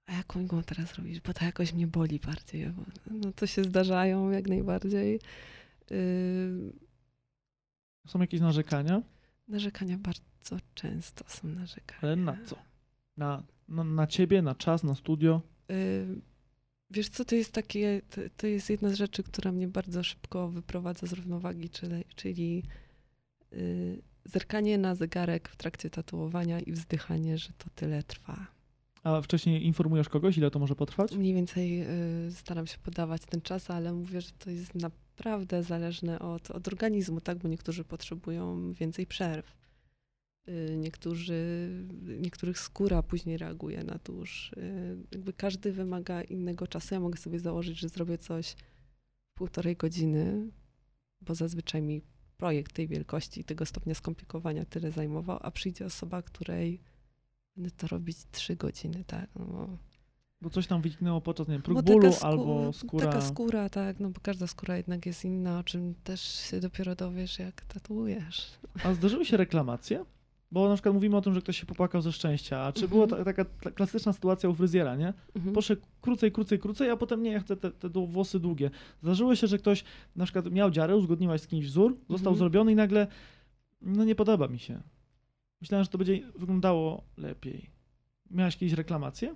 a 0.06 0.14
jaką 0.14 0.40
igłą 0.40 0.64
teraz 0.64 0.94
robisz, 0.96 1.22
bo 1.22 1.34
to 1.34 1.46
jakoś 1.46 1.74
mnie 1.74 1.88
boli 1.88 2.20
bardziej. 2.20 2.72
No 3.12 3.32
to 3.32 3.48
się 3.48 3.64
zdarzają 3.64 4.32
jak 4.32 4.48
najbardziej. 4.48 5.20
Yy, 5.92 6.74
Są 8.08 8.20
jakieś 8.22 8.42
narzekania, 8.42 9.02
narzekania 9.48 9.98
bardzo 9.98 10.58
często 10.74 11.26
są 11.28 11.48
narzekania. 11.48 12.00
ale 12.02 12.16
na 12.16 12.38
co? 12.46 12.56
Na, 13.18 13.44
na, 13.68 13.84
na 13.84 14.08
ciebie, 14.08 14.42
na 14.42 14.56
czas, 14.56 14.84
na 14.84 14.96
studio? 14.96 15.42
Yy, 15.70 16.22
wiesz 16.92 17.10
co, 17.10 17.26
to 17.26 17.36
jest 17.36 17.52
takie, 17.52 18.02
to, 18.10 18.22
to 18.38 18.48
jest 18.48 18.70
jedna 18.70 18.90
z 18.90 18.94
rzeczy, 18.94 19.24
która 19.24 19.52
mnie 19.52 19.68
bardzo 19.68 20.04
szybko 20.04 20.50
wyprowadza 20.50 21.08
z 21.08 21.14
równowagi, 21.14 21.70
czyli, 21.70 22.04
czyli 22.16 22.64
yy, 23.52 24.02
zerkanie 24.26 24.78
na 24.78 24.96
zegarek 24.96 25.50
w 25.50 25.56
trakcie 25.56 25.90
tatuowania 25.90 26.60
i 26.60 26.72
wzdychanie, 26.72 27.38
że 27.38 27.50
to 27.58 27.70
tyle 27.76 28.04
trwa. 28.04 28.55
A 29.06 29.22
wcześniej 29.22 29.66
informujesz 29.66 30.10
kogoś, 30.10 30.38
ile 30.38 30.52
to 30.52 30.60
może 30.60 30.76
potrwać? 30.76 31.12
Mniej 31.16 31.34
więcej 31.34 31.82
y, 32.28 32.32
staram 32.32 32.68
się 32.68 32.78
podawać 32.78 33.22
ten 33.22 33.42
czas, 33.42 33.70
ale 33.70 33.94
mówię, 33.94 34.22
że 34.22 34.32
to 34.40 34.50
jest 34.50 34.76
naprawdę 34.76 35.64
zależne 35.64 36.20
od, 36.20 36.52
od 36.52 36.68
organizmu, 36.68 37.22
tak? 37.22 37.38
Bo 37.38 37.48
niektórzy 37.48 37.84
potrzebują 37.84 38.74
więcej 38.74 39.08
przerw. 39.08 39.56
Y, 40.48 40.78
niektórzy, 40.78 41.70
niektórych 42.20 42.60
skóra 42.60 43.04
później 43.04 43.38
reaguje 43.38 43.84
na 43.84 44.00
tusz. 44.00 44.52
Y, 44.54 44.98
jakby 45.12 45.34
każdy 45.34 45.72
wymaga 45.72 46.22
innego 46.22 46.68
czasu. 46.68 46.94
Ja 46.94 47.00
mogę 47.00 47.18
sobie 47.18 47.40
założyć, 47.40 47.80
że 47.80 47.90
zrobię 47.90 48.18
coś 48.18 48.56
półtorej 49.34 49.76
godziny, 49.76 50.52
bo 51.22 51.36
zazwyczaj 51.36 51.82
mi 51.82 52.02
projekt 52.38 52.74
tej 52.74 52.88
wielkości 52.88 53.42
i 53.42 53.44
tego 53.44 53.66
stopnia 53.66 53.96
skomplikowania 53.96 54.66
tyle 54.66 54.92
zajmował, 54.92 55.40
a 55.42 55.52
przyjdzie 55.52 55.86
osoba, 55.86 56.22
której 56.22 56.80
będę 57.56 57.72
to 57.72 57.88
robić 57.88 58.18
trzy 58.32 58.56
godziny, 58.56 59.04
tak? 59.08 59.30
No, 59.36 59.46
bo 59.46 59.78
Bo 60.42 60.50
coś 60.50 60.68
tam 60.68 60.82
wyniknęło 60.82 61.22
podczas, 61.22 61.48
nie 61.48 61.54
wiem, 61.54 61.62
próg 61.62 61.82
bólu 61.82 62.10
skó- 62.10 62.26
albo 62.26 62.74
skóra. 62.74 63.06
Taka 63.06 63.22
skóra, 63.22 63.70
tak, 63.70 64.00
no 64.00 64.10
bo 64.10 64.20
każda 64.22 64.48
skóra 64.48 64.78
jednak 64.78 65.06
jest 65.06 65.26
inna, 65.26 65.60
o 65.60 65.64
czym 65.64 65.96
też 66.04 66.22
się 66.22 66.60
dopiero 66.60 66.96
dowiesz, 66.96 67.40
jak 67.40 67.62
tatuujesz. 67.62 68.52
A 68.84 68.94
zdarzyły 68.94 69.26
się 69.26 69.38
reklamacje? 69.38 70.06
Bo 70.52 70.70
na 70.70 70.76
przykład 70.76 70.94
mówimy 70.96 71.18
o 71.18 71.22
tym, 71.22 71.34
że 71.34 71.42
ktoś 71.42 71.60
się 71.60 71.66
popłakał 71.66 72.02
ze 72.02 72.12
szczęścia. 72.12 72.60
A 72.60 72.74
czy 72.74 72.84
Mhm. 72.84 72.90
była 72.90 73.18
ta, 73.18 73.26
taka 73.26 73.46
ta 73.46 73.72
klasyczna 73.72 74.14
sytuacja 74.14 74.50
u 74.50 74.54
fryzjera, 74.56 74.96
nie? 74.96 75.14
Mhm. 75.36 75.56
Poszedł 75.56 75.82
krócej, 76.02 76.32
krócej, 76.32 76.60
krócej, 76.60 76.90
a 76.90 76.98
potem 76.98 77.24
nie, 77.24 77.32
ja 77.32 77.40
chcę 77.40 77.58
te, 77.58 77.72
te 77.72 77.90
włosy 77.90 78.40
długie. 78.40 78.72
Zdarzyło 79.04 79.36
się, 79.36 79.48
że 79.48 79.58
ktoś 79.58 79.84
na 80.16 80.24
przykład 80.26 80.52
miał 80.52 80.72
dziarę, 80.72 80.96
uzgodniłaś 80.96 81.42
z 81.42 81.48
kimś 81.48 81.66
wzór, 81.66 81.92
został 82.10 82.34
Mhm. 82.34 82.38
zrobiony 82.38 82.72
i 82.72 82.76
nagle, 82.76 83.08
no 83.82 84.04
nie 84.04 84.16
podoba 84.16 84.48
mi 84.48 84.60
się. 84.60 84.82
Myślałem, 85.66 85.84
że 85.84 85.90
to 85.90 85.98
będzie 85.98 86.20
wyglądało 86.40 87.04
lepiej. 87.18 87.70
Miałaś 88.32 88.54
jakieś 88.54 88.74
reklamacje? 88.74 89.36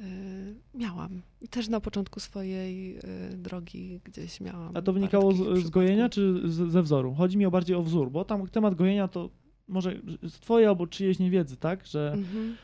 Y, 0.00 0.54
miałam. 0.74 1.22
Też 1.50 1.68
na 1.68 1.80
początku 1.80 2.20
swojej 2.20 2.96
y, 2.98 3.36
drogi 3.36 4.00
gdzieś 4.04 4.40
miałam. 4.40 4.76
A 4.76 4.82
to 4.82 4.92
wynikało 4.92 5.32
z, 5.32 5.64
z 5.66 5.70
gojenia 5.70 6.08
czy 6.08 6.40
z, 6.50 6.70
ze 6.72 6.82
wzoru? 6.82 7.14
Chodzi 7.14 7.38
mi 7.38 7.46
o 7.46 7.50
bardziej 7.50 7.76
o 7.76 7.82
wzór, 7.82 8.10
bo 8.10 8.24
tam 8.24 8.46
temat 8.48 8.74
gojenia 8.74 9.08
to 9.08 9.30
może 9.68 10.00
z 10.28 10.32
twojej 10.32 10.68
albo 10.68 10.86
czyjejś 10.86 11.18
niewiedzy, 11.18 11.56
tak? 11.56 11.86
Że 11.86 12.12
Mhm. 12.12 12.56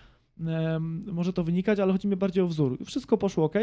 em, 0.49 1.05
może 1.12 1.32
to 1.32 1.44
wynikać, 1.44 1.78
ale 1.80 1.92
chodzi 1.92 2.09
mi 2.09 2.16
bardziej 2.16 2.44
o 2.44 2.46
wzór. 2.49 2.78
Wszystko 2.84 3.18
poszło 3.18 3.44
ok, 3.44 3.55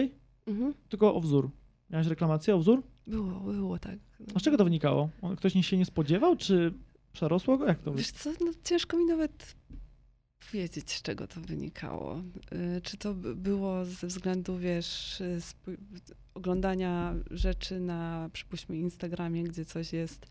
Mhm. 0.47 0.73
tylko 0.89 1.15
o 1.15 1.19
wzór. 1.21 1.49
Miałeś 1.89 2.07
reklamację 2.07 2.55
o 2.55 2.59
wzór? 2.59 2.83
Było, 3.07 3.39
było 3.39 3.79
tak. 3.79 3.99
A 4.35 4.39
z 4.39 4.43
czego 4.43 4.57
to 4.57 4.63
wynikało? 4.63 5.09
Ktoś 5.37 5.53
się 5.65 5.77
nie 5.77 5.85
spodziewał, 5.85 6.35
czy 6.35 6.73
przerosło 7.15 7.57
go? 7.57 7.67
Jak 7.67 7.79
to 7.79 7.93
Wiesz 7.93 8.11
co, 8.11 8.31
no 8.41 8.51
ciężko 8.63 8.97
mi 8.97 9.05
nawet 9.05 9.55
powiedzieć, 10.51 10.91
z 10.91 11.01
czego 11.01 11.27
to 11.27 11.41
wynikało. 11.41 12.21
Y, 12.77 12.81
Czy 12.81 12.97
to 12.97 13.13
by- 13.13 13.35
było 13.35 13.85
ze 13.85 14.07
względu, 14.07 14.57
wiesz, 14.57 15.23
oglądania 16.33 17.15
rzeczy 17.31 17.79
na, 17.79 18.29
przypuśćmy, 18.33 18.77
Instagramie, 18.77 19.43
gdzie 19.43 19.65
coś 19.65 19.93
jest 19.93 20.25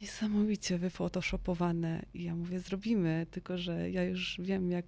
niesamowicie 0.00 0.78
wyfotoshopowane 0.78 2.02
i 2.14 2.24
ja 2.24 2.34
mówię, 2.36 2.60
zrobimy, 2.60 3.26
tylko 3.30 3.58
że 3.58 3.90
ja 3.90 4.04
już 4.04 4.40
wiem, 4.42 4.70
jak, 4.70 4.86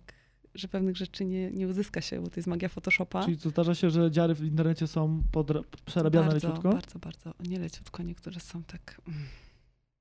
że 0.55 0.69
pewnych 0.69 0.97
rzeczy 0.97 1.25
nie, 1.25 1.51
nie 1.51 1.69
uzyska 1.69 2.01
się, 2.01 2.21
bo 2.21 2.29
to 2.29 2.37
jest 2.37 2.47
magia 2.47 2.69
Photoshopa. 2.69 3.25
Czyli 3.25 3.39
co, 3.39 3.51
zdarza 3.51 3.75
się, 3.75 3.91
że 3.91 4.11
dziary 4.11 4.35
w 4.35 4.45
internecie 4.45 4.87
są 4.87 5.23
podra- 5.33 5.65
przerabiane 5.85 6.29
bardzo, 6.29 6.49
leciutko? 6.49 6.71
bardzo, 6.71 6.99
bardzo. 6.99 7.35
Nie 7.41 7.59
leciutko, 7.59 8.03
niektóre 8.03 8.41
są 8.41 8.63
tak... 8.63 9.01
mm. 9.09 9.21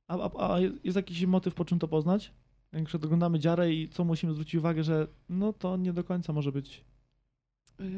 A, 0.08 0.18
a, 0.18 0.54
a 0.54 0.60
jest 0.84 0.96
jakiś 0.96 1.26
motyw, 1.26 1.54
po 1.54 1.66
czym 1.66 1.80
to 1.80 1.88
poznać? 1.88 2.32
Jak 2.74 2.96
oglądamy 2.96 3.40
dziarę 3.40 3.74
i 3.74 3.90
co 3.90 4.04
musimy 4.04 4.34
zwrócić 4.34 4.56
uwagę, 4.56 4.84
że 4.84 5.08
no 5.30 5.54
to 5.54 5.78
nie 5.78 5.94
do 5.94 6.04
końca 6.04 6.34
może 6.34 6.52
być. 6.52 6.86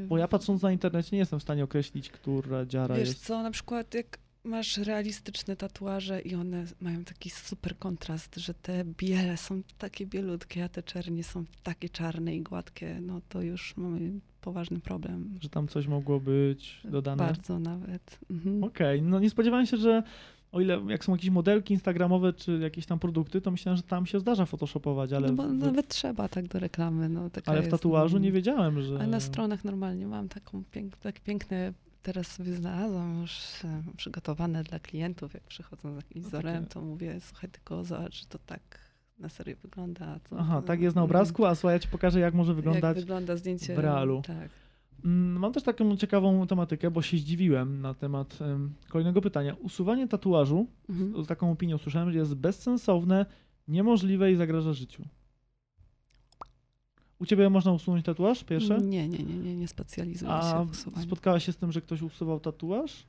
Bo 0.07 0.17
ja 0.17 0.27
patrząc 0.27 0.61
na 0.61 0.71
internecie 0.71 1.09
nie 1.11 1.19
jestem 1.19 1.39
w 1.39 1.43
stanie 1.43 1.63
określić, 1.63 2.09
która 2.09 2.65
dziara 2.65 2.95
Wiesz 2.95 3.07
jest. 3.07 3.25
co, 3.25 3.43
na 3.43 3.51
przykład 3.51 3.93
jak 3.93 4.19
masz 4.43 4.77
realistyczne 4.77 5.55
tatuaże 5.55 6.21
i 6.21 6.35
one 6.35 6.65
mają 6.81 7.03
taki 7.03 7.29
super 7.29 7.77
kontrast, 7.77 8.35
że 8.35 8.53
te 8.53 8.85
biele 8.85 9.37
są 9.37 9.61
takie 9.77 10.05
bielutkie, 10.05 10.63
a 10.63 10.69
te 10.69 10.83
czernie 10.83 11.23
są 11.23 11.45
takie 11.63 11.89
czarne 11.89 12.35
i 12.35 12.41
gładkie, 12.41 12.99
no 13.01 13.21
to 13.29 13.41
już 13.41 13.77
mamy 13.77 14.11
poważny 14.41 14.79
problem. 14.79 15.37
Że 15.41 15.49
tam 15.49 15.67
coś 15.67 15.87
mogło 15.87 16.19
być 16.19 16.81
dodane. 16.83 17.17
Bardzo 17.17 17.59
nawet. 17.59 18.19
Mhm. 18.29 18.63
Okej, 18.63 19.01
no 19.01 19.19
nie 19.19 19.29
spodziewałem 19.29 19.65
się, 19.65 19.77
że 19.77 20.03
o 20.51 20.61
ile 20.61 20.81
jak 20.87 21.05
są 21.05 21.11
jakieś 21.11 21.29
modelki 21.29 21.73
instagramowe 21.73 22.33
czy 22.33 22.59
jakieś 22.59 22.85
tam 22.85 22.99
produkty, 22.99 23.41
to 23.41 23.51
myślałem, 23.51 23.77
że 23.77 23.83
tam 23.83 24.05
się 24.05 24.19
zdarza 24.19 24.45
photoshopować, 24.45 25.13
ale, 25.13 25.27
no 25.27 25.33
bo 25.33 25.47
nawet 25.47 25.87
trzeba 25.87 26.27
tak 26.27 26.47
do 26.47 26.59
reklamy. 26.59 27.09
No, 27.09 27.29
ale 27.45 27.59
w 27.61 27.63
jest, 27.63 27.71
tatuażu 27.71 28.15
mm, 28.15 28.23
nie 28.23 28.31
wiedziałem, 28.31 28.81
że... 28.81 28.99
A 28.99 29.07
na 29.07 29.19
stronach 29.19 29.63
normalnie 29.63 30.07
mam 30.07 30.29
taką 30.29 30.63
pięk, 30.71 30.97
takie 30.97 31.21
piękne, 31.21 31.73
teraz 32.03 32.27
sobie 32.27 32.53
znalazłam 32.53 33.21
już 33.21 33.41
przygotowane 33.97 34.63
dla 34.63 34.79
klientów, 34.79 35.33
jak 35.33 35.43
przychodzą 35.43 35.93
z 35.93 35.95
jakimś 35.95 36.23
No 36.23 36.29
wzorem, 36.29 36.65
to 36.65 36.81
mówię, 36.81 37.17
słuchaj, 37.21 37.49
tylko 37.49 37.83
zobacz, 37.83 38.25
to 38.25 38.39
tak 38.39 38.79
na 39.19 39.29
serio 39.29 39.55
wygląda. 39.61 40.19
Aha, 40.37 40.61
tak 40.61 40.81
jest 40.81 40.95
na 40.95 41.03
obrazku, 41.03 41.45
a 41.45 41.55
słuchaj, 41.55 41.75
ja 41.75 41.79
ci 41.79 41.87
pokażę, 41.87 42.19
jak 42.19 42.33
może 42.33 42.49
Jak 42.49 42.55
wyglądać 42.55 42.97
wygląda 42.97 43.35
zdjęcie. 43.35 43.75
w 43.75 43.79
realu. 43.79 44.21
Tak. 44.21 44.49
Mm, 45.05 45.39
Mam 45.39 45.53
też 45.53 45.63
taką 45.63 45.97
ciekawą 45.97 46.47
tematykę, 46.47 46.91
bo 46.91 47.01
się 47.01 47.17
zdziwiłem 47.17 47.81
na 47.81 47.93
temat 47.93 48.41
em, 48.41 48.73
kolejnego 48.89 49.21
pytania. 49.21 49.55
Usuwanie 49.61 50.07
tatuażu, 50.07 50.67
Mhm. 50.89 51.23
z 51.23 51.27
taką 51.27 51.51
opinią 51.51 51.77
słyszałem, 51.77 52.11
że 52.11 52.17
jest 52.17 52.35
bezsensowne, 52.35 53.25
niemożliwe 53.67 54.31
i 54.31 54.35
zagraża 54.35 54.73
życiu. 54.73 55.03
U 57.19 57.25
ciebie 57.25 57.49
można 57.49 57.71
usunąć 57.71 58.05
tatuaż, 58.05 58.43
pierwsze? 58.43 58.77
Nie, 58.77 59.07
nie, 59.09 59.19
nie, 59.19 59.33
nie, 59.37 59.55
nie 59.57 59.67
specjalizuję 59.67 60.31
A 60.31 60.51
się 60.59 60.65
w 60.65 60.71
usuwaniu. 60.71 61.05
spotkałaś 61.07 61.45
się 61.45 61.51
z 61.51 61.57
tym, 61.57 61.71
że 61.71 61.81
ktoś 61.81 62.01
usuwał 62.01 62.39
tatuaż? 62.39 63.03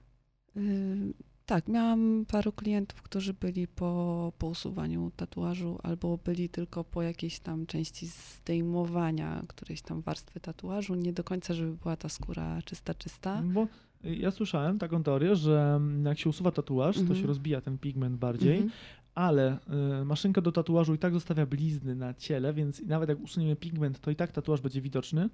Tak, 1.49 1.68
miałam 1.68 2.24
paru 2.32 2.53
klientów, 2.53 3.03
którzy 3.03 3.34
byli 3.34 3.68
po, 3.68 4.32
po 4.38 4.46
usuwaniu 4.46 5.11
tatuażu 5.16 5.78
albo 5.82 6.18
byli 6.24 6.49
tylko 6.49 6.84
po 6.84 7.03
jakiejś 7.03 7.40
tam 7.40 7.66
części 7.66 8.07
zdejmowania 8.07 9.42
którejś 9.49 9.82
tam 9.82 10.01
warstwy 10.01 10.40
tatuażu. 10.40 10.94
Nie 10.94 11.12
do 11.12 11.24
końca, 11.24 11.55
żeby 11.55 11.72
była 11.76 11.96
ta 11.96 12.09
skóra 12.09 12.62
czysta, 12.62 12.94
czysta. 12.94 13.42
Bo 13.44 13.66
y, 14.05 14.16
ja 14.16 14.30
słyszałem 14.30 14.78
taką 14.78 15.03
teorię, 15.03 15.36
że 15.36 15.74
mm, 15.76 16.05
jak 16.07 16.18
się 16.18 16.30
usuwa 16.30 16.51
tatuaż, 16.51 16.96
to 16.96 17.01
Mhm. 17.03 17.20
się 17.20 17.26
rozbija 17.26 17.61
ten 17.61 17.78
pigment 17.78 18.16
bardziej, 18.16 18.55
Mhm. 18.57 18.70
ale 19.14 19.59
y, 20.01 20.05
maszynka 20.05 20.40
do 20.40 20.53
tatuażu 20.53 20.94
i 20.94 20.99
tak 20.99 21.12
zostawia 21.14 21.46
blizny 21.46 21.94
na 21.94 22.14
ciele, 22.14 22.53
więc 22.53 22.82
nawet 22.86 23.09
jak 23.09 23.20
usuniemy 23.20 23.57
pigment, 23.57 24.01
to 24.01 24.11
i 24.11 24.16
tak 24.16 24.32
tatuaż 24.32 24.61
będzie 24.61 24.80
widoczny. 24.80 25.28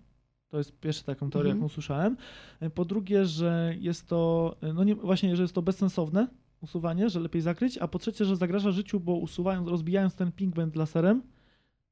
To 0.49 0.59
jest 0.59 0.81
pierwsza 0.81 1.03
taką 1.05 1.31
teorię, 1.31 1.51
Mhm. 1.51 1.63
jaką 1.63 1.69
słyszałem. 1.75 2.17
Y, 2.63 2.71
Po 2.71 2.85
drugie, 2.85 3.27
że 3.27 3.75
jest 3.79 4.09
to, 4.09 4.57
y, 4.63 4.73
no 4.73 4.85
nie, 4.85 4.95
właśnie, 4.95 5.37
że 5.37 5.43
jest 5.43 5.55
to 5.55 5.63
bezsensowne 5.63 6.29
usuwanie, 6.61 7.11
że 7.11 7.21
lepiej 7.21 7.43
zakryć, 7.43 7.79
a 7.79 7.89
po 7.89 7.99
trzecie, 7.99 8.25
że 8.25 8.37
zagraża 8.37 8.71
życiu, 8.71 9.01
bo 9.01 9.15
usuwając, 9.15 9.69
rozbijając 9.69 10.15
ten 10.15 10.33
pigment 10.33 10.77
laserem, 10.77 11.23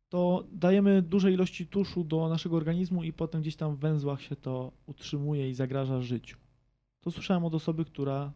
to 0.09 0.45
dajemy 0.53 1.03
duże 1.03 1.33
ilości 1.33 1.67
tuszu 1.67 2.05
do 2.05 2.29
naszego 2.29 2.57
organizmu 2.57 3.03
i 3.05 3.13
potem 3.13 3.41
gdzieś 3.41 3.57
tam 3.57 3.77
w 3.77 3.79
węzłach 3.79 4.23
się 4.23 4.37
to 4.37 4.73
utrzymuje 4.87 5.51
i 5.51 5.55
zagraża 5.55 6.01
życiu. 6.01 6.37
To 7.01 7.11
słyszałem 7.11 7.45
od 7.45 7.55
osoby, 7.55 7.85
która, 7.85 8.33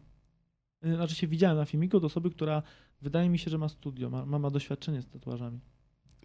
y, 0.85 0.95
znaczy 0.95 1.15
się 1.15 1.27
widziałem 1.27 1.57
na 1.57 1.65
filmiku 1.65 1.97
od 1.97 2.03
osoby, 2.03 2.29
która 2.29 2.63
wydaje 3.01 3.29
mi 3.29 3.39
się, 3.39 3.51
że 3.51 3.57
ma 3.57 3.69
studio, 3.69 4.09
ma, 4.09 4.25
ma, 4.25 4.39
ma 4.39 4.49
doświadczenie 4.49 5.01
z 5.01 5.07
tatuażami. 5.07 5.59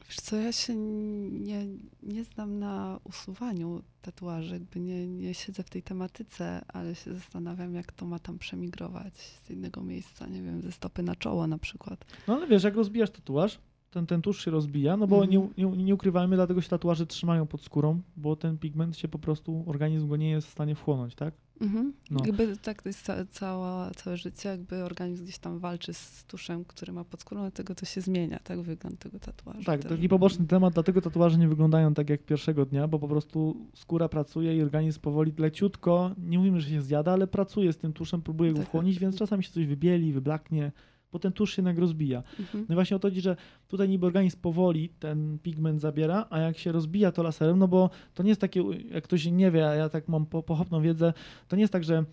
Wiesz 0.08 0.16
co, 0.16 0.36
ja 0.36 0.52
się 0.52 0.74
nie, 0.76 1.66
nie 2.02 2.24
znam 2.24 2.58
na 2.58 3.00
usuwaniu 3.04 3.82
tatuaży, 4.02 4.54
jakby 4.54 4.80
nie, 4.80 5.06
nie 5.06 5.34
siedzę 5.34 5.62
w 5.62 5.70
tej 5.70 5.82
tematyce, 5.82 6.64
ale 6.68 6.94
się 6.94 7.14
zastanawiam, 7.14 7.74
jak 7.74 7.92
to 7.92 8.06
ma 8.06 8.18
tam 8.18 8.38
przemigrować 8.38 9.14
z 9.16 9.50
innego 9.50 9.82
miejsca, 9.82 10.26
nie 10.26 10.42
wiem, 10.42 10.62
ze 10.62 10.72
stopy 10.72 11.02
na 11.02 11.16
czoło 11.16 11.46
na 11.46 11.58
przykład. 11.58 12.04
No 12.28 12.34
ale 12.34 12.46
wiesz, 12.46 12.62
jak 12.64 12.74
rozbijasz 12.76 13.10
tatuaż, 13.10 13.58
ten, 13.90 14.06
ten 14.06 14.22
tusz 14.22 14.44
się 14.44 14.50
rozbija, 14.50 14.96
no 14.96 15.06
bo 15.06 15.24
Mhm. 15.24 15.50
nie, 15.56 15.64
nie, 15.66 15.84
nie 15.84 15.94
ukrywajmy, 15.94 16.36
dlatego 16.36 16.60
się 16.60 16.68
tatuaże 16.68 17.06
trzymają 17.06 17.46
pod 17.46 17.62
skórą, 17.62 18.00
bo 18.16 18.36
ten 18.36 18.58
pigment 18.58 18.96
się 18.96 19.08
po 19.08 19.18
prostu, 19.18 19.64
organizm 19.66 20.08
go 20.08 20.16
nie 20.16 20.30
jest 20.30 20.46
w 20.46 20.50
stanie 20.50 20.74
wchłonąć, 20.74 21.14
tak? 21.14 21.34
Mhm. 21.62 21.92
No. 22.10 22.20
Jakby 22.26 22.56
tak 22.56 22.82
to 22.82 22.88
jest 22.88 23.02
ca- 23.02 23.24
cała, 23.30 23.90
całe 23.90 24.16
życie, 24.16 24.48
jakby 24.48 24.84
organizm 24.84 25.24
gdzieś 25.24 25.38
tam 25.38 25.58
walczy 25.58 25.94
z 25.94 26.24
tuszem, 26.24 26.64
który 26.64 26.92
ma 26.92 27.04
pod 27.04 27.20
skórą, 27.20 27.40
dlatego 27.40 27.74
to 27.74 27.86
się 27.86 28.00
zmienia, 28.00 28.38
tak 28.44 28.60
wygląd 28.60 28.98
tego 28.98 29.18
tatuażu. 29.18 29.64
Tak, 29.64 29.80
też. 29.82 29.90
taki 29.90 30.08
poboczny 30.08 30.46
temat, 30.46 30.74
dlatego 30.74 31.00
tatuaże 31.00 31.38
nie 31.38 31.48
wyglądają 31.48 31.94
tak 31.94 32.10
jak 32.10 32.22
pierwszego 32.22 32.66
dnia, 32.66 32.88
bo 32.88 32.98
po 32.98 33.08
prostu 33.08 33.56
skóra 33.74 34.08
pracuje 34.08 34.56
i 34.56 34.62
organizm 34.62 35.00
powoli 35.00 35.32
leciutko, 35.38 36.14
nie 36.18 36.38
mówimy, 36.38 36.60
że 36.60 36.70
się 36.70 36.82
zjada, 36.82 37.12
ale 37.12 37.26
pracuje 37.26 37.72
z 37.72 37.76
tym 37.78 37.92
tuszem, 37.92 38.22
próbuje 38.22 38.52
go 38.52 38.58
Tak. 38.58 38.66
wchłonić, 38.68 38.98
więc 38.98 39.16
czasami 39.16 39.44
się 39.44 39.50
coś 39.50 39.66
wybieli, 39.66 40.12
wyblaknie, 40.12 40.72
bo 41.12 41.18
ten 41.18 41.32
tusz 41.32 41.56
się 41.56 41.62
jednak 41.62 41.78
rozbija. 41.78 42.22
Mhm. 42.40 42.64
No 42.68 42.72
i 42.72 42.74
właśnie 42.74 42.96
o 42.96 43.00
to 43.00 43.08
chodzi, 43.08 43.20
że 43.20 43.36
tutaj 43.68 43.88
niby 43.88 44.06
organizm 44.06 44.38
powoli 44.40 44.88
ten 44.88 45.38
pigment 45.42 45.80
zabiera, 45.80 46.26
a 46.30 46.38
jak 46.38 46.58
się 46.58 46.72
rozbija 46.72 47.12
to 47.12 47.22
laserem, 47.22 47.58
no 47.58 47.68
bo 47.68 47.90
to 48.14 48.22
nie 48.22 48.28
jest 48.28 48.40
takie, 48.40 48.62
jak 48.90 49.04
ktoś 49.04 49.26
nie 49.26 49.50
wie, 49.50 49.68
a 49.68 49.74
ja 49.74 49.88
tak 49.88 50.08
mam 50.08 50.26
po, 50.26 50.42
pochopną 50.42 50.80
wiedzę, 50.82 51.12
to 51.48 51.56
nie 51.56 51.60
jest 51.62 51.72
tak, 51.72 51.84
że 51.84 52.04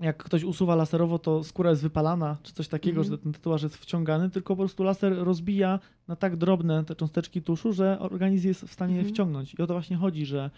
jak 0.00 0.22
ktoś 0.22 0.44
usuwa 0.44 0.74
laserowo, 0.74 1.18
to 1.18 1.44
skóra 1.44 1.70
jest 1.70 1.82
wypalana, 1.82 2.36
czy 2.42 2.52
coś 2.52 2.68
takiego, 2.68 3.00
Mhm. 3.00 3.12
że 3.16 3.18
ten 3.22 3.32
tatuaż 3.32 3.62
jest 3.62 3.76
wciągany, 3.76 4.30
tylko 4.30 4.56
po 4.56 4.62
prostu 4.62 4.82
laser 4.82 5.12
rozbija 5.18 5.80
na 6.08 6.16
tak 6.16 6.36
drobne 6.36 6.84
te 6.84 6.94
cząsteczki 6.94 7.42
tuszu, 7.42 7.72
że 7.72 7.98
organizm 8.00 8.48
jest 8.48 8.62
w 8.64 8.72
stanie 8.72 8.94
je 8.94 9.00
Mhm. 9.00 9.14
wciągnąć. 9.14 9.54
I 9.54 9.62
o 9.62 9.66
to 9.66 9.74
właśnie 9.74 9.96
chodzi, 9.96 10.26
że 10.26 10.50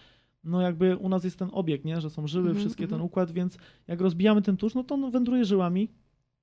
no 0.45 0.61
jakby 0.61 0.97
u 0.97 1.09
nas 1.09 1.25
jest 1.25 1.39
ten 1.39 1.49
obieg, 1.53 1.85
nie? 1.85 2.01
że 2.01 2.11
są 2.11 2.27
żyły, 2.27 2.49
Mhm, 2.49 2.61
wszystkie 2.61 2.89
ten 2.89 3.01
układ, 3.01 3.31
więc 3.31 3.59
jak 3.89 4.01
rozbijamy 4.01 4.43
ten 4.43 4.57
tusz, 4.57 4.75
no 4.75 4.85
to 4.85 4.95
on 4.95 5.11
wędruje 5.11 5.45
żyłami, 5.45 5.89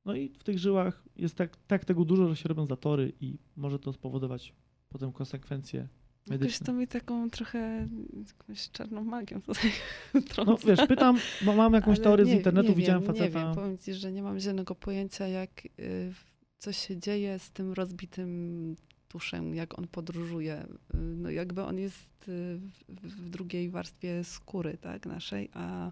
no 0.06 0.16
i 0.16 0.30
w 0.30 0.43
tych 0.43 0.60
żyłach 0.60 1.04
jest 1.16 1.36
tak, 1.36 1.58
tak 1.68 1.86
tego 1.86 2.06
dużo, 2.06 2.28
że 2.30 2.36
się 2.36 2.49
robią 2.49 2.66
zatory 2.66 3.12
i 3.22 3.38
może 3.56 3.80
to 3.80 3.93
spowodować 3.93 4.54
potem 4.89 5.12
konsekwencje 5.12 5.80
Jakoś 5.80 6.30
medyczne. 6.30 6.66
to 6.66 6.74
mi 6.74 6.88
taką 6.88 7.30
trochę 7.30 7.88
jakąś 8.28 8.70
czarną 8.72 9.04
magią 9.04 9.41
tutaj 9.41 9.72
No 10.14 10.22
trąca. 10.22 10.68
wiesz, 10.68 10.88
pytam, 10.88 11.18
bo 11.45 11.56
mam 11.56 11.74
jakąś 11.80 11.95
Ale 11.97 12.04
teorię 12.04 12.26
z 12.26 12.28
nie- 12.28 12.36
internetu, 12.36 12.70
nie 12.70 12.76
widziałem 12.76 13.01
wiem, 13.04 13.08
faceta. 13.14 13.39
Nie 13.39 13.45
wiem, 13.45 13.56
powiem 13.56 13.78
ci, 13.78 13.93
że 13.93 14.12
nie 14.12 14.24
mam 14.24 14.39
zielonego 14.39 14.76
pojęcia, 14.76 15.28
jak 15.28 15.66
y, 15.80 16.14
co 16.60 16.72
się 16.72 16.97
dzieje 16.97 17.39
z 17.39 17.51
tym 17.51 17.74
rozbitym 17.74 18.76
tuszem, 19.08 19.56
jak 19.56 19.80
on 19.80 19.88
podróżuje. 19.88 20.64
Y, 20.95 20.97
No 20.97 21.30
jakby 21.30 21.64
on 21.64 21.78
jest 21.80 22.30
y, 22.30 22.60
w, 22.89 23.08
w 23.08 23.30
drugiej 23.30 23.70
warstwie 23.70 24.24
skóry, 24.24 24.78
tak, 24.78 25.06
naszej, 25.06 25.49
a, 25.54 25.91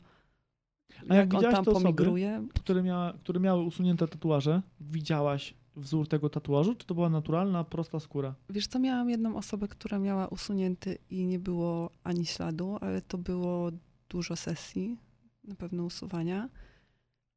A 1.10 1.16
jak 1.16 1.34
jak 1.34 1.44
on 1.44 1.52
tam 1.52 1.66
te 1.66 1.72
osoby? 1.72 1.84
pomigruje, 1.84 2.48
które, 2.54 2.84
miała, 2.84 3.14
które 3.14 3.40
miały 3.40 3.64
usunięte 3.64 4.08
tatuaże, 4.08 4.62
widziałaś 4.80 5.54
wzór 5.76 6.08
tego 6.08 6.30
tatuażu, 6.30 6.76
czy 6.76 6.86
to 6.86 6.96
była 6.96 7.10
naturalna, 7.10 7.64
prosta 7.64 8.00
skóra? 8.00 8.36
Wiesz 8.50 8.68
co, 8.68 8.80
miałam 8.80 9.10
jedną 9.10 9.36
osobę, 9.36 9.68
która 9.68 10.00
miała 10.00 10.28
usunięty 10.28 10.98
i 11.10 11.26
nie 11.26 11.40
było 11.40 11.90
ani 12.04 12.26
śladu, 12.26 12.78
ale 12.82 13.02
to 13.02 13.18
było 13.18 13.72
dużo 14.10 14.36
sesji, 14.36 14.98
na 15.44 15.56
pewno 15.56 15.84
usuwania. 15.84 16.50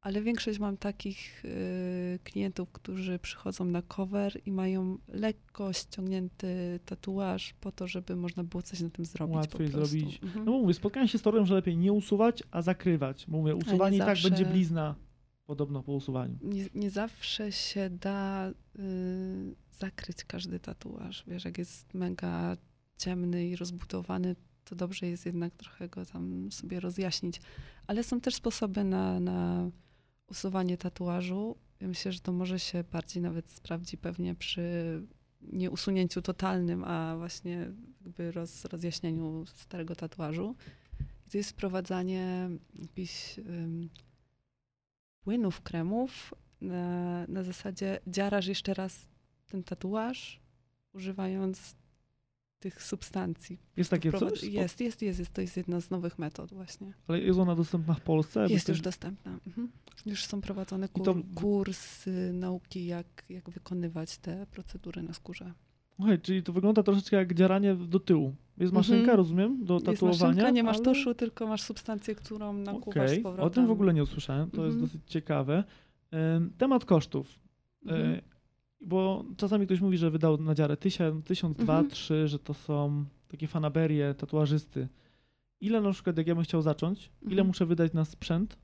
Ale 0.05 0.21
większość 0.21 0.59
mam 0.59 0.77
takich 0.77 1.45
y, 1.45 2.19
klientów, 2.23 2.71
którzy 2.71 3.19
przychodzą 3.19 3.65
na 3.65 3.81
cover 3.81 4.41
i 4.45 4.51
mają 4.51 4.97
lekko 5.07 5.73
ściągnięty 5.73 6.79
tatuaż 6.85 7.53
po 7.53 7.71
to, 7.71 7.87
żeby 7.87 8.15
można 8.15 8.43
było 8.43 8.63
coś 8.63 8.79
na 8.79 8.89
tym 8.89 9.05
zrobić. 9.05 9.35
Łatwiej 9.35 9.67
zrobić. 9.67 10.19
Mhm. 10.23 10.45
No 10.45 10.51
mówię, 10.51 10.73
spotkałem 10.73 11.07
się 11.07 11.17
z 11.17 11.21
teorią, 11.21 11.45
że 11.45 11.55
lepiej 11.55 11.77
nie 11.77 11.93
usuwać, 11.93 12.43
a 12.51 12.61
zakrywać. 12.61 13.25
Bo 13.27 13.37
Mówię, 13.37 13.55
usuwanie 13.55 13.97
i 13.97 13.99
tak 13.99 14.07
zawsze- 14.07 14.29
będzie 14.29 14.45
blizna 14.45 14.95
podobno 15.45 15.83
po 15.83 15.91
usuwaniu. 15.93 16.37
nie, 16.41 16.65
nie 16.75 16.89
zawsze 16.89 17.51
się 17.51 17.89
da 17.89 18.49
y, 18.49 18.53
zakryć 19.71 20.23
każdy 20.23 20.59
tatuaż. 20.59 21.23
Wiesz, 21.27 21.45
jak 21.45 21.57
jest 21.57 21.93
mega 21.93 22.57
ciemny 22.97 23.47
i 23.47 23.55
rozbudowany, 23.55 24.35
to 24.65 24.75
dobrze 24.75 25.07
jest 25.07 25.25
jednak 25.25 25.53
trochę 25.55 25.89
go 25.89 26.05
tam 26.05 26.51
sobie 26.51 26.79
rozjaśnić. 26.79 27.41
Ale 27.87 28.03
są 28.03 28.21
też 28.21 28.35
sposoby 28.35 28.83
na, 28.83 29.19
na 29.19 29.69
usuwanie 30.27 30.77
tatuażu. 30.77 31.57
Ja 31.81 31.87
myślę, 31.87 32.11
że 32.11 32.19
to 32.19 32.31
może 32.31 32.59
się 32.59 32.83
bardziej 32.83 33.23
nawet 33.23 33.51
sprawdzi 33.51 33.97
pewnie 33.97 34.35
przy 34.35 35.01
nie 35.41 35.71
usunięciu 35.71 36.21
totalnym, 36.21 36.83
a 36.83 37.17
właśnie 37.17 37.71
jakby 38.01 38.31
roz, 38.31 38.65
rozjaśnieniu 38.65 39.45
starego 39.45 39.95
tatuażu. 39.95 40.55
To 41.31 41.37
jest 41.37 41.49
wprowadzanie 41.49 42.49
jakichś 42.73 43.37
ym, 43.37 43.89
płynów, 45.21 45.61
kremów 45.61 46.33
na, 46.61 47.25
na 47.27 47.43
zasadzie 47.43 47.99
dziarasz 48.07 48.47
jeszcze 48.47 48.73
raz 48.73 49.09
ten 49.47 49.63
tatuaż, 49.63 50.41
używając 50.93 51.75
tych 52.65 52.83
substancji. 52.83 53.59
Jest 53.77 53.89
takie 53.89 54.11
coś? 54.11 54.43
Jest, 54.43 54.81
jest, 54.81 55.01
jest, 55.01 55.19
jest. 55.19 55.33
To 55.33 55.41
jest 55.41 55.57
jedna 55.57 55.81
z 55.81 55.89
nowych 55.89 56.19
metod 56.19 56.53
właśnie. 56.53 56.93
Ale 57.07 57.19
jest 57.19 57.39
ona 57.39 57.55
dostępna 57.55 57.93
w 57.93 58.01
Polsce? 58.01 58.47
Jest 58.49 58.69
już 58.69 58.81
dostępna. 58.81 59.39
Mhm. 59.47 59.69
Już 60.05 60.25
są 60.25 60.41
prowadzone 60.41 60.89
to- 60.89 60.93
kur, 60.93 61.23
kursy 61.35 62.31
nauki, 62.33 62.85
jak, 62.85 63.25
jak 63.29 63.49
wykonywać 63.49 64.17
te 64.17 64.45
procedury 64.51 65.03
na 65.03 65.13
skórze. 65.13 65.53
Okej, 65.99 66.19
czyli 66.19 66.43
to 66.43 66.53
wygląda 66.53 66.83
troszeczkę 66.83 67.17
jak 67.17 67.33
dzieranie 67.33 67.75
do 67.75 67.99
tyłu. 67.99 68.35
Jest 68.57 68.73
maszynka, 68.73 68.99
Mhm. 68.99 69.17
rozumiem, 69.17 69.65
do 69.65 69.73
Jest 69.73 69.85
tatuowania. 69.85 70.27
maszynka, 70.27 70.49
nie 70.49 70.63
masz 70.63 70.75
ale... 70.75 70.85
tuszu, 70.85 71.15
tylko 71.15 71.47
masz 71.47 71.61
substancję, 71.61 72.15
którą 72.15 72.53
nakłuwasz 72.53 73.05
Okej, 73.05 73.19
z 73.19 73.23
powrotem. 73.23 73.47
o 73.47 73.49
tym 73.49 73.67
w 73.67 73.71
ogóle 73.71 73.93
nie 73.93 74.03
usłyszałem, 74.03 74.51
to 74.51 74.65
jest 74.65 74.75
Mhm. 74.75 74.81
dosyć 74.81 75.01
ciekawe. 75.11 75.63
Temat 76.57 76.85
kosztów. 76.85 77.39
Mhm. 77.85 78.11
Y, 78.11 78.21
Bo 78.85 79.25
czasami 79.37 79.65
ktoś 79.65 79.81
mówi, 79.81 79.97
że 79.97 80.11
wydał 80.11 80.37
na 80.37 80.55
dziarę 80.55 80.77
tysiąc, 80.77 81.25
tysiąc 81.25 81.57
dwa, 81.57 81.73
Mhm. 81.73 81.89
trzy, 81.89 82.27
że 82.27 82.39
to 82.39 82.53
są 82.53 83.05
takie 83.27 83.47
fanaberie 83.47 84.13
tatuażysty. 84.13 84.87
Ile 85.61 85.81
na 85.81 85.91
przykład, 85.91 86.17
jak 86.17 86.27
ja 86.27 86.35
bym 86.35 86.43
chciał 86.43 86.61
zacząć, 86.61 87.11
ile 87.21 87.31
Mhm. 87.31 87.47
muszę 87.47 87.65
wydać 87.65 87.93
na 87.93 88.05
sprzęt, 88.05 88.57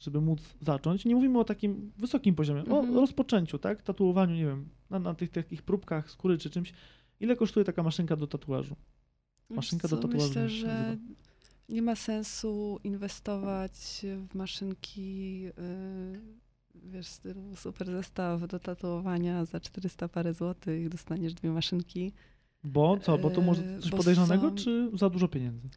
żeby 0.00 0.20
móc 0.20 0.40
zacząć. 0.60 1.04
Nie 1.04 1.14
mówimy 1.14 1.38
o 1.38 1.44
takim 1.44 1.92
wysokim 1.98 2.34
poziomie, 2.34 2.60
Mhm. 2.60 2.96
o 2.96 3.00
rozpoczęciu, 3.00 3.58
tak? 3.58 3.82
Tatuowaniu, 3.82 4.34
nie 4.34 4.46
wiem, 4.46 4.68
na, 4.90 4.98
na 4.98 5.14
tych 5.14 5.30
takich 5.30 5.62
próbkach 5.62 6.10
skóry 6.10 6.38
czy 6.38 6.50
czymś. 6.50 6.72
Ile 7.20 7.36
kosztuje 7.36 7.64
taka 7.64 7.82
maszynka 7.82 8.16
do 8.16 8.26
tatuażu? 8.26 8.76
Maszynka 9.50 9.88
do 9.88 9.96
Co, 9.96 10.02
tatuażu 10.02 10.26
Myślę, 10.28 10.48
że 10.48 10.96
nie 11.68 11.82
ma 11.82 11.96
sensu 11.96 12.80
inwestować 12.84 14.06
w 14.28 14.34
maszynki, 14.34 15.40
yy, 15.40 15.52
wiesz, 16.74 17.06
super 17.56 17.86
zestaw 17.90 18.46
do 18.46 18.58
tatuowania 18.58 19.44
za 19.44 19.60
400 19.60 20.08
parę 20.08 20.34
złotych, 20.34 20.88
dostaniesz 20.88 21.34
dwie 21.34 21.50
maszynki, 21.50 22.12
Bo 22.64 22.96
co, 22.98 23.18
bo 23.18 23.30
to 23.30 23.40
może 23.40 23.62
Eee, 23.74 23.80
coś 23.80 23.90
podejrzanego, 23.90 24.48
są- 24.50 24.54
czy 24.56 24.90
za 24.94 25.10
dużo 25.10 25.28
pieniędzy? 25.28 25.68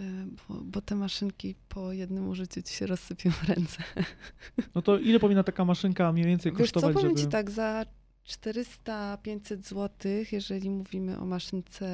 yy, 0.00 0.04
bo, 0.48 0.54
bo 0.64 0.80
te 0.80 0.94
maszynki 0.94 1.54
po 1.68 1.92
jednym 1.92 2.28
użyciu 2.28 2.62
ci 2.62 2.74
się 2.74 2.86
rozsypią 2.86 3.30
w 3.30 3.42
ręce. 3.48 3.82
No 4.74 4.82
to 4.82 4.98
ile 4.98 5.20
powinna 5.20 5.42
taka 5.44 5.64
maszynka 5.64 6.12
mniej 6.12 6.26
więcej 6.26 6.52
Wiesz 6.52 6.58
co, 6.58 6.62
kosztować, 6.74 6.94
powiem 6.94 7.08
żeby... 7.10 7.20
ci 7.20 7.28
tak, 7.28 7.50
za 7.50 7.86
400-500 8.26 9.62
zł, 9.62 9.90
jeżeli 10.32 10.70
mówimy 10.70 11.18
o 11.18 11.26
maszynce 11.26 11.86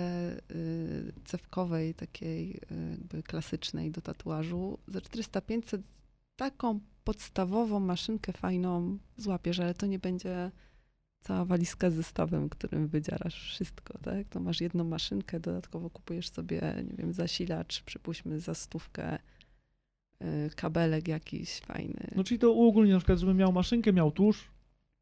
y, 0.51 1.13
cewkowej, 1.25 1.95
takiej 1.95 2.51
y, 2.55 2.91
jakby 2.91 3.23
klasycznej 3.23 3.91
do 3.91 4.01
tatuażu, 4.01 4.79
za 4.89 4.99
400-500 5.01 5.79
taką 6.37 6.81
podstawową 7.05 7.81
maszynkę 7.81 8.33
fajną 8.33 8.99
złapiesz, 9.17 9.61
ale 9.61 9.75
to 9.75 9.87
nie 9.87 9.99
będzie 9.99 10.51
cała 11.21 11.45
walizka 11.45 11.91
z 11.91 11.95
zestawem, 11.95 12.49
którym 12.49 12.89
wydziarasz 12.89 13.45
wszystko, 13.45 13.99
tak? 13.99 14.29
To 14.29 14.41
masz 14.41 14.61
jedną 14.61 14.85
maszynkę, 14.85 15.41
dodatkowo 15.41 15.91
kupujesz 15.91 16.29
sobie, 16.29 16.61
nie 16.91 16.97
wiem, 16.97 17.13
zasilacz, 17.13 17.83
przypuśćmy 17.83 18.41
za 18.41 18.55
stówkę, 18.55 19.19
y, 20.23 20.51
kabelek 20.57 21.09
jakiś 21.09 21.61
fajny. 21.61 22.11
No 22.17 22.25
czyli 22.25 22.39
to 22.39 22.53
uogólnie 22.53 22.93
na 22.93 22.99
przykład, 22.99 23.19
żebym 23.19 23.37
miał 23.37 23.53
maszynkę, 23.53 23.93
miał 23.93 24.11
tusz. 24.11 24.51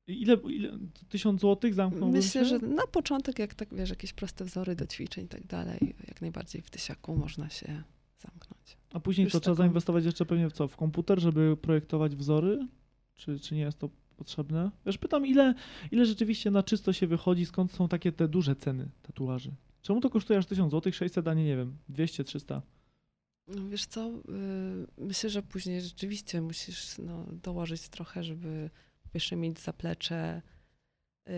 Ile, 0.06 0.34
ile 0.34 0.78
tysiąc 1.08 1.40
złotych 1.40 1.74
zamknąłbym 1.74 2.10
Myślę, 2.10 2.40
się? 2.40 2.48
że 2.48 2.58
na 2.58 2.86
początek, 2.86 3.38
jak 3.38 3.54
tak 3.54 3.74
wiesz, 3.74 3.90
jakieś 3.90 4.12
proste 4.12 4.44
wzory 4.44 4.76
do 4.76 4.86
ćwiczeń 4.86 5.24
i 5.24 5.28
tak 5.28 5.46
dalej, 5.46 5.94
jak 6.08 6.20
najbardziej 6.20 6.62
w 6.62 6.70
tysiaku 6.70 7.16
można 7.16 7.50
się 7.50 7.82
zamknąć. 8.18 8.79
A 8.92 9.00
później 9.00 9.26
to 9.26 9.30
trzeba 9.30 9.44
taką- 9.44 9.54
zainwestować 9.56 10.04
jeszcze 10.04 10.26
pewnie 10.26 10.50
w 10.50 10.52
co? 10.52 10.68
W 10.68 10.76
komputer, 10.76 11.20
żeby 11.20 11.56
projektować 11.56 12.16
wzory? 12.16 12.68
Czy, 13.14 13.40
czy 13.40 13.54
nie 13.54 13.60
jest 13.60 13.78
to 13.78 13.88
potrzebne? 14.16 14.70
Wiesz, 14.86 14.98
pytam, 14.98 15.26
ile, 15.26 15.54
ile 15.90 16.06
rzeczywiście 16.06 16.50
na 16.50 16.62
czysto 16.62 16.92
się 16.92 17.06
wychodzi, 17.06 17.46
skąd 17.46 17.72
są 17.72 17.88
takie 17.88 18.12
te 18.12 18.28
duże 18.28 18.56
ceny 18.56 18.88
tatuaży? 19.02 19.52
Czemu 19.82 20.00
to 20.00 20.10
kosztuje 20.10 20.38
aż 20.38 20.46
1000 20.46 20.70
zł, 20.70 20.92
600, 20.92 21.28
a 21.28 21.34
nie, 21.34 21.44
nie 21.44 21.56
wiem, 21.56 21.76
200, 21.88 22.24
300? 22.24 22.62
No 23.48 23.68
wiesz 23.68 23.86
co, 23.86 24.08
y, 24.08 24.12
myślę, 24.98 25.30
że 25.30 25.42
później 25.42 25.80
rzeczywiście 25.80 26.40
musisz 26.40 26.98
no, 26.98 27.26
dołożyć 27.42 27.88
trochę, 27.88 28.24
żeby 28.24 28.70
jeszcze 29.14 29.36
mieć 29.36 29.60
zaplecze 29.60 30.42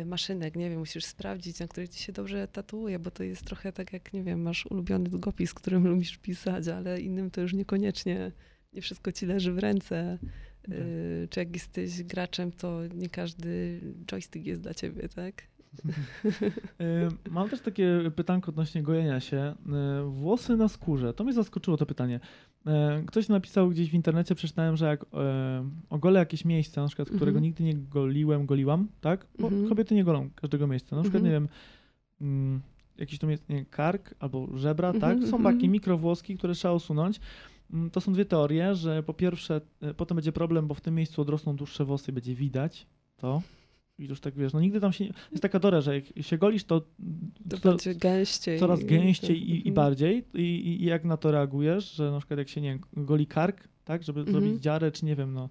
maszynek, 0.05 0.57
nie 0.57 0.70
wiem, 0.70 0.78
musisz 0.78 1.05
sprawdzić, 1.05 1.61
na 1.61 1.68
której 1.68 1.89
ci 1.89 2.03
się 2.03 2.12
dobrze 2.12 2.49
tatuuje, 2.49 2.99
bo 2.99 3.11
to 3.11 3.22
jest 3.22 3.45
trochę 3.47 3.72
tak 3.72 3.93
jak, 3.93 4.12
nie 4.12 4.22
wiem, 4.22 4.43
masz 4.43 4.66
ulubiony 4.66 5.11
długopis, 5.11 5.55
którym 5.55 5.89
lubisz 5.89 6.18
pisać, 6.18 6.68
ale 6.68 7.01
innym 7.01 7.30
to 7.30 7.41
już 7.41 7.53
niekoniecznie, 7.53 8.33
nie 8.72 8.83
wszystko 8.83 9.12
ci 9.12 9.26
leży 9.26 9.53
w 9.53 9.59
ręce. 9.59 10.18
Okej. 10.68 10.80
Y, 10.80 11.28
Czy 11.30 11.41
jak 11.41 11.55
jesteś 11.55 12.03
graczem, 12.03 12.53
to 12.53 12.80
nie 12.95 13.09
każdy 13.09 13.80
joystick 14.07 14.47
jest 14.47 14.62
dla 14.62 14.74
ciebie, 14.74 15.09
tak? 15.09 15.43
Y, 16.80 17.30
Mam 17.30 17.49
też 17.49 17.61
takie 17.61 18.11
pytanko 18.16 18.49
odnośnie 18.49 18.83
gojenia 18.83 19.20
się. 19.20 19.55
Y, 20.01 20.11
Włosy 20.11 20.57
na 20.57 20.68
skórze. 20.68 21.14
To 21.14 21.24
mnie 21.24 21.33
zaskoczyło 21.33 21.76
to 21.76 21.87
pytanie. 21.87 22.20
Y, 22.67 23.07
Ktoś 23.07 23.29
napisał 23.29 23.71
gdzieś 23.71 23.91
w 23.91 23.95
internecie, 23.95 24.35
przeczytałem, 24.35 24.77
że 24.77 24.87
jak 24.87 25.03
y, 25.03 25.07
ogolę 25.91 26.19
jakieś 26.19 26.45
miejsce, 26.45 26.81
na 26.81 26.87
przykład, 26.87 27.09
którego 27.09 27.39
Mhm. 27.39 27.43
nigdy 27.45 27.65
nie 27.65 27.75
goliłem, 27.75 28.47
goliłam, 28.47 28.89
tak? 29.01 29.27
Bo 29.39 29.47
Mhm. 29.49 29.69
kobiety 29.69 29.95
nie 29.95 30.05
golą 30.05 30.31
każdego 30.35 30.67
miejsca. 30.67 30.97
Na 30.97 31.03
przykład, 31.03 31.23
nie 31.23 31.29
Mhm. 31.37 31.49
wiem, 32.21 32.29
mm, 32.29 32.61
jakiś 32.99 33.19
tam 33.19 33.31
jest 33.31 33.49
nie, 33.49 33.65
kark 33.65 34.15
albo 34.21 34.49
żebra, 34.59 34.89
Mhm, 34.91 35.01
tak? 35.21 35.29
Są 35.31 35.37
mhm. 35.37 35.55
takie 35.57 35.69
mikrowłoski, 35.69 36.37
które 36.39 36.55
trzeba 36.55 36.75
usunąć. 36.75 37.21
Mm, 37.73 37.91
To 37.91 38.01
są 38.01 38.13
dwie 38.13 38.25
teorie, 38.25 38.75
że 38.75 39.03
po 39.03 39.15
pierwsze, 39.15 39.61
y, 39.91 39.95
potem 39.95 40.15
będzie 40.17 40.33
problem, 40.33 40.67
bo 40.67 40.75
w 40.75 40.81
tym 40.81 40.95
miejscu 40.95 41.23
odrosną 41.23 41.57
dłuższe 41.57 41.85
włosy 41.85 42.11
i 42.11 42.15
będzie 42.15 42.35
widać 42.35 42.87
to. 43.17 43.43
I 43.99 44.05
już 44.07 44.20
tak 44.20 44.34
wiesz, 44.34 44.53
no 44.53 44.61
nigdy 44.61 44.80
tam 44.80 44.93
się. 44.93 45.05
Jest 45.05 45.43
taka 45.43 45.61
teoria, 45.61 45.80
że 45.80 45.95
jak 45.95 46.05
się 46.20 46.38
golisz, 46.38 46.64
to, 46.64 46.80
To, 46.80 47.59
to 47.62 47.68
będzie 47.68 47.95
gęściej. 47.95 48.59
coraz 48.59 48.84
gęściej 48.84 49.43
i, 49.43 49.51
i 49.51 49.57
Mhm. 49.57 49.74
bardziej. 49.74 50.24
I, 50.34 50.40
i, 50.82 50.84
jak 50.84 51.05
na 51.05 51.16
to 51.16 51.30
reagujesz, 51.30 51.93
że 51.95 52.11
na 52.11 52.18
przykład 52.18 52.38
jak 52.38 52.49
się 52.49 52.61
nie 52.61 52.78
goli 52.93 53.26
kark, 53.26 53.68
tak, 53.84 54.03
żeby 54.03 54.20
Mhm. 54.20 54.40
zrobić 54.45 54.62
dziarę, 54.62 54.93
czy 54.93 55.05
nie 55.07 55.16
wiem, 55.16 55.32
no. 55.32 55.49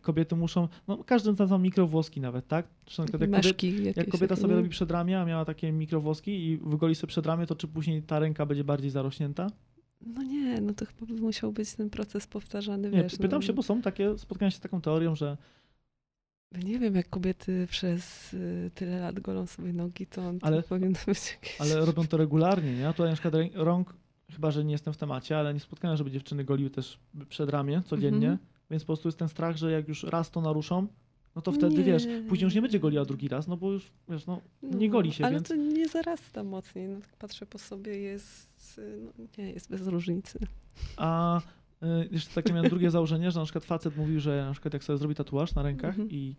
Kobiety 0.00 0.36
muszą, 0.36 0.68
no 0.88 1.04
każdy 1.04 1.34
zna 1.34 1.46
tam 1.46 1.62
mikrowłoski 1.62 2.20
nawet, 2.20 2.48
tak? 2.48 2.66
Czy 2.84 3.00
na 3.00 3.04
przykład 3.06 3.44
jak, 3.44 3.56
kobiet, 3.56 3.96
jak 3.96 4.08
kobieta 4.08 4.36
sobie 4.36 4.48
no. 4.54 4.56
robi 4.56 4.68
przedramię, 4.68 5.20
a 5.20 5.24
miała 5.24 5.44
takie 5.44 5.72
mikrowłoski 5.72 6.46
i 6.46 6.56
wygoli 6.56 6.94
sobie 6.94 7.08
przedramię, 7.08 7.46
to 7.46 7.54
czy 7.56 7.68
później 7.68 8.02
ta 8.02 8.18
ręka 8.18 8.46
będzie 8.46 8.64
bardziej 8.64 8.90
zarośnięta? 8.90 9.46
No 10.06 10.22
nie, 10.22 10.60
no 10.60 10.74
to 10.74 10.84
chyba 10.86 11.14
musiał 11.22 11.52
być 11.52 11.74
ten 11.74 11.90
proces 11.90 12.26
powtarzany, 12.26 12.90
Nie, 12.90 13.02
wiesz. 13.02 13.16
pytam 13.16 13.40
no, 13.40 13.46
się, 13.46 13.52
bo 13.52 13.62
są 13.62 13.82
takie, 13.82 14.18
spotkałem 14.18 14.50
się 14.50 14.56
z 14.56 14.60
taką 14.60 14.80
teorią, 14.80 15.14
że 15.14 15.36
Nie 16.64 16.78
wiem, 16.78 16.94
jak 16.94 17.08
kobiety 17.10 17.66
przez 17.70 18.34
y, 18.34 18.70
tyle 18.74 19.00
lat 19.00 19.20
golą 19.20 19.46
sobie 19.46 19.72
nogi, 19.72 20.06
to, 20.06 20.32
to 20.40 20.46
Ale- 20.46 20.62
powinno 20.62 20.98
być 21.06 21.30
jakieś... 21.42 21.60
ale 21.60 21.84
robią 21.86 22.06
to 22.06 22.16
regularnie, 22.16 22.72
nie? 22.72 22.86
Tutaj 22.86 23.06
na 23.08 23.12
przykład 23.12 23.34
rąk, 23.54 23.94
chyba, 24.32 24.50
że 24.50 24.64
nie 24.64 24.72
jestem 24.72 24.94
w 24.94 24.96
temacie, 24.96 25.38
ale 25.38 25.54
nie 25.54 25.60
spotkałem, 25.60 25.96
żeby 25.96 26.10
dziewczyny 26.10 26.44
goliły 26.44 26.70
też 26.70 26.98
przedramię 27.28 27.82
codziennie, 27.86 28.28
Mhm. 28.30 28.38
więc 28.70 28.82
po 28.82 28.86
prostu 28.86 29.08
jest 29.08 29.18
ten 29.18 29.28
strach, 29.28 29.56
że 29.56 29.72
jak 29.72 29.88
już 29.88 30.02
raz 30.02 30.30
to 30.30 30.40
naruszą, 30.40 30.86
no 31.36 31.42
to 31.42 31.52
wtedy, 31.52 31.76
Nie. 31.78 31.84
wiesz, 31.84 32.06
później 32.28 32.44
już 32.44 32.54
nie 32.54 32.62
będzie 32.62 32.80
goliła 32.80 33.04
drugi 33.04 33.28
raz, 33.28 33.48
no 33.48 33.56
bo 33.56 33.72
już, 33.72 33.90
wiesz, 34.08 34.26
no, 34.26 34.40
nie 34.62 34.90
goli 34.90 35.12
się, 35.12 35.24
Ale 35.24 35.34
więc... 35.34 35.48
to 35.48 35.54
nie 35.54 35.88
zarasta 35.88 36.44
mocniej, 36.44 36.88
no 36.88 37.00
tak 37.00 37.16
patrzę 37.16 37.46
po 37.46 37.58
sobie, 37.58 37.98
jest, 37.98 38.78
y, 38.78 38.98
no, 39.18 39.24
nie, 39.38 39.50
jest 39.52 39.70
bez 39.70 39.86
różnicy. 39.86 40.38
A 40.96 41.40
jeszcze 42.10 42.34
takie 42.34 42.52
miałem 42.52 42.68
drugie 42.70 42.90
założenie, 42.90 43.30
że 43.30 43.38
na 43.40 43.44
przykład 43.44 43.64
facet 43.64 43.96
mówił, 43.96 44.20
że 44.20 44.44
na 44.46 44.52
przykład 44.52 44.74
jak 44.74 44.84
sobie 44.84 44.96
zrobi 44.98 45.14
tatuaż 45.14 45.54
na 45.54 45.62
rękach 45.62 45.90
Mhm. 45.90 46.10
i 46.10 46.36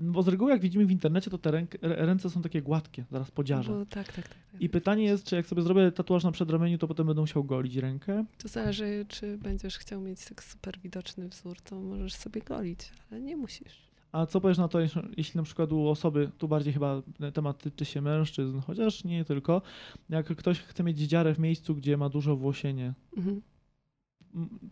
no 0.00 0.12
bo 0.12 0.22
z 0.22 0.28
reguły 0.28 0.50
jak 0.50 0.60
widzimy 0.60 0.86
w 0.86 0.90
internecie, 0.90 1.30
to 1.30 1.38
te 1.38 1.50
ręk, 1.50 1.70
ręce 1.82 2.30
są 2.30 2.42
takie 2.42 2.62
gładkie, 2.62 3.04
zaraz 3.10 3.30
po 3.30 3.44
dziarze. 3.44 3.72
Bo, 3.72 3.86
tak, 3.86 4.06
tak, 4.06 4.14
tak. 4.14 4.28
tak. 4.52 4.60
I 4.60 4.68
pytanie 4.68 5.04
jest, 5.04 5.24
czy 5.26 5.36
jak 5.36 5.46
sobie 5.46 5.62
zrobię 5.62 5.92
tatuaż 5.92 6.24
na 6.24 6.32
przedramieniu, 6.32 6.78
to 6.78 6.88
potem 6.88 7.06
będę 7.06 7.20
musiał 7.20 7.44
golić 7.44 7.76
rękę? 7.76 8.24
To 8.38 8.48
zależy, 8.48 9.06
czy 9.08 9.38
będziesz 9.38 9.78
chciał 9.78 10.00
mieć 10.00 10.24
tak 10.24 10.42
super 10.44 10.78
widoczny 10.78 11.28
wzór, 11.28 11.60
to 11.60 11.80
możesz 11.80 12.14
sobie 12.14 12.40
golić, 12.42 12.80
ale 13.10 13.20
nie 13.20 13.36
musisz. 13.36 13.88
A 14.12 14.26
co 14.26 14.40
powiesz 14.40 14.58
na 14.58 14.68
to, 14.68 14.80
jeśli- 14.80 15.02
jeśli 15.16 15.38
na 15.38 15.42
przykład 15.44 15.72
u 15.72 15.88
osoby, 15.88 16.30
tu 16.38 16.48
bardziej 16.48 16.72
chyba 16.72 17.02
temat 17.34 17.58
tyczy 17.62 17.84
się 17.84 18.00
mężczyzn, 18.00 18.58
chociaż 18.60 19.04
nie 19.04 19.24
tylko, 19.24 19.62
jak 20.08 20.26
ktoś 20.36 20.58
chce 20.60 20.84
mieć 20.84 20.98
dziarę 20.98 21.34
w 21.34 21.38
miejscu, 21.38 21.74
gdzie 21.74 21.96
ma 21.96 22.08
dużo 22.08 22.36
włosienie, 22.36 22.94
Mhm. 23.16 23.42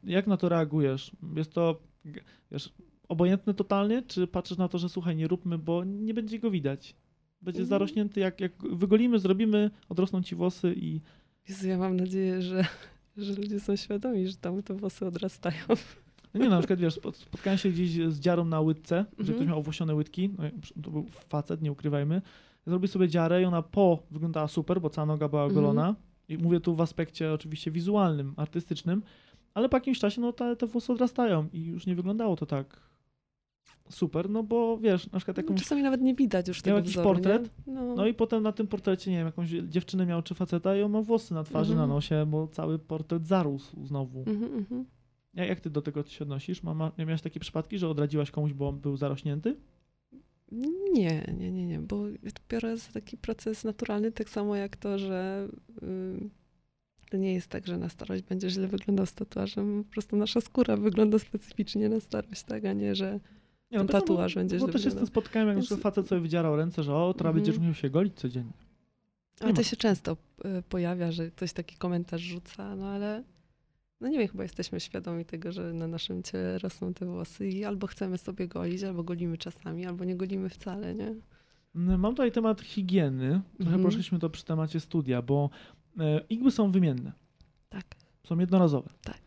Jak 0.05 0.27
na 0.27 0.37
to 0.37 0.49
reagujesz? 0.49 1.13
Jest 1.37 1.53
to, 1.53 1.81
wiesz, 2.53 2.73
obojętne 3.09 3.55
totalnie, 3.55 4.03
czy 4.03 4.27
patrzysz 4.27 4.59
na 4.59 4.69
to, 4.69 4.79
że 4.79 4.89
słuchaj, 4.89 5.17
nie 5.17 5.29
róbmy, 5.29 5.59
bo 5.59 5.85
nie 5.85 6.15
będzie 6.15 6.39
go 6.39 6.51
widać? 6.51 6.97
Będzie 7.43 7.61
Mhm. 7.61 7.69
zarośnięty, 7.69 8.21
jak, 8.21 8.41
jak 8.41 8.53
wygolimy, 8.63 9.19
zrobimy, 9.19 9.71
odrosną 9.89 10.23
ci 10.23 10.35
włosy 10.35 10.75
i 10.77 11.01
Jezu, 11.49 11.69
ja 11.69 11.79
mam 11.79 11.97
nadzieję, 11.97 12.43
że, 12.43 12.65
że 13.17 13.33
ludzie 13.35 13.61
są 13.61 13.77
świadomi, 13.77 14.27
że 14.29 14.37
tam 14.37 14.63
te 14.63 14.75
włosy 14.75 15.07
odrastają. 15.07 15.57
No 16.35 16.41
nie, 16.45 16.49
na 16.49 16.59
przykład 16.59 16.81
wiesz, 16.81 16.95
spot- 16.99 17.17
spotkałem 17.17 17.59
się 17.59 17.69
gdzieś 17.69 17.91
z 17.91 18.21
dziarą 18.21 18.45
na 18.45 18.61
łydce, 18.61 18.95
że 19.13 19.19
Mhm. 19.21 19.37
ktoś 19.37 19.49
miał 19.49 19.59
owłosione 19.59 19.95
łydki, 19.95 20.31
no, 20.39 20.45
to 20.83 20.91
był 20.91 21.07
facet, 21.29 21.63
nie 21.63 21.73
ukrywajmy. 21.73 22.23
Zrobił 22.67 22.89
sobie 22.89 23.09
dziarę 23.09 23.43
i 23.43 23.45
ona 23.45 23.63
po 23.63 24.03
wyglądała 24.11 24.49
super, 24.49 24.81
bo 24.81 24.91
cała 24.91 25.07
noga 25.07 25.29
była 25.29 25.45
Mhm. 25.45 25.59
ogolona. 25.59 25.95
I 26.29 26.39
mówię 26.39 26.61
tu 26.61 26.75
w 26.75 26.81
aspekcie 26.81 27.33
oczywiście 27.33 27.71
wizualnym, 27.71 28.35
artystycznym, 28.37 29.03
ale 29.57 29.69
po 29.69 29.77
jakimś 29.77 29.99
czasie 29.99 30.21
no 30.21 30.33
te, 30.33 30.57
te 30.57 30.67
włosy 30.67 30.93
odrastają 30.93 31.49
i 31.53 31.65
już 31.65 31.87
nie 31.87 31.95
wyglądało 31.95 32.37
to 32.37 32.47
tak 32.47 32.81
super, 33.89 34.31
no 34.31 34.43
bo 34.43 34.79
wiesz, 34.79 35.13
na 35.13 35.19
przykład 35.19 35.37
jakąś... 35.37 35.61
Czasami 35.61 35.83
nawet 35.83 36.01
nie 36.01 36.15
widać 36.15 36.49
już 36.49 36.63
tego 36.63 36.77
jakiś 36.77 36.93
wzoru, 36.93 37.09
portret? 37.09 37.51
No, 37.67 37.95
No 37.95 38.07
i 38.07 38.15
potem 38.15 38.43
na 38.43 38.53
tym 38.53 38.67
portrecie, 38.67 39.11
nie 39.11 39.17
wiem, 39.17 39.27
jakąś 39.27 39.49
dziewczynę 39.49 40.07
miał 40.07 40.23
czy 40.23 40.35
faceta 40.35 40.77
i 40.77 40.83
on 40.83 40.93
ma 40.93 41.03
włosy 41.03 41.35
na 41.35 41.45
twarzy, 41.45 41.73
Mhm. 41.73 41.89
na 41.89 41.95
nosie, 41.95 42.27
bo 42.27 42.49
cały 42.49 42.79
portret 42.79 43.27
zarósł 43.27 43.87
znowu. 43.87 44.19
Mhm, 44.19 44.55
mhm. 44.55 44.85
Jak, 45.35 45.49
jak 45.49 45.61
ty 45.61 45.71
do 45.71 45.83
tego 45.83 46.05
się 46.05 46.25
odnosisz? 46.25 46.63
Ma, 46.63 46.75
ma, 46.75 46.93
miałeś 46.99 47.23
takie 47.23 47.41
przypadki, 47.41 47.79
że 47.79 47.89
odradziłaś 47.89 48.31
komuś, 48.31 48.53
bo 48.53 48.69
on 48.69 48.81
był 48.81 48.97
zarośnięty? 48.97 49.57
Nie, 50.93 51.35
nie, 51.39 51.53
nie, 51.53 51.67
nie, 51.67 51.79
bo 51.81 52.09
ja 52.09 52.31
to 52.35 52.43
biorę 52.49 52.77
za 52.77 52.93
taki 52.93 53.17
proces 53.17 53.65
naturalny, 53.65 54.13
tak 54.13 54.29
samo 54.29 54.57
jak 54.57 54.77
to, 54.77 54.99
że 54.99 55.49
y, 55.83 56.31
to 57.11 57.17
nie 57.17 57.35
jest 57.35 57.49
tak, 57.49 57.67
że 57.67 57.79
na 57.79 57.89
starość 57.89 58.23
będzie 58.23 58.51
źle 58.51 58.67
wyglądał 58.69 59.07
z 59.07 59.13
tatuażem, 59.15 59.85
po 59.85 59.93
prostu 59.93 60.17
nasza 60.17 60.41
skóra 60.41 60.77
wygląda 60.77 61.19
specyficznie 61.19 61.89
na 61.89 62.01
starość, 62.01 62.43
tak, 62.43 62.65
a 62.65 62.73
nie, 62.73 62.95
że 62.95 63.21
Nie, 63.71 63.79
Ten 63.79 63.87
pytam, 63.87 64.01
tatuaż 64.01 64.35
bo, 64.35 64.41
będzie 64.41 64.59
Bo 64.59 64.65
źle 64.65 64.73
też 64.73 64.85
się 64.85 64.91
z 64.91 64.95
tym 64.95 65.07
spotkałem, 65.07 65.49
jak 65.49 65.57
Więc- 65.57 65.71
Więc... 65.71 65.83
facet 65.83 66.09
sobie 66.09 66.21
wydzierał 66.21 66.57
ręce, 66.57 66.83
że 66.83 66.95
o, 66.95 67.15
teraz 67.15 67.31
Mhm. 67.31 67.35
będziesz 67.35 67.59
musiał 67.59 67.75
się 67.75 67.91
golić 67.91 68.15
codziennie. 68.15 68.53
ale 69.41 69.53
to 69.53 69.63
się 69.63 69.77
często 69.77 70.17
y, 70.59 70.63
pojawia, 70.69 71.13
że 71.13 71.31
ktoś 71.31 71.53
taki 71.53 71.77
komentarz 71.77 72.21
rzuca, 72.21 72.77
no 72.77 72.87
ale 72.87 73.23
no 74.01 74.09
nie 74.09 74.19
wiem, 74.19 74.29
chyba 74.29 74.43
jesteśmy 74.43 74.81
świadomi 74.81 75.25
tego, 75.25 75.53
że 75.53 75.73
na 75.73 75.87
naszym 75.87 76.23
ciele 76.23 76.59
rosną 76.59 76.95
te 76.95 77.07
włosy 77.07 77.49
i 77.49 77.65
albo 77.65 77.87
chcemy 77.87 78.19
sobie 78.19 78.49
golić, 78.49 78.83
albo 78.83 79.03
golimy 79.05 79.39
czasami, 79.39 79.87
albo 79.87 80.05
nie 80.05 80.17
golimy 80.17 80.49
wcale, 80.49 80.95
nie? 80.95 81.15
Mm, 81.77 82.01
Mam 82.01 82.13
tutaj 82.13 82.33
temat 82.33 82.61
higieny. 82.61 83.29
Trochę 83.57 83.63
Mhm. 83.65 83.81
poruszyliśmy 83.83 84.19
to 84.19 84.31
przy 84.31 84.45
temacie 84.45 84.81
studia, 84.81 85.23
bo 85.23 85.51
e, 85.73 85.76
igły 86.31 86.51
są 86.51 86.71
wymienne, 86.73 87.13
Tak. 87.69 87.85
są 88.25 88.39
jednorazowe. 88.39 88.91
Tak. 89.03 89.21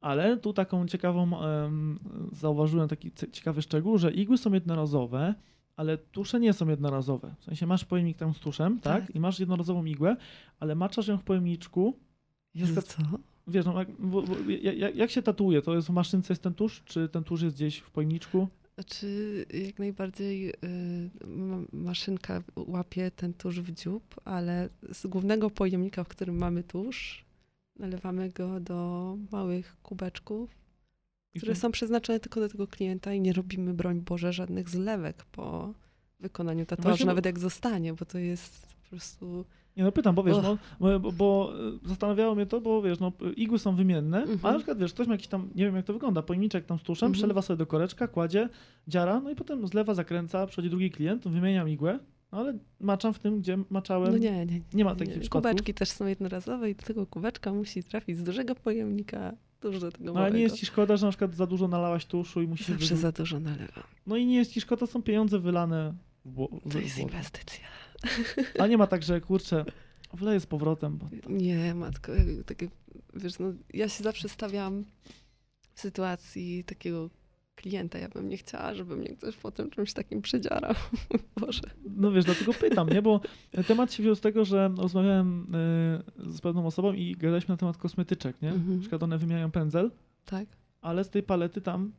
Ale 0.00 0.36
tu 0.36 0.52
taką 0.52 0.86
ciekawą, 0.86 1.40
em, 1.42 1.98
zauważyłem 2.32 2.88
taki 2.88 3.10
ciekawy 3.32 3.62
szczegół, 3.62 3.98
że 3.98 4.12
igły 4.12 4.38
są 4.38 4.52
jednorazowe, 4.52 5.34
ale 5.76 5.98
tusze 5.98 6.40
nie 6.40 6.52
są 6.52 6.68
jednorazowe. 6.68 7.34
W 7.38 7.44
sensie 7.44 7.66
masz 7.66 7.84
pojemnik 7.84 8.16
tam 8.18 8.34
z 8.34 8.38
tuszem, 8.38 8.80
tak? 8.80 9.06
Tak. 9.06 9.14
I 9.16 9.20
masz 9.20 9.40
jednorazową 9.40 9.84
igłę, 9.84 10.16
ale 10.60 10.74
maczasz 10.74 11.08
ją 11.08 11.18
w 11.18 11.22
pojemniczku. 11.22 11.96
Jezu, 12.54 12.74
Jest 12.74 12.88
co? 12.88 13.02
Wiesz, 13.46 13.66
no, 13.66 13.78
jak, 13.78 13.88
bo, 13.98 14.22
bo, 14.22 14.34
jak, 14.62 14.96
jak 14.96 15.10
się 15.10 15.22
tatuuje? 15.22 15.62
To 15.62 15.74
jest 15.74 15.88
w 15.88 15.90
maszynce 15.90 16.32
jest 16.32 16.42
ten 16.42 16.54
tusz, 16.54 16.82
czy 16.84 17.08
ten 17.08 17.24
tusz 17.24 17.42
jest 17.42 17.56
gdzieś 17.56 17.78
w 17.78 17.90
pojemniczku? 17.90 18.48
Znaczy, 18.78 19.46
jak 19.66 19.78
najbardziej 19.78 20.50
y, 20.50 20.54
ma- 21.26 21.64
maszynka 21.72 22.42
łapie 22.56 23.10
ten 23.10 23.34
tusz 23.34 23.60
w 23.60 23.70
dziób, 23.74 24.20
ale 24.24 24.68
z 24.92 25.06
głównego 25.06 25.50
pojemnika, 25.50 26.04
w 26.04 26.08
którym 26.08 26.36
mamy 26.38 26.62
tusz, 26.62 27.24
nalewamy 27.76 28.30
go 28.30 28.60
do 28.60 29.16
małych 29.32 29.76
kubeczków, 29.82 30.50
I 31.34 31.38
które 31.38 31.54
to- 31.54 31.60
są 31.60 31.72
przeznaczone 31.72 32.20
tylko 32.20 32.40
do 32.40 32.48
tego 32.48 32.66
klienta 32.66 33.12
i 33.12 33.20
nie 33.20 33.32
robimy, 33.32 33.74
broń 33.74 34.00
Boże, 34.00 34.32
żadnych 34.32 34.68
zlewek 34.68 35.24
po 35.24 35.74
wykonaniu 36.20 36.66
tatuażu, 36.66 36.88
Właśnie, 36.88 37.06
nawet 37.06 37.26
jak 37.26 37.38
zostanie, 37.38 37.94
bo 37.94 38.04
to 38.04 38.18
jest 38.18 38.66
po 38.66 38.88
prostu... 38.90 39.44
Nie 39.78 39.84
no 39.84 39.92
pytam, 39.92 40.14
bo 40.14 40.22
wiesz, 40.22 40.36
no, 40.42 40.58
bo, 40.80 41.00
bo, 41.00 41.12
bo 41.12 41.52
e, 41.84 41.88
zastanawiało 41.88 42.34
mnie 42.34 42.46
to, 42.46 42.60
bo 42.60 42.82
wiesz, 42.82 43.00
no 43.00 43.12
igły 43.36 43.58
są 43.58 43.76
wymienne, 43.76 44.18
Mhm. 44.18 44.38
ale 44.42 44.52
na 44.52 44.58
przykład 44.58 44.78
wiesz, 44.78 44.92
ktoś 44.92 45.06
ma 45.06 45.14
jakiś 45.14 45.26
tam, 45.28 45.48
nie 45.54 45.64
wiem 45.64 45.76
jak 45.76 45.84
to 45.84 45.92
wygląda, 45.92 46.22
pojemniczek 46.22 46.64
tam 46.66 46.78
z 46.78 46.82
tuszem, 46.82 47.06
Mhm. 47.06 47.12
przelewa 47.18 47.42
sobie 47.42 47.56
do 47.56 47.66
koreczka, 47.66 48.08
kładzie, 48.08 48.48
dziara, 48.88 49.20
no 49.20 49.30
i 49.30 49.34
potem 49.34 49.66
zlewa, 49.66 49.94
zakręca, 49.94 50.46
przychodzi 50.46 50.70
drugi 50.70 50.90
klient, 50.90 51.28
wymieniam 51.28 51.68
igłę, 51.68 51.98
no 52.32 52.38
ale 52.38 52.58
maczam 52.80 53.14
w 53.14 53.18
tym, 53.18 53.38
gdzie 53.40 53.58
maczałem. 53.70 54.12
No 54.12 54.18
nie, 54.18 54.46
nie. 54.46 54.60
nie 54.74 54.84
ma 54.84 54.94
takich 54.94 55.20
przypadków. 55.20 55.50
Kubeczki 55.50 55.74
też 55.74 55.88
są 55.90 56.06
jednorazowe 56.06 56.70
i 56.70 56.74
do 56.74 56.82
tego 56.82 57.06
kubeczka 57.06 57.52
musi 57.52 57.84
trafić 57.84 58.16
z 58.18 58.22
dużego 58.22 58.54
pojemnika 58.54 59.32
tuż 59.60 59.80
do 59.80 59.92
tego 59.92 60.12
No, 60.12 60.20
ale 60.20 60.30
nie 60.32 60.40
jest 60.40 60.56
ci 60.56 60.66
szkoda, 60.66 60.96
że 60.96 61.06
na 61.06 61.12
przykład 61.12 61.34
za 61.34 61.46
dużo 61.46 61.68
nalałaś 61.68 62.06
tuszu 62.06 62.42
i 62.42 62.46
musisz... 62.48 62.66
Zawsze 62.68 62.94
wyrzu- 62.94 62.98
za 62.98 63.12
dużo 63.12 63.40
nalewam. 63.40 63.84
No 64.06 64.16
i 64.16 64.26
nie 64.26 64.36
jest 64.36 64.52
ci 64.52 64.60
szkoda, 64.60 64.86
są 64.86 65.02
pieniądze 65.02 65.38
wylane 65.38 65.94
w 66.24 66.48
To 66.72 66.78
jest 66.78 66.98
inwestycja. 66.98 67.64
A 68.58 68.66
nie 68.66 68.78
ma 68.78 68.86
tak, 68.86 69.02
że 69.02 69.20
kurczę, 69.20 69.64
wleję 70.12 70.40
z 70.40 70.46
powrotem, 70.46 70.98
bo 70.98 71.06
Nie, 71.28 71.74
matko, 71.74 72.12
takie, 72.46 72.68
wiesz, 73.14 73.38
no, 73.38 73.52
ja 73.74 73.88
się 73.88 74.04
zawsze 74.04 74.28
stawiam 74.28 74.84
w 75.74 75.80
sytuacji 75.80 76.64
takiego 76.64 77.10
klienta. 77.54 77.98
Ja 77.98 78.08
bym 78.08 78.28
nie 78.28 78.36
chciała, 78.36 78.74
żeby 78.74 78.96
mnie 78.96 79.08
ktoś 79.08 79.36
po 79.36 79.50
tym 79.50 79.70
czymś 79.70 79.92
takim 79.92 80.22
przedziarał. 80.22 80.74
Boże. 81.40 81.62
No 81.96 82.12
wiesz, 82.12 82.24
dlatego 82.24 82.54
pytam, 82.54 82.88
nie? 82.88 83.02
Bo 83.02 83.20
temat 83.66 83.92
się 83.92 84.02
wziął 84.02 84.14
z 84.14 84.20
tego, 84.20 84.44
że 84.44 84.70
rozmawiałem 84.76 85.54
y, 86.26 86.32
z 86.32 86.40
pewną 86.40 86.66
osobą 86.66 86.92
i 86.92 87.12
gadaliśmy 87.16 87.52
na 87.52 87.56
temat 87.56 87.76
kosmetyczek, 87.76 88.42
nie? 88.42 88.50
Mhm. 88.50 88.74
Na 88.74 88.80
przykład 88.80 89.02
one 89.02 89.18
wymieniają 89.18 89.50
pędzel, 89.50 89.90
Tak? 90.24 90.46
ale 90.80 91.04
z 91.04 91.10
tej 91.10 91.22
palety 91.22 91.60
tam 91.60 91.92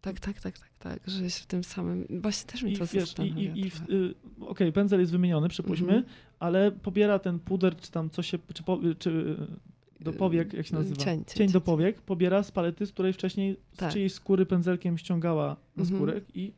Tak, 0.00 0.20
tak, 0.20 0.40
tak, 0.40 0.58
tak, 0.58 0.70
tak, 0.78 1.00
że 1.06 1.24
jest 1.24 1.38
w 1.38 1.46
tym 1.46 1.64
samym, 1.64 2.06
właśnie 2.10 2.52
też 2.52 2.62
mnie 2.62 2.72
i 2.72 2.76
to 2.76 2.86
wiesz, 2.86 3.04
zastanawia 3.04 3.54
i, 3.54 3.60
i 3.60 3.66
y, 3.90 4.14
okej, 4.40 4.72
pędzel 4.72 5.00
jest 5.00 5.12
wymieniony, 5.12 5.48
przypuśćmy, 5.48 5.94
Mhm. 5.94 6.14
ale 6.38 6.72
pobiera 6.72 7.18
ten 7.18 7.38
puder, 7.38 7.76
czy 7.76 7.90
tam 7.90 8.10
coś 8.10 8.30
się, 8.30 8.38
czy, 8.54 8.62
po, 8.62 8.78
czy 8.98 9.10
y, 9.10 10.04
do 10.04 10.12
powiek, 10.12 10.52
jak 10.52 10.66
się 10.66 10.74
nazywa? 10.74 10.96
Cień, 11.04 11.24
cień, 11.24 11.36
Cień 11.36 11.50
do 11.52 11.60
powiek, 11.60 12.00
pobiera 12.02 12.42
z 12.42 12.50
palety, 12.50 12.86
z 12.86 12.92
której 12.92 13.12
wcześniej 13.12 13.56
z 13.72 13.76
Tak. 13.76 13.92
czyjejś 13.92 14.12
skóry 14.14 14.46
pędzelkiem 14.46 14.98
ściągała 14.98 15.56
na 15.76 15.82
Mhm. 15.82 15.98
skórek 15.98 16.24
i 16.36 16.52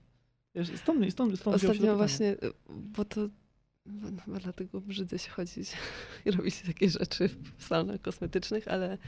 wiesz, 0.54 0.68
stąd, 0.76 1.12
stąd, 1.12 1.38
stąd 1.40 1.56
Ostatnio 1.56 1.96
właśnie, 1.96 2.26
y, 2.32 2.38
bo 2.68 3.04
to 3.04 3.28
no, 3.86 4.10
dlatego 4.40 4.80
brzydzę 4.80 5.18
się 5.18 5.30
chodzić 5.30 5.72
i 6.26 6.30
robić 6.30 6.62
takie 6.62 6.90
rzeczy 6.90 7.28
w 7.56 7.64
salonach 7.64 8.00
kosmetycznych, 8.00 8.68
ale 8.68 8.98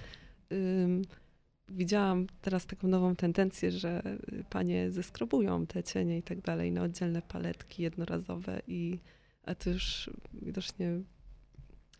ym, 0.52 1.02
widziałam 1.68 2.26
teraz 2.40 2.66
taką 2.66 2.88
nową 2.88 3.16
tendencję, 3.16 3.70
że 3.70 4.02
panie 4.50 4.90
zeskrobują 4.90 5.66
te 5.66 5.82
cienie 5.82 6.18
i 6.18 6.22
tak 6.22 6.40
dalej 6.40 6.72
na 6.72 6.82
oddzielne 6.82 7.22
paletki 7.22 7.82
jednorazowe 7.82 8.62
i 8.68 8.98
a 9.46 9.54
to 9.54 9.70
już 9.70 10.10
widocznie 10.32 11.00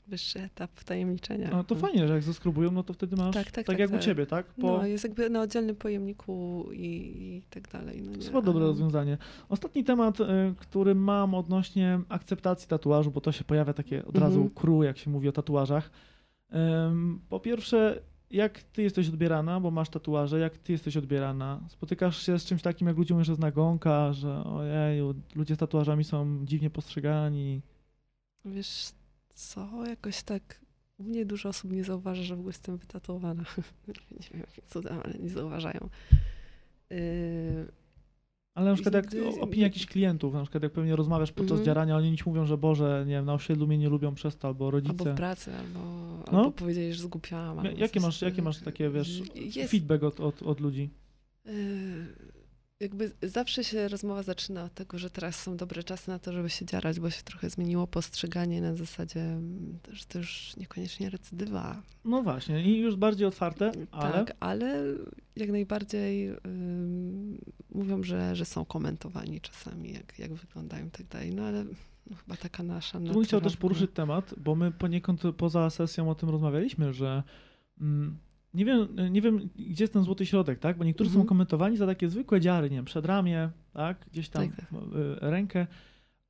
wyższy 0.06 0.40
etap 0.40 0.70
wtajemniczenia. 0.74 1.50
No 1.50 1.64
to 1.64 1.74
fajnie, 1.74 2.08
że 2.08 2.14
jak 2.14 2.22
zeskrubują, 2.22 2.70
no 2.70 2.82
to 2.82 2.92
wtedy 2.92 3.16
masz 3.16 3.34
tak, 3.34 3.44
Tak, 3.44 3.52
tak, 3.54 3.66
tak, 3.66 3.78
jak 3.78 3.90
u 3.90 3.92
tak. 3.92 4.02
ciebie, 4.02 4.26
tak? 4.26 4.46
Po, 4.46 4.66
No, 4.78 4.86
jest 4.86 5.04
jakby 5.04 5.30
na 5.30 5.40
oddzielnym 5.42 5.76
pojemniku 5.76 6.64
i, 6.72 6.86
i 6.86 7.42
tak 7.50 7.68
dalej. 7.68 8.02
No 8.02 8.12
To 8.18 8.24
chyba 8.24 8.42
dobre 8.42 8.64
rozwiązanie. 8.64 9.18
Ostatni 9.48 9.84
temat, 9.84 10.20
y, 10.20 10.24
który 10.58 10.94
mam 10.94 11.34
odnośnie 11.34 12.00
akceptacji 12.08 12.68
tatuażu, 12.68 13.10
bo 13.10 13.20
to 13.20 13.32
się 13.32 13.44
pojawia 13.44 13.72
takie 13.72 14.04
od 14.06 14.16
razu 14.18 14.40
Mhm. 14.42 14.50
crew, 14.54 14.84
jak 14.84 14.98
się 14.98 15.10
mówi 15.10 15.28
o 15.28 15.32
tatuażach. 15.32 15.90
Po 17.28 17.40
pierwsze, 17.40 18.02
jak 18.34 18.62
ty 18.62 18.82
jesteś 18.82 19.08
odbierana, 19.08 19.60
bo 19.60 19.70
masz 19.70 19.88
tatuaże, 19.88 20.38
jak 20.38 20.58
ty 20.58 20.72
jesteś 20.72 20.96
odbierana? 20.96 21.60
Spotykasz 21.68 22.22
się 22.26 22.38
z 22.38 22.44
czymś 22.44 22.62
takim, 22.62 22.88
jak 22.88 22.96
ludzie 22.96 23.14
mówią, 23.14 23.24
że 23.24 23.32
jest 23.32 23.42
nagonka, 23.42 24.12
że 24.12 24.44
ojeju, 24.44 25.14
ludzie 25.34 25.54
z 25.54 25.58
tatuażami 25.58 26.04
są 26.04 26.46
dziwnie 26.46 26.70
postrzegani. 26.70 27.60
Wiesz 28.44 28.92
co, 29.34 29.86
jakoś 29.86 30.22
tak 30.22 30.60
u 30.98 31.02
mnie 31.02 31.26
dużo 31.26 31.48
osób 31.48 31.72
nie 31.72 31.84
zauważa, 31.84 32.22
że 32.22 32.36
w 32.36 32.38
ogóle 32.38 32.50
jestem 32.50 32.76
wytatuowana. 32.76 33.44
nie 33.88 34.28
wiem 34.30 34.40
jakim 34.40 34.64
cudem, 34.66 35.00
ale 35.04 35.14
nie 35.14 35.28
zauważają. 35.30 35.88
Yy, 36.90 36.96
Ale 38.54 38.66
na 38.70 38.74
przykład 38.74 38.94
jak 38.94 39.06
opinie 39.40 39.62
jakichś 39.62 39.86
klientów, 39.86 40.34
na 40.34 40.42
przykład 40.42 40.62
jak 40.62 40.72
pewnie 40.72 40.96
rozmawiasz 40.96 41.32
podczas 41.32 41.50
Mhm. 41.50 41.64
dzierania, 41.64 41.96
oni 41.96 42.16
ci 42.16 42.22
mówią, 42.26 42.46
że 42.46 42.58
Boże, 42.58 43.04
nie 43.06 43.12
wiem, 43.14 43.24
na 43.24 43.34
osiedlu 43.34 43.66
mnie 43.66 43.78
nie 43.78 43.88
lubią 43.88 44.14
przez 44.14 44.36
to, 44.36 44.48
albo 44.48 44.70
rodzice. 44.70 44.92
albo 44.98 45.04
w 45.04 45.14
pracy, 45.16 45.50
albo, 45.56 45.78
No. 46.32 46.38
albo 46.38 46.50
powiedzieli, 46.52 46.92
że 46.94 47.02
zgłupiałam. 47.02 47.64
Jakie 47.76 48.00
masz, 48.00 48.22
jakie 48.22 48.42
masz 48.42 48.58
takie, 48.60 48.90
wiesz, 48.90 49.22
Jest, 49.56 49.70
feedback 49.70 50.02
od, 50.02 50.20
od, 50.20 50.42
od 50.42 50.60
ludzi? 50.60 50.90
Jakby 52.84 53.12
zawsze 53.22 53.64
się 53.64 53.88
rozmowa 53.88 54.22
zaczyna 54.22 54.64
od 54.64 54.74
tego, 54.74 54.98
że 54.98 55.10
teraz 55.10 55.42
są 55.42 55.56
dobre 55.56 55.82
czasy 55.82 56.10
na 56.10 56.18
to, 56.18 56.32
żeby 56.32 56.50
się 56.50 56.66
dziarać, 56.66 57.00
bo 57.00 57.10
się 57.10 57.22
trochę 57.22 57.50
zmieniło 57.50 57.86
postrzeganie 57.86 58.60
na 58.60 58.74
zasadzie, 58.74 59.20
mm, 59.20 59.78
że 59.92 60.04
to 60.04 60.18
już 60.18 60.56
niekoniecznie 60.56 61.10
recydywa, 61.10 61.82
No 62.04 62.22
właśnie, 62.22 62.62
i 62.64 62.78
już 62.78 62.96
bardziej 62.96 63.26
otwarte, 63.26 63.72
ale 63.90 64.12
Tak, 64.12 64.36
ale 64.40 64.84
jak 65.36 65.50
najbardziej 65.50 66.30
mówią, 67.74 68.02
że, 68.02 68.36
że 68.36 68.44
są 68.44 68.64
komentowani 68.64 69.40
czasami, 69.40 69.92
jak, 69.92 70.18
jak 70.18 70.34
wyglądają 70.34 70.86
i 70.86 70.90
tak 70.90 71.06
dalej. 71.06 71.34
No 71.34 71.42
ale 71.42 71.64
no, 72.10 72.16
chyba 72.16 72.36
taka 72.36 72.62
nasza 72.62 73.00
tu 73.00 73.12
bym 73.12 73.24
chciał 73.24 73.40
też 73.40 73.56
poruszyć 73.56 73.90
temat, 73.94 74.34
bo 74.36 74.54
my 74.54 74.72
poniekąd 74.72 75.22
poza 75.36 75.70
sesją 75.70 76.10
o 76.10 76.14
tym 76.14 76.28
rozmawialiśmy, 76.28 76.92
że 76.92 77.22
mm, 77.80 78.18
nie 78.54 78.64
wiem, 78.64 78.88
nie 79.10 79.22
wiem, 79.22 79.48
gdzie 79.56 79.84
jest 79.84 79.92
ten 79.92 80.02
złoty 80.04 80.26
środek, 80.26 80.58
tak? 80.58 80.78
Bo 80.78 80.84
niektórzy 80.84 81.10
są 81.10 81.14
Mhm. 81.14 81.28
komentowani 81.28 81.76
za 81.76 81.86
takie 81.86 82.08
zwykłe 82.08 82.40
dziary, 82.40 82.70
nie 82.70 82.76
wiem, 82.76 82.84
przedramię, 82.84 83.50
tak? 83.72 84.06
Gdzieś 84.12 84.28
tam 84.28 84.48
Tak, 84.48 84.56
tak. 84.56 84.72
y, 84.72 85.16
rękę, 85.20 85.66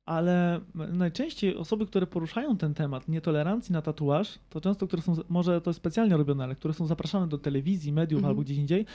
ale 0.05 0.61
najczęściej 0.73 1.55
osoby, 1.55 1.85
które 1.85 2.07
poruszają 2.07 2.57
ten 2.57 2.73
temat 2.73 3.07
nietolerancji 3.07 3.73
na 3.73 3.81
tatuaż, 3.81 4.39
to 4.49 4.61
często, 4.61 4.87
które 4.87 5.01
są, 5.01 5.15
może 5.29 5.61
to 5.61 5.69
jest 5.69 5.77
specjalnie 5.79 6.17
robione, 6.17 6.43
ale 6.43 6.55
które 6.55 6.73
są 6.73 6.87
zapraszane 6.87 7.27
do 7.27 7.37
telewizji, 7.37 7.93
mediów 7.93 8.19
Mhm. 8.19 8.29
albo 8.29 8.41
gdzieś 8.41 8.57
indziej, 8.57 8.85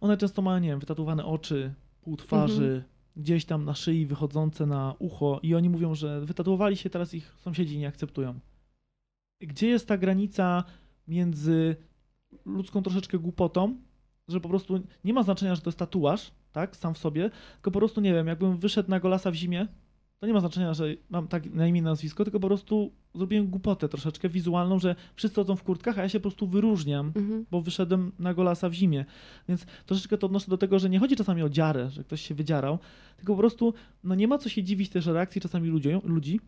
one 0.00 0.16
często 0.16 0.42
mają, 0.42 0.58
nie 0.60 0.68
wiem, 0.68 0.78
wytatuowane 0.80 1.24
oczy, 1.24 1.74
pół 2.02 2.16
twarzy, 2.16 2.64
Mhm. 2.64 2.82
gdzieś 3.16 3.44
tam 3.44 3.64
na 3.64 3.74
szyi, 3.74 4.06
wychodzące 4.06 4.66
na 4.66 4.94
ucho 4.98 5.40
i 5.42 5.54
oni 5.54 5.70
mówią, 5.70 5.94
że 5.94 6.20
wytatuowali 6.20 6.76
się, 6.76 6.90
teraz 6.90 7.14
ich 7.14 7.34
sąsiedzi 7.38 7.78
nie 7.78 7.88
akceptują. 7.88 8.34
Gdzie 9.40 9.68
jest 9.68 9.88
ta 9.88 9.98
granica 9.98 10.64
między 11.08 11.76
ludzką 12.46 12.82
troszeczkę 12.82 13.18
głupotą, 13.18 13.76
że 14.28 14.40
po 14.40 14.48
prostu 14.48 14.80
nie 15.04 15.12
ma 15.12 15.22
znaczenia, 15.22 15.54
że 15.54 15.60
to 15.60 15.68
jest 15.70 15.78
tatuaż, 15.78 16.30
tak, 16.52 16.76
sam 16.76 16.94
w 16.94 16.98
sobie, 16.98 17.30
tylko 17.54 17.70
po 17.70 17.78
prostu, 17.78 18.00
nie 18.00 18.12
wiem, 18.14 18.26
jakbym 18.26 18.56
wyszedł 18.58 18.90
na 18.90 19.00
golasa 19.00 19.30
w 19.30 19.34
zimie, 19.34 19.66
to 20.20 20.26
nie 20.26 20.32
ma 20.32 20.40
znaczenia, 20.40 20.74
że 20.74 20.84
mam 21.10 21.28
tak 21.28 21.54
na 21.54 21.66
imię 21.66 21.82
nazwisko, 21.82 22.24
tylko 22.24 22.40
po 22.40 22.46
prostu 22.46 22.92
zrobiłem 23.14 23.46
głupotę 23.46 23.88
troszeczkę 23.88 24.28
wizualną, 24.28 24.78
że 24.78 24.94
wszyscy 25.14 25.36
chodzą 25.36 25.56
w 25.56 25.62
kurtkach, 25.62 25.98
a 25.98 26.02
ja 26.02 26.08
się 26.08 26.20
po 26.20 26.22
prostu 26.22 26.46
wyróżniam, 26.46 27.12
Mhm. 27.16 27.46
bo 27.50 27.62
wyszedłem 27.62 28.12
na 28.18 28.34
golasa 28.34 28.68
w 28.68 28.72
zimie. 28.72 29.04
Więc 29.48 29.66
troszeczkę 29.86 30.18
to 30.18 30.26
odnoszę 30.26 30.50
do 30.50 30.58
tego, 30.58 30.78
że 30.78 30.90
nie 30.90 30.98
chodzi 30.98 31.16
czasami 31.16 31.42
o 31.42 31.48
dziarę, 31.48 31.90
że 31.90 32.04
ktoś 32.04 32.20
się 32.22 32.34
wydzierał, 32.34 32.78
tylko 33.16 33.32
po 33.32 33.38
prostu 33.38 33.74
no 34.04 34.14
nie 34.14 34.28
ma 34.28 34.38
co 34.38 34.48
się 34.48 34.62
dziwić 34.62 34.88
też 34.90 35.06
reakcji 35.06 35.40
czasami 35.40 35.68
ludzi, 35.68 35.88
ludzi, 36.04 36.40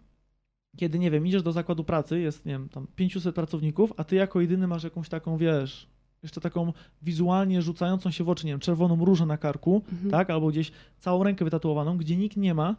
kiedy, 0.77 0.99
nie 0.99 1.11
wiem, 1.11 1.27
idziesz 1.27 1.43
do 1.43 1.53
zakładu 1.53 1.85
pracy, 1.85 2.21
jest, 2.21 2.47
nie 2.47 2.53
wiem, 2.53 2.69
tam 2.69 2.87
500 2.97 3.35
pracowników, 3.35 3.93
a 3.97 4.05
ty 4.05 4.17
jako 4.17 4.41
jedyny 4.41 4.67
masz 4.67 4.85
jakąś 4.85 5.09
taką, 5.09 5.37
wiesz, 5.37 5.87
jeszcze 6.23 6.41
taką 6.41 6.73
wizualnie 7.03 7.63
rzucającą 7.63 8.11
się 8.11 8.25
w 8.25 8.29
oczy, 8.29 8.47
nie 8.47 8.53
wiem, 8.53 8.61
czerwoną 8.61 9.05
różę 9.05 9.27
na 9.27 9.39
karku, 9.39 9.83
Mhm. 9.93 10.11
tak, 10.11 10.31
albo 10.31 10.49
gdzieś 10.49 10.73
całą 10.99 11.23
rękę 11.25 11.45
wytatuowaną, 11.45 11.97
gdzie 11.99 12.17
nikt 12.17 12.37
nie 12.37 12.55
ma, 12.55 12.77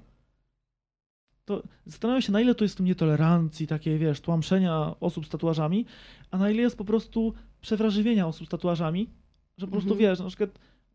to 1.46 1.64
zastanawiam 1.86 2.22
się, 2.22 2.32
na 2.32 2.42
ile 2.42 2.56
to 2.56 2.66
jest 2.66 2.76
w 2.76 2.78
tym 2.78 2.86
nietolerancji, 2.86 3.68
takiej, 3.68 4.00
wiesz, 4.00 4.22
tłamszenia 4.22 4.96
osób 5.00 5.26
z 5.26 5.30
tatuażami, 5.30 5.86
a 6.32 6.38
na 6.38 6.50
ile 6.52 6.62
jest 6.62 6.78
po 6.78 6.86
prostu 6.86 7.34
przewrażliwienia 7.62 8.28
osób 8.28 8.48
z 8.48 8.50
tatuażami, 8.50 9.10
że 9.58 9.66
po 9.68 9.72
prostu, 9.72 9.92
Mhm. 9.92 10.00
wiesz, 10.10 10.20
na 10.20 10.28
przykład 10.28 10.50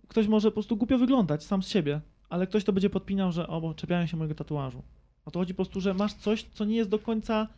ktoś 0.08 0.26
może 0.28 0.48
po 0.48 0.52
prostu 0.54 0.76
głupio 0.76 0.98
wyglądać 0.98 1.44
sam 1.44 1.62
z 1.62 1.68
siebie, 1.68 2.00
ale 2.28 2.46
ktoś 2.46 2.64
to 2.64 2.72
będzie 2.72 2.90
podpinał, 2.90 3.32
że 3.32 3.46
o, 3.48 3.60
bo 3.60 3.74
czepiają 3.74 4.06
się 4.06 4.16
mojego 4.16 4.34
tatuażu. 4.34 4.82
A 5.26 5.30
to 5.30 5.38
chodzi 5.38 5.54
po 5.54 5.56
prostu, 5.56 5.80
że 5.80 5.94
masz 5.94 6.14
coś, 6.14 6.42
co 6.54 6.64
nie 6.64 6.76
jest 6.76 6.90
do 6.90 6.98
końca 6.98 7.48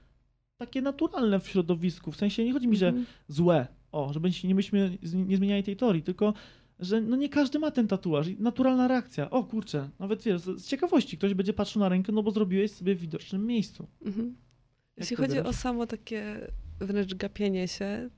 takie 0.60 0.82
naturalne 0.82 1.40
w 1.40 1.48
środowisku. 1.48 2.12
W 2.12 2.16
sensie 2.16 2.44
nie 2.44 2.52
chodzi 2.52 2.68
mi, 2.68 2.76
że 2.76 2.88
Mhm. 2.88 3.06
złe, 3.28 3.66
o, 3.92 4.12
się 4.30 4.48
nie, 4.48 4.54
myśmy 4.54 4.98
z- 5.02 5.14
nie 5.14 5.36
zmieniali 5.36 5.62
tej 5.62 5.76
teorii, 5.76 6.02
tylko 6.02 6.34
że 6.78 7.00
no 7.00 7.16
nie 7.16 7.28
każdy 7.28 7.58
ma 7.58 7.70
ten 7.70 7.88
tatuaż 7.88 8.28
i 8.28 8.36
naturalna 8.40 8.88
reakcja. 8.88 9.30
O 9.30 9.44
kurczę, 9.44 9.90
nawet 9.98 10.22
wiesz, 10.22 10.42
z 10.42 10.66
ciekawości 10.66 11.18
ktoś 11.18 11.34
będzie 11.34 11.52
patrzył 11.52 11.80
na 11.80 11.88
rękę, 11.88 12.12
no 12.12 12.22
bo 12.22 12.30
zrobiłeś 12.30 12.70
sobie 12.72 12.94
w 12.94 13.00
widocznym 13.00 13.46
miejscu. 13.46 13.88
Mhm. 14.04 14.36
Jeśli 14.96 15.16
chodzi 15.16 15.32
o 15.36 15.38
odbierasz? 15.38 15.56
samo 15.56 15.86
takie 15.86 16.40
wręcz 16.80 17.14
gapienie 17.14 17.68
się, 17.68 18.10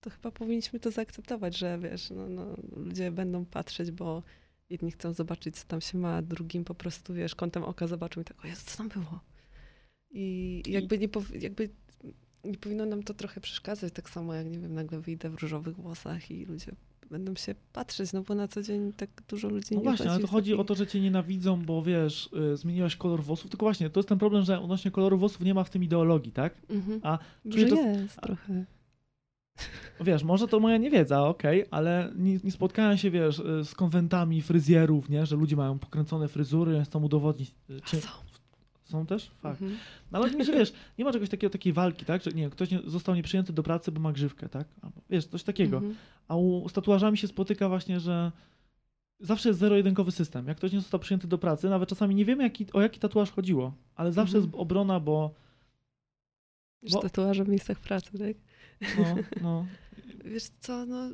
to 0.00 0.10
chyba 0.10 0.30
powinniśmy 0.30 0.80
to 0.80 0.90
zaakceptować, 0.90 1.58
że 1.58 1.78
wiesz, 1.78 2.10
no, 2.10 2.28
no, 2.28 2.56
ludzie 2.76 3.10
będą 3.10 3.44
patrzeć, 3.44 3.90
bo 3.90 4.22
jedni 4.70 4.90
chcą 4.92 5.12
zobaczyć, 5.12 5.56
co 5.56 5.66
tam 5.66 5.80
się 5.80 5.98
ma, 5.98 6.16
a 6.16 6.22
drugim 6.22 6.64
po 6.64 6.74
prostu, 6.74 7.14
wiesz, 7.14 7.34
kątem 7.34 7.64
oka 7.64 7.86
zobaczą 7.86 8.20
i 8.20 8.24
tak, 8.24 8.44
o 8.44 8.48
Jezu, 8.48 8.62
co 8.66 8.76
tam 8.76 8.88
było? 8.88 9.20
I 10.10 10.62
jakby 10.66 10.98
nie, 10.98 11.08
jakby 11.40 11.68
nie 12.44 12.56
powinno 12.58 12.86
nam 12.86 13.02
to 13.02 13.14
trochę 13.14 13.40
przeszkadzać, 13.40 13.92
tak 13.92 14.10
samo 14.10 14.34
jak, 14.34 14.46
nie 14.50 14.58
wiem, 14.58 14.74
nagle 14.74 15.00
wyjdę 15.00 15.30
w 15.30 15.34
różowych 15.42 15.76
włosach 15.76 16.30
i 16.30 16.44
ludzie 16.44 16.72
będą 17.10 17.34
się 17.34 17.54
patrzeć, 17.72 18.12
no 18.12 18.22
bo 18.22 18.34
na 18.34 18.48
co 18.48 18.62
dzień 18.62 18.92
tak 18.92 19.10
dużo 19.28 19.48
ludzi 19.48 19.66
No 19.70 19.76
nie 19.76 19.82
właśnie, 19.84 20.10
ale 20.10 20.20
to 20.20 20.26
w 20.26 20.30
chodzi 20.30 20.50
taki- 20.50 20.60
o 20.60 20.64
to, 20.64 20.74
że 20.74 20.86
cię 20.86 21.00
nienawidzą, 21.00 21.62
bo 21.64 21.82
wiesz, 21.82 22.30
y, 22.52 22.56
zmieniłaś 22.56 22.96
kolor 22.96 23.22
włosów, 23.22 23.50
tylko 23.50 23.66
właśnie, 23.66 23.90
to 23.90 24.00
jest 24.00 24.08
ten 24.08 24.18
problem, 24.18 24.44
że 24.44 24.60
odnośnie 24.60 24.90
koloru 24.90 25.18
włosów 25.18 25.40
nie 25.40 25.54
ma 25.54 25.64
w 25.64 25.70
tym 25.70 25.84
ideologii, 25.84 26.32
tak? 26.32 26.54
Mhm. 26.70 27.00
a 27.02 27.18
Że 27.44 27.66
to- 27.66 27.76
jest 27.76 28.18
a- 28.18 28.22
trochę. 28.22 28.64
Wiesz, 30.00 30.24
może 30.24 30.48
to 30.48 30.60
moja 30.60 30.76
niewiedza, 30.76 31.22
okej, 31.28 31.64
ale 31.70 32.12
nie, 32.16 32.38
nie 32.44 32.50
spotkałem 32.50 32.98
się, 32.98 33.10
wiesz, 33.10 33.38
y, 33.38 33.64
z 33.64 33.74
konwentami 33.74 34.42
fryzjerów, 34.42 35.08
nie, 35.08 35.26
że 35.26 35.36
ludzie 35.36 35.56
mają 35.56 35.78
pokręcone 35.78 36.28
fryzury, 36.28 36.82
chcą 36.84 37.02
udowodnić. 37.02 37.54
y, 37.70 37.80
Czy, 37.80 38.00
są. 38.00 38.08
są 38.84 39.06
też? 39.06 39.30
Fakt. 39.42 39.62
Mhm. 39.62 39.80
No 40.12 40.18
ale 40.18 40.30
mi, 40.30 40.44
że 40.44 40.52
wiesz, 40.52 40.72
nie 40.98 41.04
ma 41.04 41.12
czegoś 41.12 41.28
takiego, 41.28 41.50
takiej 41.50 41.72
walki, 41.72 42.04
tak, 42.04 42.22
że 42.22 42.30
nie, 42.30 42.50
ktoś 42.50 42.70
nie, 42.70 42.80
został 42.86 43.14
nieprzyjęty 43.14 43.52
do 43.52 43.62
pracy, 43.62 43.92
bo 43.92 44.00
ma 44.00 44.12
grzywkę, 44.12 44.48
tak? 44.48 44.68
Albo, 44.82 45.00
wiesz, 45.10 45.26
coś 45.26 45.42
takiego. 45.42 45.76
Mhm. 45.76 45.94
A 46.28 46.36
u, 46.36 46.68
z 46.68 46.72
tatuażami 46.72 47.18
się 47.18 47.28
spotyka 47.28 47.68
właśnie, 47.68 48.00
że 48.00 48.32
zawsze 49.20 49.48
jest 49.48 49.60
zero-jedynkowy 49.60 50.10
system. 50.12 50.48
Jak 50.48 50.56
ktoś 50.56 50.72
nie 50.72 50.80
został 50.80 51.00
przyjęty 51.00 51.26
do 51.28 51.38
pracy, 51.38 51.68
nawet 51.70 51.88
czasami 51.88 52.14
nie 52.14 52.24
wiemy, 52.24 52.42
jaki, 52.42 52.66
o 52.72 52.80
jaki 52.80 53.00
tatuaż 53.00 53.30
chodziło, 53.30 53.72
ale 53.96 54.12
zawsze 54.12 54.36
Mhm. 54.36 54.44
jest 54.52 54.60
obrona, 54.60 55.00
bo 55.00 55.34
Już 56.82 56.92
Bo- 56.92 57.00
tatuaże 57.02 57.44
w 57.44 57.48
miejscach 57.48 57.80
pracy, 57.80 58.18
tak? 58.18 58.36
No, 58.98 59.14
no, 59.42 59.66
Wiesz 60.24 60.50
co, 60.60 60.86
no... 60.86 61.10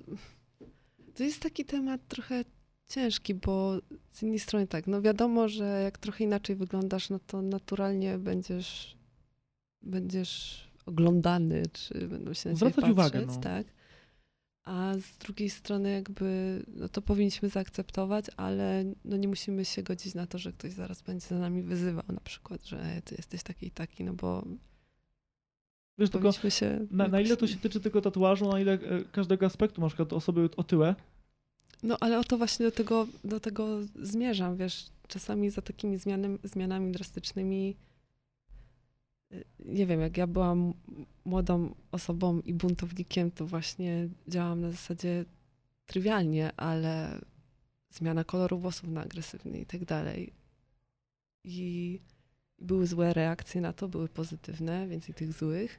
To 1.14 1.24
jest 1.24 1.40
taki 1.42 1.64
temat 1.64 2.00
trochę 2.08 2.44
ciężki, 2.88 3.34
bo 3.34 3.78
z 4.12 4.22
jednej 4.22 4.38
strony 4.38 4.66
tak, 4.66 4.86
no 4.86 5.02
wiadomo, 5.02 5.48
że 5.48 5.80
jak 5.84 5.98
trochę 5.98 6.24
inaczej 6.24 6.56
wyglądasz, 6.56 7.10
no 7.10 7.18
to 7.18 7.42
naturalnie 7.42 8.18
będziesz 8.18 8.98
będziesz 9.82 10.64
oglądany, 10.86 11.62
czy 11.72 12.08
będą 12.08 12.32
się 12.34 12.50
na 12.50 12.56
ciebie 12.56 12.70
Zwracać 12.72 12.74
patrzeć, 12.74 12.92
uwagę, 12.92 13.26
no. 13.26 13.40
tak? 13.40 13.66
A 14.64 14.94
z 14.98 15.18
drugiej 15.18 15.50
strony 15.50 15.90
jakby, 15.92 16.62
no 16.76 16.88
to 16.88 17.02
powinniśmy 17.02 17.48
zaakceptować, 17.48 18.26
ale 18.36 18.84
no 19.04 19.16
nie 19.16 19.28
musimy 19.28 19.64
się 19.64 19.82
godzić 19.82 20.14
na 20.14 20.26
to, 20.26 20.38
że 20.38 20.52
ktoś 20.52 20.72
zaraz 20.72 21.02
będzie 21.02 21.26
za 21.26 21.38
nami 21.38 21.62
wyzywał 21.62 22.04
na 22.08 22.20
przykład, 22.20 22.64
że 22.66 22.80
"E, 22.80 23.02
ty 23.02 23.14
jesteś 23.14 23.42
taki 23.42 23.66
i 23.66 23.70
taki, 23.70 24.04
no 24.04 24.14
bo 24.14 24.44
wiesz, 25.98 26.10
tylko 26.10 26.30
na, 26.90 27.08
na 27.08 27.20
ile 27.20 27.36
to 27.36 27.46
się 27.46 27.56
tyczy 27.56 27.80
tylko 27.80 28.00
tatuażu, 28.00 28.48
na 28.48 28.60
ile 28.60 28.72
e, 28.72 28.78
każdego 29.12 29.46
aspektu, 29.46 29.80
na 29.80 29.86
przykład 29.86 30.12
osoby 30.12 30.48
otyłe, 30.56 30.94
No 31.82 31.96
ale 32.00 32.18
o 32.18 32.24
to 32.24 32.38
właśnie 32.38 32.66
do 32.66 32.72
tego, 32.72 33.06
do 33.24 33.40
tego 33.40 33.78
zmierzam, 34.02 34.56
wiesz, 34.56 34.86
czasami 35.08 35.50
za 35.50 35.62
takimi 35.62 35.98
zmianem, 35.98 36.38
zmianami 36.44 36.92
drastycznymi, 36.92 37.76
y, 39.32 39.44
nie 39.64 39.86
wiem, 39.86 40.00
jak 40.00 40.16
ja 40.16 40.26
byłam 40.26 40.74
młodą 41.24 41.74
osobą 41.92 42.40
i 42.40 42.54
buntownikiem, 42.54 43.30
to 43.30 43.46
właśnie 43.46 44.08
działałam 44.28 44.60
na 44.60 44.70
zasadzie 44.70 45.24
trywialnie, 45.86 46.52
ale 46.56 47.20
zmiana 47.90 48.24
koloru 48.24 48.58
włosów 48.58 48.88
na 48.88 49.02
agresywny 49.02 49.60
i 49.60 49.66
tak 49.66 49.84
dalej. 49.84 50.32
I 51.44 52.00
były 52.58 52.86
złe 52.86 53.14
reakcje 53.14 53.60
na 53.60 53.72
to, 53.72 53.88
były 53.88 54.08
pozytywne, 54.08 54.88
więcej 54.88 55.14
tych 55.14 55.32
złych, 55.32 55.78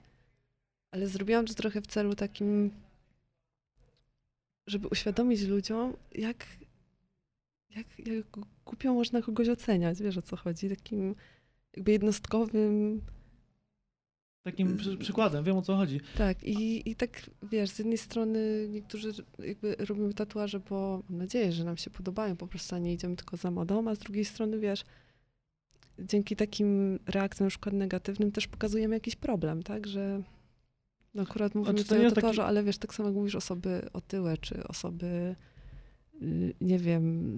ale 0.91 1.07
zrobiłam 1.07 1.45
to 1.45 1.53
trochę 1.53 1.82
w 1.82 1.88
celu 1.88 2.16
takim 2.16 2.72
żeby 4.70 4.88
uświadomić 4.88 5.41
ludziom, 5.41 5.94
jak, 6.16 6.45
jak, 7.76 8.07
jak 8.07 8.26
głupio 8.66 8.94
można 8.94 9.22
kogoś 9.22 9.49
oceniać, 9.49 10.02
wiesz 10.02 10.18
o 10.18 10.22
co 10.22 10.36
chodzi, 10.36 10.70
takim 10.70 11.16
jakby 11.76 11.91
jednostkowym, 11.91 13.02
takim 14.44 14.78
przy, 14.78 14.98
przykładem, 14.98 15.44
wiem 15.44 15.57
o 15.57 15.61
co 15.61 15.76
chodzi. 15.76 15.99
tak, 16.18 16.44
i, 16.44 16.90
i 16.90 16.95
tak, 16.95 17.30
wiesz, 17.44 17.70
z 17.70 17.80
jednej 17.80 17.98
strony 17.98 18.68
niektórzy 18.70 19.11
jakby 19.40 19.76
robimy 19.76 20.14
tatuaże, 20.14 20.60
bo 20.60 21.03
mam 21.10 21.20
nadzieję, 21.20 21.52
że 21.52 21.64
nam 21.64 21.78
się 21.78 21.90
podobają, 21.90 22.38
po 22.38 22.48
prostu 22.48 22.76
a 22.76 22.80
nie 22.80 22.94
idziemy 22.94 23.16
tylko 23.16 23.38
za 23.38 23.52
modą, 23.52 23.88
a 23.88 23.95
z 23.95 23.99
drugiej 23.99 24.26
strony, 24.26 24.60
wiesz, 24.60 24.84
dzięki 25.99 26.36
takim 26.36 26.99
reakcjom 27.06 27.45
na 27.45 27.49
przykład 27.49 27.76
negatywnym 27.76 28.32
też 28.32 28.48
pokazujemy 28.48 28.95
jakiś 28.95 29.16
problem, 29.16 29.64
tak, 29.64 29.88
że 29.88 30.24
no 31.15 31.22
akurat 31.23 31.56
mówimy 31.56 31.72
Znaczy, 31.73 31.84
tutaj 31.84 31.99
o 31.99 32.03
jest 32.03 32.15
taki- 32.15 32.40
ale 32.41 32.64
wiesz, 32.64 32.77
tak 32.77 32.94
samo 32.94 33.10
jak 33.10 33.15
mówisz 33.15 33.36
osoby 33.36 33.81
otyłe, 33.94 34.38
czy 34.38 34.64
osoby 34.68 35.36
y, 36.22 36.53
nie 36.61 36.80
wiem, 36.80 37.38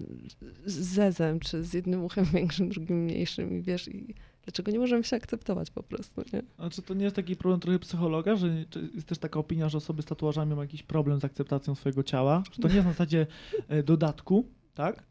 z 0.65 0.73
zezem, 0.73 1.39
czy 1.39 1.64
z 1.64 1.73
jednym 1.73 2.03
uchem 2.03 2.26
większym, 2.34 2.69
drugim 2.69 3.03
mniejszym 3.03 3.57
i 3.60 3.61
wiesz, 3.61 3.88
i 3.88 4.15
dlaczego 4.43 4.72
nie 4.72 4.80
możemy 4.80 5.03
się 5.03 5.15
akceptować 5.15 5.72
po 5.72 5.84
prostu, 5.84 6.22
nie? 6.34 6.41
Znaczy 6.60 6.81
to 6.81 6.93
nie 6.93 7.03
jest 7.03 7.15
taki 7.15 7.35
problem 7.35 7.60
trochę 7.60 7.80
psychologa, 7.80 8.35
że 8.35 8.65
czy 8.69 8.89
jest 8.95 9.07
też 9.07 9.18
taka 9.18 9.39
opinia, 9.39 9.69
że 9.69 9.77
osoby 9.77 10.02
z 10.02 10.06
tatuażami 10.06 10.49
mają 10.49 10.61
jakiś 10.61 10.84
problem 10.84 11.19
z 11.19 11.26
akceptacją 11.26 11.76
swojego 11.76 12.03
ciała, 12.03 12.43
że 12.52 12.61
to 12.61 12.68
nie 12.68 12.73
jest 12.76 12.85
na 12.85 12.91
zasadzie 12.91 13.27
e, 13.68 13.84
dodatku, 13.84 14.45
tak? 14.76 15.03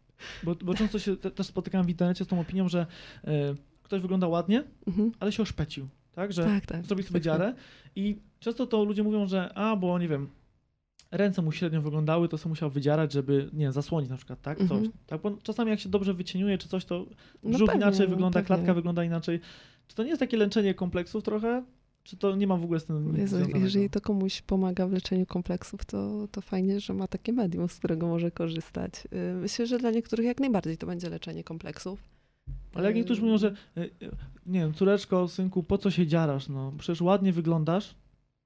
Bo, 0.43 0.55
bo 0.55 0.75
często 0.75 0.99
się 0.99 1.17
te, 1.17 1.31
też 1.31 1.47
spotykam 1.47 1.87
w 1.87 1.89
internecie 1.91 2.25
z 2.25 2.29
tą 2.29 2.41
opinią, 2.41 2.69
że 2.69 2.87
e, 3.25 3.55
ktoś 3.83 4.01
wygląda 4.03 4.29
ładnie, 4.29 4.65
Mhm. 4.87 5.13
ale 5.21 5.33
się 5.33 5.43
oszpecił, 5.43 5.89
tak? 6.21 6.33
Że 6.33 6.45
Tak, 6.45 6.67
tak. 6.67 6.87
zrobił 6.87 7.05
sobie 7.07 7.21
dziarę 7.21 7.55
i 7.97 8.17
często 8.41 8.67
to 8.67 8.85
ludzie 8.85 9.03
mówią, 9.03 9.27
że 9.27 9.53
a, 9.55 9.77
bo 9.77 9.99
nie 9.99 10.09
wiem, 10.09 10.29
ręce 11.11 11.43
mu 11.43 11.53
średnio 11.53 11.83
wyglądały, 11.83 12.29
to 12.29 12.39
sobie 12.39 12.49
musiał 12.51 12.71
wydzierać, 12.71 13.13
żeby, 13.13 13.51
nie 13.53 13.65
wiem, 13.65 13.73
zasłonić 13.73 14.11
na 14.11 14.17
przykład, 14.17 14.43
tak? 14.43 14.59
Coś. 14.59 14.71
Mhm. 14.71 14.93
Tak, 15.07 15.21
bo 15.23 15.31
czasami 15.43 15.71
jak 15.71 15.81
się 15.81 15.89
dobrze 15.89 16.15
wycieniuje 16.15 16.59
czy 16.59 16.69
coś, 16.69 16.85
to 16.85 17.07
No 17.43 17.51
brzuch 17.51 17.67
pewnie, 17.71 17.83
inaczej 17.83 18.07
no 18.09 18.11
wygląda, 18.15 18.39
pewnie. 18.39 18.47
klatka 18.47 18.75
wygląda 18.75 19.05
inaczej. 19.05 19.41
Czy 19.87 19.95
to 19.97 20.03
nie 20.03 20.09
jest 20.09 20.21
takie 20.21 20.37
leczenie 20.37 20.75
kompleksów 20.75 21.23
trochę? 21.25 21.65
Czy 22.03 22.17
to 22.17 22.37
nie 22.37 22.47
ma 22.47 22.57
w 22.57 22.65
ogóle 22.65 22.81
z 22.81 22.85
tym 22.85 23.17
Jezu, 23.17 23.37
jeżeli 23.55 23.91
to 23.91 24.01
komuś 24.01 24.43
pomaga 24.43 24.87
w 24.87 24.93
leczeniu 24.93 25.27
kompleksów, 25.27 25.85
to, 25.85 26.29
to 26.33 26.41
fajnie, 26.41 26.81
że 26.81 26.95
ma 26.95 27.07
takie 27.09 27.33
medium, 27.33 27.69
z 27.69 27.75
którego 27.79 28.07
może 28.07 28.31
korzystać. 28.31 28.93
Y, 29.33 29.35
Myślę, 29.35 29.67
że 29.67 29.79
dla 29.79 29.91
niektórych 29.91 30.27
jak 30.27 30.41
najbardziej 30.41 30.77
to 30.77 30.87
będzie 30.87 31.11
leczenie 31.11 31.45
kompleksów. 31.45 32.03
Ale 32.75 32.87
jak 32.87 32.97
niektórzy 32.97 33.23
mówią, 33.23 33.39
że 33.39 33.55
y, 33.77 33.81
y, 33.81 34.11
nie 34.47 34.61
wiem, 34.61 34.75
córeczko, 34.75 35.29
synku, 35.29 35.63
po 35.63 35.79
co 35.79 35.91
się 35.91 36.07
dziarasz? 36.07 36.49
No, 36.49 36.73
przecież 36.79 37.01
ładnie 37.01 37.33
wyglądasz. 37.33 37.95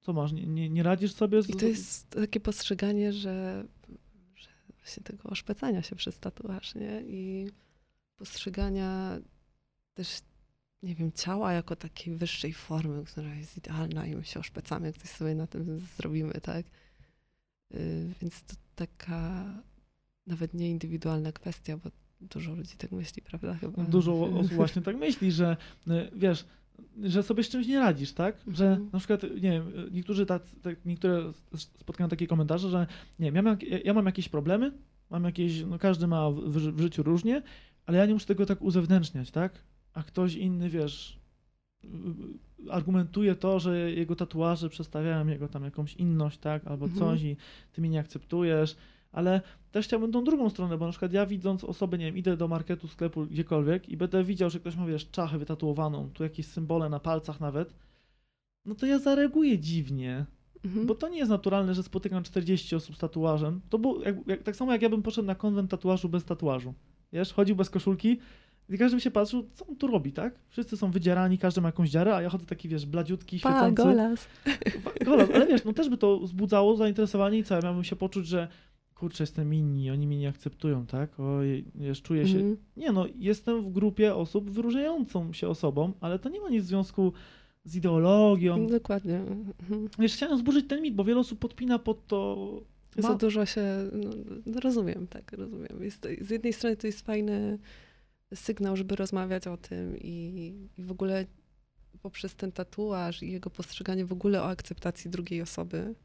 Co 0.01 0.13
masz, 0.13 0.31
nie, 0.31 0.45
nie, 0.45 0.69
nie 0.69 0.83
radzisz 0.83 1.13
sobie 1.13 1.41
z... 1.41 1.49
I 1.49 1.53
to 1.53 1.65
jest 1.65 2.09
takie 2.09 2.39
postrzeganie, 2.39 3.13
że, 3.13 3.65
że 4.35 4.47
właśnie 4.77 5.03
tego 5.03 5.29
oszpecania 5.29 5.81
się 5.81 5.95
przez 5.95 6.19
tatuaż, 6.19 6.75
nie? 6.75 7.01
I 7.01 7.49
postrzegania 8.17 9.19
też, 9.93 10.21
nie 10.83 10.95
wiem, 10.95 11.11
ciała 11.11 11.53
jako 11.53 11.75
takiej 11.75 12.15
wyższej 12.15 12.53
formy, 12.53 13.03
która 13.03 13.35
jest 13.35 13.57
idealna 13.57 14.05
i 14.05 14.15
my 14.15 14.25
się 14.25 14.39
oszpecamy, 14.39 14.87
jak 14.87 14.97
coś 14.97 15.09
sobie 15.09 15.35
na 15.35 15.47
tym 15.47 15.79
zrobimy, 15.97 16.33
tak? 16.41 16.65
Y, 17.73 18.13
Więc 18.21 18.43
to 18.43 18.55
taka 18.75 19.45
nawet 20.27 20.53
nie 20.53 20.69
indywidualna 20.69 21.31
kwestia, 21.31 21.77
bo 21.77 21.89
dużo 22.33 22.55
ludzi 22.55 22.77
tak 22.77 22.91
myśli, 22.91 23.21
prawda? 23.21 23.53
Chyba. 23.53 23.83
Dużo 23.83 24.23
osób 24.23 24.53
właśnie 24.61 24.81
tak 24.81 24.97
myśli, 24.97 25.31
że 25.31 25.57
y, 25.87 25.91
wiesz, 26.15 26.45
że 27.03 27.23
sobie 27.23 27.43
z 27.43 27.49
czymś 27.49 27.67
nie 27.67 27.79
radzisz, 27.79 28.13
tak? 28.13 28.35
Że 28.47 28.67
Mhm. 28.67 28.89
na 28.93 28.99
przykład, 28.99 29.23
nie 29.23 29.51
wiem, 29.51 29.71
niektórzy 29.91 30.25
tak, 30.25 30.43
tak 30.61 30.85
niektóre 30.85 31.31
spotkają 31.55 32.09
takie 32.09 32.27
komentarze, 32.27 32.69
że 32.69 32.87
nie 33.19 33.25
wiem, 33.25 33.35
ja 33.35 33.41
mam, 33.41 33.57
ja 33.85 33.93
mam 33.93 34.05
jakieś 34.05 34.29
problemy, 34.29 34.71
mam 35.09 35.23
jakieś, 35.23 35.61
no 35.63 35.79
każdy 35.79 36.07
ma 36.07 36.31
w, 36.31 36.35
w 36.35 36.57
ży- 36.57 36.71
w 36.71 36.81
życiu 36.81 37.03
różnie, 37.03 37.41
ale 37.85 37.97
ja 37.97 38.05
nie 38.05 38.13
muszę 38.13 38.25
tego 38.25 38.45
tak 38.45 38.61
uzewnętrzniać, 38.61 39.31
tak? 39.31 39.51
A 39.93 40.03
ktoś 40.03 40.35
inny, 40.35 40.69
wiesz, 40.69 41.19
y, 41.85 41.87
argumentuje 42.71 43.35
to, 43.35 43.59
że 43.59 43.91
jego 43.91 44.15
tatuaże 44.15 44.69
przedstawiają 44.69 45.27
jego 45.27 45.47
tam 45.47 45.63
jakąś 45.63 45.93
inność, 45.95 46.37
tak? 46.39 46.67
Albo 46.67 46.85
Mhm. 46.85 46.99
coś 46.99 47.21
i 47.23 47.35
ty 47.73 47.81
mnie 47.81 47.89
nie 47.89 47.99
akceptujesz, 47.99 48.75
Ale 49.15 49.41
też 49.71 49.85
chciałbym 49.85 50.11
tą 50.11 50.23
drugą 50.23 50.49
stronę, 50.49 50.77
bo 50.77 50.85
na 50.85 50.91
przykład 50.91 51.13
ja 51.13 51.25
widząc 51.25 51.63
osobę, 51.63 51.97
nie 51.97 52.05
wiem, 52.05 52.17
idę 52.17 52.37
do 52.37 52.47
marketu, 52.47 52.87
sklepu, 52.87 53.25
gdziekolwiek 53.25 53.89
i 53.89 53.97
będę 53.97 54.23
widział, 54.23 54.49
że 54.49 54.59
ktoś 54.59 54.75
ma, 54.75 54.85
wiesz, 54.85 55.11
czachę 55.11 55.37
wytatuowaną, 55.37 56.09
tu 56.13 56.23
jakieś 56.23 56.45
symbole 56.47 56.89
na 56.89 56.99
palcach 56.99 57.39
nawet, 57.39 57.73
no 58.65 58.75
to 58.75 58.85
ja 58.85 58.99
zareaguję 58.99 59.59
dziwnie, 59.59 60.25
Mhm. 60.65 60.87
bo 60.87 60.95
to 60.95 61.09
nie 61.09 61.17
jest 61.17 61.29
naturalne, 61.29 61.73
że 61.73 61.83
spotykam 61.83 62.23
40 62.23 62.75
osób 62.75 62.95
z 62.95 62.99
tatuażem. 62.99 63.61
To 63.69 63.79
było 63.79 64.01
jak, 64.01 64.15
jak, 64.27 64.43
tak 64.43 64.55
samo 64.55 64.71
jak 64.71 64.81
ja 64.81 64.89
bym 64.89 65.01
poszedł 65.01 65.27
na 65.27 65.35
konwent 65.35 65.71
tatuażu 65.71 66.09
bez 66.09 66.23
tatuażu. 66.25 66.73
Wiesz, 67.13 67.33
chodził 67.33 67.55
bez 67.55 67.69
koszulki 67.69 68.19
i 68.69 68.77
każdy 68.77 68.97
by 68.97 69.01
się 69.01 69.11
patrzył, 69.11 69.49
co 69.53 69.67
on 69.67 69.75
tu 69.75 69.87
robi, 69.87 70.11
tak? 70.11 70.33
Wszyscy 70.49 70.77
są 70.77 70.91
wydzierani, 70.91 71.37
każdy 71.37 71.61
ma 71.61 71.67
jakąś 71.67 71.89
dziarę, 71.89 72.15
a 72.15 72.21
ja 72.21 72.29
chodzę 72.29 72.45
taki, 72.45 72.69
wiesz, 72.69 72.85
bladziutki, 72.85 73.39
Pa, 73.39 73.49
świecący. 73.51 73.83
golas. 73.83 74.27
Golas, 75.05 75.29
ale 75.35 75.47
wiesz, 75.47 75.63
no 75.65 75.73
też 75.73 75.89
by 75.89 75.97
to 75.97 76.19
wzbudzało 76.19 76.75
zainteresowanie 76.77 77.37
i 77.39 77.43
co, 77.43 77.55
ja 77.55 77.61
miałbym 77.61 77.83
się 77.83 77.95
poczuć, 77.95 78.27
że 78.27 78.47
kurczę, 78.95 79.23
jestem 79.23 79.53
inni, 79.53 79.91
oni 79.91 80.07
mnie 80.07 80.17
nie 80.17 80.29
akceptują, 80.29 80.85
tak? 80.85 81.19
Oj, 81.19 81.65
wiesz, 81.75 82.01
czuję 82.01 82.27
się... 82.27 82.37
Mhm. 82.37 82.57
Nie 82.77 82.91
no, 82.91 83.05
jestem 83.15 83.61
w 83.61 83.71
grupie 83.71 84.15
osób 84.15 84.49
wyróżniającą 84.49 85.33
się 85.33 85.47
osobą, 85.47 85.93
ale 86.01 86.19
to 86.19 86.29
nie 86.29 86.39
ma 86.39 86.49
nic 86.49 86.63
w 86.63 86.67
związku 86.67 87.13
z 87.65 87.75
ideologią. 87.75 88.67
Dokładnie. 88.67 89.17
Mhm. 89.17 89.89
Wiesz, 89.99 90.13
chciałem 90.13 90.37
zburzyć 90.37 90.67
ten 90.67 90.81
mit, 90.81 90.95
bo 90.95 91.03
wiele 91.03 91.19
osób 91.19 91.39
podpina 91.39 91.79
pod 91.79 92.07
to... 92.07 92.61
Za 92.97 93.09
Ma... 93.09 93.15
dużo 93.15 93.45
się. 93.45 93.63
No, 93.93 94.09
no 94.45 94.59
rozumiem, 94.59 95.07
tak, 95.07 95.31
rozumiem. 95.31 95.83
Jest, 95.83 96.07
z 96.21 96.29
jednej 96.29 96.53
strony 96.53 96.75
to 96.75 96.87
jest 96.87 97.01
fajny 97.01 97.59
sygnał, 98.33 98.75
żeby 98.75 98.95
rozmawiać 98.95 99.47
o 99.47 99.57
tym 99.57 99.97
i, 99.97 100.53
i 100.77 100.83
w 100.83 100.91
ogóle 100.91 101.25
poprzez 102.01 102.35
ten 102.35 102.51
tatuaż 102.51 103.23
i 103.23 103.31
jego 103.31 103.49
postrzeganie 103.49 104.05
w 104.05 104.11
ogóle 104.11 104.41
o 104.41 104.45
akceptacji 104.45 105.11
drugiej 105.11 105.41
osoby. 105.41 105.95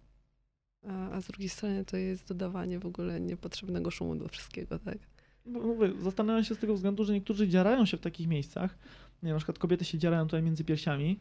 A, 0.88 1.10
a 1.10 1.20
z 1.20 1.26
drugiej 1.26 1.48
strony 1.48 1.84
to 1.84 1.96
jest 1.96 2.28
dodawanie 2.28 2.78
w 2.78 2.86
ogóle 2.86 3.20
niepotrzebnego 3.20 3.90
szumu 3.90 4.16
do 4.16 4.28
wszystkiego, 4.28 4.78
tak? 4.78 4.98
No, 5.46 5.60
Mówię, 5.60 5.92
zastanawiam 6.00 6.44
się 6.44 6.54
z 6.54 6.58
tego 6.58 6.74
względu, 6.74 7.04
że 7.04 7.12
niektórzy 7.12 7.48
dziarają 7.48 7.86
się 7.86 7.96
w 7.96 8.00
takich 8.00 8.28
miejscach. 8.28 8.78
Nie, 9.22 9.26
wiem, 9.26 9.32
na 9.34 9.38
przykład 9.38 9.58
kobiety 9.58 9.84
się 9.84 9.98
dziarają 9.98 10.24
tutaj 10.24 10.42
między 10.42 10.64
piersiami 10.64 11.20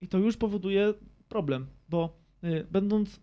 i 0.00 0.08
to 0.08 0.18
już 0.18 0.36
powoduje 0.36 0.94
problem, 1.28 1.66
bo 1.88 2.16
y, 2.44 2.66
będąc 2.70 3.14
y, 3.16 3.18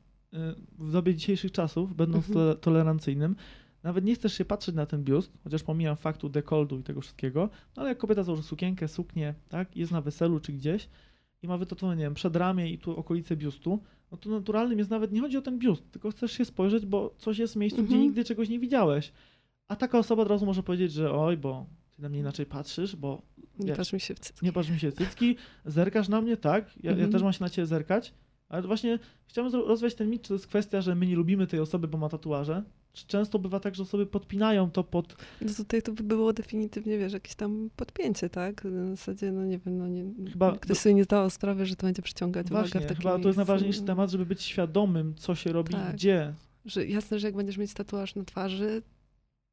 w 0.79 0.91
dobie 0.91 1.15
dzisiejszych 1.15 1.51
czasów, 1.51 1.95
będąc 1.95 2.27
Mhm. 2.29 2.33
tole- 2.47 2.55
tolerancyjnym, 2.61 3.35
nawet 3.83 4.05
nie 4.05 4.15
chcesz 4.15 4.33
się 4.33 4.45
patrzeć 4.45 4.75
na 4.75 4.85
ten 4.85 5.03
biust, 5.03 5.31
chociaż 5.43 5.63
pomijam 5.63 5.95
faktu 5.97 6.29
dekoldu 6.29 6.79
i 6.79 6.83
tego 6.83 7.01
wszystkiego, 7.01 7.49
no 7.75 7.81
ale 7.81 7.89
jak 7.89 7.97
kobieta 7.97 8.23
założy 8.23 8.43
sukienkę, 8.43 8.87
suknię, 8.87 9.33
tak, 9.49 9.75
jest 9.77 9.91
na 9.91 10.01
weselu 10.01 10.39
czy 10.39 10.53
gdzieś 10.53 10.89
i 11.41 11.47
ma 11.47 11.57
wytatuowane, 11.57 11.97
nie 11.97 12.03
wiem, 12.05 12.13
przedramię 12.13 12.71
i 12.71 12.77
tu 12.77 12.97
okolice 12.97 13.35
biustu, 13.35 13.83
no 14.11 14.17
to 14.17 14.29
naturalnym 14.29 14.77
jest 14.79 14.89
nawet, 14.91 15.11
nie 15.11 15.21
chodzi 15.21 15.37
o 15.37 15.41
ten 15.41 15.59
biust, 15.59 15.91
tylko 15.91 16.11
chcesz 16.11 16.31
się 16.31 16.45
spojrzeć, 16.45 16.85
bo 16.85 17.15
coś 17.17 17.37
jest 17.37 17.53
w 17.53 17.57
miejscu, 17.57 17.77
gdzie 17.83 17.93
Mhm. 17.93 18.01
nigdy 18.03 18.23
czegoś 18.23 18.49
nie 18.49 18.59
widziałeś. 18.59 19.11
A 19.67 19.75
taka 19.75 19.99
osoba 19.99 20.21
od 20.21 20.27
razu 20.29 20.45
może 20.45 20.63
powiedzieć, 20.63 20.91
że 20.91 21.11
oj, 21.13 21.37
bo 21.37 21.65
ty 21.95 22.01
na 22.01 22.09
mnie 22.09 22.19
inaczej 22.19 22.45
patrzysz, 22.45 22.95
bo 22.95 23.21
Nie 23.59 23.75
patrz 23.75 23.93
mi 23.93 23.99
się 23.99 24.15
w 24.15 24.19
cycki. 24.19 24.45
nie 24.45 24.51
patrz 24.53 24.69
mi 24.69 24.79
się 24.79 24.91
cycki, 24.91 25.35
zerkasz 25.65 26.09
na 26.09 26.21
mnie, 26.21 26.37
tak, 26.37 26.75
ja, 26.77 26.81
ja 26.83 26.91
Mhm. 26.91 27.11
też 27.11 27.23
mam 27.23 27.33
się 27.33 27.43
na 27.43 27.49
ciebie 27.49 27.65
zerkać, 27.65 28.13
ale 28.49 28.61
właśnie 28.61 28.99
chciałbym 29.27 29.61
rozwiać 29.61 29.95
ten 29.95 30.09
mit, 30.09 30.21
czy 30.21 30.27
to 30.27 30.33
jest 30.33 30.47
kwestia, 30.47 30.81
że 30.81 30.95
my 30.95 31.05
nie 31.07 31.15
lubimy 31.15 31.47
tej 31.47 31.59
osoby, 31.59 31.87
bo 31.87 31.97
ma 31.97 32.09
tatuaże, 32.09 32.63
często 33.05 33.39
bywa 33.39 33.59
tak, 33.59 33.75
że 33.75 33.83
osoby 33.83 34.05
podpinają 34.05 34.71
to 34.71 34.83
pod, 34.83 35.15
No 35.41 35.53
tutaj 35.53 35.81
to 35.81 35.91
by 35.91 36.03
było 36.03 36.33
definitywnie, 36.33 36.97
wiesz, 36.97 37.13
jakieś 37.13 37.35
tam 37.35 37.69
podpięcie, 37.75 38.29
tak? 38.29 38.63
Na 38.63 38.85
zasadzie, 38.85 39.31
no 39.31 39.45
nie 39.45 39.59
wiem, 39.59 39.77
no 39.77 39.87
nie, 39.87 40.05
Chyba- 40.31 40.57
ktoś 40.57 40.77
sobie 40.77 40.95
nie 40.95 41.03
zdawał 41.03 41.29
sprawy, 41.29 41.65
że 41.65 41.75
to 41.75 41.87
będzie 41.87 42.01
przyciągać 42.01 42.47
uwagę 42.51 42.61
właśnie, 42.69 42.81
w 42.81 42.83
takim 42.83 42.97
chyba 42.97 43.09
to 43.11 43.17
jest 43.17 43.25
miejscu. 43.25 43.39
najważniejszy 43.39 43.81
temat, 43.81 44.11
żeby 44.11 44.25
być 44.25 44.41
świadomym, 44.43 45.15
co 45.15 45.35
się 45.35 45.51
robi, 45.51 45.73
Tak. 45.73 45.93
gdzie. 45.93 46.33
Że 46.65 46.85
jasne, 46.87 47.19
że 47.19 47.27
jak 47.27 47.35
będziesz 47.35 47.57
mieć 47.57 47.73
tatuaż 47.73 48.15
na 48.15 48.23
twarzy, 48.23 48.81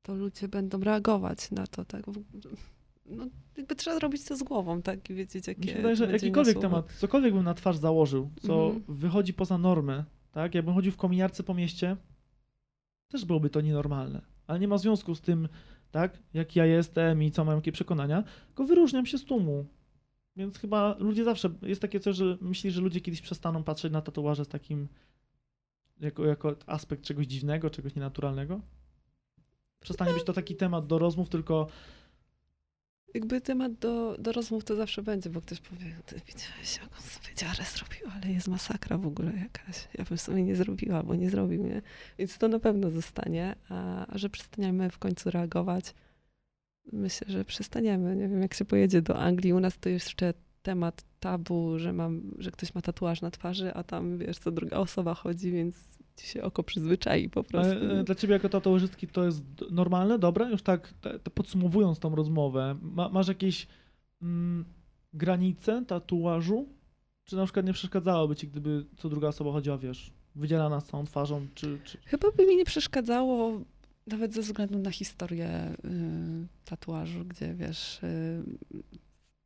to 0.03 0.15
ludzie 0.15 0.49
będą 0.49 0.81
reagować 0.81 1.51
na 1.51 1.67
to, 1.67 1.85
tak? 1.85 2.11
W- 2.11 2.23
No, 3.07 3.27
jakby 3.57 3.75
trzeba 3.75 3.99
robić 3.99 4.25
to 4.25 4.37
z 4.37 4.43
głową, 4.43 4.83
tak? 4.83 5.11
I 5.11 5.15
wiedzieć, 5.15 5.47
jakie 5.49 5.61
Mi 5.61 5.69
się 5.69 5.75
wydaje, 5.75 5.97
że 5.97 6.13
jakikolwiek 6.13 6.59
temat, 6.59 6.93
cokolwiek 6.99 7.35
bym 7.35 7.45
na 7.45 7.55
twarz 7.55 7.77
założył, 7.77 8.31
co 8.43 8.67
Mhm. 8.67 8.85
wychodzi 8.89 9.35
poza 9.35 9.59
normę, 9.59 10.05
tak? 10.33 10.55
Jakbym 10.55 10.75
chodził 10.75 10.93
w 10.93 10.97
kominiarce 10.97 11.43
po 11.43 11.55
mieście, 11.55 11.97
też 13.15 13.25
byłoby 13.25 13.51
to 13.51 13.61
nienormalne. 13.61 14.23
Ale 14.47 14.59
nie 14.59 14.69
ma 14.69 14.79
związku 14.79 15.15
z 15.15 15.21
tym, 15.21 15.49
tak, 15.91 16.19
jak 16.35 16.57
ja 16.57 16.67
jestem 16.67 17.23
i 17.23 17.31
co 17.31 17.45
mam, 17.45 17.57
jakie 17.57 17.73
przekonania, 17.73 18.25
tylko 18.47 18.65
wyróżniam 18.65 19.07
się 19.07 19.19
z 19.19 19.25
tłumu. 19.25 19.67
Więc 20.37 20.59
chyba 20.59 20.97
ludzie 20.99 21.25
zawsze, 21.25 21.51
jest 21.63 21.81
takie 21.81 22.01
coś, 22.01 22.17
że 22.17 22.39
myśli, 22.41 22.71
że 22.71 22.81
ludzie 22.81 23.01
kiedyś 23.01 23.21
przestaną 23.21 23.65
patrzeć 23.65 23.93
na 23.93 24.01
tatuaże 24.01 24.45
z 24.45 24.49
takim, 24.49 24.89
jako, 26.01 26.25
jako 26.25 26.57
aspekt 26.67 27.03
czegoś 27.03 27.27
dziwnego, 27.27 27.71
czegoś 27.71 27.95
nienaturalnego? 27.95 28.61
Przestanie 29.81 30.13
być 30.13 30.25
to 30.25 30.33
taki 30.33 30.57
temat 30.57 30.87
do 30.87 30.99
rozmów, 30.99 31.29
tylko 31.29 31.67
Jakby 33.15 33.41
temat 33.41 33.73
do, 33.73 34.17
do 34.19 34.33
rozmów 34.33 34.65
to 34.65 34.77
zawsze 34.77 35.03
będzie, 35.03 35.31
bo 35.31 35.41
ktoś 35.41 35.61
powie, 35.61 35.97
ty 36.07 36.17
widziałeś, 36.27 36.77
jak 36.83 36.97
on 36.97 37.03
sobie 37.03 37.35
dziarę 37.37 37.65
zrobił, 37.75 38.17
ale 38.17 38.33
jest 38.33 38.49
masakra 38.49 38.99
w 38.99 39.07
ogóle 39.07 39.33
jakaś. 39.33 39.89
Ja 39.99 40.05
bym 40.05 40.19
sobie 40.19 40.43
nie 40.43 40.57
zrobiła, 40.57 40.99
albo 40.99 41.15
nie 41.15 41.31
zrobił, 41.31 41.65
nie? 41.65 41.83
Więc 42.19 42.39
to 42.39 42.49
na 42.49 42.59
pewno 42.59 42.91
zostanie, 42.91 43.57
a, 43.69 44.07
a 44.07 44.19
że 44.19 44.31
przestaniemy 44.31 44.91
w 44.91 44.99
końcu 44.99 45.31
reagować, 45.31 45.95
myślę, 46.93 47.27
że 47.31 47.45
przestaniemy. 47.45 48.17
Nie 48.17 48.29
wiem, 48.29 48.43
jak 48.43 48.55
się 48.55 48.65
pojedzie 48.65 49.03
do 49.03 49.19
Anglii, 49.19 49.53
u 49.53 49.61
nas 49.61 49.79
to 49.79 49.89
jeszcze 49.89 50.35
temat 50.63 51.05
tabu, 51.21 51.79
że, 51.79 51.93
mam, 51.93 52.35
że 52.39 52.51
ktoś 52.51 52.75
ma 52.75 52.83
tatuaż 52.83 53.21
na 53.21 53.31
twarzy, 53.31 53.75
a 53.75 53.83
tam, 53.83 54.19
wiesz, 54.19 54.39
co 54.39 54.51
druga 54.51 54.77
osoba 54.77 55.15
chodzi, 55.15 55.53
więc 55.53 55.77
ci 56.17 56.27
się 56.27 56.43
oko 56.43 56.63
przyzwyczai 56.63 57.29
po 57.29 57.45
prostu. 57.45 57.73
Ale 57.73 58.01
e, 58.01 58.05
dla 58.05 58.15
ciebie 58.15 58.35
jako 58.35 58.49
tatuażystki 58.49 59.07
to 59.09 59.25
jest 59.25 59.43
normalne, 59.71 60.19
dobre? 60.19 60.51
Już 60.51 60.63
tak 60.63 60.95
podsumowując 61.35 61.99
tą 61.99 62.15
rozmowę, 62.15 62.77
ma, 62.83 63.09
masz 63.09 63.29
jakieś 63.29 63.67
mm, 64.23 64.65
granice 65.15 65.85
tatuażu? 65.87 66.69
Czy 67.25 67.37
na 67.37 67.45
przykład 67.45 67.67
nie 67.67 67.73
przeszkadzałoby 67.73 68.37
ci, 68.37 68.49
gdyby 68.49 68.85
co 68.97 69.09
druga 69.09 69.29
osoba 69.29 69.53
chodziła, 69.53 69.79
wiesz, 69.79 70.13
wydzielana 70.35 70.81
z 70.81 70.85
całą 70.87 71.05
twarzą, 71.05 71.47
czy... 71.55 71.79
czy... 71.85 71.99
Chyba 72.05 72.31
by 72.31 72.47
mi 72.47 72.57
nie 72.57 72.65
przeszkadzało, 72.65 73.61
nawet 74.07 74.35
ze 74.35 74.43
względu 74.43 74.79
na 74.79 74.91
historię 74.91 75.75
y, 75.85 76.47
tatuażu, 76.65 77.25
gdzie 77.25 77.55
wiesz, 77.55 78.03
y, 78.03 78.43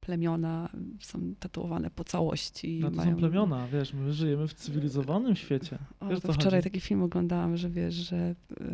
plemiona 0.09 0.69
są 1.01 1.35
tatuowane 1.39 1.91
po 1.91 2.05
całości. 2.05 2.79
No 2.83 2.91
to 2.91 2.97
mają... 2.97 3.11
są 3.11 3.17
plemiona, 3.17 3.67
wiesz, 3.73 3.95
my 3.95 4.13
żyjemy 4.13 4.49
w 4.49 4.55
cywilizowanym 4.55 5.37
świecie. 5.37 5.79
O, 6.01 6.09
Wiesz, 6.09 6.21
to 6.21 6.27
co 6.27 6.33
wczoraj 6.33 6.61
chodzi? 6.61 6.71
taki 6.71 6.81
film 6.81 7.03
oglądałam, 7.03 7.57
że 7.57 7.71
wiesz, 7.71 7.95
że 7.95 8.35
y, 8.61 8.65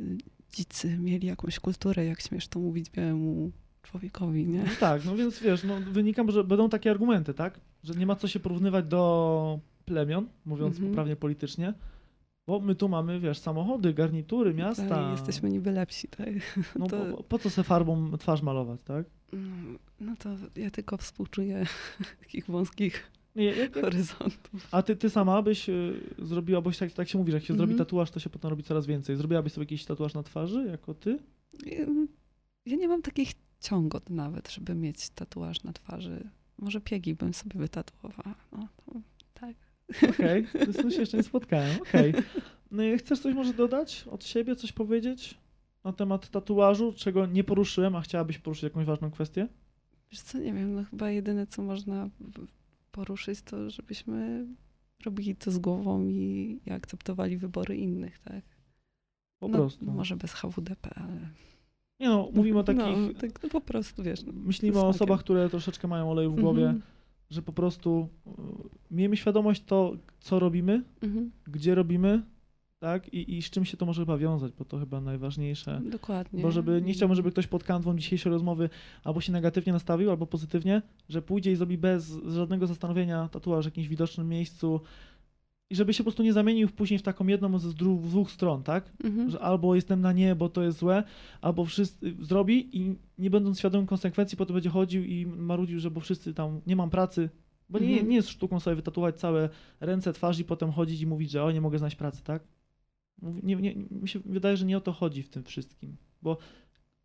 y, 0.00 0.18
dzicy 0.52 0.98
mieli 0.98 1.26
jakąś 1.26 1.60
kulturę, 1.60 2.04
jak 2.04 2.20
śmiesz 2.20 2.48
to 2.48 2.60
mówić 2.60 2.90
białemu 2.90 3.50
człowiekowi, 3.82 4.46
nie? 4.46 4.58
No 4.58 4.70
tak, 4.80 5.04
no 5.04 5.16
więc 5.16 5.40
wiesz, 5.40 5.64
no 5.64 5.74
wynika, 5.92 6.24
że 6.28 6.44
będą 6.44 6.68
takie 6.68 6.90
argumenty, 6.90 7.34
tak? 7.34 7.60
Że 7.84 7.94
nie 7.94 8.06
ma 8.06 8.16
co 8.16 8.28
się 8.28 8.40
porównywać 8.40 8.84
do 8.86 9.60
plemion, 9.84 10.28
mówiąc 10.44 10.74
Mhm. 10.76 10.90
poprawnie 10.92 11.16
politycznie, 11.16 11.74
bo 12.46 12.60
my 12.60 12.74
tu 12.74 12.88
mamy, 12.88 13.20
wiesz, 13.20 13.38
samochody, 13.38 13.94
garnitury, 13.94 14.54
miasta. 14.54 14.88
Tak, 14.88 15.10
jesteśmy 15.12 15.50
niby 15.50 15.70
lepsi, 15.72 16.08
tak? 16.08 16.28
No 16.78 16.86
to- 16.86 17.04
po, 17.16 17.22
po 17.22 17.38
co 17.38 17.50
se 17.50 17.62
farbą 17.62 18.16
twarz 18.18 18.42
malować, 18.42 18.82
tak? 18.82 19.06
No, 19.34 19.78
no 20.00 20.16
to 20.16 20.28
ja 20.56 20.70
tylko 20.70 20.96
współczuję 20.96 21.66
takich 22.20 22.46
wąskich 22.46 23.10
Nie, 23.36 23.44
jak, 23.44 23.56
jak, 23.56 23.74
horyzontów. 23.74 24.68
a 24.70 24.82
ty, 24.82 24.96
ty 24.96 25.10
sama 25.10 25.42
byś 25.42 25.68
y, 25.68 26.00
zrobiła, 26.18 26.60
bo 26.60 26.70
tak, 26.72 26.92
tak 26.92 27.08
się 27.08 27.18
mówi, 27.18 27.30
że 27.30 27.36
jak 27.36 27.44
się 27.44 27.54
zrobi 27.54 27.72
Mhm. 27.72 27.86
tatuaż, 27.86 28.10
to 28.10 28.20
się 28.20 28.30
potem 28.30 28.50
robi 28.50 28.62
coraz 28.62 28.86
więcej. 28.86 29.16
Zrobiłabyś 29.16 29.52
sobie 29.52 29.62
jakiś 29.62 29.84
tatuaż 29.84 30.14
na 30.14 30.22
twarzy, 30.22 30.66
jako 30.70 30.94
ty? 30.94 31.18
Ja 32.66 32.76
nie 32.76 32.88
mam 32.88 33.02
takich 33.02 33.32
ciągot 33.60 34.10
nawet, 34.10 34.50
żeby 34.50 34.74
mieć 34.74 35.10
tatuaż 35.10 35.62
na 35.62 35.72
twarzy. 35.72 36.28
Może 36.58 36.80
piegi 36.80 37.14
bym 37.14 37.34
sobie 37.34 37.60
wytatuowała. 37.60 38.34
No, 38.52 38.68
to, 38.76 39.00
tak. 39.34 39.56
Okej, 40.10 40.46
okay. 40.54 40.72
z 40.72 40.76
tym 40.76 40.90
się 40.90 41.00
jeszcze 41.00 41.16
nie 41.16 41.22
spotkałem, 41.22 41.80
okej. 41.80 42.14
No 42.70 42.82
chcesz 42.98 43.20
coś 43.20 43.34
może 43.34 43.54
dodać 43.54 44.04
od 44.10 44.24
siebie, 44.24 44.56
coś 44.56 44.72
powiedzieć 44.72 45.38
na 45.84 45.92
temat 45.92 46.28
tatuażu, 46.30 46.92
czego 46.96 47.26
nie 47.26 47.44
poruszyłem, 47.44 47.96
a 47.96 48.00
chciałabyś 48.00 48.38
poruszyć 48.38 48.62
jakąś 48.62 48.86
ważną 48.86 49.10
kwestię? 49.10 49.48
Wiesz 50.10 50.20
co, 50.20 50.38
nie 50.38 50.52
wiem, 50.52 50.74
no 50.74 50.84
chyba 50.84 51.10
jedyne, 51.10 51.46
co 51.46 51.62
można 51.62 52.08
poruszyć, 52.92 53.42
to 53.42 53.70
żebyśmy 53.70 54.46
robili 55.04 55.36
to 55.36 55.50
z 55.50 55.58
głową 55.58 56.08
i, 56.08 56.60
i 56.66 56.70
akceptowali 56.70 57.36
wybory 57.36 57.76
innych, 57.76 58.18
tak? 58.18 58.44
Po 59.38 59.48
no, 59.48 59.58
prostu. 59.58 59.84
Może 59.84 60.16
bez 60.16 60.32
HWDP, 60.32 60.90
ale... 60.96 61.28
Nie 62.00 62.08
no, 62.08 62.30
mówimy 62.34 62.58
o 62.58 62.64
takich, 62.64 62.82
No, 62.82 63.20
tak, 63.20 63.42
no 63.42 63.48
po 63.48 63.60
prostu, 63.60 64.02
wiesz. 64.02 64.22
No, 64.22 64.32
myślimy 64.32 64.78
o 64.78 64.88
osobach, 64.88 65.20
które 65.20 65.50
troszeczkę 65.50 65.88
mają 65.88 66.10
oleju 66.10 66.32
w 66.32 66.40
głowie, 66.40 66.62
Mhm, 66.62 66.82
że 67.30 67.42
po 67.42 67.52
prostu 67.52 68.08
y, 68.26 68.30
miejmy 68.90 69.16
świadomość 69.16 69.64
to, 69.64 69.96
co 70.20 70.38
robimy, 70.38 70.82
mhm, 71.02 71.30
gdzie 71.46 71.74
robimy, 71.74 72.22
tak? 72.84 73.14
I, 73.14 73.36
I 73.36 73.42
z 73.42 73.50
czym 73.50 73.64
się 73.64 73.76
to 73.76 73.86
może 73.86 74.02
chyba 74.02 74.18
wiązać, 74.18 74.52
bo 74.58 74.64
to 74.64 74.78
chyba 74.78 75.00
najważniejsze. 75.00 75.80
dokładnie. 75.90 76.42
Bo 76.42 76.50
żeby, 76.50 76.82
nie 76.82 76.92
chciałbym, 76.92 77.14
żeby 77.16 77.30
ktoś 77.30 77.46
pod 77.46 77.64
kanwą 77.64 77.96
dzisiejszej 77.96 78.32
rozmowy 78.32 78.68
albo 79.04 79.20
się 79.20 79.32
negatywnie 79.32 79.72
nastawił, 79.72 80.10
albo 80.10 80.26
pozytywnie, 80.26 80.82
że 81.08 81.22
pójdzie 81.22 81.52
i 81.52 81.56
zrobi 81.56 81.78
bez 81.78 82.12
żadnego 82.26 82.66
zastanowienia 82.66 83.28
tatuaż 83.28 83.64
w 83.64 83.68
jakimś 83.68 83.88
widocznym 83.88 84.28
miejscu, 84.28 84.80
I 85.70 85.76
żeby 85.76 85.94
się 85.94 85.98
po 85.98 86.04
prostu 86.04 86.22
nie 86.22 86.32
zamienił 86.32 86.68
później 86.68 86.98
w 86.98 87.02
taką 87.02 87.26
jedną 87.26 87.58
z 87.58 87.74
dwóch 87.74 88.30
stron, 88.30 88.62
tak? 88.62 88.92
Mhm. 89.04 89.30
Że 89.30 89.40
albo 89.40 89.74
jestem 89.74 90.00
na 90.00 90.12
nie, 90.12 90.34
bo 90.34 90.48
to 90.48 90.62
jest 90.62 90.78
złe, 90.78 91.02
albo 91.40 91.64
wszyscy 91.64 92.14
zrobi 92.20 92.78
i 92.78 92.94
nie 93.18 93.30
będąc 93.30 93.58
świadomym 93.58 93.86
konsekwencji, 93.86 94.38
potem 94.38 94.54
będzie 94.54 94.70
chodził 94.70 95.04
i 95.04 95.26
marudził, 95.26 95.80
że 95.80 95.90
bo 95.90 96.00
wszyscy 96.00 96.34
tam 96.34 96.60
nie 96.66 96.76
mam 96.76 96.90
pracy. 96.90 97.30
Bo 97.68 97.78
nie, 97.78 97.88
Mhm. 97.88 98.08
nie 98.08 98.16
jest 98.16 98.28
sztuką 98.28 98.60
sobie 98.60 98.76
wytatuować 98.76 99.16
całe 99.16 99.48
ręce, 99.80 100.12
twarz 100.12 100.38
i 100.38 100.44
potem 100.44 100.70
chodzić 100.72 101.00
i 101.00 101.06
mówić, 101.06 101.30
że 101.30 101.44
o, 101.44 101.50
nie 101.50 101.60
mogę 101.60 101.78
znaleźć 101.78 101.96
pracy, 101.96 102.24
tak? 102.24 102.42
Nie, 103.22 103.56
nie, 103.56 103.74
mi 103.74 104.08
się 104.08 104.18
wydaje, 104.24 104.56
że 104.56 104.66
nie 104.66 104.76
o 104.76 104.80
to 104.80 104.92
chodzi 104.92 105.22
w 105.22 105.28
tym 105.28 105.44
wszystkim, 105.44 105.96
bo 106.22 106.38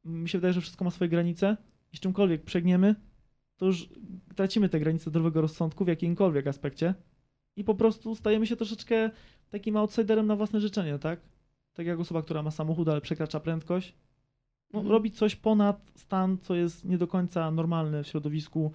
mi 0.05 0.29
się 0.29 0.37
wydaje, 0.37 0.53
że 0.53 0.61
wszystko 0.61 0.85
ma 0.85 0.91
swoje 0.91 1.09
granice 1.09 1.57
i 1.93 1.97
z 1.97 1.99
czymkolwiek 1.99 2.43
przegniemy, 2.43 2.95
to 3.57 3.65
już 3.65 3.89
tracimy 4.35 4.69
te 4.69 4.79
granice 4.79 5.09
zdrowego 5.09 5.41
rozsądku 5.41 5.85
w 5.85 5.87
jakimkolwiek 5.87 6.47
aspekcie 6.47 6.93
i 7.55 7.63
po 7.63 7.75
prostu 7.75 8.15
stajemy 8.15 8.47
się 8.47 8.55
troszeczkę 8.55 9.09
takim 9.49 9.77
outsiderem 9.77 10.27
na 10.27 10.35
własne 10.35 10.61
życzenie, 10.61 10.99
tak? 10.99 11.19
Tak 11.73 11.85
jak 11.85 11.99
osoba, 11.99 12.21
która 12.21 12.43
ma 12.43 12.51
samochód, 12.51 12.89
ale 12.89 13.01
przekracza 13.01 13.39
prędkość. 13.39 13.95
No, 14.73 14.79
Mhm. 14.79 14.91
Robi 14.91 15.11
coś 15.11 15.35
ponad 15.35 15.91
stan, 15.95 16.37
co 16.37 16.55
jest 16.55 16.85
nie 16.85 16.97
do 16.97 17.07
końca 17.07 17.51
normalne 17.51 18.03
w 18.03 18.07
środowisku. 18.07 18.71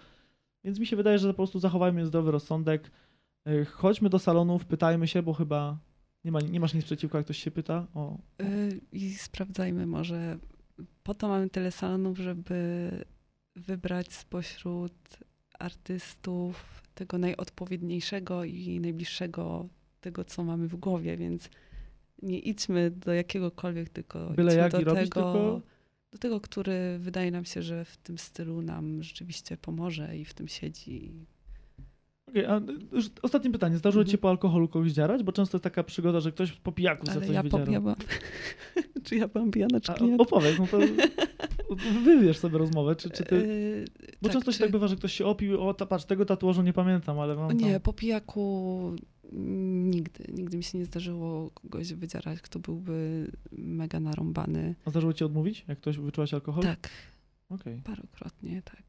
Więc 0.65 0.79
mi 0.79 0.87
się 0.87 0.97
wydaje, 0.97 1.19
że 1.19 1.29
po 1.29 1.35
prostu 1.35 1.59
zachowajmy 1.59 2.07
zdrowy 2.07 2.31
rozsądek. 2.31 2.91
Yy, 3.47 3.65
Chodźmy 3.65 4.09
do 4.09 4.19
salonów, 4.19 4.65
pytajmy 4.65 5.09
się, 5.09 5.23
bo 5.23 5.33
chyba 5.33 5.79
nie, 6.25 6.33
ma, 6.33 6.41
nie 6.41 6.61
masz 6.61 6.75
nic 6.75 6.85
przeciwko, 6.85 7.19
jak 7.19 7.25
ktoś 7.25 7.39
się 7.39 7.51
pyta. 7.51 7.87
O, 7.95 8.19
Y, 8.43 8.81
I 8.93 9.15
sprawdzajmy 9.15 9.87
może. 9.87 10.39
Po 11.03 11.15
to 11.15 11.29
mamy 11.29 11.51
tyle 11.51 11.71
salonów, 11.73 12.19
żeby 12.19 12.91
wybrać 13.57 14.13
spośród 14.13 14.93
artystów 15.59 16.83
tego 16.95 17.19
najodpowiedniejszego 17.19 18.45
i 18.45 18.81
najbliższego 18.81 19.69
tego, 20.01 20.25
co 20.25 20.45
mamy 20.45 20.69
w 20.69 20.77
głowie, 20.77 21.17
więc 21.17 21.51
nie 22.23 22.39
idźmy 22.39 22.91
do 22.91 23.13
jakiegokolwiek, 23.15 23.89
tylko 23.89 24.31
Byle 24.31 24.53
idźmy 24.53 24.63
jak 24.63 24.73
do 24.73 24.79
tego, 24.79 24.95
tylko- 24.95 25.61
do 26.13 26.19
tego, 26.19 26.41
który 26.41 26.99
wydaje 26.99 27.31
nam 27.31 27.45
się, 27.45 27.63
że 27.63 27.85
w 27.85 27.97
tym 27.97 28.19
stylu 28.19 28.63
nam 28.63 29.03
rzeczywiście 29.03 29.57
pomoże 29.57 30.19
i 30.19 30.25
w 30.25 30.35
tym 30.35 30.49
siedzi. 30.49 31.13
Okej, 32.35 32.47
a 32.47 32.61
już 32.93 33.11
ostatnie 33.23 33.51
pytanie. 33.51 33.77
Zdarzyło 33.79 34.01
Mhm. 34.03 34.07
ci 34.07 34.13
się 34.13 34.19
po 34.19 34.31
alkoholu 34.31 34.69
kogoś 34.69 34.93
dziarać? 34.93 35.23
Bo 35.23 35.33
często 35.33 35.57
jest 35.57 35.65
taka 35.65 35.85
przygoda, 35.85 36.21
że 36.21 36.33
ktoś 36.33 36.53
po 36.53 36.73
pijaku 36.73 37.07
Ale 37.11 37.21
coś 37.21 37.29
ja, 37.31 37.43
po, 37.43 37.49
wydzierał. 37.59 37.73
ja 37.73 37.81
byłam... 37.81 37.97
czy 39.05 39.17
ja 39.17 39.29
byłam 39.29 39.51
pijana, 39.51 39.81
czy 39.81 39.93
klient? 39.93 40.21
opowiedz, 40.21 40.59
no 40.59 40.67
to 40.67 40.79
wybierz 42.05 42.39
sobie 42.39 42.59
rozmowę, 42.59 42.97
czy, 42.97 43.11
czy 43.11 43.25
ty... 43.25 43.35
Y, 43.37 43.85
Bo 44.23 44.29
często 44.29 44.53
się 44.53 44.59
czy- 44.59 44.63
tak 44.65 44.73
bywa, 44.73 44.89
że 44.89 44.97
ktoś 44.97 45.13
się 45.13 45.27
opił, 45.27 45.61
o 45.63 45.75
ta, 45.75 45.87
patrz, 45.87 46.05
tego 46.05 46.25
tatuażu 46.25 46.63
nie 46.63 46.73
pamiętam, 46.73 47.19
ale 47.21 47.35
mam 47.37 47.57
Nie, 47.57 47.73
tam... 47.73 47.81
po 47.81 47.93
pijaku 47.93 48.97
nigdy. 49.33 50.25
Nigdy 50.33 50.57
mi 50.57 50.63
się 50.63 50.79
nie 50.79 50.85
zdarzyło 50.85 51.51
kogoś 51.51 51.93
wydzierać, 51.93 52.41
kto 52.41 52.59
byłby 52.59 53.27
mega 53.53 54.01
narąbany. 54.01 54.75
A 54.85 54.91
zdarzyło 54.91 55.13
ci 55.13 55.25
odmówić, 55.25 55.65
jak 55.69 55.79
ktoś 55.79 55.99
wyczułaś 55.99 56.35
alkohol? 56.35 56.63
Tak, 56.65 56.89
Okej. 57.49 57.81
parokrotnie, 57.85 58.63
tak. 58.63 58.83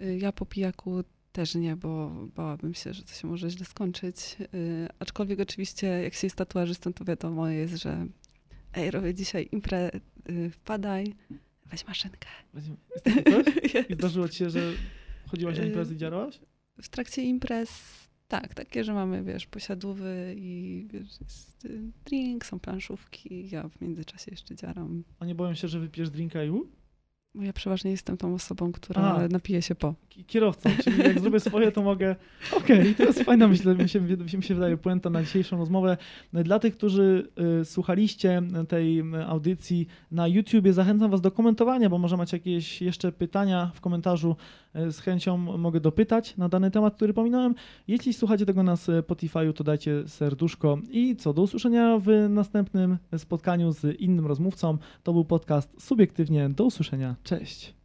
Y, 0.00 0.18
Ja 0.18 0.32
po 0.32 0.46
pijaku 0.46 1.04
też 1.38 1.54
nie, 1.54 1.76
bo 1.76 2.10
bałabym 2.36 2.74
się, 2.74 2.92
że 2.92 3.02
to 3.02 3.12
się 3.12 3.28
może 3.28 3.50
źle 3.50 3.66
skończyć. 3.66 4.36
Y, 4.54 4.88
Aczkolwiek 4.98 5.40
oczywiście, 5.40 5.86
jak 5.86 6.14
się 6.14 6.26
jest 6.26 6.36
tatuażystą, 6.36 6.92
to 6.92 7.04
wiadomo 7.04 7.48
jest, 7.48 7.74
że 7.76 8.06
ej, 8.74 8.90
robię 8.90 9.14
dzisiaj 9.14 9.48
imprę, 9.52 9.90
y, 10.30 10.50
wpadaj, 10.50 11.14
weź 11.66 11.86
maszynkę. 11.86 12.28
Jest? 13.74 13.90
I 13.90 13.94
zdarzyło 13.94 14.28
ci 14.28 14.38
się, 14.38 14.50
że 14.50 14.72
chodziłaś 15.30 15.58
na 15.58 15.64
Y, 15.64 15.66
imprezy 15.66 15.94
i 15.94 15.96
dziarałaś? 15.96 16.40
w 16.82 16.88
trakcie 16.88 17.22
imprez, 17.22 17.70
tak, 18.28 18.54
takie, 18.54 18.84
że 18.84 18.94
mamy, 18.94 19.24
wiesz, 19.24 19.46
posiadówy 19.46 20.34
i 20.38 20.86
wiesz, 20.92 21.20
jest 21.20 21.64
y, 21.64 21.80
drink, 22.04 22.46
są 22.46 22.60
planszówki, 22.60 23.50
ja 23.50 23.68
w 23.68 23.80
międzyczasie 23.80 24.30
jeszcze 24.30 24.54
dziaram. 24.54 25.04
A 25.20 25.26
nie 25.26 25.34
boją 25.34 25.54
się, 25.54 25.68
że 25.68 25.80
wypijesz 25.80 26.10
drinka 26.10 26.44
i? 26.44 26.50
Bo 27.34 27.42
ja 27.42 27.52
przeważnie 27.52 27.90
jestem 27.90 28.16
tą 28.16 28.34
osobą, 28.34 28.72
która 28.72 29.02
A. 29.02 29.28
napije 29.28 29.62
się 29.62 29.74
po. 29.74 29.94
Ki- 30.08 30.24
Kierowcą, 30.24 30.70
czyli 30.84 30.98
jak 30.98 31.20
zrobię 31.20 31.40
swoje, 31.40 31.72
to 31.72 31.82
mogę. 31.82 32.16
Okej, 32.56 32.94
to 32.94 33.02
jest 33.02 33.22
fajna, 33.22 33.48
myślę, 33.48 33.74
mi 33.74 33.88
się, 33.88 34.00
mi 34.36 34.42
się 34.42 34.54
wydaje, 34.54 34.76
puenta 34.76 35.10
na 35.10 35.22
dzisiejszą 35.22 35.58
rozmowę. 35.58 35.96
Dla 36.32 36.58
tych, 36.58 36.76
którzy 36.76 37.28
y, 37.60 37.64
słuchaliście 37.64 38.42
tej 38.68 39.02
audycji 39.26 39.86
na 40.10 40.28
YouTubie, 40.28 40.72
zachęcam 40.72 41.10
Was 41.10 41.20
do 41.20 41.30
komentowania, 41.30 41.90
bo 41.90 41.98
może 41.98 42.16
macie 42.16 42.36
jakieś 42.36 42.82
jeszcze 42.82 43.12
pytania 43.12 43.70
w 43.74 43.80
komentarzu. 43.80 44.36
Y, 44.86 44.92
Z 44.92 45.00
chęcią 45.00 45.36
mogę 45.36 45.80
dopytać 45.80 46.36
na 46.36 46.48
dany 46.48 46.70
temat, 46.70 46.94
który 46.94 47.14
pominąłem. 47.14 47.54
Jeśli 47.88 48.12
słuchacie 48.12 48.46
tego 48.46 48.62
na 48.62 48.74
Spotify'u, 48.74 49.52
to 49.52 49.64
dajcie 49.64 50.08
serduszko. 50.08 50.78
I 50.90 51.16
co, 51.16 51.32
do 51.32 51.42
usłyszenia 51.42 51.98
w 51.98 52.26
następnym 52.28 52.98
spotkaniu 53.16 53.72
z 53.72 54.00
innym 54.00 54.26
rozmówcą. 54.26 54.78
To 55.02 55.12
był 55.12 55.24
podcast 55.24 55.82
Subiektywnie. 55.82 56.48
Do 56.48 56.64
usłyszenia. 56.64 57.16
Cześć. 57.22 57.78